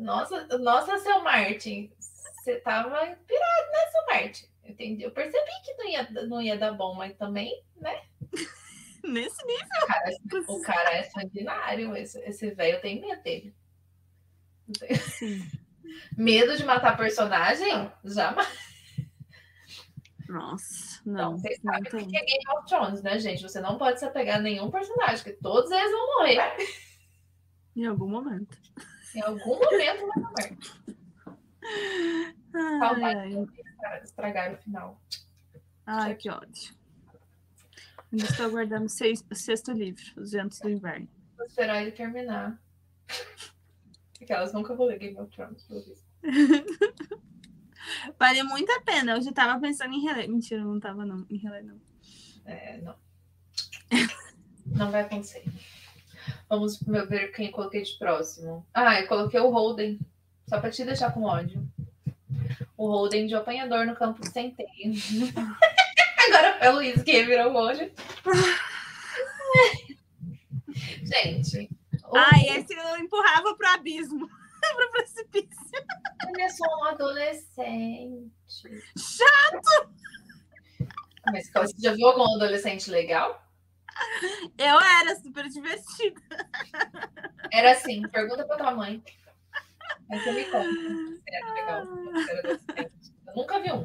Nossa, 0.00 0.46
nossa, 0.58 0.98
seu 0.98 1.22
Martin, 1.22 1.92
você 1.98 2.56
tava 2.60 2.88
pirado, 3.26 3.70
né, 3.70 3.86
seu 3.92 4.06
Martin? 4.06 4.46
Eu, 4.64 4.70
entendi. 4.70 5.02
eu 5.02 5.10
percebi 5.10 5.50
que 5.62 5.74
não 5.74 5.88
ia, 5.88 6.10
não 6.26 6.42
ia 6.42 6.56
dar 6.56 6.72
bom, 6.72 6.94
mas 6.94 7.14
também, 7.18 7.62
né? 7.76 8.02
Nesse 9.04 9.46
nível. 9.46 9.66
O 9.82 9.86
cara, 9.86 10.16
o 10.48 10.62
cara 10.62 10.94
é 10.94 11.02
sanguinário, 11.02 11.96
esse, 11.96 12.18
esse 12.20 12.50
velho 12.52 12.80
tem 12.80 13.00
medo 13.00 13.22
dele. 13.22 13.54
Medo 16.16 16.56
de 16.56 16.64
matar 16.64 16.96
personagem? 16.96 17.90
Jamais. 18.04 18.48
Nossa, 20.28 21.02
Não, 21.04 21.32
não. 21.32 21.38
você 21.38 21.58
Não 21.64 21.74
sabe 21.74 21.88
o 21.88 22.08
que 22.08 22.16
é 22.16 22.24
Game 22.24 22.44
of 22.56 22.66
Thrones, 22.68 23.02
né, 23.02 23.18
gente? 23.18 23.42
Você 23.42 23.60
não 23.60 23.76
pode 23.76 23.98
se 23.98 24.04
apegar 24.04 24.38
a 24.38 24.42
nenhum 24.42 24.70
personagem, 24.70 25.16
porque 25.16 25.32
todos 25.42 25.70
eles 25.72 25.90
vão 25.90 26.18
morrer. 26.18 26.56
Em 27.74 27.86
algum 27.86 28.08
momento. 28.08 28.56
Em 29.14 29.20
algum 29.22 29.58
momento 29.58 30.06
vai. 30.36 30.58
Ai, 32.54 32.78
Saudade. 32.78 33.36
ai, 33.36 33.46
Cara, 33.80 34.04
estragaram 34.04 34.54
o 34.54 34.58
final. 34.58 35.00
ai, 35.86 36.14
que 36.14 36.30
ódio. 36.30 36.74
Ainda 38.12 38.24
estou 38.24 38.46
aguardando 38.46 38.86
o 38.86 38.88
seis- 38.88 39.24
o 39.30 39.34
sexto 39.34 39.72
livro, 39.72 40.02
Os 40.16 40.32
Ventos 40.32 40.58
do 40.58 40.68
Inverno. 40.68 41.08
Vou 41.36 41.46
esperar 41.46 41.80
ele 41.82 41.92
terminar. 41.92 42.60
Porque 44.18 44.32
elas 44.32 44.52
nunca 44.52 44.74
vou 44.74 44.86
ler 44.86 44.98
Game 44.98 45.18
of 45.18 45.30
Thrones, 45.34 45.62
pelo 45.64 45.82
visto. 45.82 46.04
Vale 48.18 48.42
muito 48.42 48.70
a 48.72 48.80
pena. 48.82 49.12
Eu 49.12 49.22
já 49.22 49.32
tava 49.32 49.60
pensando 49.60 49.94
em 49.94 50.02
reler. 50.02 50.28
Mentira, 50.28 50.60
eu 50.60 50.66
não 50.66 50.78
tava 50.78 51.06
não, 51.06 51.24
em 51.30 51.36
reler, 51.38 51.64
não. 51.64 51.80
É, 52.44 52.78
não. 52.78 52.94
não 54.66 54.90
vai 54.90 55.02
acontecer. 55.02 55.44
Vamos 56.48 56.80
ver 56.82 57.32
quem 57.32 57.46
eu 57.46 57.52
coloquei 57.52 57.82
de 57.82 57.98
próximo. 57.98 58.66
Ah, 58.74 59.00
eu 59.00 59.06
coloquei 59.06 59.40
o 59.40 59.50
Holden. 59.50 59.98
Só 60.48 60.60
para 60.60 60.70
te 60.70 60.84
deixar 60.84 61.12
com 61.12 61.22
ódio. 61.24 61.66
O 62.76 62.88
Holden 62.88 63.26
de 63.26 63.34
apanhador 63.34 63.86
no 63.86 63.94
campo 63.94 64.20
de 64.20 64.30
centeio. 64.30 64.68
Agora 66.26 66.58
foi 66.58 66.68
o 66.68 66.72
Luiz 66.74 67.02
que 67.02 67.24
virou 67.24 67.52
o 67.52 67.56
olho. 67.56 67.92
Gente. 71.02 71.70
O... 72.04 72.16
Ai, 72.16 72.58
esse 72.58 72.74
eu 72.74 72.96
empurrava 72.98 73.54
pro 73.54 73.68
abismo. 73.68 74.28
pro 74.76 74.90
precipício. 74.90 75.84
Ele 76.28 76.42
é 76.42 76.48
só 76.48 76.64
um 76.64 76.84
adolescente. 76.84 78.30
Chato! 78.96 79.90
Mas 81.32 81.50
você 81.52 81.74
já 81.78 81.92
viu 81.92 82.08
algum 82.08 82.34
adolescente 82.36 82.90
legal? 82.90 83.42
Eu 84.58 84.80
era 84.80 85.16
super 85.16 85.48
divertida. 85.48 86.20
Era 87.52 87.72
assim, 87.72 88.02
pergunta 88.08 88.44
pra 88.44 88.56
tua 88.56 88.70
mãe. 88.72 89.02
Aí 90.10 90.18
você 90.18 90.32
me 90.32 90.44
conta. 90.44 91.22
Era 91.26 91.52
legal. 91.54 91.84
Eu 93.26 93.34
nunca 93.36 93.60
vi 93.60 93.72
um. 93.72 93.84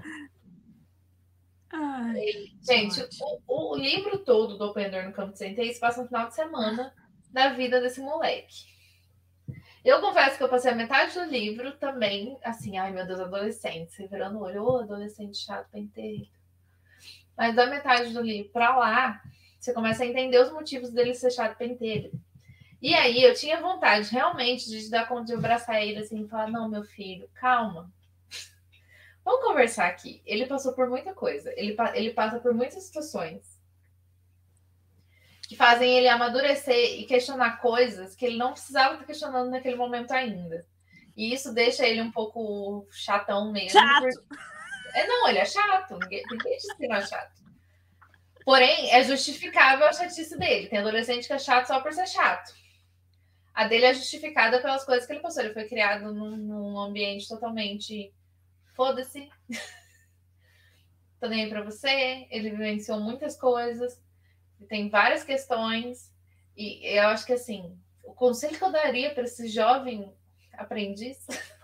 Ai, 1.71 2.51
Gente, 2.61 3.05
o, 3.47 3.73
o, 3.73 3.75
livro 3.75 4.19
todo 4.19 4.57
do 4.57 4.65
Open 4.65 4.89
Door 4.89 5.05
no 5.05 5.11
Campo 5.11 5.33
de 5.33 5.39
Centeio 5.39 5.73
se 5.73 5.79
passa 5.79 6.01
no 6.01 6.07
final 6.07 6.27
de 6.27 6.35
semana 6.35 6.93
da 7.31 7.49
vida 7.49 7.81
desse 7.81 7.99
moleque. 7.99 8.73
Eu 9.83 9.99
confesso 10.01 10.37
que 10.37 10.43
eu 10.43 10.49
passei 10.49 10.71
a 10.71 10.75
metade 10.75 11.13
do 11.13 11.25
livro 11.25 11.73
também, 11.73 12.39
assim, 12.43 12.77
ai 12.77 12.91
meu 12.91 13.05
Deus, 13.05 13.19
adolescente, 13.19 13.91
você 13.91 14.07
virando 14.07 14.39
o 14.39 14.41
olho, 14.41 14.63
ô, 14.63 14.71
oh, 14.71 14.79
adolescente 14.79 15.37
chato, 15.37 15.69
penteiro. 15.69 16.27
Mas 17.37 17.55
da 17.55 17.67
metade 17.67 18.13
do 18.13 18.21
livro 18.21 18.51
para 18.51 18.75
lá, 18.75 19.21
você 19.65 19.73
começa 19.73 20.03
a 20.03 20.05
entender 20.05 20.39
os 20.39 20.51
motivos 20.51 20.91
dele 20.91 21.15
ser 21.15 21.31
chato 21.31 21.57
penteiro. 21.57 22.11
E 22.79 22.93
aí 22.93 23.23
eu 23.23 23.33
tinha 23.33 23.59
vontade 23.59 24.11
realmente 24.11 24.69
de 24.69 24.89
dar 24.91 25.07
conta 25.07 25.25
de 25.25 25.33
abraçar 25.33 25.81
ele 25.81 25.99
assim 25.99 26.23
e 26.23 26.27
falar: 26.27 26.51
não, 26.51 26.69
meu 26.69 26.83
filho, 26.83 27.27
calma. 27.33 27.91
Vamos 29.23 29.43
conversar 29.43 29.87
aqui. 29.87 30.21
Ele 30.23 30.45
passou 30.45 30.73
por 30.73 30.87
muita 30.87 31.11
coisa. 31.15 31.51
Ele, 31.57 31.75
ele 31.95 32.11
passa 32.11 32.39
por 32.39 32.53
muitas 32.53 32.83
situações 32.83 33.55
que 35.47 35.55
fazem 35.55 35.97
ele 35.97 36.07
amadurecer 36.07 36.99
e 36.99 37.05
questionar 37.05 37.59
coisas 37.59 38.15
que 38.15 38.25
ele 38.25 38.37
não 38.37 38.51
precisava 38.51 38.93
estar 38.93 39.05
questionando 39.05 39.49
naquele 39.49 39.75
momento 39.75 40.11
ainda. 40.11 40.65
E 41.17 41.33
isso 41.33 41.53
deixa 41.53 41.87
ele 41.87 42.01
um 42.01 42.11
pouco 42.11 42.87
chatão 42.91 43.51
mesmo. 43.51 43.71
Chato. 43.71 44.03
Porque... 44.03 44.43
É, 44.93 45.07
não, 45.07 45.27
ele 45.27 45.39
é 45.39 45.45
chato. 45.45 45.97
Ninguém, 45.97 46.23
ninguém 46.29 46.57
disse 46.57 46.77
que 46.77 46.87
não 46.87 46.97
é 46.97 47.05
chato. 47.05 47.44
Porém, 48.45 48.91
é 48.91 49.03
justificável 49.03 49.87
a 49.87 49.91
chatice 49.91 50.37
dele. 50.37 50.67
Tem 50.67 50.77
adolescente 50.77 51.25
que 51.25 51.33
é 51.33 51.39
chato 51.39 51.65
só 51.65 51.81
por 51.81 51.91
ser 51.91 52.07
chato. 52.07 52.53
A 53.51 53.67
dele 53.67 53.85
é 53.85 53.93
justificada 53.93 54.61
pelas 54.61 54.85
coisas 54.85 55.07
que 55.07 55.13
ele 55.13 55.21
passou. 55.21 55.43
Ele 55.43 55.53
foi 55.53 55.67
criado 55.67 56.13
num, 56.13 56.37
num 56.37 56.79
ambiente 56.79 57.27
totalmente 57.27 58.13
foda-se. 58.75 59.27
Tô 61.19 61.27
nem 61.27 61.45
aí 61.45 61.49
pra 61.49 61.63
você. 61.63 62.27
Ele 62.29 62.51
vivenciou 62.51 62.99
muitas 62.99 63.35
coisas. 63.35 63.99
Tem 64.69 64.89
várias 64.89 65.23
questões. 65.23 66.13
E 66.55 66.85
eu 66.99 67.07
acho 67.07 67.25
que 67.25 67.33
assim, 67.33 67.75
o 68.03 68.13
conselho 68.13 68.57
que 68.57 68.63
eu 68.63 68.71
daria 68.71 69.11
para 69.11 69.23
esse 69.23 69.47
jovem 69.47 70.13
aprendiz 70.53 71.25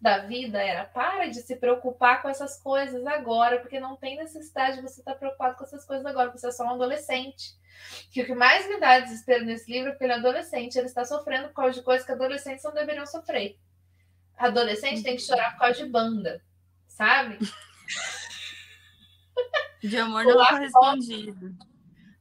da 0.00 0.18
vida 0.18 0.62
era 0.62 0.84
para 0.84 1.26
de 1.26 1.42
se 1.42 1.56
preocupar 1.56 2.22
com 2.22 2.28
essas 2.28 2.58
coisas 2.58 3.06
agora, 3.06 3.60
porque 3.60 3.78
não 3.78 3.96
tem 3.96 4.16
necessidade 4.16 4.76
de 4.76 4.82
você 4.82 5.00
estar 5.00 5.14
preocupado 5.14 5.56
com 5.56 5.64
essas 5.64 5.84
coisas 5.84 6.06
agora, 6.06 6.30
você 6.30 6.48
é 6.48 6.50
só 6.50 6.64
um 6.64 6.70
adolescente. 6.70 7.54
Que 8.10 8.22
o 8.22 8.26
que 8.26 8.34
mais 8.34 8.66
me 8.66 8.80
dá 8.80 8.98
desespero 8.98 9.44
nesse 9.44 9.70
livro 9.70 9.88
é 9.88 9.92
porque 9.92 10.04
ele 10.04 10.14
é 10.14 10.16
adolescente, 10.16 10.76
ele 10.76 10.86
está 10.86 11.04
sofrendo 11.04 11.48
por 11.48 11.54
causa 11.54 11.78
de 11.78 11.84
coisas 11.84 12.06
que 12.06 12.12
adolescentes 12.12 12.64
não 12.64 12.72
deveriam 12.72 13.06
sofrer. 13.06 13.58
Adolescente 14.38 15.02
tem 15.02 15.16
que 15.16 15.22
chorar 15.22 15.52
por 15.52 15.60
causa 15.60 15.84
de 15.84 15.90
banda, 15.90 16.42
sabe? 16.86 17.38
De 19.82 19.96
amor 19.96 20.24
não 20.24 20.46
correspondido. 20.46 21.56
Foto, 21.56 21.68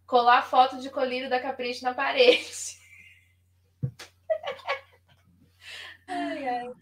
colar 0.05 0.41
foto 0.43 0.79
de 0.79 0.89
colírio 0.89 1.29
da 1.29 1.41
Capricho 1.41 1.83
na 1.83 1.93
parede. 1.93 2.79
ai, 6.07 6.47
ai 6.47 6.73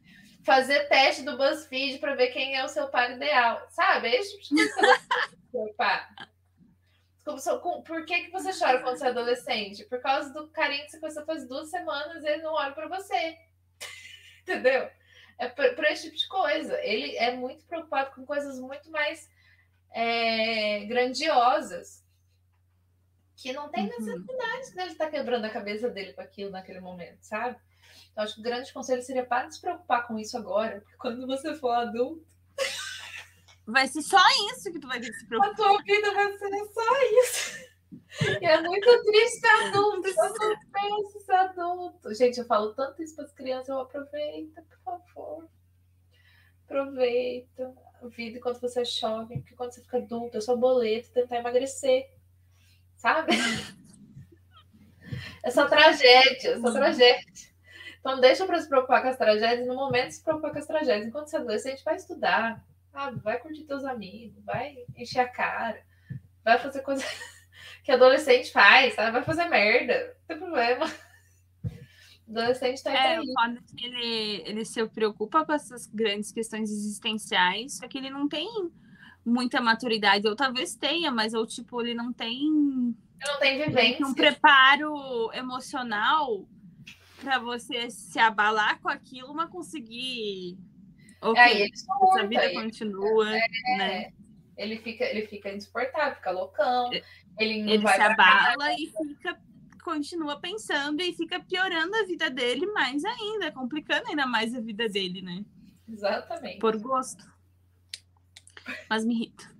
fazer 0.48 0.88
teste 0.88 1.24
do 1.24 1.36
BuzzFeed 1.36 1.99
para 1.99 2.15
ver 2.15 2.30
quem 2.30 2.56
é 2.56 2.64
o 2.64 2.69
seu 2.69 2.88
par 2.88 3.11
ideal, 3.11 3.68
sabe? 3.69 4.07
É 4.07 4.22
de 4.22 4.49
coisa. 5.52 6.07
Por 7.86 8.06
que, 8.06 8.22
que 8.22 8.32
você 8.32 8.57
chora 8.57 8.82
quando 8.82 8.98
você 8.98 9.07
é 9.07 9.10
adolescente? 9.10 9.84
Por 9.84 9.99
causa 9.99 10.32
do 10.32 10.48
carinho 10.48 10.86
que 10.86 10.91
você 10.91 10.99
começou 11.02 11.26
faz 11.26 11.45
duas 11.45 11.69
semanas 11.69 12.24
e 12.24 12.28
ele 12.30 12.44
não 12.44 12.53
olha 12.53 12.72
para 12.72 12.88
você. 12.88 13.38
Entendeu? 14.44 14.90
É 15.38 15.49
por, 15.49 15.84
esse 15.84 16.03
tipo 16.03 16.15
de 16.15 16.28
coisa. 16.30 16.82
Ele 16.82 17.18
é 17.18 17.36
muito 17.36 17.65
preocupado 17.65 18.15
com 18.15 18.26
coisas 18.26 18.57
muito 18.57 18.90
mais 18.90 19.30
é, 19.91 20.86
grandiosas 20.86 22.06
que 23.36 23.52
não 23.52 23.68
tem 23.68 23.84
uhum. 23.84 23.90
necessidade 23.90 24.69
uhum. 24.69 24.76
dele 24.76 24.91
estar 24.91 25.06
tá 25.06 25.11
quebrando 25.11 25.44
a 25.44 25.49
cabeça 25.49 25.90
dele 25.90 26.14
com 26.14 26.22
aquilo 26.22 26.52
naquele 26.52 26.80
momento, 26.80 27.19
sabe? 27.22 27.60
Então, 28.18 28.26
acho 28.26 28.34
que 28.34 28.39
o 28.39 28.44
grande 28.44 28.73
conselho 28.73 29.03
seria 29.03 29.23
para 29.23 29.45
de 29.45 29.53
se 29.53 29.61
preocupar 29.61 30.07
com 30.07 30.18
isso 30.18 30.35
agora, 30.35 30.81
porque 30.81 30.98
quando 30.98 31.27
você 31.27 31.53
for 31.53 31.69
adulto. 31.69 32.26
Vai 33.64 33.88
ser 33.88 34.02
só 34.02 34.18
isso 34.52 34.72
que 34.72 34.80
tu 34.80 34.88
vai 34.88 34.99
ter 34.99 35.11
que 35.11 35.19
se 35.19 35.27
preocupar. 35.27 35.53
A 35.53 35.56
tua 35.56 35.84
vida 35.84 36.11
vai 36.15 36.35
ser 36.35 36.49
só 36.73 36.81
isso. 37.22 37.68
E 38.41 38.45
é 38.48 38.60
muito 38.60 39.03
triste 39.03 39.39
ser 39.39 39.68
adulto, 39.68 40.07
isso 40.07 40.19
não 40.19 40.60
pensa 40.72 41.19
ser 41.19 41.31
adulto. 41.34 42.15
Gente, 42.15 42.39
eu 42.39 42.45
falo 42.45 42.73
tanto 42.73 43.03
isso 43.03 43.15
para 43.15 43.26
as 43.26 43.34
crianças, 43.34 43.69
eu 43.69 43.80
aproveita, 43.81 44.64
por 44.64 44.80
favor. 44.80 45.48
Aproveita 46.65 47.72
a 48.02 48.07
vida 48.07 48.39
enquanto 48.39 48.60
você 48.60 48.81
é 48.81 48.85
jovem, 48.85 49.41
porque 49.41 49.56
quando 49.56 49.73
você 49.73 49.81
fica 49.81 49.98
adulto, 49.98 50.38
é 50.38 50.41
só 50.41 50.56
boleto 50.56 51.11
tentar 51.11 51.38
emagrecer. 51.38 52.10
Sabe? 52.95 53.34
É 55.44 55.52
só 55.52 55.68
tragédia, 55.68 56.53
é 56.53 56.60
só 56.60 56.72
tragédia. 56.72 57.57
Então, 58.08 58.22
deixa 58.22 58.46
para 58.46 58.62
se 58.62 58.70
preocupar 58.70 59.02
com 59.02 59.10
as 59.10 59.18
tragédias 59.18 59.68
no 59.68 59.76
momento 59.76 60.12
se 60.12 60.24
preocupar 60.24 60.54
com 60.54 60.60
as 60.60 60.66
tragédias. 60.66 61.08
Enquanto 61.08 61.28
você 61.28 61.36
é 61.36 61.40
adolescente, 61.42 61.84
vai 61.84 61.98
estudar, 61.98 62.66
sabe? 62.90 63.20
vai 63.20 63.38
curtir 63.38 63.66
teus 63.66 63.84
amigos, 63.84 64.42
vai 64.46 64.78
encher 64.96 65.20
a 65.20 65.28
cara, 65.28 65.84
vai 66.42 66.58
fazer 66.58 66.84
coisa 66.84 67.04
que 67.84 67.92
adolescente 67.92 68.50
faz, 68.50 68.94
sabe? 68.94 69.12
vai 69.12 69.24
fazer 69.24 69.50
merda, 69.50 70.16
não 70.20 70.26
tem 70.26 70.38
problema. 70.38 70.86
adolescente 72.30 72.82
tá 72.82 72.94
É, 72.94 73.20
o 73.20 73.26
foda 73.26 73.60
é 73.60 73.76
que 73.76 73.86
ele, 73.86 74.44
ele 74.46 74.64
se 74.64 74.86
preocupa 74.88 75.46
com 75.46 75.52
essas 75.52 75.86
grandes 75.86 76.32
questões 76.32 76.72
existenciais, 76.72 77.74
só 77.74 77.90
que 77.90 77.98
ele 77.98 78.10
não 78.10 78.30
tem 78.30 78.72
muita 79.26 79.60
maturidade, 79.60 80.26
ou 80.30 80.34
talvez 80.34 80.78
tenha, 80.78 81.12
mas 81.12 81.34
ou 81.34 81.46
tipo, 81.46 81.82
ele 81.82 81.94
não 81.94 82.14
tem. 82.14 82.38
Ele 82.40 83.32
não 83.34 83.40
tem 83.40 83.66
vivência. 83.66 84.08
Um 84.08 84.14
preparo 84.14 85.30
emocional 85.34 86.48
para 87.22 87.39
você 87.39 87.89
se 87.89 88.19
abalar 88.19 88.80
com 88.81 88.89
aquilo, 88.89 89.34
mas 89.34 89.49
conseguir. 89.49 90.57
É, 91.35 91.61
ele 91.61 91.76
surta, 91.76 92.19
essa 92.19 92.27
vida 92.27 92.45
ele, 92.45 92.53
continua, 92.53 93.35
é, 93.35 93.77
né? 93.77 94.14
Ele 94.56 94.77
fica, 94.77 95.03
ele 95.03 95.27
fica 95.27 95.52
insuportável, 95.52 96.15
fica 96.15 96.31
loucão. 96.31 96.91
Ele, 97.39 97.64
não 97.64 97.73
ele 97.73 97.84
vai 97.84 97.95
se 97.95 98.02
abala 98.02 98.73
e 98.73 98.88
fica, 98.88 99.39
continua 99.84 100.39
pensando 100.39 101.02
e 101.02 101.14
fica 101.14 101.39
piorando 101.39 101.95
a 101.95 102.03
vida 102.06 102.30
dele 102.30 102.65
mais 102.68 103.03
ainda, 103.03 103.52
complicando 103.52 104.10
ainda 104.10 104.26
mais 104.26 104.53
a 104.53 104.61
vida 104.61 104.88
dele, 104.88 105.22
né? 105.22 105.44
Exatamente. 105.88 106.60
Por 106.60 106.77
gosto. 106.77 107.23
Mas 108.89 109.06
me 109.06 109.15
irrita. 109.15 109.57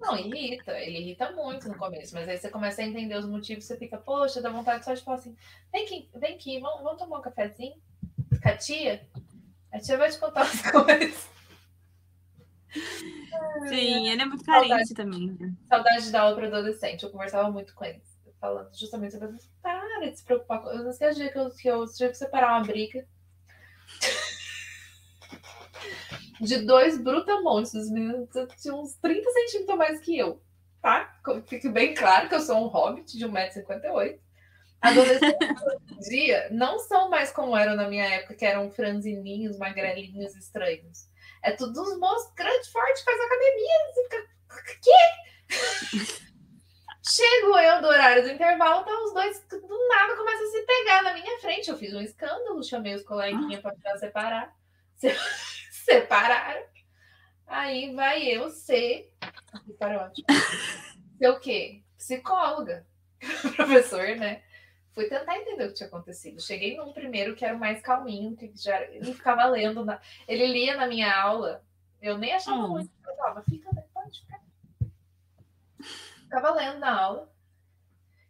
Não, 0.00 0.16
irrita, 0.16 0.72
ele 0.72 0.98
irrita 0.98 1.30
muito 1.32 1.68
no 1.68 1.76
começo, 1.76 2.14
mas 2.14 2.28
aí 2.28 2.36
você 2.36 2.50
começa 2.50 2.82
a 2.82 2.84
entender 2.84 3.14
os 3.16 3.26
motivos, 3.26 3.64
você 3.64 3.76
fica, 3.76 3.96
poxa, 3.96 4.42
dá 4.42 4.50
vontade 4.50 4.84
só 4.84 4.92
de 4.92 5.02
falar 5.02 5.18
assim, 5.18 5.36
vem 5.72 5.84
aqui, 5.84 6.08
vem 6.14 6.34
aqui, 6.34 6.60
vamos, 6.60 6.82
vamos 6.82 6.98
tomar 6.98 7.18
um 7.18 7.22
cafezinho 7.22 7.74
com 8.42 8.48
a 8.48 8.56
tia? 8.56 9.06
A 9.72 9.78
tia 9.78 9.96
vai 9.96 10.10
te 10.10 10.18
contar 10.18 10.42
as 10.42 10.62
coisas. 10.70 11.30
Sim, 13.68 14.08
ele 14.08 14.22
é 14.22 14.24
muito 14.24 14.44
carente 14.44 14.68
saudade, 14.68 14.94
também. 14.94 15.36
Né? 15.38 15.54
Saudade 15.68 16.04
de 16.04 16.10
dar 16.10 16.22
aula 16.22 16.36
para 16.36 16.46
adolescente, 16.48 17.04
eu 17.04 17.10
conversava 17.10 17.50
muito 17.50 17.74
com 17.74 17.84
eles, 17.84 18.18
falando 18.40 18.74
justamente 18.76 19.12
sobre 19.12 19.38
para 19.62 20.10
de 20.10 20.16
se 20.16 20.24
preocupar 20.24 20.62
com. 20.62 20.70
Eu 20.70 20.82
não 20.82 20.92
sei 20.92 21.10
o 21.10 21.14
dia 21.14 21.30
que 21.30 21.38
eu, 21.38 21.50
que 21.50 21.68
eu 21.68 21.86
tive 21.86 22.10
que 22.10 22.16
separar 22.16 22.58
uma 22.58 22.66
briga 22.66 23.06
de 26.42 26.58
dois 26.58 26.98
brutamontes. 26.98 27.72
Os 27.72 27.90
meninos 27.90 28.28
tinham 28.60 28.82
uns 28.82 28.94
30 28.96 29.30
centímetros 29.30 29.70
a 29.70 29.76
mais 29.76 30.00
que 30.00 30.18
eu, 30.18 30.42
tá? 30.80 31.20
Fique 31.46 31.68
bem 31.68 31.94
claro 31.94 32.28
que 32.28 32.34
eu 32.34 32.40
sou 32.40 32.56
um 32.56 32.66
hobbit 32.66 33.16
de 33.16 33.26
1,58m. 33.26 34.18
Adolescente 34.80 35.38
dia 36.08 36.48
não 36.50 36.80
são 36.80 37.08
mais 37.08 37.30
como 37.30 37.56
eram 37.56 37.76
na 37.76 37.88
minha 37.88 38.04
época, 38.04 38.34
que 38.34 38.44
eram 38.44 38.70
franzininhos, 38.72 39.56
magrelinhos, 39.56 40.34
estranhos. 40.34 41.06
É 41.42 41.52
tudo 41.52 41.80
uns 41.80 41.98
moços 41.98 42.32
grande, 42.34 42.70
forte, 42.70 43.04
faz 43.04 43.20
academia. 43.20 43.78
Fica, 43.94 44.26
quê? 44.82 46.22
Chego 47.04 47.58
eu 47.58 47.80
do 47.80 47.88
horário 47.88 48.22
do 48.22 48.30
intervalo, 48.30 48.84
tá 48.84 48.92
os 49.04 49.12
dois 49.12 49.44
do 49.50 49.88
nada 49.88 50.16
começam 50.16 50.46
a 50.46 50.50
se 50.50 50.62
pegar 50.62 51.02
na 51.02 51.14
minha 51.14 51.38
frente. 51.40 51.68
Eu 51.68 51.76
fiz 51.76 51.92
um 51.94 52.00
escândalo, 52.00 52.62
chamei 52.62 52.94
os 52.94 53.02
coleguinhas 53.02 53.60
para 53.60 53.74
tentar 53.74 53.98
separar. 53.98 54.56
Se... 55.84 55.92
Separaram. 55.92 56.64
Aí 57.46 57.94
vai 57.94 58.22
eu 58.22 58.50
ser. 58.50 59.12
Ser 61.18 61.28
o 61.28 61.40
quê? 61.40 61.82
Psicóloga. 61.98 62.86
Professor, 63.56 64.16
né? 64.16 64.42
Fui 64.92 65.08
tentar 65.08 65.36
entender 65.36 65.64
o 65.64 65.68
que 65.68 65.74
tinha 65.74 65.86
acontecido. 65.86 66.40
Cheguei 66.40 66.76
num 66.76 66.92
primeiro 66.92 67.34
que 67.34 67.44
era 67.44 67.56
o 67.56 67.60
mais 67.60 67.80
calminho, 67.80 68.36
que 68.36 68.52
já 68.54 68.82
ele 68.82 69.12
ficava 69.12 69.44
lendo. 69.46 69.84
Na... 69.84 70.00
Ele 70.28 70.46
lia 70.46 70.76
na 70.76 70.86
minha 70.86 71.14
aula. 71.14 71.64
Eu 72.00 72.18
nem 72.18 72.32
achava 72.32 72.64
hum. 72.64 72.68
muito. 72.68 72.90
Eu 73.06 73.16
falava, 73.16 73.42
fica, 73.42 73.70
pode 73.94 74.20
ficar. 74.20 74.40
Ficava 76.22 76.54
lendo 76.54 76.78
na 76.78 77.00
aula. 77.00 77.32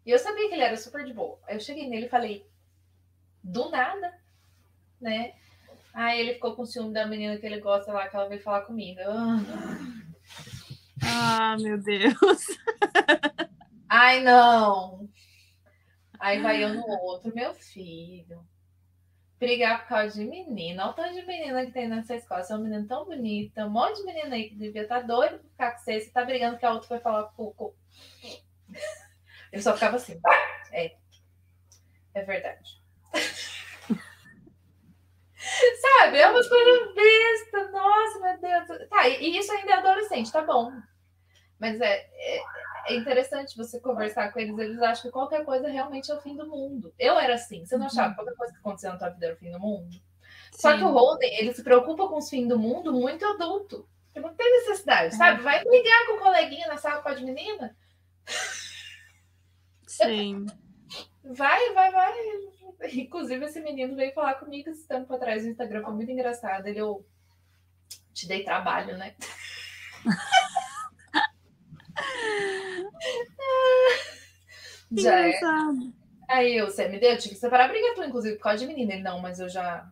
E 0.05 0.11
eu 0.11 0.19
sabia 0.19 0.49
que 0.49 0.55
ele 0.55 0.65
era 0.65 0.77
super 0.77 1.05
de 1.05 1.13
boa. 1.13 1.39
Aí 1.47 1.57
eu 1.57 1.61
cheguei 1.61 1.89
nele 1.89 2.07
e 2.07 2.11
falei, 2.11 2.47
do 3.43 3.71
nada, 3.71 4.19
né? 5.01 5.35
Aí 5.95 6.21
ele 6.21 6.35
ficou 6.35 6.57
com 6.57 6.65
ciúme 6.65 6.93
da 6.93 7.07
menina 7.07 7.37
que 7.37 7.45
ele 7.45 7.61
gosta 7.61 7.93
lá, 7.93 8.09
que 8.09 8.17
ela 8.17 8.29
veio 8.29 8.43
falar 8.43 8.63
comigo. 8.63 9.01
Ah, 11.05 11.57
meu 11.61 11.79
Deus. 11.79 12.15
Ai, 13.89 14.21
não. 14.21 15.09
Aí 16.19 16.41
vai 16.41 16.63
eu 16.63 16.73
no 16.73 16.87
outro, 17.03 17.35
meu 17.35 17.53
filho. 17.53 18.47
Brigar 19.39 19.83
por 19.83 19.89
causa 19.89 20.15
de 20.15 20.25
menina. 20.25 20.85
Olha 20.85 20.93
o 20.93 20.95
tanto 20.95 21.15
de 21.15 21.27
menina 21.27 21.67
que 21.67 21.73
tem 21.73 21.89
nessa 21.89 22.15
escola. 22.15 22.43
Você 22.43 22.53
é 22.53 22.57
uma 22.57 22.63
menina 22.63 22.87
tão 22.89 23.05
bonita. 23.05 23.67
Um 23.67 23.71
monte 23.71 23.97
de 23.97 24.05
menina 24.05 24.37
aí 24.37 24.49
que 24.49 24.55
devia 24.55 24.83
estar 24.83 25.01
tá 25.01 25.07
doido 25.07 25.41
por 25.41 25.51
ficar 25.51 25.73
com 25.73 25.79
você. 25.81 26.01
Você 26.01 26.11
tá 26.11 26.25
brigando 26.25 26.59
que 26.59 26.65
a 26.65 26.73
outra 26.73 26.89
foi 26.89 27.01
falar 27.01 27.25
pouco. 27.25 27.75
Ele 29.53 29.61
só 29.61 29.75
ficava 29.75 29.97
assim. 29.97 30.19
É. 30.71 30.97
É 32.15 32.23
verdade. 32.23 32.81
Sabe? 35.81 36.19
É 36.19 36.29
umas 36.29 36.49
coisas 36.49 36.95
bestas. 36.95 37.73
Nossa, 37.73 38.21
meu 38.21 38.41
Deus. 38.41 38.89
Tá, 38.89 39.09
e 39.09 39.37
isso 39.37 39.53
ainda 39.53 39.73
é 39.73 39.75
adolescente, 39.75 40.33
tá 40.33 40.43
bom. 40.43 40.73
Mas 41.59 41.81
é, 41.81 42.09
é, 42.13 42.43
é, 42.89 42.95
interessante 42.95 43.57
você 43.57 43.81
conversar 43.81 44.33
com 44.33 44.41
eles. 44.41 44.59
Eles 44.59 44.83
acham 44.83 45.03
que 45.03 45.11
qualquer 45.11 45.45
coisa 45.45 45.69
realmente 45.69 46.11
é 46.11 46.15
o 46.15 46.21
fim 46.21 46.37
do 46.37 46.47
mundo. 46.47 46.93
Eu 46.99 47.19
era 47.19 47.35
assim. 47.35 47.65
Você 47.65 47.77
não 47.77 47.87
achava 47.87 48.11
que 48.11 48.17
qualquer 48.17 48.37
coisa 48.37 48.53
que 48.53 48.59
acontecia 48.59 48.91
na 48.91 48.99
tua 48.99 49.11
vida 49.11 49.27
era 49.27 49.35
o 49.35 49.39
fim 49.39 49.51
do 49.51 49.61
mundo? 49.61 49.93
Sim. 49.93 50.61
Só 50.61 50.77
que 50.77 50.83
o 50.83 50.91
Holden, 50.91 51.39
ele 51.39 51.55
se 51.55 51.63
preocupa 51.63 52.09
com 52.09 52.19
os 52.19 52.29
fins 52.29 52.49
do 52.49 52.59
mundo 52.59 52.93
muito 52.93 53.25
adulto. 53.25 53.89
Porque 54.07 54.21
não 54.21 54.35
tem 54.35 54.51
necessidade, 54.53 55.17
sabe? 55.17 55.43
Vai 55.43 55.65
brigar 55.65 56.07
com 56.07 56.15
o 56.15 56.19
coleguinha 56.19 56.69
na 56.69 56.77
sala 56.77 57.01
com 57.01 57.09
a 57.09 57.15
menina. 57.15 57.75
Sim. 59.87 60.47
Vai, 61.25 61.73
vai, 61.73 61.91
vai. 61.91 62.13
Inclusive, 62.93 63.45
esse 63.45 63.61
menino 63.61 63.95
veio 63.95 64.13
falar 64.13 64.35
comigo 64.35 64.69
esse 64.71 64.85
tempo 64.87 65.15
atrás 65.15 65.45
no 65.45 65.51
Instagram. 65.51 65.83
Foi 65.83 65.95
muito 65.95 66.11
engraçado. 66.11 66.67
Ele, 66.67 66.81
eu 66.81 67.07
te 68.13 68.27
dei 68.27 68.43
trabalho, 68.45 68.99
né? 68.99 69.15
já 74.93 75.29
é. 75.29 75.41
Aí 76.29 76.57
eu, 76.57 76.67
você 76.67 76.89
me 76.89 76.99
deu, 76.99 77.13
eu 77.13 77.19
tive 77.19 77.35
que 77.35 77.41
separar 77.41 77.67
a 77.67 77.69
briga 77.69 77.95
tu, 77.95 78.03
inclusive, 78.03 78.35
por 78.37 78.43
causa 78.43 78.59
de 78.59 78.67
menina. 78.67 78.95
Ele, 78.95 79.03
não, 79.03 79.21
mas 79.21 79.39
eu 79.39 79.49
já. 79.49 79.89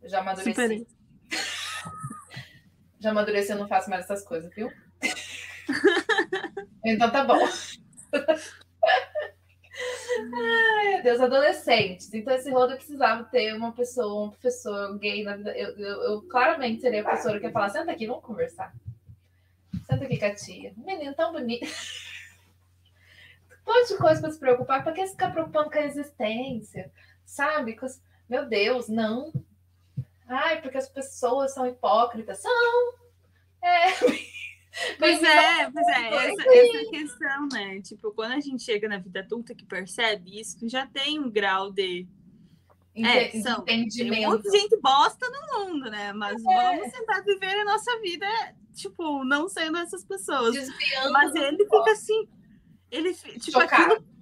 Eu 0.00 0.08
já 0.08 0.20
amadureci. 0.20 0.54
Super. 0.54 0.86
já 3.00 3.10
amadureci, 3.10 3.50
eu 3.50 3.58
não 3.58 3.68
faço 3.68 3.90
mais 3.90 4.04
essas 4.04 4.24
coisas, 4.24 4.54
viu? 4.54 4.70
então 6.84 7.10
tá 7.10 7.24
bom. 7.24 7.40
Ai, 10.34 11.02
Deus, 11.02 11.20
adolescentes. 11.20 12.12
Então, 12.12 12.34
esse 12.34 12.50
rodo 12.50 12.74
precisava 12.74 13.24
ter 13.24 13.54
uma 13.54 13.72
pessoa, 13.72 14.26
um 14.26 14.30
professor 14.30 14.98
gay 14.98 15.24
na 15.24 15.36
vida. 15.36 15.56
Eu, 15.56 15.76
eu, 15.76 16.02
eu 16.02 16.22
claramente 16.22 16.80
seria 16.80 17.00
a 17.00 17.04
professora 17.04 17.38
que 17.38 17.46
ia 17.46 17.52
falar: 17.52 17.70
senta 17.70 17.92
aqui, 17.92 18.06
vamos 18.06 18.24
conversar. 18.24 18.74
Senta 19.86 20.04
aqui 20.04 20.18
com 20.18 20.26
a 20.26 20.34
tia. 20.34 20.72
Menino 20.76 21.14
tão 21.14 21.32
bonito. 21.32 21.64
um 23.66 23.72
monte 23.72 23.88
de 23.88 23.98
coisa 23.98 24.20
para 24.20 24.30
se 24.30 24.38
preocupar. 24.38 24.82
Para 24.82 24.92
que 24.92 25.06
ficar 25.06 25.32
preocupando 25.32 25.70
com 25.70 25.78
a 25.78 25.84
existência? 25.84 26.90
Sabe? 27.24 27.76
Meu 28.28 28.46
Deus, 28.46 28.88
não. 28.88 29.32
Ai, 30.28 30.60
porque 30.60 30.78
as 30.78 30.88
pessoas 30.88 31.52
são 31.52 31.66
hipócritas. 31.66 32.38
São. 32.38 32.94
É. 33.62 33.92
Pois 34.98 35.22
é, 35.22 35.70
pois 35.70 35.86
é, 35.86 36.30
essa, 36.30 36.42
essa 36.48 36.90
questão, 36.90 37.48
né? 37.52 37.80
Tipo, 37.82 38.10
quando 38.12 38.32
a 38.32 38.40
gente 38.40 38.62
chega 38.62 38.88
na 38.88 38.98
vida 38.98 39.20
adulta 39.20 39.54
que 39.54 39.66
percebe 39.66 40.40
isso, 40.40 40.56
já 40.68 40.86
tem 40.86 41.18
um 41.18 41.30
grau 41.30 41.70
de. 41.70 42.06
É, 42.94 43.30
são, 43.42 43.60
entendimento. 43.60 44.14
Tem 44.14 44.26
um 44.26 44.30
monte 44.30 44.50
de 44.50 44.58
gente 44.58 44.80
bosta 44.80 45.26
no 45.28 45.60
mundo, 45.66 45.90
né? 45.90 46.12
Mas 46.12 46.42
é. 46.42 46.44
vamos 46.44 46.92
tentar 46.92 47.20
viver 47.20 47.60
a 47.60 47.64
nossa 47.64 48.00
vida, 48.00 48.26
tipo, 48.74 49.24
não 49.24 49.48
sendo 49.48 49.76
essas 49.78 50.04
pessoas. 50.04 50.54
Desviando 50.54 51.12
Mas 51.12 51.34
ele 51.34 51.58
fica 51.58 51.90
assim, 51.90 52.28
ele, 52.90 53.14
tipo, 53.14 53.60
Chocado. 53.60 53.94
aquilo 53.94 54.12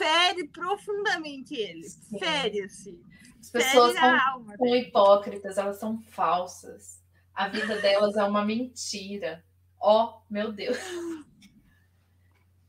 fere 0.00 0.48
profundamente 0.48 1.54
ele. 1.54 1.84
Sim. 1.84 2.18
Fere, 2.18 2.62
assim. 2.62 3.00
As 3.38 3.50
pessoas 3.50 3.94
são, 3.94 4.20
alma, 4.20 4.56
são 4.56 4.76
hipócritas, 4.76 5.58
elas 5.58 5.78
são 5.78 5.98
falsas. 5.98 7.02
A 7.34 7.48
vida 7.48 7.76
delas 7.80 8.16
é 8.16 8.24
uma 8.24 8.44
mentira. 8.44 9.44
Ó, 9.80 10.04
oh, 10.04 10.22
meu 10.30 10.52
Deus. 10.52 10.78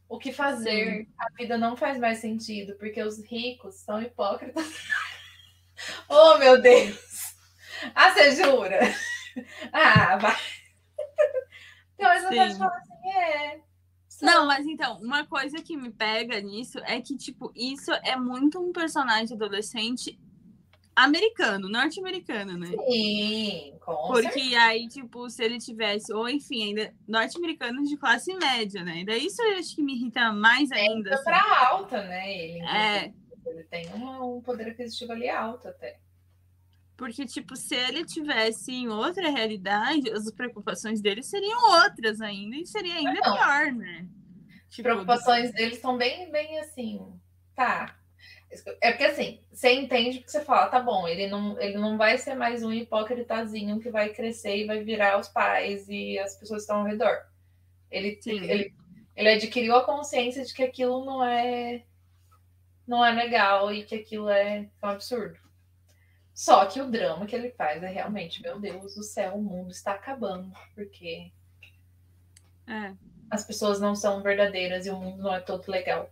O 0.08 0.18
que 0.18 0.32
fazer? 0.32 1.06
Sim. 1.06 1.14
A 1.18 1.30
vida 1.38 1.58
não 1.58 1.76
faz 1.76 1.98
mais 1.98 2.20
sentido, 2.20 2.76
porque 2.76 3.02
os 3.02 3.24
ricos 3.24 3.76
são 3.76 4.02
hipócritas. 4.02 4.66
oh, 6.10 6.38
meu 6.38 6.62
Deus! 6.62 7.36
Ah, 7.94 8.12
você 8.12 8.36
jura? 8.36 8.80
Ah, 9.72 10.18
vai. 10.18 10.36
Então, 11.98 12.14
eu 12.14 12.28
pode 12.28 12.58
falar 12.58 12.78
assim, 12.80 13.10
é. 13.18 13.62
Não, 14.22 14.46
mas 14.46 14.68
então, 14.68 15.00
uma 15.00 15.26
coisa 15.26 15.62
que 15.62 15.78
me 15.78 15.90
pega 15.90 16.42
nisso 16.42 16.80
é 16.80 17.00
que, 17.00 17.16
tipo, 17.16 17.50
isso 17.56 17.94
é 18.04 18.18
muito 18.18 18.60
um 18.60 18.74
personagem 18.74 19.34
adolescente 19.34 20.20
americano, 20.96 21.70
norte-americano, 21.70 22.58
né? 22.58 22.68
Sim, 22.68 23.74
com 23.80 24.08
Porque 24.08 24.32
certeza. 24.32 24.62
aí, 24.62 24.88
tipo, 24.88 25.30
se 25.30 25.44
ele 25.44 25.58
tivesse, 25.58 26.14
ou 26.14 26.28
enfim, 26.28 26.64
ainda 26.64 26.94
norte-americano 27.08 27.84
de 27.84 27.98
classe 27.98 28.34
média, 28.36 28.84
né? 28.84 29.04
Daí 29.06 29.26
isso 29.26 29.42
eu 29.42 29.58
acho 29.58 29.76
que 29.76 29.82
me 29.82 29.96
irrita 29.96 30.32
mais 30.32 30.72
ainda. 30.72 31.12
É 31.12 31.14
assim. 31.14 31.24
pra 31.24 31.68
alta, 31.70 32.04
né? 32.04 32.34
Ele, 32.34 32.66
é. 32.66 33.14
ele 33.46 33.64
tem 33.64 33.94
um, 33.94 34.38
um 34.38 34.42
poder 34.42 34.70
aquisitivo 34.70 35.14
ali 35.14 35.30
alto 35.30 35.68
até. 35.68 36.00
Porque, 36.98 37.26
tipo, 37.26 37.56
se 37.56 37.74
ele 37.74 38.06
tivesse 38.06 38.72
em 38.72 38.88
outra 38.88 39.28
realidade, 39.30 40.12
as 40.12 40.30
preocupações 40.32 41.02
dele 41.02 41.24
seriam 41.24 41.60
outras 41.82 42.22
ainda, 42.22 42.56
e 42.56 42.66
seria 42.68 42.94
ainda 42.94 43.20
Não. 43.22 43.34
pior, 43.34 43.72
né? 43.72 44.08
As 44.70 44.76
tipo, 44.76 44.84
preocupações 44.88 45.52
dele 45.52 45.76
são 45.76 45.98
bem, 45.98 46.32
bem 46.32 46.60
assim, 46.60 47.02
tá, 47.56 47.98
é 48.82 48.92
porque 48.92 49.06
assim, 49.06 49.40
você 49.52 49.74
entende 49.74 50.20
que 50.20 50.30
você 50.30 50.44
fala, 50.44 50.68
tá 50.68 50.80
bom, 50.80 51.08
ele 51.08 51.28
não, 51.28 51.60
ele 51.60 51.78
não 51.78 51.98
vai 51.98 52.18
ser 52.18 52.36
mais 52.36 52.64
um 52.64 52.72
hipócritazinho 52.72 53.80
que 53.80 53.90
vai 53.90 54.10
crescer 54.10 54.58
e 54.58 54.66
vai 54.66 54.84
virar 54.84 55.20
os 55.20 55.30
pais 55.30 55.88
e 55.88 56.20
as 56.20 56.36
pessoas 56.36 56.64
estão 56.64 56.80
ao 56.80 56.86
redor. 56.86 57.26
Ele, 57.90 58.20
ele, 58.26 58.74
ele 59.16 59.30
adquiriu 59.30 59.76
a 59.76 59.86
consciência 59.86 60.44
de 60.44 60.54
que 60.54 60.64
aquilo 60.64 61.06
não 61.06 61.24
é 61.24 61.84
não 62.88 63.06
é 63.06 63.12
legal 63.12 63.74
e 63.74 63.84
que 63.84 63.96
aquilo 63.96 64.30
é 64.30 64.70
um 64.84 64.88
absurdo. 64.88 65.40
Só 66.34 66.66
que 66.66 66.82
o 66.82 66.90
drama 66.90 67.26
que 67.26 67.36
ele 67.36 67.52
faz 67.52 67.82
é 67.84 67.88
realmente, 67.88 68.42
meu 68.42 68.60
Deus 68.60 68.96
do 68.96 69.04
céu, 69.04 69.36
o 69.36 69.44
mundo 69.44 69.72
está 69.72 69.94
acabando, 69.94 70.52
porque 70.74 71.32
é. 72.68 72.94
as 73.30 73.46
pessoas 73.46 73.80
não 73.80 73.96
são 73.96 74.22
verdadeiras 74.22 74.86
e 74.86 74.90
o 74.90 74.98
mundo 74.98 75.24
não 75.24 75.34
é 75.34 75.40
todo 75.40 75.70
legal. 75.70 76.12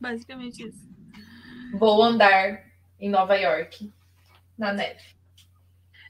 Basicamente 0.00 0.66
isso. 0.66 0.88
Vou 1.78 2.02
andar 2.02 2.64
em 2.98 3.10
Nova 3.10 3.34
York 3.36 3.92
na 4.56 4.72
neve. 4.72 5.20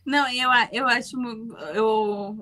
Não, 0.04 0.26
eu, 0.32 0.48
eu 0.72 0.88
acho 0.88 1.16
eu, 1.74 1.86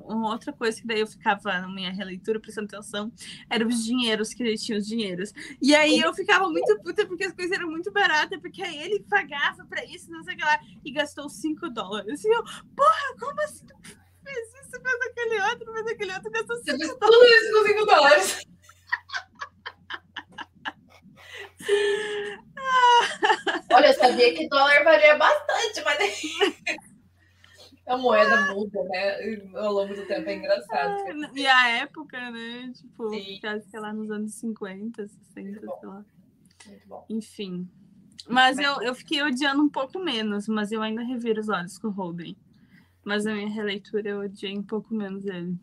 uma 0.07 0.31
outra 0.31 0.53
coisa 0.53 0.81
que 0.81 0.87
daí 0.87 1.01
eu 1.01 1.07
ficava 1.07 1.61
na 1.61 1.69
minha 1.69 1.93
releitura 1.93 2.39
prestando 2.39 2.67
atenção 2.67 3.13
eram 3.51 3.67
os 3.67 3.85
dinheiros 3.85 4.33
que 4.33 4.43
ele 4.43 4.57
tinha 4.57 4.79
os 4.79 4.87
dinheiros. 4.87 5.33
E 5.61 5.75
aí 5.75 5.99
eu 5.99 6.15
ficava 6.15 6.49
muito 6.49 6.81
puta 6.81 7.05
porque 7.05 7.25
as 7.25 7.33
coisas 7.33 7.53
eram 7.53 7.69
muito 7.69 7.93
baratas, 7.93 8.41
porque 8.41 8.63
aí 8.63 8.79
ele 8.79 9.01
pagava 9.01 9.67
pra 9.67 9.85
isso, 9.85 10.11
não 10.11 10.23
sei 10.23 10.35
o 10.35 10.39
que 10.39 10.45
lá, 10.45 10.61
e 10.85 10.93
gastou 10.93 11.29
5 11.29 11.69
dólares. 11.71 12.25
E 12.25 12.29
eu, 12.29 12.43
porra, 12.77 13.17
como 13.19 13.41
assim? 13.43 13.67
Fez 14.25 14.49
isso, 14.49 14.81
fez 14.81 15.03
aquele 15.11 15.41
outro, 15.43 15.73
fez 15.73 15.87
aquele 15.89 16.15
outro, 16.15 16.31
gastou 16.31 16.57
5 16.57 16.79
dólares. 16.79 16.97
Tudo 17.01 17.27
isso 17.27 17.53
com 17.53 17.67
5 17.67 17.87
dólares. 17.87 18.47
sabia 23.99 24.35
que 24.35 24.49
dólar 24.49 24.85
valia 24.85 25.17
bastante, 25.17 25.83
mas 25.85 25.99
a 27.87 27.97
moeda 27.97 28.55
muda, 28.55 28.83
né? 28.85 29.17
Ao 29.55 29.73
longo 29.73 29.95
do 29.95 30.07
tempo 30.07 30.29
é 30.29 30.35
engraçado. 30.35 31.05
E 31.35 31.47
a 31.47 31.69
época, 31.69 32.31
né? 32.31 32.73
Tipo, 32.75 33.09
acho 33.09 33.71
que 33.71 33.79
lá 33.79 33.93
nos 33.93 34.11
anos 34.11 34.35
50, 34.35 35.09
60, 35.09 35.61
sei 35.61 35.89
lá. 35.89 36.05
Muito 36.67 36.89
bom. 36.89 37.07
Enfim. 37.09 37.69
Mas 38.29 38.59
eu, 38.59 38.83
eu 38.83 38.95
fiquei 38.95 39.23
odiando 39.23 39.63
um 39.63 39.71
pouco 39.71 39.99
menos, 39.99 40.47
mas 40.49 40.71
eu 40.71 40.83
ainda 40.83 41.03
reviro 41.03 41.41
os 41.41 41.49
olhos 41.49 41.79
com 41.79 41.89
o 41.89 41.91
Holden. 41.91 42.37
Mas 43.05 43.27
a 43.27 43.33
minha 43.33 43.49
releitura 43.49 44.11
eu 44.11 44.21
odiei 44.21 44.57
um 44.57 44.63
pouco 44.63 44.95
menos 44.95 45.25
ele. 45.25 45.57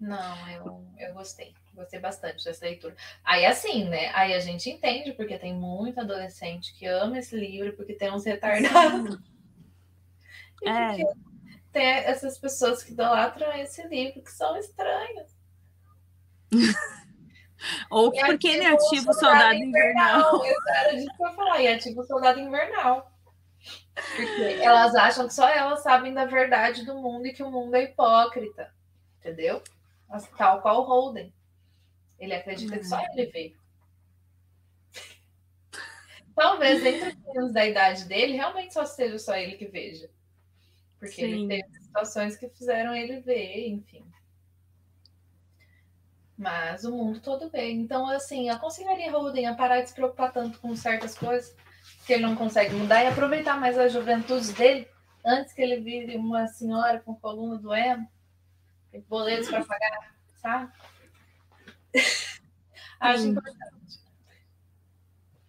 Não, 0.00 0.50
eu, 0.50 0.84
eu 0.98 1.14
gostei. 1.14 1.52
Gostei 1.74 2.00
bastante 2.00 2.44
dessa 2.44 2.64
leitura. 2.64 2.94
Aí, 3.24 3.46
assim, 3.46 3.88
né? 3.88 4.10
Aí 4.14 4.34
a 4.34 4.40
gente 4.40 4.68
entende, 4.68 5.12
porque 5.12 5.38
tem 5.38 5.54
muito 5.54 5.98
adolescente 6.00 6.74
que 6.74 6.86
ama 6.86 7.18
esse 7.18 7.34
livro, 7.34 7.72
porque 7.74 7.94
tem 7.94 8.12
uns 8.12 8.24
retardados. 8.24 9.18
É. 10.64 10.96
Tem 11.72 11.84
essas 11.84 12.38
pessoas 12.38 12.84
que 12.84 12.92
idolatram 12.92 13.52
esse 13.54 13.84
livro, 13.88 14.22
que 14.22 14.30
são 14.30 14.56
estranhos. 14.56 15.36
Ou 17.90 18.14
E 18.14 18.24
porque 18.24 18.48
ele 18.48 18.66
ativa 18.66 18.80
o 18.80 18.86
ativa 18.86 19.10
o 19.10 19.14
soldado 19.14 19.54
invernal. 19.54 20.42
Era 20.74 20.94
disso 20.94 21.16
que 21.16 21.22
eu 21.22 21.28
ia 21.28 21.34
falar. 21.34 21.60
E 21.60 21.68
ativa 21.68 22.00
o 22.00 22.04
soldado 22.04 22.40
invernal. 22.40 23.12
Porque 24.16 24.58
elas 24.60 24.94
acham 24.94 25.26
que 25.26 25.34
só 25.34 25.48
elas 25.48 25.82
sabem 25.82 26.12
da 26.12 26.24
verdade 26.24 26.84
do 26.84 26.94
mundo 26.94 27.26
e 27.26 27.32
que 27.32 27.42
o 27.42 27.50
mundo 27.50 27.74
é 27.74 27.84
hipócrita. 27.84 28.72
Entendeu? 29.18 29.62
Mas 30.08 30.28
Tal 30.36 30.60
qual 30.60 30.82
Holden. 30.82 31.32
Ele 32.22 32.34
acredita 32.34 32.78
que 32.78 32.84
só 32.84 33.00
ele 33.00 33.26
veio. 33.26 33.56
Talvez 36.36 36.86
entre 36.86 37.08
os 37.08 37.16
meninos 37.16 37.52
da 37.52 37.66
idade 37.66 38.04
dele, 38.04 38.34
realmente 38.34 38.72
só 38.72 38.86
seja 38.86 39.18
só 39.18 39.34
ele 39.34 39.56
que 39.56 39.66
veja. 39.66 40.08
Porque 41.00 41.20
ele 41.20 41.38
Sim. 41.38 41.48
teve 41.48 41.80
situações 41.80 42.36
que 42.36 42.48
fizeram 42.48 42.94
ele 42.94 43.18
ver, 43.20 43.66
enfim. 43.66 44.06
Mas 46.38 46.84
o 46.84 46.92
mundo 46.92 47.18
todo 47.18 47.50
bem. 47.50 47.80
Então, 47.80 48.08
assim, 48.08 48.48
eu 48.48 48.54
aconselharia 48.54 49.10
Holden 49.10 49.48
a 49.48 49.54
parar 49.56 49.80
de 49.80 49.88
se 49.88 49.94
preocupar 49.94 50.32
tanto 50.32 50.60
com 50.60 50.76
certas 50.76 51.18
coisas 51.18 51.52
que 52.06 52.12
ele 52.12 52.22
não 52.22 52.36
consegue 52.36 52.72
mudar 52.72 53.02
e 53.02 53.08
aproveitar 53.08 53.58
mais 53.58 53.76
a 53.76 53.88
juventude 53.88 54.52
dele 54.52 54.88
antes 55.26 55.52
que 55.52 55.60
ele 55.60 55.80
vire 55.80 56.16
uma 56.16 56.46
senhora 56.46 57.00
com 57.00 57.16
coluna 57.16 57.58
doendo, 57.58 58.06
e 58.92 59.00
boletos 59.00 59.48
para 59.48 59.64
pagar, 59.64 60.14
sabe? 60.40 60.72
Acho 63.00 63.22
Sim. 63.22 63.30
importante. 63.30 63.72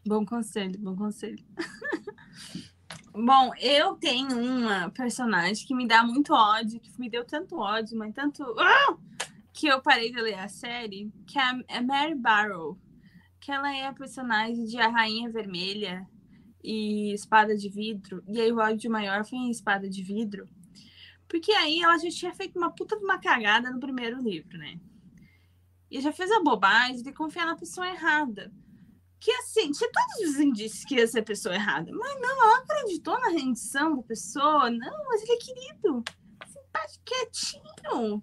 Bom 0.06 0.26
conselho, 0.26 0.80
bom 0.80 0.96
conselho. 0.96 1.44
bom, 3.14 3.52
eu 3.60 3.96
tenho 3.96 4.38
uma 4.38 4.90
personagem 4.90 5.66
que 5.66 5.74
me 5.74 5.88
dá 5.88 6.04
muito 6.04 6.34
ódio, 6.34 6.80
que 6.80 7.00
me 7.00 7.10
deu 7.10 7.24
tanto 7.24 7.58
ódio, 7.58 7.98
mas 7.98 8.14
tanto. 8.14 8.44
Ah! 8.60 8.98
Que 9.54 9.68
eu 9.68 9.82
parei 9.82 10.12
de 10.12 10.20
ler 10.20 10.40
a 10.40 10.50
série, 10.50 11.12
que 11.28 11.38
é 11.38 11.42
a 11.42 11.60
é 11.68 11.82
Mary 11.82 12.16
Barrow. 12.16 12.78
Que 13.40 13.52
ela 13.52 13.74
é 13.74 13.86
a 13.86 13.94
personagem 13.94 14.66
de 14.66 14.78
A 14.78 14.88
Rainha 14.88 15.30
Vermelha 15.30 16.08
e 16.64 17.14
Espada 17.14 17.56
de 17.56 17.70
Vidro. 17.70 18.24
E 18.28 18.42
aí 18.42 18.52
o 18.52 18.58
ódio 18.58 18.90
maior 18.90 19.26
foi 19.26 19.38
em 19.38 19.52
Espada 19.52 19.88
de 19.90 20.02
Vidro. 20.02 20.50
Porque 21.28 21.52
aí 21.52 21.82
ela 21.82 21.98
já 21.98 22.10
tinha 22.10 22.34
feito 22.34 22.58
uma 22.58 22.72
puta 22.72 22.98
de 22.98 23.04
uma 23.04 23.20
cagada 23.20 23.70
no 23.70 23.80
primeiro 23.80 24.22
livro, 24.22 24.58
né? 24.58 24.80
E 25.94 26.02
já 26.02 26.12
fez 26.12 26.32
a 26.32 26.42
bobagem 26.42 27.04
de 27.04 27.14
confiar 27.14 27.46
na 27.46 27.56
pessoa 27.56 27.88
errada 27.88 28.52
que 29.24 29.32
assim, 29.32 29.72
tinha 29.72 29.90
todos 29.90 30.32
os 30.32 30.40
indícios 30.42 30.84
que 30.84 30.96
ia 30.96 31.08
ser 31.08 31.20
a 31.20 31.24
pessoa 31.24 31.56
errada. 31.56 31.90
Mas 31.94 32.20
não, 32.20 32.44
ela 32.44 32.58
acreditou 32.58 33.18
na 33.22 33.30
rendição 33.30 33.96
da 33.96 34.04
pessoa. 34.04 34.70
Não, 34.70 35.06
mas 35.08 35.24
ele 35.24 35.32
é 35.32 35.38
querido. 35.38 36.04
Simpático, 36.46 37.06
quietinho. 37.06 38.22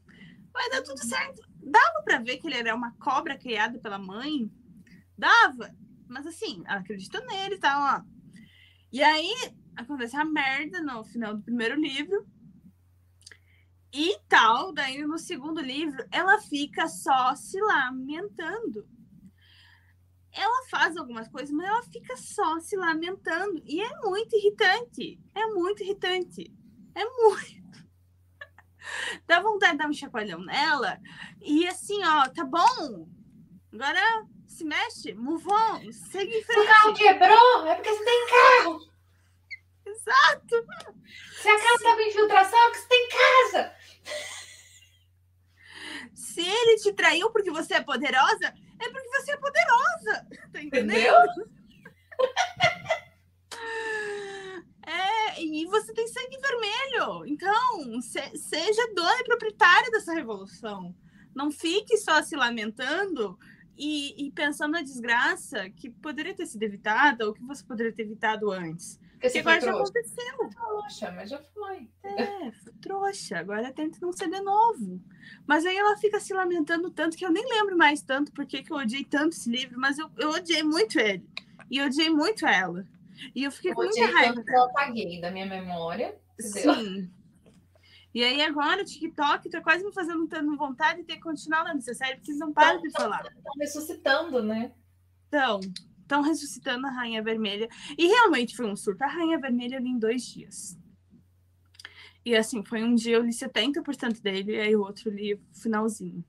Vai 0.53 0.69
dar 0.69 0.83
tudo 0.83 1.03
certo. 1.03 1.41
Dava 1.57 2.03
pra 2.05 2.19
ver 2.19 2.37
que 2.37 2.47
ele 2.47 2.59
era 2.59 2.75
uma 2.75 2.95
cobra 2.97 3.39
criada 3.39 3.79
pela 3.79 3.99
mãe. 3.99 4.53
Dava. 5.17 5.75
Mas 6.07 6.27
assim, 6.27 6.63
ela 6.67 6.81
acreditou 6.81 7.25
nele 7.25 7.55
e 7.55 7.61
tal, 7.61 7.81
ó. 7.81 8.03
E 8.93 9.03
aí, 9.03 9.33
acontece 9.75 10.17
a 10.17 10.25
merda 10.25 10.83
no 10.83 11.03
final 11.03 11.35
do 11.35 11.43
primeiro 11.43 11.81
livro. 11.81 12.27
E 13.91 14.19
tal, 14.51 14.73
daí 14.73 15.03
no 15.05 15.19
segundo 15.19 15.61
livro, 15.61 16.05
ela 16.11 16.41
fica 16.41 16.89
só 16.89 17.35
se 17.35 17.61
lamentando 17.61 18.87
ela 20.33 20.65
faz 20.69 20.97
algumas 20.97 21.27
coisas, 21.29 21.51
mas 21.51 21.67
ela 21.69 21.83
fica 21.83 22.17
só 22.17 22.61
se 22.61 22.77
lamentando. 22.77 23.61
E 23.65 23.83
é 23.83 23.97
muito 23.97 24.37
irritante. 24.37 25.19
É 25.35 25.45
muito 25.47 25.83
irritante. 25.83 26.55
É 26.95 27.05
muito. 27.05 27.85
Dá 29.27 29.41
vontade 29.41 29.73
de 29.73 29.79
dar 29.79 29.89
um 29.89 29.93
chacoalhão 29.93 30.41
nela. 30.41 31.01
E 31.41 31.67
assim, 31.67 32.05
ó, 32.05 32.29
tá 32.29 32.45
bom. 32.45 33.09
Agora 33.73 34.01
se 34.47 34.65
mexe, 34.65 35.15
move 35.15 35.47
on, 35.49 35.93
segue 35.93 36.33
em 36.33 36.45
Se 36.45 36.61
o 36.61 36.67
carro 36.67 36.95
frente. 36.95 36.99
quebrou, 36.99 37.67
é 37.67 37.75
porque 37.75 37.91
você 37.91 38.05
tem 38.05 38.27
carro. 38.29 38.81
Exato. 39.85 40.67
Se 41.43 41.49
a 41.49 41.59
casa 41.59 41.75
estava 41.75 42.03
infiltração, 42.03 42.59
é 42.59 42.71
porque 42.71 42.79
você 42.79 42.89
tem 42.89 43.09
casa. 43.09 43.75
Se 46.15 46.41
ele 46.41 46.77
te 46.77 46.93
traiu 46.93 47.31
porque 47.31 47.51
você 47.51 47.75
é 47.75 47.81
poderosa, 47.83 48.55
é 48.81 48.89
porque 48.89 49.09
você 49.09 49.33
é 49.33 49.37
poderosa. 49.37 50.27
Tá 50.53 50.63
entendendo? 50.63 50.97
Entendeu? 50.99 51.15
É, 54.87 55.43
e 55.43 55.65
você 55.67 55.93
tem 55.93 56.09
sangue 56.09 56.37
vermelho. 56.39 57.25
Então, 57.27 58.01
se- 58.03 58.37
seja 58.37 58.93
dona 58.95 59.21
e 59.21 59.25
proprietária 59.25 59.91
dessa 59.91 60.13
revolução. 60.13 60.95
Não 61.35 61.51
fique 61.51 61.97
só 61.97 62.21
se 62.23 62.35
lamentando 62.35 63.39
e, 63.77 64.27
e 64.27 64.33
pensando 64.33 64.73
na 64.73 64.83
desgraça 64.83 65.71
que 65.71 65.89
poderia 65.89 66.35
ter 66.35 66.47
sido 66.47 66.63
evitada 66.65 67.27
ou 67.27 67.33
que 67.33 67.43
você 67.45 67.65
poderia 67.65 67.93
ter 67.93 68.03
evitado 68.03 68.51
antes. 68.51 68.99
Porque 69.21 69.29
você 69.29 69.39
agora 69.41 69.61
já 69.61 69.67
trouxa. 69.67 69.83
aconteceu. 69.83 70.49
Trouxa, 70.49 71.11
mas 71.11 71.29
já 71.29 71.39
foi. 71.39 71.91
É, 72.03 72.53
foi 72.53 72.73
trouxa. 72.81 73.39
Agora 73.39 73.71
tenta 73.71 73.99
não 74.01 74.15
ser 74.15 74.31
de 74.31 74.41
novo. 74.41 74.99
Mas 75.47 75.67
aí 75.67 75.77
ela 75.77 75.95
fica 75.99 76.19
se 76.19 76.33
lamentando 76.33 76.91
tanto 76.91 77.19
que 77.19 77.27
eu 77.27 77.31
nem 77.31 77.47
lembro 77.47 77.77
mais 77.77 78.01
tanto 78.01 78.33
porque 78.33 78.63
que 78.63 78.73
eu 78.73 78.79
odiei 78.79 79.05
tanto 79.05 79.37
esse 79.37 79.51
livro, 79.51 79.79
mas 79.79 79.99
eu, 79.99 80.11
eu 80.17 80.31
odiei 80.31 80.63
muito 80.63 80.99
ele. 80.99 81.23
E 81.71 81.77
eu 81.77 81.87
odiei 81.87 82.09
muito 82.09 82.47
ela. 82.47 82.87
E 83.35 83.45
eu 83.45 83.53
fiquei 83.53 83.73
Eu 83.73 83.75
com 83.75 83.83
muita 83.83 84.07
raiva 84.07 84.37
tanto 84.37 84.47
que 84.47 84.55
eu 84.55 84.63
apaguei 84.63 85.21
da 85.21 85.31
minha 85.31 85.45
memória. 85.45 86.19
Entendeu? 86.41 86.75
Sim. 86.75 87.11
E 88.15 88.25
aí 88.25 88.41
agora 88.41 88.81
o 88.81 88.87
TikTok 88.87 89.51
tá 89.51 89.61
quase 89.61 89.85
me 89.85 89.93
fazendo 89.93 90.27
tendo 90.29 90.57
vontade 90.57 91.01
de 91.01 91.05
ter 91.05 91.17
que 91.17 91.21
continuar 91.21 91.65
lendo 91.65 91.79
essa 91.79 91.93
série, 91.93 92.17
porque 92.17 92.31
eles 92.31 92.41
não 92.41 92.55
param 92.55 92.81
de 92.81 92.91
falar. 92.91 93.23
Estão 93.27 93.53
ressuscitando, 93.59 94.43
né? 94.43 94.73
Então, 95.29 95.61
estão 96.11 96.23
ressuscitando 96.23 96.89
a 96.89 96.91
Rainha 96.91 97.23
Vermelha. 97.23 97.69
E 97.97 98.07
realmente 98.09 98.57
foi 98.57 98.67
um 98.67 98.75
surto. 98.75 99.05
A 99.05 99.07
Rainha 99.07 99.39
Vermelha 99.39 99.77
eu 99.77 99.81
li 99.81 99.91
em 99.91 99.99
dois 99.99 100.25
dias. 100.25 100.77
E 102.25 102.37
assim, 102.37 102.65
foi 102.65 102.83
um 102.83 102.95
dia 102.95 103.17
eu 103.17 103.23
li 103.23 103.31
70% 103.31 104.21
dele, 104.21 104.53
e 104.53 104.61
aí 104.61 104.77
o 104.77 104.81
outro 104.81 105.11
li 105.11 105.41
finalzinho. 105.55 106.25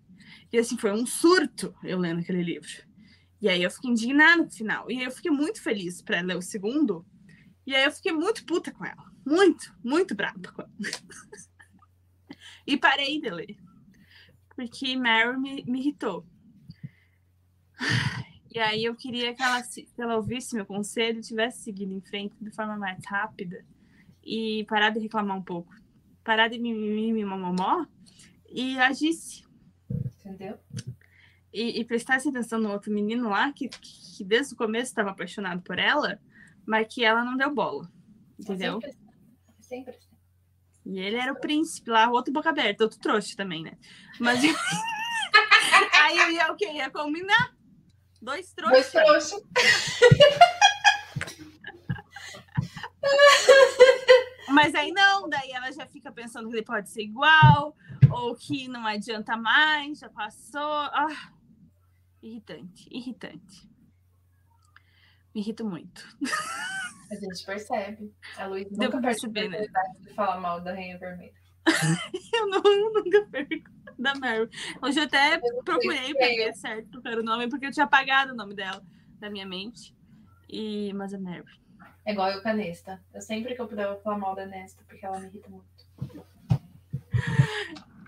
E 0.53 0.57
assim, 0.57 0.77
foi 0.77 0.91
um 0.91 1.05
surto 1.05 1.75
eu 1.83 1.97
lendo 1.97 2.19
aquele 2.19 2.43
livro. 2.43 2.69
E 3.41 3.49
aí 3.49 3.63
eu 3.63 3.71
fiquei 3.71 3.89
indignada 3.89 4.43
no 4.43 4.51
final. 4.51 4.89
E 4.89 4.99
aí 4.99 5.03
eu 5.03 5.11
fiquei 5.11 5.31
muito 5.31 5.61
feliz 5.61 6.01
para 6.01 6.21
ler 6.21 6.37
o 6.37 6.41
segundo. 6.41 7.03
E 7.65 7.75
aí 7.75 7.83
eu 7.85 7.91
fiquei 7.91 8.11
muito 8.11 8.45
puta 8.45 8.71
com 8.71 8.85
ela. 8.85 9.11
Muito, 9.25 9.75
muito 9.83 10.13
brava 10.13 10.39
com 10.53 10.61
ela. 10.61 10.71
e 12.67 12.77
parei 12.77 13.19
de 13.19 13.29
ler. 13.31 13.57
Porque 14.55 14.95
Mary 14.95 15.37
me, 15.39 15.63
me 15.65 15.79
irritou. 15.79 16.25
E 18.53 18.59
aí 18.59 18.83
eu 18.83 18.93
queria 18.95 19.33
que 19.33 19.41
ela, 19.41 19.63
se- 19.63 19.83
que 19.83 20.01
ela 20.01 20.17
ouvisse 20.17 20.55
meu 20.55 20.65
conselho 20.65 21.19
e 21.19 21.23
tivesse 21.23 21.63
seguido 21.63 21.93
em 21.93 22.01
frente 22.01 22.35
de 22.41 22.51
forma 22.51 22.75
mais 22.75 22.99
rápida 23.05 23.65
e 24.23 24.65
parar 24.67 24.89
de 24.89 24.99
reclamar 24.99 25.37
um 25.37 25.41
pouco. 25.41 25.73
Parar 26.23 26.49
de 26.49 26.59
mimimi, 26.59 27.13
mimomó 27.13 27.85
e 28.49 28.77
agisse. 28.79 29.43
Entendeu? 29.89 30.59
E, 31.53 31.79
e 31.79 31.85
prestasse 31.85 32.27
atenção 32.27 32.59
no 32.59 32.71
outro 32.71 32.91
menino 32.91 33.29
lá 33.29 33.51
que, 33.53 33.69
que 33.69 34.23
desde 34.23 34.53
o 34.53 34.57
começo 34.57 34.91
estava 34.91 35.11
apaixonado 35.11 35.61
por 35.61 35.79
ela, 35.79 36.19
mas 36.65 36.93
que 36.93 37.03
ela 37.05 37.23
não 37.23 37.37
deu 37.37 37.53
bola. 37.53 37.89
Entendeu? 38.37 38.81
Sempre, 38.81 38.89
assim. 38.89 39.61
sempre. 39.61 39.95
assim. 39.95 40.11
E 40.85 40.99
ele 40.99 41.15
era 41.15 41.31
o 41.31 41.39
príncipe 41.39 41.89
lá, 41.89 42.09
o 42.09 42.13
outro 42.13 42.33
boca 42.33 42.49
aberta, 42.49 42.83
outro 42.83 42.99
trouxa 42.99 43.35
também, 43.37 43.63
né? 43.63 43.77
Mas 44.19 44.41
aí 46.03 46.17
eu 46.17 46.31
ia 46.31 46.51
o 46.51 46.55
quê? 46.55 46.71
Ia 46.73 46.89
combinar. 46.89 47.55
Dois 48.22 48.53
Dois 48.53 48.91
trouxas. 48.91 49.31
trouxas. 49.31 49.43
Mas 54.49 54.76
aí 54.76 54.91
não, 54.91 55.30
daí 55.30 55.52
ela 55.52 55.72
já 55.72 55.85
fica 55.88 56.11
pensando 56.11 56.49
que 56.49 56.56
ele 56.56 56.65
pode 56.65 56.89
ser 56.89 57.03
igual, 57.03 57.76
ou 58.11 58.35
que 58.35 58.68
não 58.68 58.85
adianta 58.85 59.38
mais, 59.38 59.99
já 59.99 60.10
passou. 60.10 60.61
Ah, 60.61 61.31
irritante, 62.22 62.88
irritante. 62.91 63.69
Me 65.34 65.41
irrito 65.41 65.65
muito. 65.65 66.06
A 67.10 67.15
gente 67.15 67.45
percebe. 67.45 68.14
A 68.38 68.45
Luísa 68.45 68.69
Deu 68.72 68.89
nunca 68.89 69.02
perceber, 69.02 69.48
né? 69.49 69.65
de 69.99 70.14
falar 70.14 70.39
mal 70.39 70.61
da 70.61 70.73
Rainha 70.73 70.98
Vermelha. 70.99 71.40
Eu, 72.33 72.47
não, 72.47 72.61
eu 72.63 72.93
nunca 72.93 73.25
perco 73.25 73.69
da 73.99 74.15
Meryl. 74.15 74.49
Hoje 74.81 74.99
eu 74.99 75.03
até 75.03 75.38
procurei 75.63 76.13
feio. 76.13 76.45
ver 76.45 76.53
certo 76.55 77.01
o 77.05 77.23
nome, 77.23 77.49
porque 77.49 77.67
eu 77.67 77.71
tinha 77.71 77.85
apagado 77.85 78.33
o 78.33 78.35
nome 78.35 78.55
dela 78.55 78.81
da 79.19 79.29
minha 79.29 79.45
mente. 79.45 79.95
E... 80.49 80.91
Mas 80.93 81.13
a 81.13 81.17
Meryl. 81.17 81.45
É 82.03 82.11
igual 82.11 82.31
eu 82.31 82.41
com 82.41 82.49
a 82.49 82.53
Nesta. 82.53 83.01
Eu 83.13 83.21
sempre 83.21 83.53
que 83.53 83.61
eu 83.61 83.67
puder 83.67 83.88
vou 83.88 84.01
falar 84.01 84.17
mal 84.17 84.35
da 84.35 84.45
Nesta, 84.45 84.83
porque 84.88 85.05
ela 85.05 85.19
me 85.19 85.27
irrita 85.27 85.49
muito. 85.49 86.25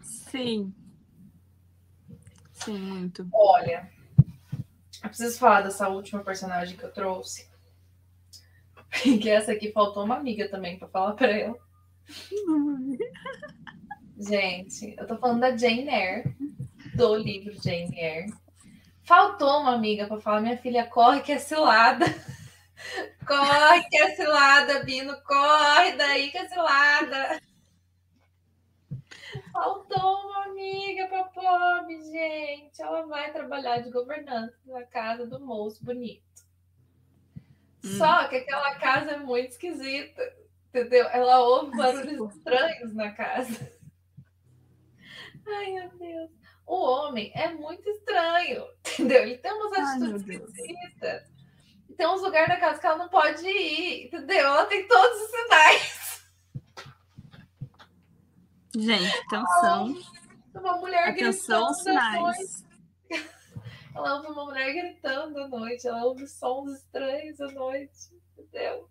Sim. 0.02 0.74
Sim, 2.52 2.80
muito. 2.80 3.28
Olha, 3.32 3.92
eu 5.04 5.10
preciso 5.10 5.38
falar 5.38 5.62
dessa 5.62 5.90
última 5.90 6.24
personagem 6.24 6.78
que 6.78 6.84
eu 6.84 6.92
trouxe. 6.92 7.52
Que 9.22 9.28
essa 9.28 9.52
aqui 9.52 9.72
faltou 9.72 10.06
uma 10.06 10.18
amiga 10.18 10.48
também 10.48 10.78
pra 10.78 10.88
falar 10.88 11.14
pra 11.14 11.28
ela. 11.28 11.58
Gente, 14.18 14.96
eu 14.98 15.08
tô 15.08 15.18
falando 15.18 15.42
da 15.42 15.58
Jane 15.58 15.88
Eyre, 15.90 16.36
do 16.96 17.16
livro 17.16 17.54
Jane 17.62 17.98
Eyre. 17.98 18.34
Faltou 19.04 19.62
uma 19.62 19.74
amiga 19.74 20.08
pra 20.08 20.20
falar: 20.20 20.42
minha 20.42 20.58
filha, 20.58 20.86
corre 20.86 21.22
que 21.22 21.32
é 21.32 21.40
cilada. 21.40 22.06
Corre 23.26 23.88
que 23.90 23.96
é 23.96 24.14
cilada, 24.16 24.84
Bino, 24.84 25.16
corre 25.22 25.94
daí 25.94 26.30
que 26.30 26.38
é 26.38 26.50
cilada. 26.50 27.42
Faltou 29.54 30.26
uma 30.26 30.46
amiga 30.48 31.08
pra 31.08 31.24
pobre, 31.24 32.02
gente. 32.02 32.82
Ela 32.82 33.06
vai 33.06 33.32
trabalhar 33.32 33.80
de 33.80 33.90
governanta 33.90 34.54
na 34.66 34.84
casa 34.84 35.26
do 35.26 35.40
moço 35.40 35.84
bonito. 35.86 36.24
Hum. 37.86 37.98
Só 37.98 38.28
que 38.28 38.38
aquela 38.38 38.76
casa 38.76 39.12
é 39.12 39.18
muito 39.18 39.52
esquisita, 39.52 40.22
entendeu? 40.74 41.08
Ela 41.10 41.40
ouve 41.40 41.78
barulhos 41.78 42.36
estranhos 42.36 42.96
na 42.96 43.12
casa. 43.12 43.72
Ai, 45.46 45.72
meu 45.72 45.90
Deus. 45.98 46.32
O 46.66 46.76
homem 46.76 47.32
é 47.36 47.50
muito 47.54 47.88
estranho, 47.90 48.66
entendeu? 48.80 49.22
Ele 49.24 49.38
tem 49.38 49.52
umas 49.52 49.78
Ai, 49.78 49.84
atitudes 49.84 50.28
esquisitas. 50.28 51.34
Tem 51.96 52.08
uns 52.08 52.22
lugares 52.22 52.50
da 52.50 52.58
casa 52.60 52.80
que 52.80 52.88
ela 52.88 52.98
não 52.98 53.10
pode 53.10 53.46
ir, 53.46 54.08
entendeu? 54.08 54.48
Ela 54.48 54.66
tem 54.66 54.88
todos 54.88 55.22
os 55.22 55.30
sinais. 55.30 56.26
Gente, 58.76 59.18
atenção. 59.28 59.96
Uma 60.56 60.78
mulher 60.78 61.10
Atenção 61.10 61.66
aos 61.66 61.84
sinais. 61.84 62.66
Ela 63.94 64.16
ouve 64.16 64.28
uma 64.28 64.46
mulher 64.46 64.74
gritando 64.74 65.38
à 65.40 65.48
noite. 65.48 65.88
Ela 65.88 66.04
ouve 66.06 66.28
sons 66.28 66.72
estranhos 66.72 67.40
à 67.40 67.48
noite. 67.52 68.10
Entendeu? 68.36 68.90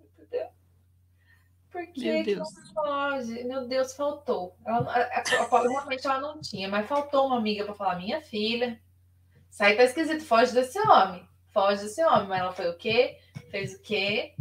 Entendeu? 0.00 0.48
Por 1.74 1.84
que, 1.88 2.36
pode? 2.72 3.44
Meu 3.44 3.66
Deus, 3.66 3.94
faltou. 3.96 4.56
Ela, 4.64 4.88
a- 4.92 5.18
a- 5.18 5.56
a- 5.56 5.68
realmente 5.68 6.06
ela 6.06 6.20
não 6.20 6.40
tinha, 6.40 6.68
mas 6.68 6.86
faltou 6.86 7.26
uma 7.26 7.36
amiga 7.38 7.64
para 7.64 7.74
falar: 7.74 7.96
minha 7.96 8.22
filha, 8.22 8.80
isso 9.50 9.64
aí 9.64 9.76
tá 9.76 9.82
esquisito, 9.82 10.24
foge 10.24 10.52
desse 10.54 10.78
homem. 10.78 11.28
Foge 11.52 11.82
desse 11.82 12.00
homem. 12.04 12.28
Mas 12.28 12.38
ela 12.40 12.52
foi 12.52 12.68
o 12.70 12.76
quê? 12.76 13.18
Fez 13.50 13.74
o 13.74 13.82
quê? 13.82 14.36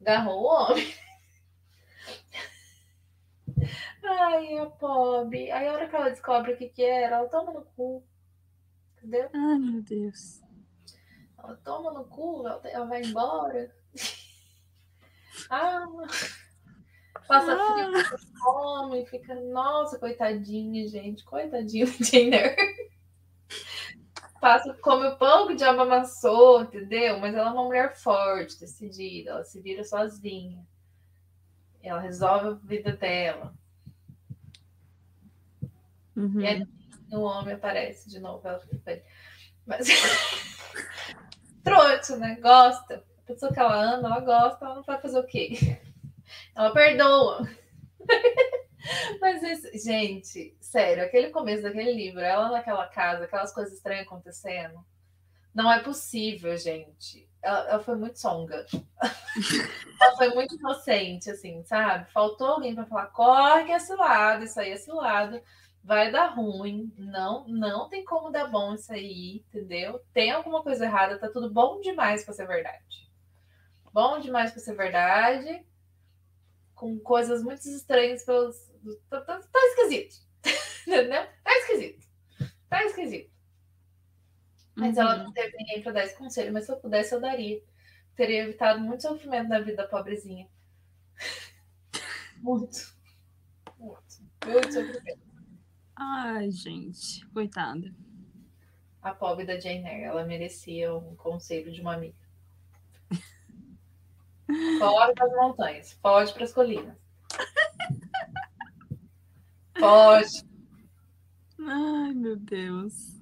Agarrou 0.00 0.42
o 0.42 0.46
homem. 0.46 0.94
Ai, 4.02 4.58
a 4.58 4.66
pobre. 4.66 5.50
Aí 5.50 5.68
a 5.68 5.72
hora 5.72 5.88
que 5.88 5.94
ela 5.96 6.08
descobre 6.10 6.52
o 6.52 6.56
que 6.56 6.68
que 6.70 6.82
era, 6.82 7.16
ela 7.16 7.28
toma 7.28 7.52
no 7.52 7.62
cu. 7.76 8.02
Entendeu? 8.96 9.28
Ai, 9.34 9.58
meu 9.58 9.82
Deus. 9.82 10.40
Ela 11.38 11.56
toma 11.56 11.92
no 11.92 12.04
cu, 12.04 12.46
ela, 12.46 12.60
ela 12.64 12.86
vai 12.86 13.02
embora. 13.02 13.70
ah, 15.50 15.86
passa 17.28 17.56
frio, 17.56 17.96
Ah, 17.96 18.10
passa 18.10 18.28
fome, 18.38 19.06
fica, 19.06 19.34
nossa, 19.34 19.98
coitadinha, 19.98 20.88
gente, 20.88 21.24
coitadinha 21.24 21.84
do 21.86 22.04
Jenner. 22.04 22.56
Passa, 24.40 24.72
come 24.74 25.06
o 25.06 25.16
pão 25.16 25.46
que 25.46 25.52
o 25.52 25.56
diabo 25.56 25.82
amassou, 25.82 26.62
entendeu? 26.62 27.18
Mas 27.18 27.34
ela 27.34 27.50
é 27.50 27.52
uma 27.52 27.64
mulher 27.64 27.94
forte, 27.96 28.58
decidida, 28.58 29.30
ela 29.30 29.44
se 29.44 29.60
vira 29.60 29.84
sozinha. 29.84 30.64
Ela 31.82 32.00
resolve 32.00 32.48
a 32.48 32.52
vida 32.52 32.92
dela. 32.96 33.54
uhum. 36.16 36.40
E 36.40 36.46
aí 36.46 36.66
o 37.12 37.20
homem 37.20 37.54
aparece 37.54 38.08
de 38.08 38.18
novo, 38.20 38.46
ela 38.46 38.60
fica. 38.60 39.02
Mas 39.66 39.86
trouxa, 41.64 42.16
né? 42.16 42.38
Gosta. 42.40 43.04
A 43.18 43.26
pessoa 43.26 43.52
que 43.52 43.60
ela 43.60 43.96
ama, 43.96 44.08
ela 44.08 44.20
gosta, 44.20 44.64
ela 44.64 44.76
não 44.76 44.82
vai 44.82 45.00
fazer 45.00 45.18
o 45.18 45.26
quê? 45.26 45.80
Ela 46.54 46.72
perdoa. 46.72 47.48
Mas, 49.20 49.40
gente, 49.82 50.56
sério, 50.60 51.04
aquele 51.04 51.30
começo 51.30 51.62
daquele 51.62 51.92
livro, 51.92 52.20
ela 52.20 52.50
naquela 52.50 52.86
casa, 52.86 53.24
aquelas 53.24 53.52
coisas 53.52 53.74
estranhas 53.74 54.06
acontecendo, 54.06 54.84
não 55.54 55.70
é 55.70 55.82
possível, 55.82 56.56
gente. 56.56 57.28
Ela, 57.42 57.68
ela 57.70 57.82
foi 57.82 57.96
muito 57.96 58.18
songa. 58.18 58.64
ela 60.00 60.16
foi 60.16 60.28
muito 60.34 60.54
inocente, 60.54 61.30
assim, 61.30 61.62
sabe? 61.64 62.10
Faltou 62.12 62.46
alguém 62.46 62.74
para 62.74 62.86
falar, 62.86 63.06
corre 63.08 63.64
que 63.64 63.72
é 63.72 63.78
cilado, 63.78 64.44
isso 64.44 64.58
aí 64.58 64.70
é 64.70 64.76
cilado 64.76 65.42
vai 65.88 66.12
dar 66.12 66.34
ruim, 66.34 66.92
não, 66.98 67.48
não 67.48 67.88
tem 67.88 68.04
como 68.04 68.30
dar 68.30 68.46
bom 68.48 68.74
isso 68.74 68.92
aí, 68.92 69.36
entendeu? 69.48 69.98
Tem 70.12 70.30
alguma 70.30 70.62
coisa 70.62 70.84
errada, 70.84 71.18
tá 71.18 71.30
tudo 71.30 71.50
bom 71.50 71.80
demais 71.80 72.22
para 72.22 72.34
ser 72.34 72.46
verdade. 72.46 73.10
Bom 73.90 74.20
demais 74.20 74.50
para 74.50 74.60
ser 74.60 74.74
verdade, 74.74 75.64
com 76.78 76.98
coisas 77.00 77.42
muito 77.42 77.60
estranhas 77.68 78.24
pelos 78.24 78.56
tá, 79.10 79.20
tá, 79.22 79.40
tá 79.40 79.58
esquisito. 79.70 80.16
Entendeu? 80.86 81.26
Tá 81.44 81.58
esquisito. 81.58 82.06
Tá 82.68 82.84
esquisito. 82.84 83.30
Mas 84.76 84.96
ela 84.96 85.16
Uhum. 85.16 85.24
não 85.24 85.32
teve 85.32 85.56
ninguém 85.56 85.82
para 85.82 85.92
dar 85.92 86.04
esse 86.04 86.16
conselho, 86.16 86.52
mas 86.52 86.64
se 86.66 86.72
eu 86.72 86.76
pudesse, 86.78 87.12
eu 87.14 87.20
daria. 87.20 87.60
Teria 88.14 88.44
evitado 88.44 88.80
muito 88.80 89.02
sofrimento 89.02 89.48
na 89.48 89.58
vida 89.60 89.78
da 89.82 89.88
pobrezinha. 89.88 90.48
Muito. 92.36 92.94
Muito. 93.78 94.14
Muito 94.46 94.72
sofrimento. 94.72 95.20
Ai, 95.96 96.50
gente, 96.50 97.26
coitada. 97.30 97.92
A 99.02 99.12
pobre 99.14 99.44
da 99.44 99.58
Jane 99.58 99.84
Eyre, 99.84 100.02
ela 100.04 100.24
merecia 100.24 100.94
um 100.94 101.16
conselho 101.16 101.72
de 101.72 101.80
uma 101.80 101.94
amiga. 101.94 102.16
Foge 104.78 105.14
das 105.14 105.32
montanhas, 105.32 105.92
foge 105.92 106.32
para 106.32 106.44
as 106.44 106.52
colinas. 106.52 106.96
Foge. 109.78 110.44
Ai, 111.60 112.14
meu 112.14 112.36
Deus. 112.36 113.20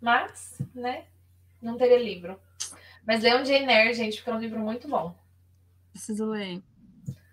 Mas, 0.00 0.60
né? 0.74 1.06
Não 1.62 1.76
teria 1.76 1.98
livro. 1.98 2.38
Mas 3.06 3.22
leiam 3.22 3.44
Jane 3.44 3.72
Eyre, 3.72 3.94
gente, 3.94 4.16
porque 4.16 4.30
é 4.30 4.34
um 4.34 4.40
livro 4.40 4.60
muito 4.60 4.88
bom. 4.88 5.16
Preciso 5.92 6.26
ler. 6.26 6.62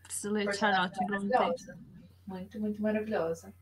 Preciso 0.03 0.31
ler 0.31 0.45
Personagem 0.45 0.95
Charlotte 0.95 1.05
Bronte. 1.05 1.27
maravilhosa. 1.27 1.79
Muito, 2.25 2.59
muito 2.59 2.81
maravilhosa. 2.81 3.53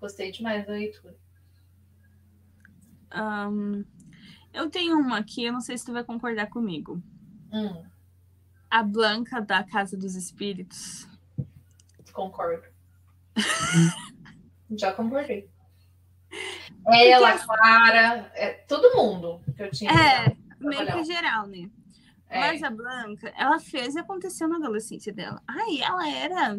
Gostei 0.00 0.30
demais 0.30 0.66
da 0.66 0.72
leitura. 0.72 1.16
Ahn, 3.10 3.84
eu 4.52 4.68
tenho 4.68 4.98
uma 4.98 5.18
aqui, 5.18 5.44
eu 5.44 5.52
não 5.52 5.60
sei 5.60 5.78
se 5.78 5.86
tu 5.86 5.92
vai 5.92 6.04
concordar 6.04 6.48
comigo. 6.50 7.02
Hum, 7.52 7.84
A 8.74 8.82
Blanca 8.82 9.40
da 9.40 9.62
Casa 9.62 9.96
dos 9.96 10.16
Espíritos. 10.16 11.06
concordo. 12.12 12.64
Já 14.76 14.92
concordei. 14.92 15.48
Ela, 16.84 17.38
Porque- 17.38 17.46
Clara, 17.46 18.32
é, 18.34 18.54
todo 18.66 18.96
mundo 18.96 19.40
que 19.54 19.62
eu 19.62 19.70
tinha. 19.70 19.92
É, 19.92 20.36
meio 20.58 20.92
que 20.92 21.04
geral, 21.04 21.46
né? 21.46 21.70
É. 22.28 22.40
Mas 22.40 22.64
a 22.64 22.70
Blanca, 22.70 23.32
ela 23.36 23.60
fez 23.60 23.94
e 23.94 24.00
aconteceu 24.00 24.48
na 24.48 24.56
adolescência 24.56 25.12
dela. 25.12 25.40
Ai, 25.46 25.80
ela 25.80 26.08
era 26.08 26.58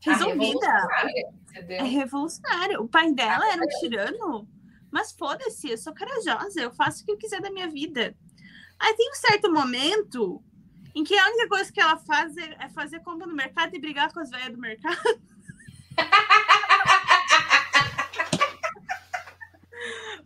resolvida. 0.00 0.58
revolucionária, 0.70 1.32
É 1.68 1.82
revolucionária. 1.82 2.80
O 2.80 2.88
pai 2.88 3.12
dela 3.12 3.46
era 3.52 3.62
um 3.62 3.68
tirano. 3.78 4.48
Mas 4.90 5.12
foda-se, 5.12 5.68
eu 5.68 5.76
sou 5.76 5.94
corajosa, 5.94 6.62
eu 6.62 6.72
faço 6.72 7.02
o 7.02 7.04
que 7.04 7.12
eu 7.12 7.18
quiser 7.18 7.42
da 7.42 7.50
minha 7.50 7.68
vida. 7.68 8.16
Aí 8.78 8.94
tem 8.96 9.10
um 9.10 9.14
certo 9.14 9.52
momento 9.52 10.42
em 10.94 11.04
que 11.04 11.18
a 11.18 11.26
única 11.26 11.48
coisa 11.48 11.72
que 11.72 11.80
ela 11.80 11.96
faz 11.96 12.36
é, 12.36 12.56
é 12.60 12.68
fazer 12.68 13.00
compra 13.00 13.26
no 13.26 13.34
mercado 13.34 13.74
e 13.74 13.80
brigar 13.80 14.12
com 14.12 14.20
as 14.20 14.30
velhas 14.30 14.52
do 14.52 14.58
mercado. 14.58 14.96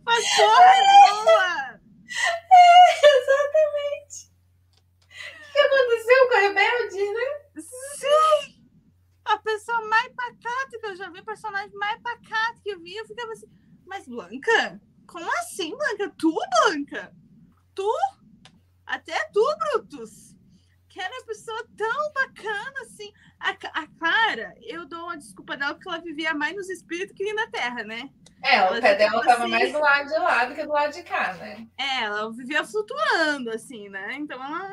Mas 0.03 0.35
porra 0.35 0.73
nenhuma! 0.87 1.81
Exatamente. 3.03 4.31
O 5.35 5.51
que 5.51 5.59
aconteceu 5.59 6.27
com 6.27 6.33
a 6.33 6.39
Rebelde, 6.39 7.13
né? 7.13 7.27
Sim! 7.61 8.57
A 9.25 9.37
pessoa 9.39 9.81
mais 9.87 10.13
pacata 10.13 10.79
que 10.79 10.85
eu 10.85 10.95
já 10.95 11.09
vi, 11.09 11.19
o 11.19 11.25
personagem 11.25 11.75
mais 11.75 12.01
pacato 12.01 12.61
que 12.61 12.69
eu 12.69 12.79
vi, 12.79 12.95
eu 12.95 13.05
ficava 13.05 13.33
assim, 13.33 13.47
mas 13.85 14.07
Blanca? 14.07 14.81
Como 15.05 15.29
assim, 15.39 15.75
Blanca? 15.75 16.09
Tu, 16.17 16.33
Blanca? 16.61 17.13
Tu? 17.75 17.91
Até 18.85 19.17
tu, 19.33 19.43
Brutus? 19.57 20.36
que 20.97 21.01
era 21.01 21.13
uma 21.13 21.25
pessoa 21.27 21.67
tão 21.77 22.11
bacana, 22.11 22.81
assim. 22.81 23.13
A, 23.39 23.51
a 23.51 23.87
Clara, 23.99 24.55
eu 24.63 24.87
dou 24.87 25.03
uma 25.03 25.17
desculpa 25.17 25.55
dela 25.55 25.75
porque 25.75 25.87
ela 25.87 25.99
vivia 25.99 26.33
mais 26.33 26.55
nos 26.55 26.69
espíritos 26.69 27.15
que 27.15 27.33
na 27.33 27.45
Terra, 27.47 27.83
né? 27.83 28.09
É, 28.41 28.55
ela 28.55 28.77
o 28.77 28.81
pé 28.81 28.95
dela 28.95 29.19
estava 29.19 29.43
assim, 29.43 29.51
mais 29.51 29.71
do 29.71 29.79
lado 29.79 30.07
de 30.07 30.17
lá 30.17 30.45
do 30.45 30.55
que 30.55 30.63
do 30.63 30.71
lado 30.71 30.93
de 30.93 31.03
cá, 31.03 31.33
né? 31.35 31.67
É, 31.77 32.03
ela 32.03 32.31
vivia 32.31 32.63
flutuando, 32.63 33.51
assim, 33.51 33.89
né? 33.89 34.15
Então 34.15 34.43
ela. 34.43 34.71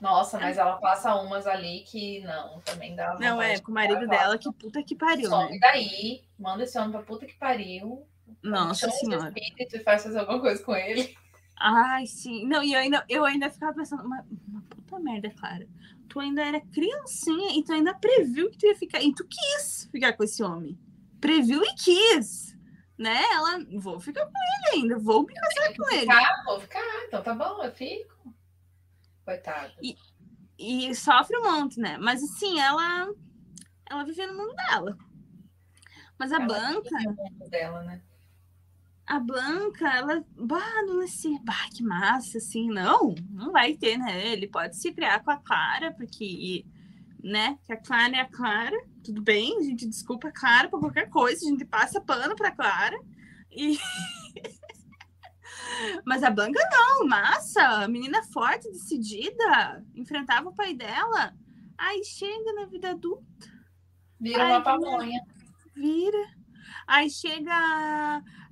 Nossa, 0.00 0.38
mas 0.38 0.56
é. 0.56 0.60
ela 0.60 0.76
passa 0.76 1.12
umas 1.16 1.44
ali 1.44 1.80
que 1.80 2.20
não, 2.20 2.60
também 2.60 2.94
dá. 2.94 3.16
Não, 3.18 3.42
é, 3.42 3.58
com 3.58 3.72
o 3.72 3.74
marido 3.74 4.06
dela, 4.06 4.38
que 4.38 4.52
puta 4.52 4.80
que 4.84 4.94
pariu. 4.94 5.28
Sobe 5.28 5.54
né? 5.54 5.58
daí, 5.60 6.22
manda 6.38 6.62
esse 6.62 6.78
homem 6.78 6.92
pra 6.92 7.02
puta 7.02 7.26
que 7.26 7.34
pariu. 7.34 8.06
Nossa 8.44 8.88
senhora. 8.90 9.32
espírito 9.36 9.76
e 9.76 9.80
faz 9.80 10.04
fazer 10.04 10.20
alguma 10.20 10.40
coisa 10.40 10.62
com 10.62 10.76
ele. 10.76 11.16
Ai, 11.60 12.06
sim. 12.06 12.46
Não, 12.46 12.62
e 12.62 12.72
eu 12.72 12.78
ainda, 12.78 13.04
eu 13.08 13.24
ainda 13.24 13.50
ficava 13.50 13.74
pensando, 13.74 14.04
uma, 14.04 14.24
uma 14.46 14.62
puta 14.62 14.98
merda, 14.98 15.30
Clara. 15.30 15.68
Tu 16.08 16.20
ainda 16.20 16.42
era 16.42 16.60
criancinha 16.60 17.58
e 17.58 17.62
tu 17.62 17.72
ainda 17.72 17.94
previu 17.94 18.50
que 18.50 18.58
tu 18.58 18.66
ia 18.66 18.76
ficar. 18.76 19.02
E 19.02 19.14
tu 19.14 19.26
quis 19.26 19.88
ficar 19.90 20.12
com 20.14 20.24
esse 20.24 20.42
homem. 20.42 20.78
Previu 21.20 21.62
e 21.62 21.74
quis. 21.74 22.56
Né? 22.96 23.22
Ela, 23.32 23.64
vou 23.78 24.00
ficar 24.00 24.26
com 24.26 24.32
ele 24.32 24.80
ainda, 24.80 24.98
vou 24.98 25.24
me 25.24 25.32
casar 25.32 25.76
com 25.76 25.90
ele. 25.92 26.00
Ficar, 26.00 26.42
vou 26.44 26.60
ficar, 26.60 27.04
então 27.06 27.22
tá 27.22 27.34
bom, 27.34 27.62
eu 27.62 27.72
fico. 27.72 28.34
Coitada. 29.24 29.72
E 30.58 30.92
sofre 30.94 31.36
um 31.38 31.42
monte, 31.42 31.78
né? 31.78 31.96
Mas 31.98 32.22
assim, 32.22 32.58
ela. 32.58 33.08
Ela 33.88 34.04
vivia 34.04 34.26
no 34.26 34.36
mundo 34.36 34.54
dela. 34.54 34.98
Mas 36.18 36.32
a 36.32 36.42
Ela 36.42 36.72
mundo 36.72 37.48
dela, 37.48 37.82
né? 37.84 38.02
A 39.08 39.18
Blanca, 39.18 39.88
ela. 39.88 40.24
Bah, 40.36 40.82
não 40.86 41.00
assim, 41.00 41.38
bah, 41.42 41.68
que 41.74 41.82
massa, 41.82 42.38
assim. 42.38 42.68
Não, 42.68 43.14
não 43.30 43.52
vai 43.52 43.74
ter, 43.74 43.96
né? 43.96 44.32
Ele 44.32 44.46
pode 44.46 44.76
se 44.76 44.92
criar 44.92 45.24
com 45.24 45.30
a 45.30 45.38
Clara, 45.38 45.92
porque, 45.94 46.66
né? 47.22 47.58
Que 47.64 47.72
a 47.72 47.76
Clara 47.76 48.16
é 48.16 48.20
a 48.20 48.28
Clara. 48.28 48.76
Tudo 49.02 49.22
bem, 49.22 49.56
a 49.58 49.62
gente 49.62 49.86
desculpa 49.86 50.28
a 50.28 50.32
Clara 50.32 50.68
por 50.68 50.80
qualquer 50.80 51.08
coisa, 51.08 51.44
a 51.44 51.48
gente 51.48 51.64
passa 51.64 52.00
pano 52.00 52.36
pra 52.36 52.50
Clara. 52.50 52.98
E. 53.50 53.78
Mas 56.04 56.22
a 56.22 56.30
Blanca 56.30 56.60
não, 56.70 57.06
massa, 57.06 57.88
menina 57.88 58.22
forte, 58.24 58.68
decidida, 58.70 59.84
enfrentava 59.94 60.48
o 60.50 60.54
pai 60.54 60.74
dela. 60.74 61.34
Aí 61.78 62.04
chega 62.04 62.52
na 62.54 62.66
vida 62.66 62.90
adulta, 62.90 63.24
Vira 64.20 64.42
Ai, 64.42 64.50
uma 64.50 64.58
que 64.58 64.64
pamonha. 64.64 65.20
vira. 65.74 66.37
Aí 66.86 67.10
chega 67.10 67.52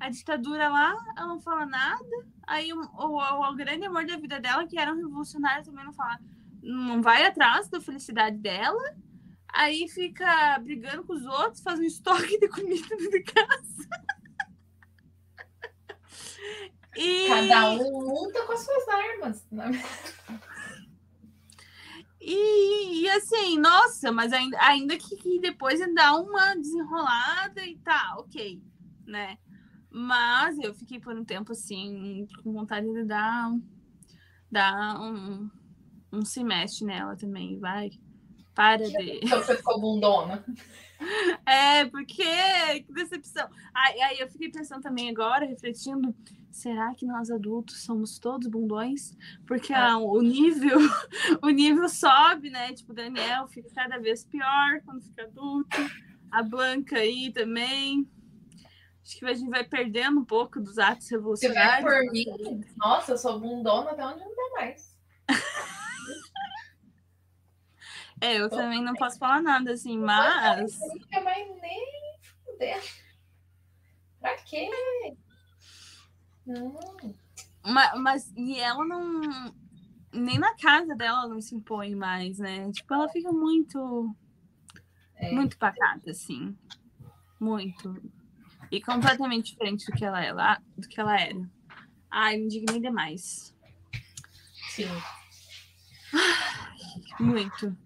a, 0.00 0.08
ditadura 0.10 0.68
lá, 0.68 0.96
ela 1.16 1.26
não 1.26 1.40
fala 1.40 1.66
nada. 1.66 2.04
Aí 2.46 2.72
o, 2.72 2.80
o, 2.80 3.50
o 3.50 3.54
grande 3.54 3.86
amor 3.86 4.06
da 4.06 4.16
vida 4.16 4.40
dela, 4.40 4.66
que 4.66 4.78
era 4.78 4.92
um 4.92 4.96
revolucionário, 4.96 5.64
também 5.64 5.84
não 5.84 5.92
fala, 5.92 6.18
não 6.62 7.02
vai 7.02 7.24
atrás 7.24 7.68
da 7.68 7.80
felicidade 7.80 8.36
dela. 8.38 8.82
Aí 9.52 9.88
fica 9.88 10.58
brigando 10.58 11.04
com 11.04 11.14
os 11.14 11.24
outros, 11.24 11.62
faz 11.62 11.78
um 11.78 11.84
estoque 11.84 12.38
de 12.38 12.48
comida 12.48 12.88
dentro 12.88 13.10
de 13.10 13.22
casa. 13.22 13.88
E... 16.98 17.28
Cada 17.28 17.72
um 17.72 18.00
luta 18.00 18.42
com 18.46 18.52
as 18.54 18.60
suas 18.60 18.88
armas. 18.88 19.46
E, 22.28 23.02
e 23.02 23.08
assim, 23.10 23.56
nossa, 23.56 24.10
mas 24.10 24.32
ainda, 24.32 24.60
ainda 24.60 24.98
que, 24.98 25.14
que 25.14 25.38
depois 25.38 25.78
dá 25.94 26.16
uma 26.16 26.56
desenrolada 26.56 27.64
e 27.64 27.76
tá, 27.78 28.16
ok, 28.18 28.60
né? 29.06 29.38
Mas 29.88 30.58
eu 30.58 30.74
fiquei 30.74 30.98
por 30.98 31.16
um 31.16 31.24
tempo 31.24 31.52
assim, 31.52 32.26
com 32.42 32.52
vontade 32.52 32.92
de 32.92 33.04
dar, 33.04 33.52
dar 34.50 35.00
um, 35.00 35.48
um 36.12 36.24
semestre 36.24 36.84
nela 36.84 37.14
também, 37.14 37.60
vai. 37.60 37.90
Para 38.56 38.88
de. 38.88 39.20
Então 39.22 39.38
você 39.38 39.56
ficou 39.56 39.80
bundona. 39.80 40.44
É, 41.44 41.84
porque 41.84 42.24
que 42.86 42.92
decepção. 42.94 43.46
Aí, 43.74 44.00
aí 44.00 44.18
eu 44.18 44.30
fiquei 44.30 44.50
pensando 44.50 44.80
também 44.80 45.10
agora, 45.10 45.44
refletindo, 45.44 46.16
será 46.50 46.94
que 46.94 47.06
nós 47.06 47.30
adultos 47.30 47.82
somos 47.82 48.18
todos 48.18 48.48
bundões? 48.48 49.16
Porque 49.46 49.72
ah, 49.72 49.98
o 49.98 50.20
nível, 50.20 50.78
o 51.42 51.48
nível 51.50 51.88
sobe, 51.88 52.50
né? 52.50 52.72
Tipo, 52.72 52.92
o 52.92 52.94
Daniel 52.94 53.46
fica 53.46 53.68
cada 53.74 53.98
vez 53.98 54.24
pior 54.24 54.80
quando 54.84 55.02
fica 55.02 55.24
adulto. 55.24 55.76
A 56.30 56.42
Blanca 56.42 56.96
aí 56.96 57.32
também. 57.32 58.08
Acho 59.02 59.18
que 59.18 59.24
a 59.26 59.34
gente 59.34 59.50
vai 59.50 59.62
perdendo 59.62 60.20
um 60.20 60.24
pouco 60.24 60.60
dos 60.60 60.78
atos 60.78 61.06
Se 61.06 61.12
vai 61.12 61.18
revolucionários. 61.18 61.84
por 61.84 62.12
mim, 62.12 62.64
nossa, 62.76 63.12
eu 63.12 63.18
sou 63.18 63.38
bundona 63.38 63.92
até 63.92 64.04
onde 64.04 64.20
não 64.20 64.34
dá 64.34 64.60
mais. 64.60 64.96
É, 68.18 68.40
eu 68.40 68.48
também 68.48 68.82
não 68.82 68.94
posso 68.94 69.18
falar 69.18 69.42
nada 69.42 69.72
assim, 69.72 69.98
mas. 69.98 70.78
Não 70.78 70.90
fica 70.92 71.20
mais 71.20 71.46
nem 71.60 72.18
fuder. 72.44 72.82
Pra 74.18 74.34
quê? 74.36 74.70
Mas, 77.64 78.00
mas 78.00 78.32
e 78.36 78.58
ela 78.58 78.84
não. 78.84 79.54
Nem 80.12 80.38
na 80.38 80.54
casa 80.56 80.94
dela 80.94 81.26
não 81.28 81.40
se 81.40 81.54
impõe 81.54 81.94
mais, 81.94 82.38
né? 82.38 82.70
Tipo, 82.72 82.94
ela 82.94 83.08
fica 83.08 83.32
muito. 83.32 84.14
É. 85.16 85.32
Muito 85.32 85.58
pacata, 85.58 86.10
assim. 86.10 86.56
Muito. 87.40 88.02
E 88.70 88.80
completamente 88.80 89.52
diferente 89.52 89.86
do 89.86 89.92
que 89.96 90.04
ela 90.04 90.24
é 90.24 90.32
lá, 90.32 90.60
do 90.76 90.88
que 90.88 91.00
ela 91.00 91.20
era. 91.20 91.48
Ai, 92.10 92.36
me 92.36 92.44
indignei 92.44 92.80
demais. 92.80 93.54
Sim, 94.70 94.88
Muito. 97.18 97.76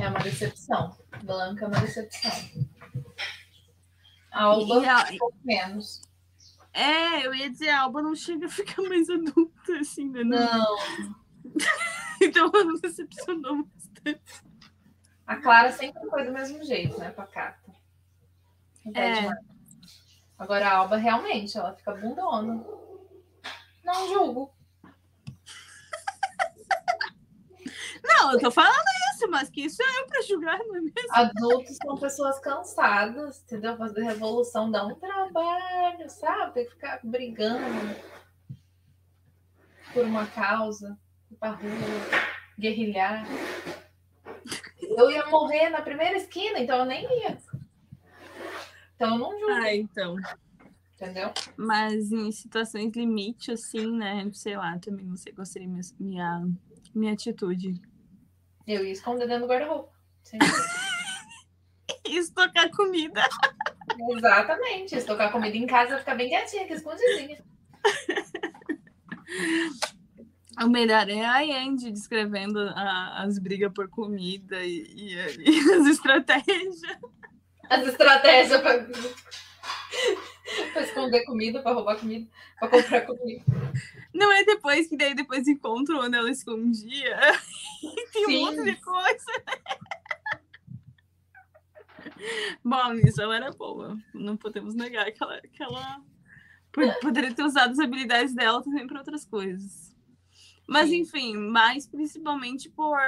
é 0.00 0.08
uma 0.08 0.18
decepção. 0.20 0.96
Blanca 1.22 1.64
é 1.64 1.68
uma 1.68 1.80
decepção. 1.80 2.32
Alba, 4.32 5.10
E 5.10 5.14
um 5.14 5.18
pouco 5.18 5.38
menos. 5.44 6.02
É, 6.74 7.24
eu 7.24 7.32
ia 7.34 7.48
dizer, 7.48 7.68
a 7.70 7.82
Alba 7.82 8.02
não 8.02 8.14
chega 8.16 8.46
a 8.46 8.50
ficar 8.50 8.82
mais 8.82 9.08
adulta, 9.08 9.78
assim, 9.80 10.08
né? 10.10 10.24
Não. 10.24 10.40
Não, 10.40 10.76
Então 12.20 12.50
ela 12.52 12.64
me 12.64 12.80
decepcionou 12.80 13.64
bastante. 13.64 14.42
a 15.26 15.36
Clara 15.36 15.70
sempre 15.72 16.02
foi 16.10 16.24
do 16.24 16.32
mesmo 16.32 16.64
jeito, 16.64 16.98
né, 16.98 17.10
pacata. 17.10 17.72
Não 18.84 19.00
É. 19.00 19.20
mais. 19.22 19.38
Agora 20.38 20.68
a 20.68 20.76
Alba 20.78 20.96
realmente, 20.96 21.56
ela 21.56 21.74
fica 21.74 21.92
bundona. 21.94 22.64
Não 23.84 24.08
julgo. 24.08 24.52
Não, 28.04 28.32
eu 28.32 28.38
tô 28.38 28.50
falando 28.50 28.84
isso, 29.14 29.28
mas 29.30 29.48
que 29.48 29.62
isso 29.64 29.82
é 29.82 30.00
eu 30.00 30.06
pra 30.06 30.20
julgar, 30.22 30.58
não 30.58 30.76
é 30.76 30.80
mesmo? 30.80 30.94
Adultos 31.10 31.76
são 31.82 31.96
pessoas 31.96 32.38
cansadas, 32.38 33.42
entendeu? 33.42 33.76
Fazer 33.78 34.02
revolução 34.02 34.70
dá 34.70 34.86
um 34.86 34.94
trabalho, 34.94 36.08
sabe? 36.10 36.52
Tem 36.52 36.64
que 36.66 36.72
ficar 36.72 37.00
brigando 37.02 37.96
por 39.92 40.04
uma 40.04 40.26
causa, 40.26 40.98
ir 41.30 41.36
pra 41.36 41.50
rua, 41.50 41.70
guerrilhar. 42.58 43.24
Eu 44.82 45.10
ia 45.10 45.26
morrer 45.26 45.70
na 45.70 45.80
primeira 45.80 46.16
esquina, 46.16 46.58
então 46.58 46.78
eu 46.80 46.84
nem 46.84 47.04
ia. 47.20 47.38
Então 48.96 49.12
eu 49.14 49.18
não 49.18 49.30
julgo, 49.38 49.52
Ah, 49.52 49.74
então. 49.74 50.16
entendeu? 50.94 51.32
Mas 51.56 52.12
em 52.12 52.30
situações 52.32 52.92
limite, 52.94 53.50
assim, 53.50 53.90
né? 53.96 54.28
Sei 54.34 54.56
lá, 54.56 54.78
também 54.78 55.06
não 55.06 55.16
sei 55.16 55.32
qual 55.32 55.46
seria 55.46 55.66
minha, 55.68 55.82
minha, 55.98 56.48
minha 56.94 57.12
atitude. 57.14 57.80
Eu 58.66 58.84
ia 58.84 58.92
esconder 58.92 59.26
dentro 59.26 59.46
do 59.46 59.48
guarda-roupa. 59.52 59.92
Estocar 62.04 62.70
comida. 62.70 63.22
Exatamente. 64.10 64.96
Estocar 64.96 65.30
comida 65.32 65.56
em 65.56 65.66
casa, 65.66 65.98
ficar 65.98 66.14
bem 66.14 66.28
quietinha, 66.28 66.62
aqui 66.64 66.74
escondidinha. 66.74 67.42
O 70.62 70.68
melhor 70.68 71.08
é 71.10 71.20
a 71.24 71.38
Andy 71.64 71.90
descrevendo 71.90 72.60
a- 72.60 73.24
as 73.24 73.40
brigas 73.40 73.72
por 73.72 73.88
comida 73.88 74.62
e, 74.64 74.82
e- 74.94 75.14
e 75.50 75.58
as 75.74 75.86
estratégias. 75.88 76.80
As 77.68 77.84
estratégias 77.88 78.60
para 78.60 78.86
pra 80.72 80.82
esconder 80.82 81.24
comida, 81.24 81.62
para 81.62 81.72
roubar 81.74 81.98
comida, 81.98 82.28
para 82.60 82.68
comprar 82.68 83.00
comida. 83.06 83.42
Não 84.12 84.30
é 84.32 84.44
depois 84.44 84.86
que 84.86 84.96
daí 84.96 85.14
depois 85.14 85.48
encontram 85.48 86.00
onde 86.00 86.16
ela 86.16 86.30
escondia. 86.30 87.18
E 87.86 88.06
tem 88.12 88.24
Sim. 88.24 88.36
um 88.38 88.40
monte 88.46 88.64
de 88.64 88.76
coisa. 88.76 89.32
Bom, 92.64 92.94
nisso 92.94 93.20
ela 93.20 93.36
era 93.36 93.50
boa. 93.52 93.98
Não 94.14 94.38
podemos 94.38 94.74
negar 94.74 95.10
que 95.12 95.22
ela, 95.22 95.38
que 95.40 95.62
ela 95.62 96.00
po- 96.72 97.00
poderia 97.00 97.34
ter 97.34 97.42
usado 97.42 97.72
as 97.72 97.78
habilidades 97.78 98.34
dela 98.34 98.62
também 98.62 98.86
para 98.86 99.00
outras 99.00 99.26
coisas. 99.26 99.94
Mas, 100.66 100.88
Sim. 100.88 101.00
enfim, 101.00 101.36
mais 101.36 101.86
principalmente 101.86 102.70
por. 102.70 102.98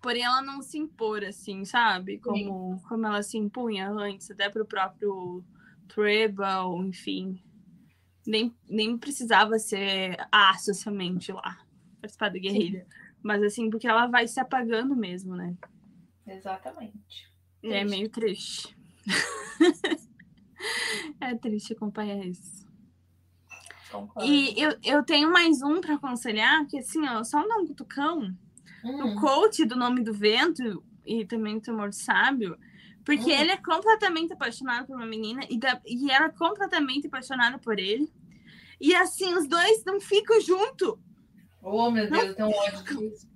Por 0.00 0.16
ela 0.16 0.40
não 0.40 0.62
se 0.62 0.78
impor, 0.78 1.24
assim, 1.24 1.64
sabe? 1.64 2.18
Como, 2.18 2.80
como 2.88 3.06
ela 3.06 3.22
se 3.22 3.36
impunha 3.36 3.90
antes, 3.90 4.30
até 4.30 4.48
pro 4.48 4.64
próprio 4.64 5.44
Treble, 5.88 6.86
enfim. 6.86 7.42
Nem, 8.26 8.54
nem 8.68 8.96
precisava 8.96 9.58
ser 9.58 10.16
a 10.30 10.56
socialmente 10.58 11.32
lá, 11.32 11.58
participar 12.00 12.30
da 12.30 12.38
guerrilha. 12.38 12.86
Mas 13.22 13.42
assim, 13.42 13.70
porque 13.70 13.88
ela 13.88 14.06
vai 14.06 14.28
se 14.28 14.38
apagando 14.38 14.94
mesmo, 14.94 15.34
né? 15.34 15.56
Exatamente. 16.26 17.28
E 17.62 17.72
é 17.72 17.84
meio 17.84 18.08
triste. 18.08 18.76
é 21.20 21.34
triste 21.34 21.72
acompanhar 21.72 22.24
isso. 22.24 22.68
Concordo. 23.90 24.30
E 24.30 24.60
eu, 24.60 24.76
eu 24.84 25.02
tenho 25.02 25.32
mais 25.32 25.62
um 25.62 25.80
para 25.80 25.94
aconselhar, 25.94 26.66
que 26.66 26.78
assim, 26.78 27.08
ó, 27.08 27.24
só 27.24 27.40
um 27.40 27.62
um 27.62 27.66
cutucão. 27.66 28.36
Hum, 28.84 29.12
O 29.16 29.20
coach 29.20 29.64
do 29.64 29.76
Nome 29.76 30.02
do 30.02 30.12
Vento 30.14 30.82
e 31.06 31.24
também 31.24 31.56
o 31.56 31.60
Temor 31.60 31.92
Sábio, 31.92 32.58
porque 33.04 33.30
Hum. 33.32 33.40
ele 33.40 33.50
é 33.52 33.56
completamente 33.56 34.32
apaixonado 34.32 34.86
por 34.86 34.96
uma 34.96 35.06
menina 35.06 35.40
e, 35.48 35.58
da- 35.58 35.80
e 35.86 36.10
ela 36.10 36.26
é 36.26 36.30
completamente 36.32 37.06
apaixonada 37.06 37.58
por 37.58 37.78
ele. 37.78 38.12
E 38.80 38.94
assim, 38.94 39.34
os 39.34 39.48
dois 39.48 39.82
não 39.84 40.00
ficam 40.00 40.40
juntos. 40.40 40.94
Oh, 41.62 41.90
meu 41.90 42.08
Deus, 42.08 42.22
eu 42.28 42.34
tenho 42.36 42.48
ódio 42.50 42.84
disso. 42.98 43.26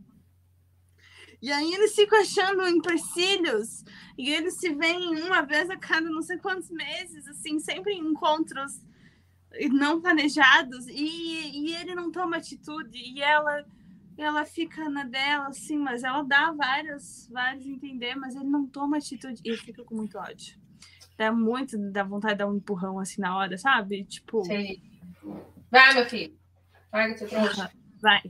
E 1.41 1.51
aí 1.51 1.75
eles 1.75 1.95
ficam 1.95 2.21
achando 2.21 2.67
empecilhos. 2.69 3.85
E 4.17 4.31
eles 4.31 4.55
se 4.59 4.73
veem 4.73 5.23
uma 5.23 5.43
vez 5.43 5.69
a 5.71 5.77
cada 5.77 6.09
não 6.09 6.23
sei 6.23 6.39
quantos 6.39 6.71
meses, 6.71 7.27
assim, 7.27 7.59
sempre 7.59 7.95
em 7.95 7.99
encontros 8.07 8.81
não 9.73 10.01
planejados. 10.01 10.87
E, 10.87 11.67
e 11.71 11.75
ele 11.75 11.95
não 11.97 12.13
toma 12.13 12.37
atitude. 12.37 12.97
E 12.97 13.21
ela, 13.21 13.67
ela 14.17 14.45
fica 14.45 14.89
na 14.89 15.05
dela, 15.05 15.49
assim, 15.49 15.79
mas 15.79 16.05
ela 16.05 16.23
dá 16.23 16.53
vários, 16.53 17.29
vários 17.31 17.67
entender, 17.67 18.15
mas 18.15 18.35
ele 18.35 18.45
não 18.45 18.67
toma 18.67 18.99
atitude. 18.99 19.41
E 19.45 19.57
fica 19.57 19.83
com 19.85 19.95
muito 19.95 20.19
ódio. 20.19 20.61
Dá 21.17 21.33
muito, 21.33 21.79
dá 21.91 22.03
vontade 22.03 22.35
de 22.35 22.39
dar 22.39 22.49
um 22.49 22.57
empurrão 22.57 22.99
assim 22.99 23.21
na 23.21 23.37
hora, 23.37 23.57
sabe? 23.57 24.05
Tipo. 24.05 24.45
Sim. 24.45 24.83
Vai, 25.71 25.95
meu 25.95 26.07
filho. 26.07 26.37
Vai, 26.91 27.15
trouxa. 27.15 27.71
Vai. 28.01 28.23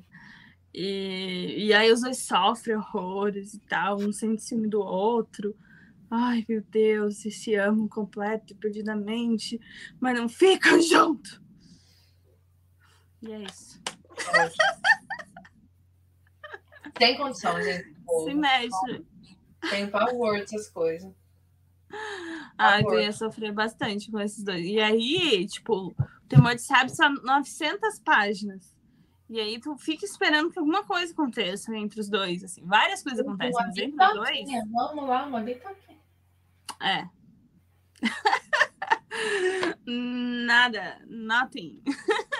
E, 0.74 1.66
e 1.66 1.74
aí 1.74 1.92
os 1.92 2.00
dois 2.00 2.18
sofrem 2.18 2.76
horrores 2.76 3.54
e 3.54 3.60
tal, 3.60 4.00
um 4.00 4.12
sente 4.12 4.42
ciúme 4.42 4.68
do 4.68 4.80
outro. 4.80 5.56
Ai, 6.10 6.44
meu 6.48 6.62
Deus, 6.62 7.24
e 7.24 7.30
se 7.30 7.54
amam 7.54 7.88
completo 7.88 8.52
e 8.52 8.56
perdidamente, 8.56 9.60
mas 10.00 10.18
não 10.18 10.28
ficam 10.28 10.80
junto. 10.82 11.42
E 13.22 13.32
é 13.32 13.42
isso. 13.42 13.80
Tem 16.94 17.16
condição, 17.16 17.60
gente. 17.62 17.94
Se 18.24 18.34
mexe. 18.34 19.04
Tem 19.70 19.88
pavor 19.88 20.38
dessas 20.38 20.68
coisas. 20.68 21.12
Ah, 22.56 22.80
eu 22.80 23.00
ia 23.00 23.12
sofrer 23.12 23.52
bastante 23.52 24.10
com 24.10 24.18
esses 24.18 24.42
dois. 24.42 24.64
E 24.64 24.80
aí, 24.80 25.46
tipo, 25.46 25.88
o 25.88 25.94
Temor 26.28 26.54
de 26.54 26.62
Sábio 26.62 26.94
são 26.94 27.12
900 27.14 27.98
páginas. 28.00 28.74
E 29.28 29.40
aí 29.40 29.58
tu 29.58 29.76
fica 29.76 30.04
esperando 30.04 30.50
que 30.50 30.58
alguma 30.58 30.84
coisa 30.84 31.12
aconteça 31.12 31.74
entre 31.74 32.00
os 32.00 32.08
dois, 32.08 32.44
assim. 32.44 32.62
Várias 32.66 33.02
coisas 33.02 33.20
acontecem, 33.20 33.54
mas 33.66 33.76
entre 33.76 34.04
os 34.04 34.14
dois... 34.14 34.48
Vamos 34.70 35.08
lá, 35.08 35.24
uma 35.26 35.40
bitoquinha. 35.40 35.98
É. 36.80 37.08
Nada, 39.86 41.00
nothing. 41.06 41.82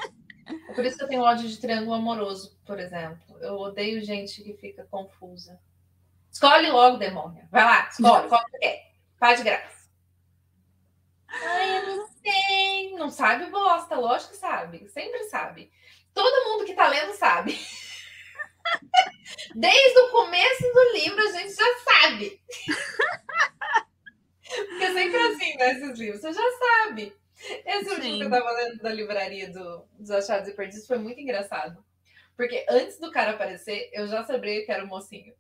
É 0.47 0.74
por 0.74 0.85
isso 0.85 0.97
que 0.97 1.05
eu 1.05 1.09
tenho 1.09 1.23
ódio 1.23 1.48
de 1.48 1.60
triângulo 1.60 1.94
amoroso, 1.94 2.59
por 2.66 2.78
exemplo. 2.78 3.39
Eu 3.40 3.55
odeio 3.55 4.02
gente 4.02 4.43
que 4.43 4.55
fica 4.55 4.85
confusa. 4.90 5.60
Escolhe 6.31 6.70
logo, 6.70 6.97
demônio. 6.97 7.47
Vai 7.51 7.64
lá, 7.64 7.89
escolhe. 7.89 8.28
Qual 8.28 8.44
que 8.47 8.59
quer? 8.59 8.93
Faz 9.19 9.39
de 9.39 9.44
graça. 9.44 9.89
Ai, 11.28 11.78
eu 11.78 11.97
não 11.97 12.06
sei. 12.09 12.93
Não 12.97 13.10
sabe 13.10 13.47
bosta, 13.51 13.97
lógico 13.97 14.32
que 14.32 14.39
sabe. 14.39 14.89
Sempre 14.89 15.24
sabe. 15.24 15.70
Todo 16.14 16.48
mundo 16.48 16.64
que 16.64 16.74
tá 16.74 16.89
lendo 16.89 17.14
sabe. 17.14 17.59
Desde 19.55 19.98
o 19.98 20.10
começo 20.10 20.62
do 20.62 20.93
livro 20.93 21.20
a 21.20 21.32
gente 21.32 21.55
já 21.55 21.78
sabe. 21.85 22.40
Porque 24.69 24.85
é 24.85 24.93
sempre 24.93 25.19
assim, 25.19 25.56
né? 25.56 25.73
Esses 25.73 25.98
livros. 25.98 26.20
Você 26.20 26.32
já 26.32 26.59
sabe. 26.59 27.16
Esse 27.66 27.90
último 27.90 28.19
que 28.19 28.24
eu 28.24 28.31
tava 28.31 28.51
lendo 28.52 28.78
da 28.78 28.93
livraria 28.93 29.51
do, 29.51 29.85
dos 29.98 30.10
Achados 30.10 30.48
e 30.48 30.55
Perdidos 30.55 30.86
foi 30.86 30.98
muito 30.98 31.20
engraçado. 31.20 31.85
Porque 32.36 32.64
antes 32.69 32.98
do 32.98 33.10
cara 33.10 33.32
aparecer, 33.32 33.90
eu 33.93 34.06
já 34.09 34.24
sabia 34.24 34.64
que 34.64 34.73
era 34.73 34.85
o 34.85 34.89
mocinho. 34.89 35.35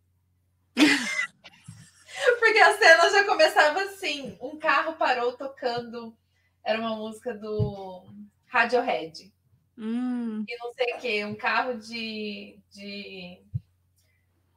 Porque 2.38 2.58
a 2.58 2.76
cena 2.76 3.10
já 3.10 3.24
começava 3.24 3.82
assim: 3.82 4.36
um 4.40 4.58
carro 4.58 4.94
parou 4.94 5.32
tocando. 5.36 6.16
Era 6.64 6.78
uma 6.78 6.94
música 6.96 7.34
do 7.34 8.04
Radiohead. 8.46 9.32
Hum, 9.76 10.44
E 10.48 10.56
não 10.58 10.72
sei 10.74 10.94
o 10.94 10.98
quê, 10.98 11.24
um 11.24 11.34
carro 11.34 11.74
de. 11.78 12.58
de... 12.70 13.42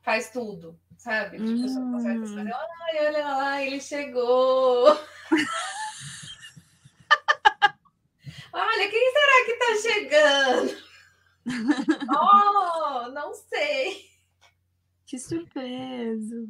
faz 0.03 0.29
tudo, 0.29 0.79
sabe? 0.97 1.37
Tipo, 1.37 1.49
que 1.55 1.67
Hum. 1.67 2.49
olha 2.99 3.27
lá, 3.27 3.61
ele 3.63 3.79
chegou. 3.79 4.85
olha, 8.55 8.89
quem 8.89 9.11
será 9.11 9.45
que 9.45 9.53
tá 9.59 9.75
chegando? 9.81 10.85
oh, 12.09 13.09
não 13.11 13.33
sei. 13.33 14.09
que 15.05 15.19
surpresa. 15.19 16.45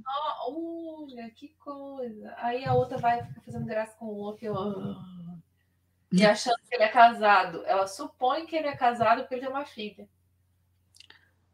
Oh, 0.47 1.03
olha, 1.11 1.29
que 1.31 1.49
coisa. 1.59 2.33
Aí 2.37 2.63
a 2.65 2.73
outra 2.73 2.97
vai 2.97 3.23
ficar 3.25 3.41
fazendo 3.41 3.65
graça 3.65 3.95
com 3.97 4.05
o 4.05 4.15
outro. 4.17 4.45
E, 4.45 4.47
eu, 4.47 4.55
"Ah." 4.57 5.37
e 6.13 6.25
achando 6.25 6.57
que 6.69 6.75
ele 6.75 6.83
é 6.83 6.89
casado. 6.89 7.63
Ela 7.65 7.87
supõe 7.87 8.45
que 8.45 8.55
ele 8.55 8.67
é 8.67 8.75
casado 8.77 9.21
porque 9.21 9.35
ele 9.35 9.41
tem 9.41 9.49
uma 9.51 9.65
filha. 9.65 10.07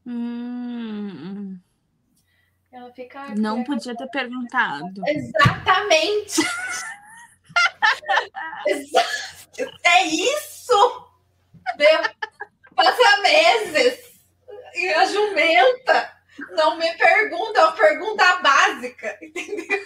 Hum, 0.06 1.60
Ela 2.72 2.92
fica. 2.94 3.20
"Ai, 3.22 3.36
não 3.36 3.64
podia 3.64 3.96
ter 3.96 4.08
perguntado. 4.10 5.02
Exatamente! 5.08 6.42
Exa- 8.68 9.31
é 9.60 10.04
isso! 10.04 11.12
Passa 12.76 13.22
meses 13.22 14.12
e 14.76 14.88
a 14.90 15.06
jumenta 15.06 16.22
não 16.52 16.78
me 16.78 16.94
pergunta, 16.96 17.60
é 17.60 17.64
uma 17.64 17.72
pergunta 17.74 18.38
básica, 18.38 19.18
entendeu? 19.22 19.80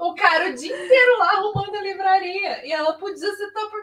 O 0.00 0.14
cara 0.14 0.50
o 0.50 0.54
dia 0.54 0.84
inteiro 0.84 1.18
lá 1.18 1.30
arrumando 1.30 1.76
a 1.76 1.82
livraria 1.82 2.66
e 2.66 2.72
ela 2.72 2.94
podia 2.94 3.34
ser 3.34 3.52
tão 3.52 3.70
por. 3.70 3.80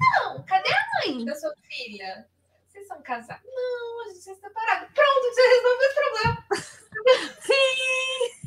Não, 0.00 0.44
cadê 0.44 0.68
a 0.68 1.06
mãe 1.06 1.24
da 1.24 1.34
sua 1.34 1.52
filha? 1.68 2.28
Vocês 2.68 2.86
são 2.86 3.02
casados? 3.02 3.44
Não, 3.44 4.04
a 4.04 4.08
gente 4.08 4.30
é 4.30 4.34
separado. 4.34 4.92
Pronto, 4.92 5.22
você 5.22 5.42
resolveu 5.48 5.88
o 5.88 5.94
problema. 5.94 6.46
Sim! 7.40 8.41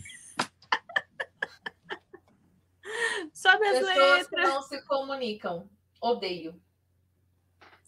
Sobe 3.52 3.66
as 3.68 3.80
Pessoas 3.80 4.28
que 4.28 4.36
letras. 4.36 4.54
não 4.54 4.62
se 4.64 4.82
comunicam. 4.86 5.70
Odeio. 6.02 6.60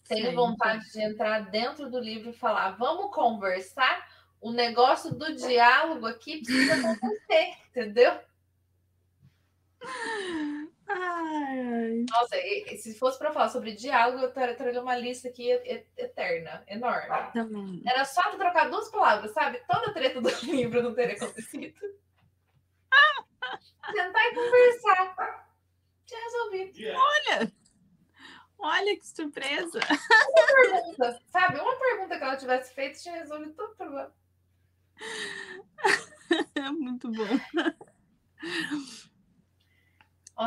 Tenho 0.07 0.29
Sim. 0.29 0.35
vontade 0.35 0.89
de 0.91 1.01
entrar 1.01 1.49
dentro 1.49 1.89
do 1.89 1.99
livro 1.99 2.29
e 2.29 2.33
falar: 2.33 2.71
vamos 2.77 3.13
conversar. 3.13 4.07
O 4.39 4.51
negócio 4.51 5.13
do 5.15 5.35
diálogo 5.35 6.05
aqui 6.05 6.43
precisa 6.43 6.75
acontecer, 6.75 7.53
entendeu? 7.71 8.19
Ai. 10.87 12.05
Nossa, 12.09 12.35
se 12.77 12.97
fosse 12.97 13.17
para 13.17 13.31
falar 13.33 13.49
sobre 13.49 13.73
diálogo, 13.73 14.23
eu 14.23 14.31
tra- 14.31 14.53
traria 14.53 14.81
uma 14.81 14.95
lista 14.95 15.27
aqui 15.27 15.49
eterna, 15.97 16.63
enorme. 16.67 17.31
Também. 17.33 17.81
Era 17.85 18.05
só 18.05 18.21
trocar 18.37 18.69
duas 18.69 18.89
palavras, 18.89 19.31
sabe? 19.33 19.59
Toda 19.67 19.87
a 19.89 19.93
treta 19.93 20.21
do 20.21 20.29
livro 20.45 20.81
não 20.83 20.93
teria 20.93 21.15
acontecido. 21.15 21.79
Sentar 23.91 24.25
e 24.27 24.35
conversar. 24.35 25.46
Tinha 26.07 26.23
resolvido. 26.23 26.97
Olha! 26.97 27.51
Olha 28.59 28.97
que 28.97 29.05
surpresa! 29.07 29.79
Pergunta, 30.55 31.21
sabe? 31.27 31.59
Uma 31.59 31.75
pergunta 31.77 32.17
que 32.17 32.23
ela 32.23 32.37
tivesse 32.37 32.73
feito 32.73 32.99
tinha 32.99 33.17
resolvido 33.17 33.53
todo 33.53 33.71
o 33.71 33.75
problema. 33.75 34.11
Muito 36.79 37.11
bom. 37.11 37.23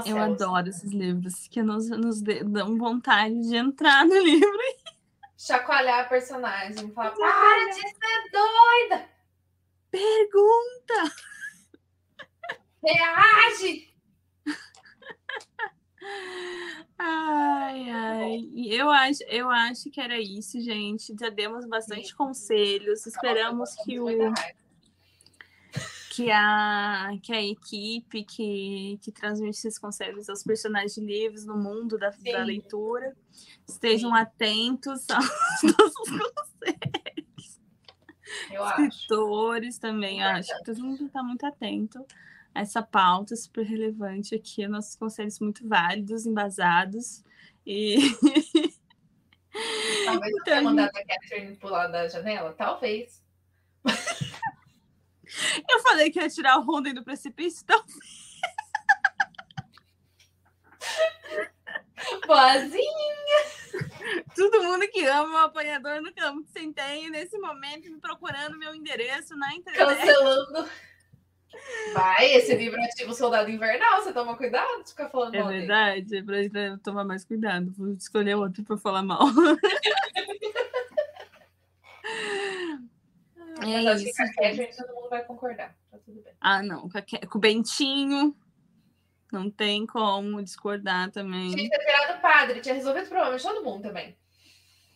Eu 0.07 0.19
adoro 0.19 0.69
esses 0.69 0.91
livros 0.93 1.47
que 1.49 1.63
nos, 1.63 1.89
nos 1.91 2.21
dão 2.23 2.77
vontade 2.79 3.41
de 3.49 3.57
entrar 3.57 4.05
no 4.05 4.19
livro. 4.23 4.59
chacoalhar 5.37 6.01
a 6.01 6.09
personagem. 6.09 6.93
Falar, 6.93 7.13
para 7.13 7.69
de 7.69 7.75
ser 7.75 8.31
doida! 8.33 9.09
Pergunta! 9.91 11.15
Reage! 12.83 13.90
Ai, 16.99 17.91
ai. 17.91 18.51
Eu 18.55 18.91
acho, 18.91 19.23
eu 19.25 19.51
acho 19.51 19.91
que 19.91 20.01
era 20.01 20.21
isso, 20.21 20.61
gente. 20.61 21.15
Já 21.19 21.31
demos 21.31 21.67
bastante 21.67 22.15
conselhos. 22.15 23.07
Esperamos 23.07 23.75
que 23.85 23.99
o. 24.01 24.07
Que 26.13 26.31
a, 26.31 27.13
que 27.23 27.33
a 27.33 27.41
equipe 27.43 28.25
que, 28.25 28.99
que 29.01 29.13
transmite 29.13 29.57
esses 29.57 29.79
conselhos 29.79 30.29
aos 30.29 30.43
personagens 30.43 30.93
de 30.95 31.01
livros 31.01 31.47
no 31.47 31.57
mundo 31.57 31.97
da, 31.97 32.11
da 32.11 32.43
leitura 32.43 33.17
estejam 33.67 34.11
Sim. 34.11 34.17
atentos 34.17 35.09
aos 35.09 35.25
nossos 35.63 36.09
Eu 38.51 38.65
acho. 38.65 38.83
escritores 38.83 39.79
também. 39.79 40.21
Acho 40.23 40.55
que 40.59 40.65
todo 40.65 40.83
mundo 40.83 41.07
está 41.07 41.23
muito 41.23 41.47
atento 41.47 42.05
essa 42.55 42.83
pauta 42.83 43.35
super 43.37 43.65
relevante 43.65 44.35
aqui, 44.35 44.67
nossos 44.67 44.97
conselhos 44.97 45.39
muito 45.41 45.67
válidos, 45.67 46.27
embasados. 46.27 47.25
E. 47.67 47.97
Talvez 50.05 50.33
então, 50.33 50.55
você 50.55 50.61
mandar 50.61 50.85
a 50.87 50.93
Catherine 50.93 51.57
pular 51.57 51.89
da 51.89 52.09
janela? 52.09 52.53
Talvez. 52.53 53.23
Eu 55.69 55.81
falei 55.83 56.11
que 56.11 56.21
ia 56.21 56.29
tirar 56.29 56.59
o 56.59 56.63
Ronden 56.63 56.95
do 56.95 57.05
precipício, 57.05 57.63
então. 57.63 57.85
Boazinha! 62.27 62.81
Todo 64.35 64.63
mundo 64.63 64.89
que 64.89 65.07
ama 65.07 65.35
o 65.35 65.45
apanhador 65.45 66.01
no 66.01 66.13
campo 66.15 66.43
de 66.43 66.51
centeio, 66.51 67.11
nesse 67.11 67.39
momento, 67.39 67.91
me 67.91 68.01
procurando 68.01 68.59
meu 68.59 68.75
endereço 68.75 69.37
na 69.37 69.55
internet. 69.55 69.97
Cancelando. 69.97 70.69
Vai, 71.93 72.33
esse 72.35 72.55
livro 72.55 72.81
ativa 72.81 73.11
o 73.11 73.15
soldado 73.15 73.51
invernal, 73.51 74.03
você 74.03 74.13
toma 74.13 74.37
cuidado 74.37 74.85
de 74.85 74.91
ficar 74.91 75.09
falando 75.09 75.35
É 75.35 75.43
verdade, 75.43 76.17
é 76.17 76.23
pra 76.23 76.43
gente 76.43 76.79
tomar 76.83 77.05
mais 77.05 77.25
cuidado. 77.25 77.73
Vou 77.73 77.93
escolher 77.95 78.37
outro 78.37 78.63
para 78.63 78.77
falar 78.77 79.03
mal. 79.03 79.23
é 83.63 83.83
Mas 83.83 84.03
isso. 84.03 84.23
acho 84.23 84.33
que 84.33 84.45
a 84.45 84.49
Catherine 84.49 84.77
todo 84.77 84.95
mundo 84.95 85.09
vai 85.11 85.25
concordar. 85.25 85.77
Tá 85.91 85.99
tudo 86.05 86.23
bem. 86.23 86.33
Ah, 86.41 86.63
não. 86.63 86.89
Com 87.29 87.39
o 87.39 87.41
Bentinho. 87.41 88.37
Não 89.33 89.51
tem 89.51 89.87
como 89.87 90.43
discordar 90.43 91.11
também. 91.11 91.55
Tinha 91.55 91.71
que 91.71 91.79
ter 91.79 91.85
virado 91.85 92.21
padre, 92.21 92.61
tinha 92.61 92.75
resolvido 92.75 93.07
o 93.07 93.09
problema 93.09 93.37
de 93.37 93.43
todo 93.43 93.65
mundo 93.65 93.83
também. 93.83 94.17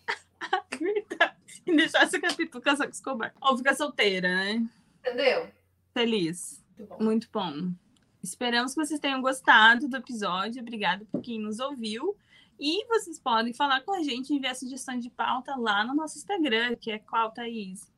Verdade. 0.78 1.34
E 1.66 1.74
deixasse 1.76 2.16
o 2.16 2.20
capítulo 2.20 2.62
casar 2.62 2.86
com 2.86 2.92
Escobar. 2.92 3.32
Ou 3.40 3.56
ficar 3.56 3.74
solteira, 3.74 4.28
né? 4.28 4.66
Entendeu? 5.00 5.48
Feliz. 5.94 6.60
Muito 6.76 6.88
bom. 6.88 7.04
Muito 7.04 7.28
bom. 7.32 7.72
Esperamos 8.20 8.74
que 8.74 8.84
vocês 8.84 8.98
tenham 8.98 9.22
gostado 9.22 9.88
do 9.88 9.96
episódio. 9.96 10.60
Obrigada 10.60 11.04
por 11.04 11.22
quem 11.22 11.38
nos 11.38 11.60
ouviu. 11.60 12.16
E 12.58 12.84
vocês 12.86 13.18
podem 13.18 13.54
falar 13.54 13.80
com 13.82 13.92
a 13.92 14.02
gente, 14.02 14.34
enviar 14.34 14.56
sugestões 14.56 15.02
de 15.02 15.10
pauta 15.10 15.54
lá 15.56 15.84
no 15.84 15.94
nosso 15.94 16.18
Instagram, 16.18 16.74
que 16.74 16.90
é 16.90 16.98
qual, 16.98 17.30
Thaís? 17.30 17.92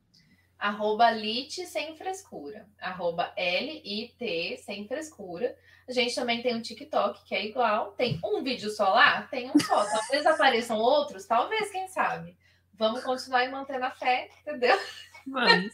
Arroba 0.59 1.09
Lit 1.11 1.65
sem 1.65 1.95
frescura. 1.95 2.67
Arroba 2.79 3.33
L-I-T 3.35 4.57
sem 4.57 4.87
frescura. 4.87 5.55
A 5.87 5.91
gente 5.91 6.13
também 6.13 6.41
tem 6.41 6.55
um 6.55 6.61
TikTok 6.61 7.23
que 7.25 7.33
é 7.33 7.45
igual. 7.45 7.93
Tem 7.93 8.19
um 8.23 8.43
vídeo 8.43 8.69
só 8.69 8.89
lá? 8.89 9.23
Tem 9.23 9.49
um 9.49 9.59
só. 9.59 9.83
Talvez 9.85 10.25
apareçam 10.25 10.77
outros, 10.77 11.25
talvez, 11.25 11.71
quem 11.71 11.87
sabe. 11.87 12.37
Vamos 12.73 13.03
continuar 13.03 13.45
e 13.45 13.51
manter 13.51 13.81
a 13.81 13.89
fé, 13.89 14.29
entendeu? 14.41 14.77
Vamos. 15.25 15.73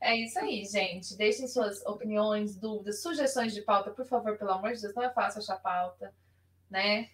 É 0.00 0.16
isso 0.16 0.38
aí, 0.38 0.64
gente. 0.64 1.16
Deixem 1.16 1.48
suas 1.48 1.84
opiniões, 1.86 2.56
dúvidas, 2.56 3.02
sugestões 3.02 3.54
de 3.54 3.62
pauta, 3.62 3.90
por 3.90 4.06
favor, 4.06 4.36
pelo 4.36 4.50
amor 4.50 4.72
de 4.72 4.82
Deus. 4.82 4.94
Não 4.94 5.02
é 5.02 5.10
fácil 5.10 5.40
achar 5.40 5.56
pauta, 5.56 6.14
né? 6.70 7.08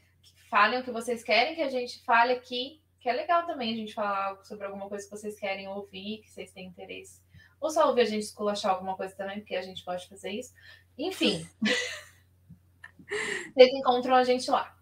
Falem 0.51 0.81
o 0.81 0.85
que 0.85 0.91
vocês 0.91 1.23
querem 1.23 1.55
que 1.55 1.63
a 1.63 1.69
gente 1.69 2.03
fale 2.05 2.33
aqui, 2.33 2.81
que 3.01 3.09
é 3.09 3.13
legal 3.13 3.47
também 3.47 3.73
a 3.73 3.77
gente 3.77 3.95
falar 3.95 4.43
sobre 4.45 4.67
alguma 4.67 4.89
coisa 4.89 5.05
que 5.05 5.11
vocês 5.11 5.39
querem 5.39 5.69
ouvir, 5.69 6.19
que 6.23 6.31
vocês 6.31 6.51
têm 6.51 6.67
interesse. 6.67 7.21
Ou 7.61 7.71
só 7.71 7.89
ouvir 7.89 8.03
a 8.03 8.07
gente 8.07 8.23
esculachar 8.23 8.73
alguma 8.73 8.97
coisa 8.97 9.15
também, 9.15 9.41
porque 9.41 9.57
a 9.57 9.63
gente 9.63 9.85
pode 9.85 10.09
fazer 10.09 10.31
isso. 10.31 10.53
Enfim. 10.97 11.47
vocês 13.55 13.71
encontram 13.73 14.15
a 14.15 14.25
gente 14.25 14.51
lá. 14.51 14.77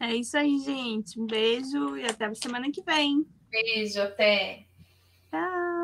É 0.00 0.14
isso 0.14 0.36
aí, 0.36 0.58
gente. 0.60 1.18
Um 1.18 1.26
beijo 1.26 1.96
e 1.96 2.04
até 2.04 2.26
a 2.26 2.34
semana 2.34 2.70
que 2.70 2.82
vem. 2.82 3.26
Beijo, 3.50 4.00
até. 4.00 4.66
Tchau. 5.30 5.77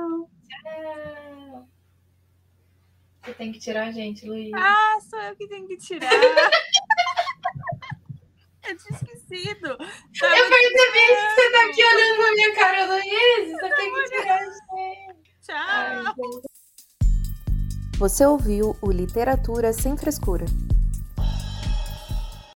Você 3.23 3.35
tem 3.35 3.53
que 3.53 3.59
tirar 3.59 3.89
a 3.89 3.93
gente, 3.93 4.27
Luiz. 4.27 4.53
Ah, 4.55 4.99
sou 5.09 5.19
eu 5.21 5.35
que 5.37 5.49
tenho 5.49 5.67
que 5.67 5.77
tirar. 5.79 6.11
eu 8.69 8.77
tinha 8.77 8.99
esquecido. 8.99 9.77
Tava 10.21 10.37
eu 10.37 10.49
percebi 10.51 11.07
que 11.07 11.31
você 11.35 11.51
tá 11.51 11.65
aqui 11.67 11.85
olhando 11.85 12.17
pra 12.17 12.33
minha 12.33 12.55
cara, 12.55 12.87
Luiz. 12.87 13.53
Você 13.53 13.71
tem 13.77 13.95
que 13.95 14.05
tirar 14.05 14.39
a 14.39 14.45
gente. 14.45 15.25
Tchau. 15.43 15.57
Ai, 15.57 16.05
você 17.99 18.27
ouviu 18.27 18.77
o 18.83 18.91
Literatura 18.91 19.73
Sem 19.73 19.97
Frescura 19.97 20.47